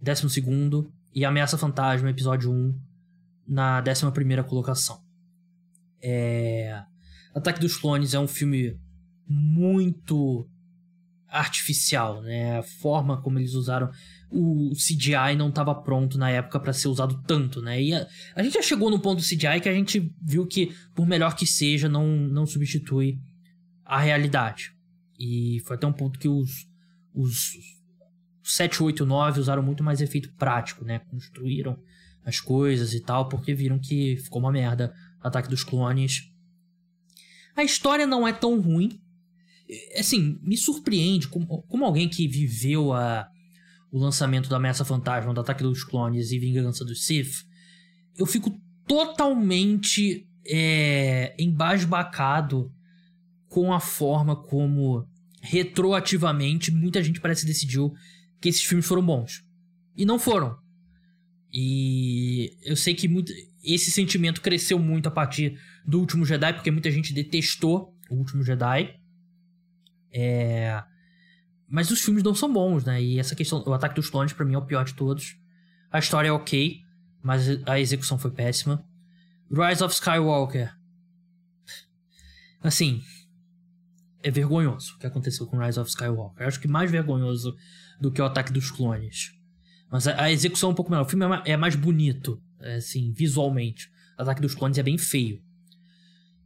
12 0.00 0.30
segundo. 0.30 0.92
E 1.14 1.24
Ameaça 1.24 1.58
Fantasma, 1.58 2.08
episódio 2.08 2.50
1, 2.50 2.80
na 3.46 3.82
11 3.86 4.10
primeira 4.12 4.42
colocação. 4.42 5.02
É... 6.00 6.82
Ataque 7.34 7.60
dos 7.60 7.76
Clones 7.76 8.14
é 8.14 8.18
um 8.18 8.28
filme 8.28 8.78
muito 9.26 10.48
artificial, 11.28 12.22
né? 12.22 12.58
A 12.58 12.62
forma 12.62 13.20
como 13.20 13.38
eles 13.38 13.54
usaram 13.54 13.90
o 14.32 14.72
CGI 14.72 15.36
não 15.36 15.50
estava 15.50 15.74
pronto 15.74 16.16
na 16.16 16.30
época 16.30 16.58
para 16.58 16.72
ser 16.72 16.88
usado 16.88 17.22
tanto, 17.26 17.60
né? 17.60 17.82
E 17.82 17.94
a, 17.94 18.06
a, 18.34 18.42
gente 18.42 18.54
já 18.54 18.62
chegou 18.62 18.90
no 18.90 18.98
ponto 18.98 19.20
do 19.20 19.26
CGI 19.26 19.60
que 19.62 19.68
a 19.68 19.74
gente 19.74 20.12
viu 20.20 20.46
que 20.46 20.74
por 20.94 21.06
melhor 21.06 21.36
que 21.36 21.46
seja 21.46 21.88
não 21.88 22.06
não 22.06 22.46
substitui 22.46 23.18
a 23.84 24.00
realidade. 24.00 24.72
E 25.18 25.60
foi 25.66 25.76
até 25.76 25.86
um 25.86 25.92
ponto 25.92 26.18
que 26.18 26.28
os 26.28 26.66
os 27.14 27.52
7, 28.42 28.82
8, 28.82 29.04
9 29.04 29.40
usaram 29.40 29.62
muito 29.62 29.84
mais 29.84 30.00
efeito 30.00 30.32
prático, 30.32 30.84
né? 30.84 30.98
Construíram 30.98 31.78
as 32.24 32.40
coisas 32.40 32.94
e 32.94 33.00
tal, 33.00 33.28
porque 33.28 33.54
viram 33.54 33.78
que 33.78 34.16
ficou 34.16 34.40
uma 34.40 34.50
merda 34.50 34.94
Ataque 35.20 35.48
dos 35.48 35.62
Clones. 35.62 36.30
A 37.54 37.62
história 37.62 38.06
não 38.06 38.26
é 38.26 38.32
tão 38.32 38.60
ruim, 38.60 38.98
assim, 39.98 40.38
me 40.42 40.56
surpreende 40.56 41.28
como, 41.28 41.62
como 41.62 41.84
alguém 41.84 42.08
que 42.08 42.26
viveu 42.26 42.92
a, 42.92 43.28
o 43.92 43.98
lançamento 43.98 44.48
da 44.48 44.56
Ameaça 44.56 44.84
Fantasma, 44.84 45.34
do 45.34 45.40
Ataque 45.40 45.62
dos 45.62 45.84
Clones 45.84 46.32
e 46.32 46.38
Vingança 46.38 46.84
dos 46.84 47.04
Sith, 47.04 47.46
eu 48.16 48.24
fico 48.24 48.50
totalmente 48.86 50.26
é, 50.46 51.34
embasbacado 51.38 52.72
com 53.48 53.72
a 53.72 53.78
forma 53.78 54.34
como 54.34 55.06
retroativamente 55.42 56.70
muita 56.70 57.02
gente 57.02 57.20
parece 57.20 57.44
decidiu 57.44 57.92
que 58.40 58.48
esses 58.48 58.62
filmes 58.62 58.86
foram 58.86 59.04
bons. 59.04 59.44
E 59.94 60.06
não 60.06 60.18
foram. 60.18 60.56
E 61.52 62.56
eu 62.62 62.76
sei 62.76 62.94
que 62.94 63.06
muito, 63.06 63.30
esse 63.62 63.90
sentimento 63.90 64.40
cresceu 64.40 64.78
muito 64.78 65.08
a 65.08 65.10
partir 65.10 65.60
do 65.86 66.00
Último 66.00 66.24
Jedi, 66.24 66.54
porque 66.54 66.70
muita 66.70 66.90
gente 66.90 67.12
detestou 67.12 67.94
o 68.08 68.14
Último 68.16 68.42
Jedi. 68.42 68.94
É... 70.10 70.82
Mas 71.72 71.90
os 71.90 72.02
filmes 72.02 72.22
não 72.22 72.34
são 72.34 72.52
bons, 72.52 72.84
né? 72.84 73.02
E 73.02 73.18
essa 73.18 73.34
questão, 73.34 73.64
o 73.66 73.72
Ataque 73.72 73.94
dos 73.94 74.10
Clones, 74.10 74.34
para 74.34 74.44
mim, 74.44 74.52
é 74.52 74.58
o 74.58 74.66
pior 74.66 74.84
de 74.84 74.92
todos. 74.92 75.38
A 75.90 75.98
história 75.98 76.28
é 76.28 76.32
ok, 76.32 76.82
mas 77.22 77.46
a 77.66 77.80
execução 77.80 78.18
foi 78.18 78.30
péssima. 78.30 78.84
Rise 79.50 79.82
of 79.82 79.94
Skywalker. 79.94 80.76
Assim, 82.62 83.02
é 84.22 84.30
vergonhoso 84.30 84.96
o 84.96 84.98
que 84.98 85.06
aconteceu 85.06 85.46
com 85.46 85.56
Rise 85.56 85.80
of 85.80 85.88
Skywalker. 85.88 86.42
Eu 86.42 86.48
acho 86.48 86.60
que 86.60 86.68
mais 86.68 86.90
vergonhoso 86.90 87.56
do 87.98 88.12
que 88.12 88.20
o 88.20 88.26
Ataque 88.26 88.52
dos 88.52 88.70
Clones. 88.70 89.32
Mas 89.90 90.06
a, 90.06 90.30
execução 90.30 90.68
é 90.68 90.72
um 90.72 90.76
pouco 90.76 90.90
melhor. 90.90 91.06
O 91.06 91.08
filme 91.08 91.24
é, 91.24 91.28
mais, 91.28 91.42
é 91.46 91.56
mais 91.56 91.74
bonito, 91.74 92.38
assim, 92.60 93.12
visualmente. 93.12 93.90
O 94.18 94.22
Ataque 94.22 94.42
dos 94.42 94.54
Clones 94.54 94.76
é 94.76 94.82
bem 94.82 94.98
feio. 94.98 95.42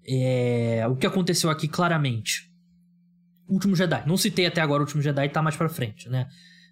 É, 0.06 0.86
o 0.88 0.94
que 0.94 1.04
aconteceu 1.04 1.50
aqui 1.50 1.66
claramente 1.66 2.48
Último 3.48 3.76
Jedi. 3.76 4.02
Não 4.06 4.16
citei 4.16 4.46
até 4.46 4.60
agora 4.60 4.82
o 4.82 4.84
Último 4.84 5.02
Jedi, 5.02 5.28
tá 5.28 5.42
mais 5.42 5.56
pra 5.56 5.68
frente, 5.68 6.08
né? 6.08 6.26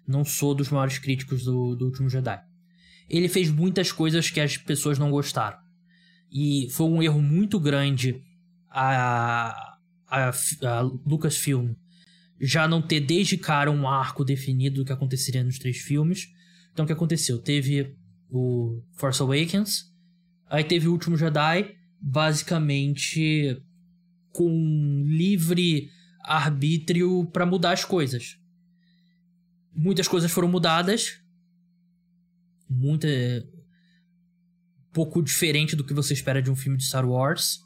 Não 0.07 0.23
sou 0.23 0.53
dos 0.53 0.69
maiores 0.69 0.99
críticos 0.99 1.43
do, 1.43 1.75
do 1.75 1.85
Último 1.85 2.09
Jedi. 2.09 2.39
Ele 3.09 3.27
fez 3.27 3.49
muitas 3.49 3.91
coisas 3.91 4.29
que 4.29 4.39
as 4.39 4.57
pessoas 4.57 4.97
não 4.97 5.11
gostaram. 5.11 5.57
E 6.31 6.67
foi 6.71 6.87
um 6.87 7.01
erro 7.01 7.21
muito 7.21 7.59
grande 7.59 8.21
a, 8.69 9.77
a, 10.07 10.29
a 10.29 10.81
Lucasfilm 10.81 11.73
já 12.39 12.67
não 12.67 12.81
ter 12.81 12.99
desde 12.99 13.37
cara 13.37 13.71
um 13.71 13.87
arco 13.87 14.25
definido 14.25 14.77
do 14.77 14.85
que 14.85 14.91
aconteceria 14.91 15.43
nos 15.43 15.57
três 15.57 15.77
filmes. 15.77 16.27
Então 16.73 16.83
o 16.83 16.85
que 16.85 16.93
aconteceu? 16.93 17.39
Teve 17.39 17.95
o 18.29 18.81
Force 18.93 19.21
Awakens, 19.21 19.85
aí 20.49 20.63
teve 20.63 20.87
o 20.87 20.91
Último 20.91 21.15
Jedi, 21.15 21.73
basicamente 22.01 23.61
com 24.33 25.03
livre 25.07 25.89
arbítrio 26.27 27.25
para 27.31 27.45
mudar 27.45 27.71
as 27.71 27.85
coisas. 27.85 28.37
Muitas 29.73 30.07
coisas 30.07 30.31
foram 30.31 30.47
mudadas, 30.47 31.19
muita 32.69 33.07
pouco 34.95 35.21
diferente 35.21 35.75
do 35.75 35.83
que 35.83 35.93
você 35.93 36.13
espera 36.13 36.41
de 36.41 36.49
um 36.49 36.55
filme 36.55 36.77
de 36.77 36.85
Star 36.85 37.05
Wars. 37.05 37.59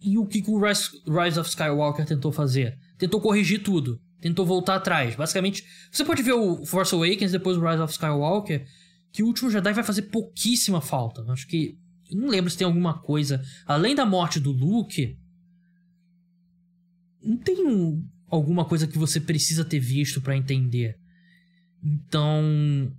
E 0.00 0.16
o 0.16 0.26
que 0.26 0.42
o 0.46 0.58
Rise, 0.58 1.38
of 1.38 1.48
Skywalker 1.48 2.06
tentou 2.06 2.32
fazer? 2.32 2.78
Tentou 2.96 3.20
corrigir 3.20 3.62
tudo. 3.62 4.00
Tentou 4.20 4.46
voltar 4.46 4.76
atrás. 4.76 5.14
Basicamente, 5.14 5.64
você 5.92 6.04
pode 6.04 6.22
ver 6.22 6.32
o 6.32 6.64
Force 6.64 6.94
Awakens 6.94 7.32
depois 7.32 7.58
o 7.58 7.60
Rise 7.60 7.82
of 7.82 7.92
Skywalker, 7.92 8.66
que 9.12 9.22
o 9.22 9.26
último 9.26 9.50
Jedi 9.50 9.72
vai 9.72 9.84
fazer 9.84 10.02
pouquíssima 10.02 10.80
falta. 10.80 11.22
Acho 11.30 11.46
que. 11.46 11.76
Não 12.10 12.28
lembro 12.28 12.50
se 12.50 12.56
tem 12.56 12.64
alguma 12.64 12.98
coisa. 13.00 13.42
Além 13.66 13.94
da 13.94 14.06
morte 14.06 14.40
do 14.40 14.50
Luke. 14.50 15.18
Não 17.22 17.36
tem 17.36 17.66
um, 17.66 18.06
alguma 18.28 18.64
coisa 18.64 18.86
que 18.86 18.98
você 18.98 19.20
precisa 19.20 19.64
ter 19.64 19.78
visto 19.78 20.20
para 20.20 20.36
entender. 20.36 20.98
Então. 21.82 22.92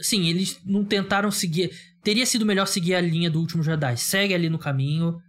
Sim, 0.00 0.26
eles 0.26 0.60
não 0.64 0.84
tentaram 0.84 1.30
seguir. 1.30 1.70
Teria 2.02 2.26
sido 2.26 2.44
melhor 2.44 2.66
seguir 2.66 2.94
a 2.94 3.00
linha 3.00 3.30
do 3.30 3.40
último 3.40 3.62
Jedi. 3.62 3.96
Segue 3.96 4.34
ali 4.34 4.48
no 4.48 4.58
caminho. 4.58 5.20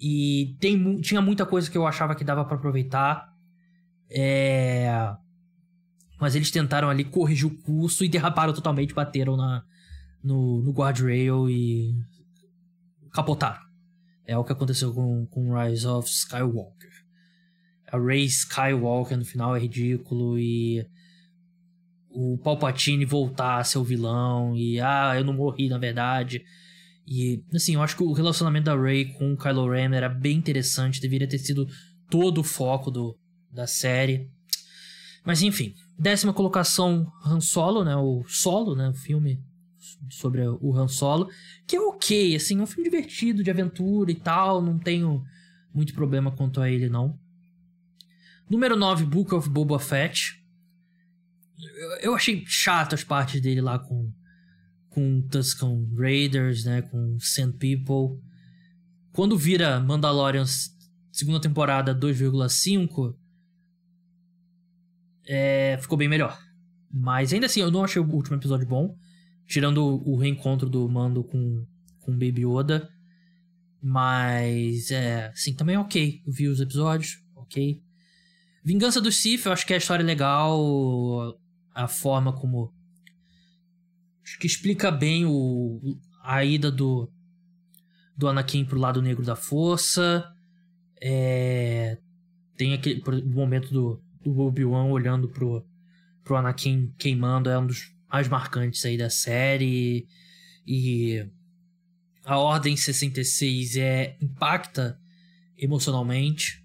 E 0.00 0.56
tem, 0.58 1.00
tinha 1.00 1.22
muita 1.22 1.46
coisa 1.46 1.70
que 1.70 1.78
eu 1.78 1.86
achava 1.86 2.14
que 2.14 2.24
dava 2.24 2.44
para 2.44 2.56
aproveitar. 2.56 3.32
É... 4.10 5.14
Mas 6.20 6.34
eles 6.34 6.50
tentaram 6.50 6.88
ali 6.88 7.04
corrigir 7.04 7.46
o 7.46 7.62
curso 7.62 8.04
e 8.04 8.08
derraparam 8.08 8.52
totalmente, 8.52 8.94
bateram 8.94 9.36
na, 9.36 9.64
no, 10.22 10.62
no 10.62 10.72
guardrail 10.72 11.48
e 11.48 11.94
capotaram. 13.12 13.63
É 14.26 14.36
o 14.36 14.44
que 14.44 14.52
aconteceu 14.52 14.92
com, 14.92 15.26
com 15.26 15.54
Rise 15.54 15.86
of 15.86 16.08
Skywalker. 16.08 16.90
A 17.86 17.98
Rey 17.98 18.24
Skywalker 18.24 19.16
no 19.16 19.24
final 19.24 19.54
é 19.54 19.60
ridículo 19.60 20.38
e 20.38 20.86
o 22.10 22.38
Palpatine 22.38 23.04
voltar 23.04 23.58
a 23.58 23.64
ser 23.64 23.78
o 23.78 23.84
vilão 23.84 24.56
e 24.56 24.80
ah, 24.80 25.12
eu 25.16 25.24
não 25.24 25.34
morri 25.34 25.68
na 25.68 25.78
verdade. 25.78 26.42
E 27.06 27.42
assim, 27.54 27.74
eu 27.74 27.82
acho 27.82 27.96
que 27.96 28.02
o 28.02 28.12
relacionamento 28.12 28.66
da 28.66 28.80
Rey 28.80 29.12
com 29.12 29.34
o 29.34 29.36
Kylo 29.36 29.70
Ren 29.70 29.94
era 29.94 30.08
bem 30.08 30.38
interessante, 30.38 31.00
deveria 31.00 31.28
ter 31.28 31.38
sido 31.38 31.66
todo 32.08 32.38
o 32.38 32.44
foco 32.44 32.90
do, 32.90 33.18
da 33.50 33.66
série. 33.66 34.30
Mas 35.24 35.42
enfim, 35.42 35.74
décima 35.98 36.32
colocação 36.32 37.06
Han 37.24 37.40
Solo, 37.40 37.84
né, 37.84 37.96
o 37.96 38.24
Solo, 38.26 38.74
né, 38.74 38.88
o 38.88 38.94
filme 38.94 39.42
sobre 40.10 40.42
o 40.46 40.76
Han 40.76 40.88
Solo, 40.88 41.28
que 41.66 41.76
é 41.76 41.80
ok, 41.80 42.36
assim, 42.36 42.58
é 42.58 42.62
um 42.62 42.66
filme 42.66 42.88
divertido, 42.88 43.42
de 43.42 43.50
aventura 43.50 44.10
e 44.10 44.14
tal, 44.14 44.62
não 44.62 44.78
tenho 44.78 45.24
muito 45.72 45.92
problema 45.94 46.30
quanto 46.30 46.60
a 46.60 46.70
ele 46.70 46.88
não. 46.88 47.18
Número 48.48 48.76
9, 48.76 49.04
Book 49.06 49.34
of 49.34 49.48
Boba 49.48 49.78
Fett. 49.78 50.42
Eu, 52.00 52.14
achei 52.14 52.44
chato 52.46 52.94
as 52.94 53.02
partes 53.02 53.40
dele 53.40 53.60
lá 53.60 53.78
com 53.78 54.12
com 54.90 55.20
Tuscan 55.22 55.88
Raiders, 55.96 56.64
né, 56.64 56.82
com 56.82 57.18
Sand 57.18 57.52
People. 57.52 58.22
Quando 59.12 59.36
vira 59.36 59.80
Mandalorian 59.80 60.44
segunda 61.10 61.40
temporada 61.40 61.92
2,5, 61.92 63.16
é, 65.26 65.76
ficou 65.80 65.98
bem 65.98 66.08
melhor. 66.08 66.38
Mas 66.92 67.32
ainda 67.32 67.46
assim, 67.46 67.60
eu 67.60 67.72
não 67.72 67.82
achei 67.82 68.00
o 68.00 68.08
último 68.08 68.36
episódio 68.36 68.68
bom. 68.68 68.96
Tirando 69.46 69.84
o, 69.84 70.16
reencontro 70.16 70.68
do 70.68 70.88
Mando 70.88 71.22
com, 71.22 71.66
com 72.00 72.12
Baby 72.12 72.44
Yoda. 72.46 72.88
Mas, 73.82 74.90
é, 74.90 75.30
sim, 75.34 75.54
também 75.54 75.76
é 75.76 75.78
ok. 75.78 76.22
Eu 76.26 76.32
vi 76.32 76.48
os 76.48 76.60
episódios, 76.60 77.22
ok. 77.36 77.82
Vingança 78.64 79.00
do 79.00 79.12
Sith, 79.12 79.44
eu 79.44 79.52
acho 79.52 79.66
que 79.66 79.74
a 79.74 79.76
história 79.76 80.02
é 80.02 80.06
legal. 80.06 81.38
A 81.74 81.86
forma 81.86 82.32
como 82.32 82.72
Acho 84.24 84.38
que 84.38 84.46
explica 84.46 84.90
bem 84.90 85.26
o, 85.26 85.98
a 86.22 86.42
ida 86.42 86.70
do, 86.70 87.10
do 88.16 88.26
Anakin 88.26 88.64
pro 88.64 88.80
lado 88.80 89.02
negro 89.02 89.22
da 89.22 89.36
força. 89.36 90.24
É, 91.00 91.98
tem 92.56 92.72
aquele 92.72 93.02
momento 93.26 93.70
do, 93.70 94.02
do 94.22 94.40
Obi-Wan 94.40 94.86
olhando 94.86 95.28
pro, 95.28 95.62
pro 96.22 96.36
Anakin 96.36 96.94
queimando, 96.96 97.50
é 97.50 97.58
um 97.58 97.66
dos 97.66 97.94
mais 98.10 98.28
marcantes 98.28 98.84
aí 98.84 98.96
da 98.96 99.10
série. 99.10 100.06
E 100.66 101.26
a 102.24 102.38
Ordem 102.38 102.76
66 102.76 103.76
é 103.76 104.16
impacta 104.20 104.98
emocionalmente, 105.56 106.64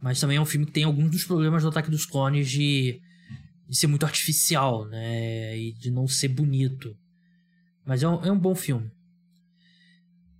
mas 0.00 0.20
também 0.20 0.36
é 0.36 0.40
um 0.40 0.46
filme 0.46 0.66
que 0.66 0.72
tem 0.72 0.84
alguns 0.84 1.10
dos 1.10 1.24
problemas 1.24 1.62
do 1.62 1.68
Ataque 1.68 1.90
dos 1.90 2.06
Clones 2.06 2.50
de 2.50 3.00
de 3.68 3.76
ser 3.76 3.86
muito 3.86 4.04
artificial, 4.04 4.86
né? 4.86 5.58
E 5.58 5.72
de 5.72 5.90
não 5.90 6.06
ser 6.06 6.28
bonito. 6.28 6.96
Mas 7.84 8.02
é 8.02 8.08
um, 8.08 8.24
é 8.24 8.30
um 8.30 8.38
bom 8.38 8.54
filme. 8.54 8.90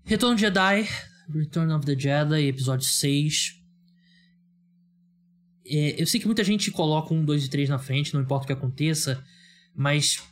Retorno 0.05 0.37
de 0.37 0.43
Jedi, 0.43 0.89
Return 1.29 1.73
of 1.73 1.87
the 1.87 1.99
Jedi, 1.99 2.47
episódio 2.47 2.87
6. 2.87 3.61
É, 5.67 6.01
eu 6.01 6.07
sei 6.07 6.21
que 6.21 6.27
muita 6.27 6.45
gente 6.45 6.71
coloca 6.71 7.15
um, 7.15 7.25
dois 7.25 7.45
e 7.45 7.51
três 7.51 7.69
na 7.69 7.79
frente, 7.79 8.13
não 8.13 8.21
importa 8.21 8.45
o 8.45 8.47
que 8.47 8.53
aconteça, 8.53 9.25
mas 9.75 10.23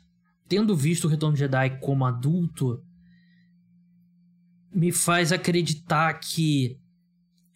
tendo 0.48 0.76
visto 0.76 1.06
o 1.06 1.08
Retorno 1.08 1.34
de 1.34 1.40
Jedi 1.40 1.78
como 1.80 2.04
adulto, 2.04 2.82
me 4.74 4.92
faz 4.92 5.32
acreditar 5.32 6.14
que 6.14 6.78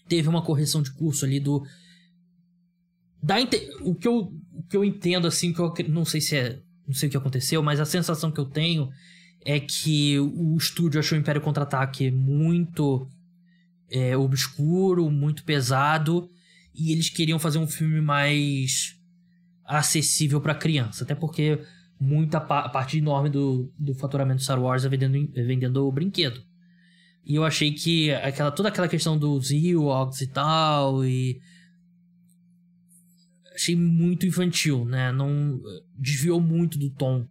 teve 0.09 0.29
uma 0.29 0.43
correção 0.43 0.83
de 0.83 0.93
curso 0.93 1.25
ali 1.25 1.41
do 1.41 1.67
Dá 3.23 3.37
o 3.81 3.95
que 3.95 4.07
eu 4.07 4.33
o 4.53 4.63
que 4.63 4.77
eu 4.77 4.85
entendo 4.85 5.27
assim 5.27 5.53
que 5.53 5.61
eu 5.61 5.73
não 5.89 6.05
sei 6.05 6.21
se 6.21 6.37
é 6.37 6.63
não 6.87 6.95
sei 6.95 7.09
o 7.09 7.11
que 7.11 7.17
aconteceu, 7.17 7.63
mas 7.63 7.81
a 7.81 7.85
sensação 7.85 8.31
que 8.31 8.39
eu 8.39 8.45
tenho 8.45 8.91
é 9.45 9.59
que 9.59 10.19
o 10.19 10.57
estúdio 10.57 11.01
achou 11.01 11.19
o 11.19 11.21
Império 11.21 11.41
Contra-Ataque 11.41 12.11
muito 12.11 13.09
é, 13.91 14.17
obscuro, 14.17 15.11
muito 15.11 15.45
pesado, 15.45 16.29
e 16.75 16.93
eles 16.93 17.09
queriam 17.09 17.39
fazer 17.39 17.59
um 17.59 17.67
filme 17.67 18.01
mais 18.01 18.97
acessível 19.65 20.41
para 20.41 20.55
criança, 20.55 21.05
até 21.05 21.15
porque 21.15 21.61
muita 21.99 22.41
pa 22.41 22.69
parte 22.69 22.99
enorme 22.99 23.31
do, 23.31 23.73
do 23.79 23.95
faturamento 23.95 24.43
Star 24.43 24.61
Wars 24.61 24.85
é 24.85 24.89
vendendo, 24.89 25.31
vendendo 25.33 25.87
o 25.87 25.93
brinquedo. 25.93 26.43
E 27.25 27.35
eu 27.35 27.45
achei 27.45 27.73
que 27.73 28.13
aquela, 28.13 28.53
toda 28.53 28.69
aquela 28.69 28.89
questão 28.89 29.19
dos 29.19 29.51
Ewoks 29.51 30.21
e 30.21 30.29
tal, 30.29 31.05
e 31.05 31.41
achei 33.55 33.75
muito 33.75 34.27
infantil, 34.27 34.85
né? 34.85 35.11
Não 35.11 35.61
desviou 35.99 36.41
muito 36.41 36.79
do 36.79 36.91
tom 36.91 37.27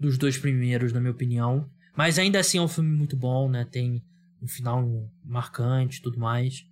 dos 0.00 0.18
dois 0.18 0.36
primeiros, 0.36 0.92
na 0.92 1.00
minha 1.00 1.12
opinião. 1.12 1.70
Mas 1.96 2.18
ainda 2.18 2.40
assim 2.40 2.58
é 2.58 2.62
um 2.62 2.68
filme 2.68 2.90
muito 2.90 3.16
bom, 3.16 3.48
né? 3.48 3.64
Tem 3.64 4.02
um 4.42 4.48
final 4.48 5.10
marcante 5.24 5.98
e 5.98 6.02
tudo 6.02 6.18
mais. 6.18 6.66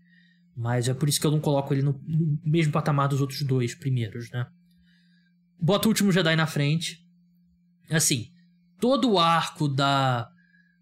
Mas 0.56 0.88
é 0.88 0.94
por 0.94 1.08
isso 1.08 1.20
que 1.20 1.26
eu 1.26 1.30
não 1.30 1.40
coloco 1.40 1.72
ele 1.72 1.82
no, 1.82 2.00
no, 2.06 2.38
mesmo 2.44 2.72
patamar 2.72 3.08
dos 3.08 3.20
outros 3.20 3.42
dois 3.42 3.74
primeiros, 3.74 4.30
né? 4.30 4.46
Bota 5.60 5.86
o 5.86 5.90
último 5.90 6.12
Jedi 6.12 6.36
na 6.36 6.46
frente. 6.46 7.03
Assim, 7.90 8.31
todo 8.81 9.12
o 9.12 9.19
arco 9.19 9.69
da 9.69 10.31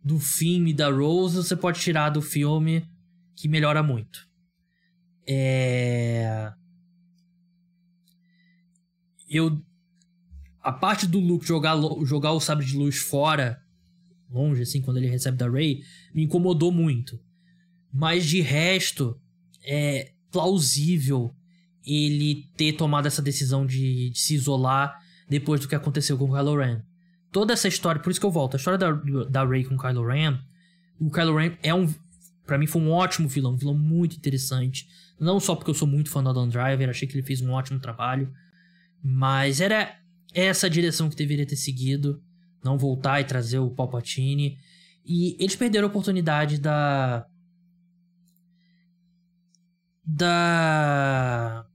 do 0.05 0.19
filme 0.19 0.73
da 0.73 0.91
Rose 0.91 1.37
você 1.37 1.55
pode 1.55 1.81
tirar 1.81 2.11
do 2.11 2.20
filme 2.20 2.85
que 3.37 3.49
melhora 3.49 3.83
muito. 3.83 4.29
É 5.27 6.53
eu 9.33 9.62
a 10.62 10.70
parte 10.70 11.07
do 11.07 11.19
Luke 11.19 11.47
jogar, 11.47 11.77
jogar 12.05 12.33
o 12.33 12.41
sabre 12.41 12.65
de 12.65 12.77
luz 12.77 12.99
fora, 12.99 13.61
longe, 14.31 14.62
assim, 14.62 14.81
quando 14.81 14.99
ele 14.99 15.09
recebe 15.09 15.37
da 15.37 15.51
Rey, 15.51 15.83
me 16.15 16.23
incomodou 16.23 16.70
muito. 16.70 17.19
Mas 17.93 18.24
de 18.24 18.41
resto, 18.41 19.20
é 19.65 20.12
plausível 20.31 21.35
ele 21.85 22.49
ter 22.57 22.74
tomado 22.74 23.07
essa 23.07 23.20
decisão 23.20 23.66
de, 23.66 24.11
de 24.11 24.19
se 24.19 24.35
isolar 24.35 24.97
depois 25.29 25.61
do 25.61 25.66
que 25.66 25.74
aconteceu 25.74 26.16
com 26.16 26.31
o 26.31 26.33
Kylo. 26.33 26.83
Toda 27.32 27.54
essa 27.54 27.66
história, 27.66 28.00
por 28.00 28.10
isso 28.10 28.20
que 28.20 28.26
eu 28.26 28.30
volto, 28.30 28.54
a 28.54 28.59
história 28.59 28.78
da, 28.78 28.92
da 29.24 29.44
Rey 29.44 29.64
com 29.64 29.74
o 29.74 29.78
Kylo 29.78 30.06
Ren, 30.06 30.38
o 31.00 31.10
Kylo 31.10 31.36
Ren 31.36 31.56
é 31.62 31.74
um, 31.74 31.92
para 32.46 32.59
mim 32.59 32.66
foi 32.66 32.82
um 32.82 32.90
ótimo 32.90 33.26
vilão, 33.26 33.54
um 33.54 33.56
vilão 33.56 33.74
muito 33.74 34.16
interessante. 34.16 34.86
Não 35.18 35.40
só 35.40 35.56
porque 35.56 35.70
eu 35.70 35.74
sou 35.74 35.88
muito 35.88 36.10
fã 36.10 36.22
do 36.22 36.28
Adam 36.28 36.48
Driver, 36.48 36.90
achei 36.90 37.09
que 37.09 37.14
ele 37.14 37.26
fez 37.26 37.40
um 37.40 37.50
ótimo 37.52 37.80
trabalho, 37.80 38.32
mas 39.02 39.60
era 39.60 39.98
essa 40.34 40.66
a 40.66 40.70
direção 40.70 41.09
que 41.09 41.16
deveria 41.16 41.46
ter 41.46 41.56
seguido. 41.56 42.22
Não 42.62 42.78
voltar 42.78 43.20
e 43.20 43.24
trazer 43.24 43.59
o 43.59 43.70
Palpatine. 43.70 44.59
E 45.04 45.36
eles 45.40 45.56
perderam 45.56 45.88
a 45.88 45.90
oportunidade 45.90 46.59
da. 46.59 47.26
da 50.04 51.66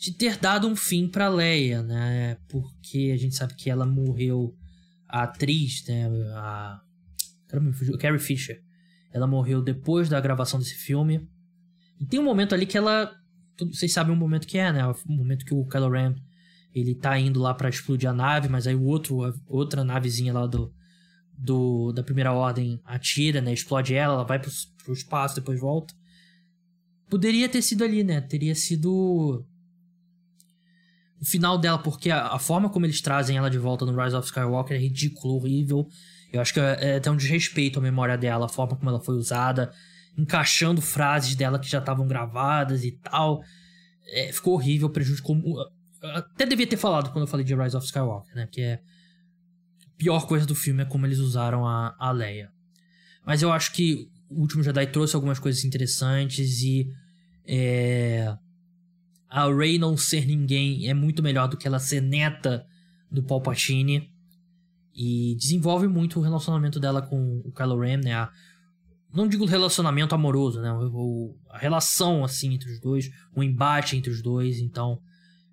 de 0.00 0.12
ter 0.12 0.38
dado 0.38 0.66
um 0.66 0.74
fim 0.74 1.06
para 1.06 1.28
Leia, 1.28 1.82
né? 1.82 2.38
Porque 2.48 3.12
a 3.12 3.18
gente 3.18 3.36
sabe 3.36 3.54
que 3.54 3.68
ela 3.68 3.84
morreu 3.84 4.56
a 5.06 5.24
atriz, 5.24 5.84
né, 5.86 6.08
a 6.36 6.80
Caramba, 7.46 7.76
Carrie 7.98 8.18
Fisher. 8.18 8.62
Ela 9.12 9.26
morreu 9.26 9.60
depois 9.60 10.08
da 10.08 10.18
gravação 10.18 10.58
desse 10.58 10.74
filme. 10.74 11.28
E 12.00 12.06
tem 12.06 12.18
um 12.18 12.24
momento 12.24 12.54
ali 12.54 12.64
que 12.64 12.78
ela 12.78 13.12
vocês 13.58 13.92
sabem 13.92 14.14
o 14.14 14.16
momento 14.16 14.46
que 14.46 14.56
é, 14.56 14.72
né? 14.72 14.86
O 14.86 14.96
momento 15.06 15.44
que 15.44 15.52
o 15.52 15.66
Kylo 15.66 15.90
Ren 15.90 16.14
ele 16.74 16.94
tá 16.94 17.18
indo 17.18 17.38
lá 17.38 17.52
para 17.52 17.68
explodir 17.68 18.08
a 18.08 18.12
nave, 18.14 18.48
mas 18.48 18.66
aí 18.66 18.74
o 18.74 18.84
outro, 18.84 19.22
a 19.22 19.34
outra 19.46 19.84
navezinha 19.84 20.32
lá 20.32 20.46
do, 20.46 20.72
do 21.36 21.92
da 21.92 22.02
primeira 22.02 22.32
ordem 22.32 22.80
atira, 22.86 23.42
né? 23.42 23.52
Explode 23.52 23.92
ela, 23.92 24.14
ela 24.14 24.24
vai 24.24 24.38
pro, 24.38 24.50
pro 24.82 24.94
espaço, 24.94 25.34
depois 25.34 25.60
volta. 25.60 25.92
Poderia 27.10 27.50
ter 27.50 27.60
sido 27.60 27.84
ali, 27.84 28.02
né? 28.02 28.22
Teria 28.22 28.54
sido 28.54 29.44
o 31.20 31.24
final 31.24 31.58
dela, 31.58 31.78
porque 31.78 32.10
a, 32.10 32.28
a, 32.28 32.38
forma 32.38 32.70
como 32.70 32.86
eles 32.86 33.00
trazem 33.00 33.36
ela 33.36 33.50
de 33.50 33.58
volta 33.58 33.84
no 33.84 34.00
Rise 34.00 34.16
of 34.16 34.26
Skywalker 34.26 34.76
é 34.76 34.80
ridículo, 34.80 35.34
horrível. 35.34 35.86
Eu 36.32 36.40
acho 36.40 36.54
que 36.54 36.60
é, 36.60 36.78
é 36.80 36.96
até 36.96 37.10
um 37.10 37.16
desrespeito 37.16 37.78
à 37.78 37.82
memória 37.82 38.16
dela, 38.16 38.46
a 38.46 38.48
forma 38.48 38.76
como 38.76 38.88
ela 38.88 39.00
foi 39.00 39.16
usada, 39.16 39.72
encaixando 40.16 40.80
frases 40.80 41.34
dela 41.34 41.58
que 41.58 41.68
já 41.68 41.78
estavam 41.78 42.06
gravadas 42.06 42.84
e 42.84 42.92
tal. 42.92 43.42
É, 44.06 44.32
ficou 44.32 44.54
horrível, 44.54 44.88
prejudicou 44.88 45.36
até 46.02 46.46
devia 46.46 46.66
ter 46.66 46.76
falado 46.76 47.10
quando 47.12 47.24
eu 47.24 47.26
falei 47.26 47.44
de 47.44 47.54
Rise 47.54 47.76
of 47.76 47.84
Skywalker, 47.84 48.34
né? 48.34 48.48
Que 48.50 48.62
é. 48.62 48.74
A 48.74 50.02
pior 50.02 50.26
coisa 50.26 50.46
do 50.46 50.54
filme 50.54 50.82
é 50.82 50.86
como 50.86 51.06
eles 51.06 51.18
usaram 51.18 51.66
a, 51.66 51.94
a 51.98 52.10
Leia. 52.10 52.50
Mas 53.24 53.42
eu 53.42 53.52
acho 53.52 53.72
que 53.72 54.08
o 54.30 54.40
último 54.40 54.62
Jedi 54.62 54.86
trouxe 54.86 55.14
algumas 55.14 55.38
coisas 55.38 55.62
interessantes 55.64 56.62
e. 56.62 56.90
É, 57.46 58.34
a 59.30 59.46
Rey 59.46 59.78
não 59.78 59.96
ser 59.96 60.26
ninguém 60.26 60.88
é 60.88 60.94
muito 60.94 61.22
melhor 61.22 61.48
do 61.48 61.56
que 61.56 61.66
ela 61.66 61.78
ser 61.78 62.02
neta 62.02 62.66
do 63.10 63.22
Palpatine. 63.22 64.10
E 64.92 65.36
desenvolve 65.36 65.86
muito 65.86 66.18
o 66.18 66.22
relacionamento 66.22 66.80
dela 66.80 67.00
com 67.00 67.40
o 67.44 67.52
Kylo 67.52 67.78
Ren, 67.78 67.98
né? 67.98 68.12
A, 68.12 68.30
não 69.14 69.28
digo 69.28 69.44
relacionamento 69.46 70.14
amoroso, 70.14 70.60
né? 70.60 70.72
O, 70.72 71.38
a 71.48 71.58
relação, 71.58 72.24
assim, 72.24 72.54
entre 72.54 72.70
os 72.70 72.80
dois. 72.80 73.08
O 73.34 73.42
embate 73.42 73.96
entre 73.96 74.10
os 74.10 74.20
dois. 74.20 74.58
Então, 74.58 75.00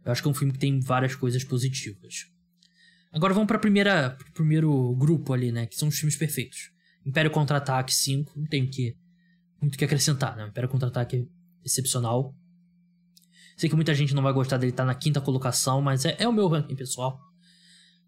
eu 0.04 0.12
acho 0.12 0.24
que 0.24 0.28
é 0.28 0.32
um 0.32 0.34
filme 0.34 0.52
que 0.52 0.60
tem 0.60 0.80
várias 0.80 1.14
coisas 1.16 1.44
positivas. 1.44 2.26
Agora 3.14 3.34
vamos 3.34 3.48
para 3.48 3.60
primeira 3.60 4.12
pro 4.12 4.32
primeiro 4.34 4.96
grupo 4.96 5.34
ali, 5.34 5.52
né, 5.52 5.66
que 5.66 5.76
são 5.76 5.88
os 5.88 5.98
filmes 5.98 6.18
perfeitos. 6.18 6.72
Império 7.06 7.32
Contra-Ataque 7.32 7.94
5, 7.94 8.34
não 8.36 8.46
tem 8.46 8.68
que 8.68 8.96
muito 9.62 9.78
que 9.78 9.86
acrescentar, 9.86 10.36
né? 10.36 10.48
Império 10.48 10.70
Contra-Ataque 10.70 11.16
é 11.16 11.26
excepcional. 11.64 12.36
Sei 13.58 13.68
que 13.68 13.76
muita 13.76 13.94
gente 13.96 14.14
não 14.14 14.22
vai 14.22 14.32
gostar 14.32 14.58
dele 14.58 14.72
estar 14.72 14.84
tá 14.84 14.88
na 14.88 14.94
quinta 14.94 15.20
colocação, 15.20 15.82
mas 15.82 16.06
é, 16.06 16.16
é 16.20 16.28
o 16.28 16.32
meu 16.32 16.48
ranking 16.48 16.76
pessoal. 16.76 17.20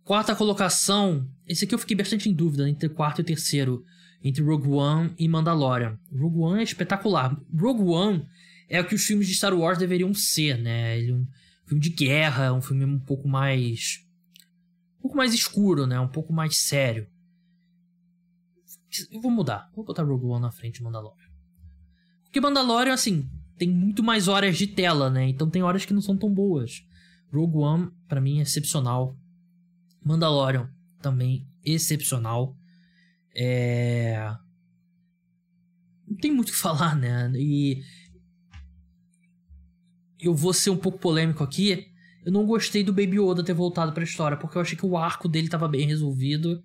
Quarta 0.03 0.35
colocação, 0.35 1.27
esse 1.47 1.65
aqui 1.65 1.73
eu 1.73 1.79
fiquei 1.79 1.97
bastante 1.97 2.29
em 2.29 2.33
dúvida 2.33 2.69
entre 2.69 2.87
quarto 2.87 3.21
e 3.21 3.23
terceiro, 3.23 3.83
entre 4.23 4.43
Rogue 4.43 4.69
One 4.69 5.13
e 5.17 5.27
Mandalorian. 5.27 5.99
Rogue 6.11 6.37
One 6.37 6.59
é 6.59 6.63
espetacular. 6.63 7.35
Rogue 7.51 7.81
One 7.81 8.27
é 8.69 8.79
o 8.79 8.85
que 8.85 8.93
os 8.93 9.03
filmes 9.03 9.27
de 9.27 9.33
Star 9.33 9.53
Wars 9.53 9.79
deveriam 9.79 10.13
ser, 10.13 10.57
né? 10.59 10.99
Ele 10.99 11.13
é 11.13 11.67
filme 11.67 11.81
de 11.81 11.89
guerra, 11.89 12.53
um 12.53 12.61
filme 12.61 12.85
um 12.85 12.99
pouco 12.99 13.27
mais. 13.27 14.05
um 14.99 15.01
pouco 15.01 15.17
mais 15.17 15.33
escuro, 15.33 15.87
né? 15.87 15.99
Um 15.99 16.07
pouco 16.07 16.31
mais 16.31 16.57
sério. 16.57 17.07
Eu 19.11 19.19
vou 19.19 19.31
mudar. 19.31 19.69
Vou 19.75 19.83
botar 19.83 20.03
Rogue 20.03 20.25
One 20.25 20.41
na 20.43 20.51
frente 20.51 20.75
de 20.75 20.83
Mandalorian. 20.83 21.29
Porque 22.23 22.39
Mandalorian, 22.39 22.93
assim, 22.93 23.27
tem 23.59 23.69
muito 23.69 24.01
mais 24.01 24.29
horas 24.29 24.57
de 24.57 24.65
tela, 24.65 25.09
né? 25.09 25.27
Então 25.27 25.49
tem 25.49 25.61
horas 25.61 25.85
que 25.85 25.93
não 25.93 26.01
são 26.01 26.17
tão 26.17 26.33
boas. 26.33 26.81
Rogue 27.31 27.57
One, 27.57 27.91
para 28.07 28.21
mim, 28.21 28.39
é 28.39 28.43
excepcional. 28.43 29.15
Mandalorian, 30.03 30.69
também 31.01 31.45
excepcional. 31.63 32.55
É. 33.35 34.33
Não 36.07 36.17
tem 36.17 36.31
muito 36.31 36.49
o 36.49 36.51
que 36.53 36.57
falar, 36.57 36.95
né? 36.95 37.31
E 37.35 37.83
eu 40.19 40.33
vou 40.33 40.53
ser 40.53 40.69
um 40.69 40.77
pouco 40.77 40.97
polêmico 40.97 41.43
aqui. 41.43 41.85
Eu 42.25 42.31
não 42.31 42.45
gostei 42.45 42.83
do 42.83 42.93
Baby 42.93 43.19
Yoda 43.19 43.43
ter 43.43 43.53
voltado 43.53 43.91
pra 43.91 44.03
história, 44.03 44.37
porque 44.37 44.57
eu 44.57 44.61
achei 44.61 44.77
que 44.77 44.85
o 44.85 44.97
arco 44.97 45.27
dele 45.27 45.47
estava 45.47 45.67
bem 45.67 45.85
resolvido. 45.85 46.63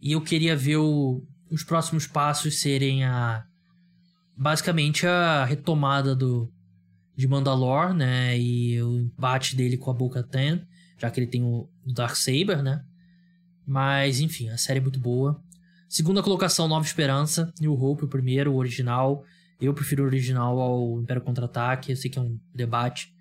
E 0.00 0.12
eu 0.12 0.20
queria 0.20 0.56
ver 0.56 0.76
o, 0.76 1.24
os 1.50 1.62
próximos 1.62 2.06
passos 2.06 2.60
serem 2.60 3.04
a. 3.04 3.44
Basicamente 4.36 5.06
a 5.06 5.44
retomada 5.44 6.14
do. 6.14 6.52
De 7.16 7.26
Mandalore, 7.26 7.94
né? 7.94 8.38
E 8.38 8.82
o 8.82 8.98
embate 8.98 9.56
dele 9.56 9.78
com 9.78 9.90
a 9.90 9.94
Boca 9.94 10.22
Ten, 10.22 10.60
já 10.98 11.10
que 11.10 11.18
ele 11.18 11.26
tem 11.26 11.42
o, 11.42 11.66
o 11.84 11.92
Dark 11.92 12.14
Saber, 12.14 12.62
né? 12.62 12.84
Mas, 13.66 14.20
enfim, 14.20 14.50
a 14.50 14.58
série 14.58 14.78
é 14.78 14.82
muito 14.82 15.00
boa. 15.00 15.42
Segunda 15.88 16.22
colocação, 16.22 16.68
Nova 16.68 16.84
Esperança. 16.84 17.52
New 17.60 17.72
Hope, 17.72 18.04
o 18.04 18.08
primeiro, 18.08 18.52
o 18.52 18.56
original. 18.56 19.24
Eu 19.60 19.72
prefiro 19.72 20.02
o 20.02 20.06
original 20.06 20.60
ao 20.60 21.00
Império 21.00 21.22
Contra-Ataque. 21.22 21.90
Eu 21.90 21.96
sei 21.96 22.10
que 22.10 22.18
é 22.18 22.22
um 22.22 22.38
debate. 22.54 23.14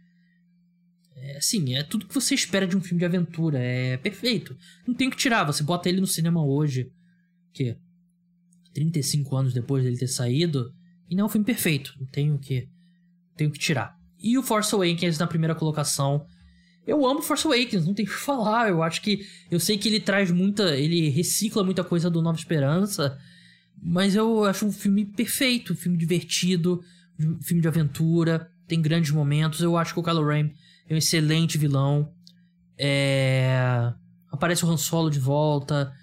É, 1.15 1.37
assim, 1.37 1.75
é 1.75 1.83
tudo 1.83 2.05
que 2.05 2.13
você 2.13 2.35
espera 2.35 2.67
de 2.67 2.75
um 2.75 2.81
filme 2.81 2.99
de 2.99 3.05
aventura. 3.05 3.59
É 3.59 3.97
perfeito. 3.97 4.57
Não 4.85 4.93
tem 4.93 5.09
que 5.09 5.15
tirar. 5.15 5.45
Você 5.45 5.63
bota 5.63 5.87
ele 5.87 6.01
no 6.01 6.07
cinema 6.07 6.45
hoje. 6.45 6.91
Que 7.53 7.77
35 8.73 9.35
anos 9.35 9.53
depois 9.53 9.83
dele 9.83 9.97
ter 9.97 10.07
saído. 10.07 10.73
E 11.09 11.15
não 11.15 11.23
é 11.23 11.25
um 11.25 11.29
filme 11.29 11.45
perfeito. 11.45 11.93
Não 11.99 12.07
tenho 12.07 12.37
que, 12.37 12.67
tenho 13.35 13.51
que 13.51 13.59
tirar. 13.59 13.95
E 14.19 14.37
o 14.37 14.43
Force 14.43 14.73
Awakens 14.73 15.17
na 15.17 15.27
primeira 15.27 15.55
colocação. 15.55 16.25
Eu 16.87 17.05
amo 17.05 17.21
Force 17.21 17.45
Awakens, 17.45 17.85
não 17.85 17.93
tem 17.93 18.05
o 18.05 18.07
que 18.07 18.13
falar. 18.15 18.69
Eu 18.69 18.81
acho 18.83 19.01
que. 19.01 19.25
Eu 19.49 19.59
sei 19.59 19.77
que 19.77 19.87
ele 19.87 19.99
traz 19.99 20.31
muita. 20.31 20.75
Ele 20.75 21.09
recicla 21.09 21.63
muita 21.63 21.83
coisa 21.83 22.09
do 22.09 22.21
Nova 22.21 22.37
Esperança. 22.37 23.17
Mas 23.81 24.15
eu 24.15 24.45
acho 24.45 24.65
um 24.65 24.71
filme 24.71 25.05
perfeito, 25.05 25.73
um 25.73 25.75
filme 25.75 25.97
divertido, 25.97 26.81
um 27.19 27.41
filme 27.41 27.61
de 27.61 27.67
aventura, 27.67 28.49
tem 28.67 28.81
grandes 28.81 29.11
momentos. 29.11 29.59
Eu 29.61 29.77
acho 29.77 29.93
que 29.93 29.99
o 29.99 30.03
Kylo 30.03 30.25
Ren 30.25 30.49
é 30.87 30.93
um 30.93 30.97
excelente 30.97 31.57
vilão. 31.57 32.11
É... 32.77 33.93
Aparece 34.31 34.65
o 34.65 34.69
Han 34.69 34.77
Solo 34.77 35.09
de 35.09 35.19
volta, 35.19 35.93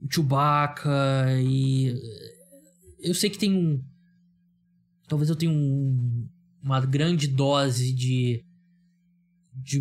o 0.00 0.12
Chewbacca 0.12 1.26
e... 1.40 1.94
Eu 3.00 3.14
sei 3.14 3.30
que 3.30 3.38
tem 3.38 3.52
um... 3.52 3.82
Talvez 5.08 5.30
eu 5.30 5.36
tenha 5.36 5.50
um... 5.50 6.28
uma 6.62 6.80
grande 6.84 7.26
dose 7.26 7.92
de... 7.92 8.44
de 9.54 9.80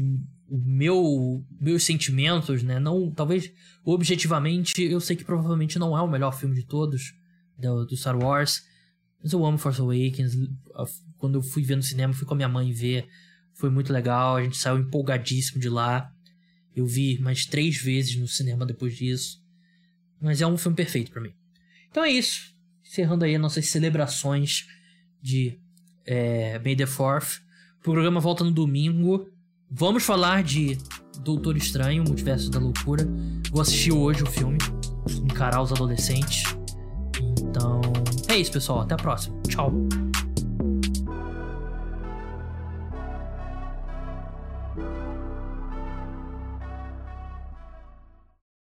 o 0.49 0.57
meu 0.57 1.45
meus 1.59 1.83
sentimentos, 1.83 2.63
né? 2.63 2.79
Não, 2.79 3.11
talvez 3.11 3.51
objetivamente, 3.83 4.81
eu 4.81 5.01
sei 5.01 5.15
que 5.15 5.25
provavelmente 5.25 5.77
não 5.77 5.97
é 5.97 6.01
o 6.01 6.09
melhor 6.09 6.31
filme 6.31 6.55
de 6.55 6.65
todos, 6.65 7.13
do, 7.57 7.85
do 7.85 7.97
Star 7.97 8.17
Wars. 8.17 8.63
Mas 9.21 9.33
eu 9.33 9.45
amo 9.45 9.57
Force 9.57 9.81
Awakens. 9.81 10.33
Quando 11.17 11.35
eu 11.39 11.41
fui 11.41 11.63
ver 11.63 11.75
no 11.75 11.83
cinema, 11.83 12.13
fui 12.13 12.25
com 12.25 12.33
a 12.33 12.37
minha 12.37 12.49
mãe 12.49 12.71
ver. 12.71 13.07
Foi 13.53 13.69
muito 13.69 13.91
legal. 13.91 14.37
A 14.37 14.43
gente 14.43 14.57
saiu 14.57 14.77
empolgadíssimo 14.77 15.59
de 15.59 15.69
lá. 15.69 16.09
Eu 16.75 16.85
vi 16.85 17.19
mais 17.19 17.45
três 17.45 17.77
vezes 17.77 18.15
no 18.15 18.27
cinema 18.27 18.65
depois 18.65 18.95
disso. 18.95 19.43
Mas 20.21 20.41
é 20.41 20.47
um 20.47 20.57
filme 20.57 20.77
perfeito 20.77 21.11
para 21.11 21.21
mim. 21.21 21.33
Então 21.89 22.03
é 22.03 22.11
isso. 22.11 22.55
Encerrando 22.85 23.25
aí 23.25 23.37
nossas 23.37 23.67
celebrações 23.67 24.65
de 25.21 25.59
é, 26.05 26.59
May 26.63 26.75
the 26.75 26.85
Fourth. 26.85 27.41
O 27.79 27.83
programa 27.83 28.19
volta 28.19 28.43
no 28.43 28.51
domingo. 28.51 29.27
Vamos 29.69 30.03
falar 30.03 30.43
de 30.43 30.77
Doutor 31.23 31.57
Estranho, 31.57 32.03
Multiverso 32.03 32.49
da 32.49 32.59
Loucura. 32.59 33.07
Vou 33.51 33.61
assistir 33.61 33.91
hoje 33.91 34.23
o 34.23 34.25
filme. 34.25 34.57
Encarar 35.23 35.61
os 35.61 35.71
adolescentes. 35.71 36.43
Então, 37.41 37.81
é 38.29 38.37
isso, 38.37 38.51
pessoal. 38.51 38.81
Até 38.81 38.93
a 38.93 38.97
próxima. 38.97 39.39
Tchau. 39.43 39.71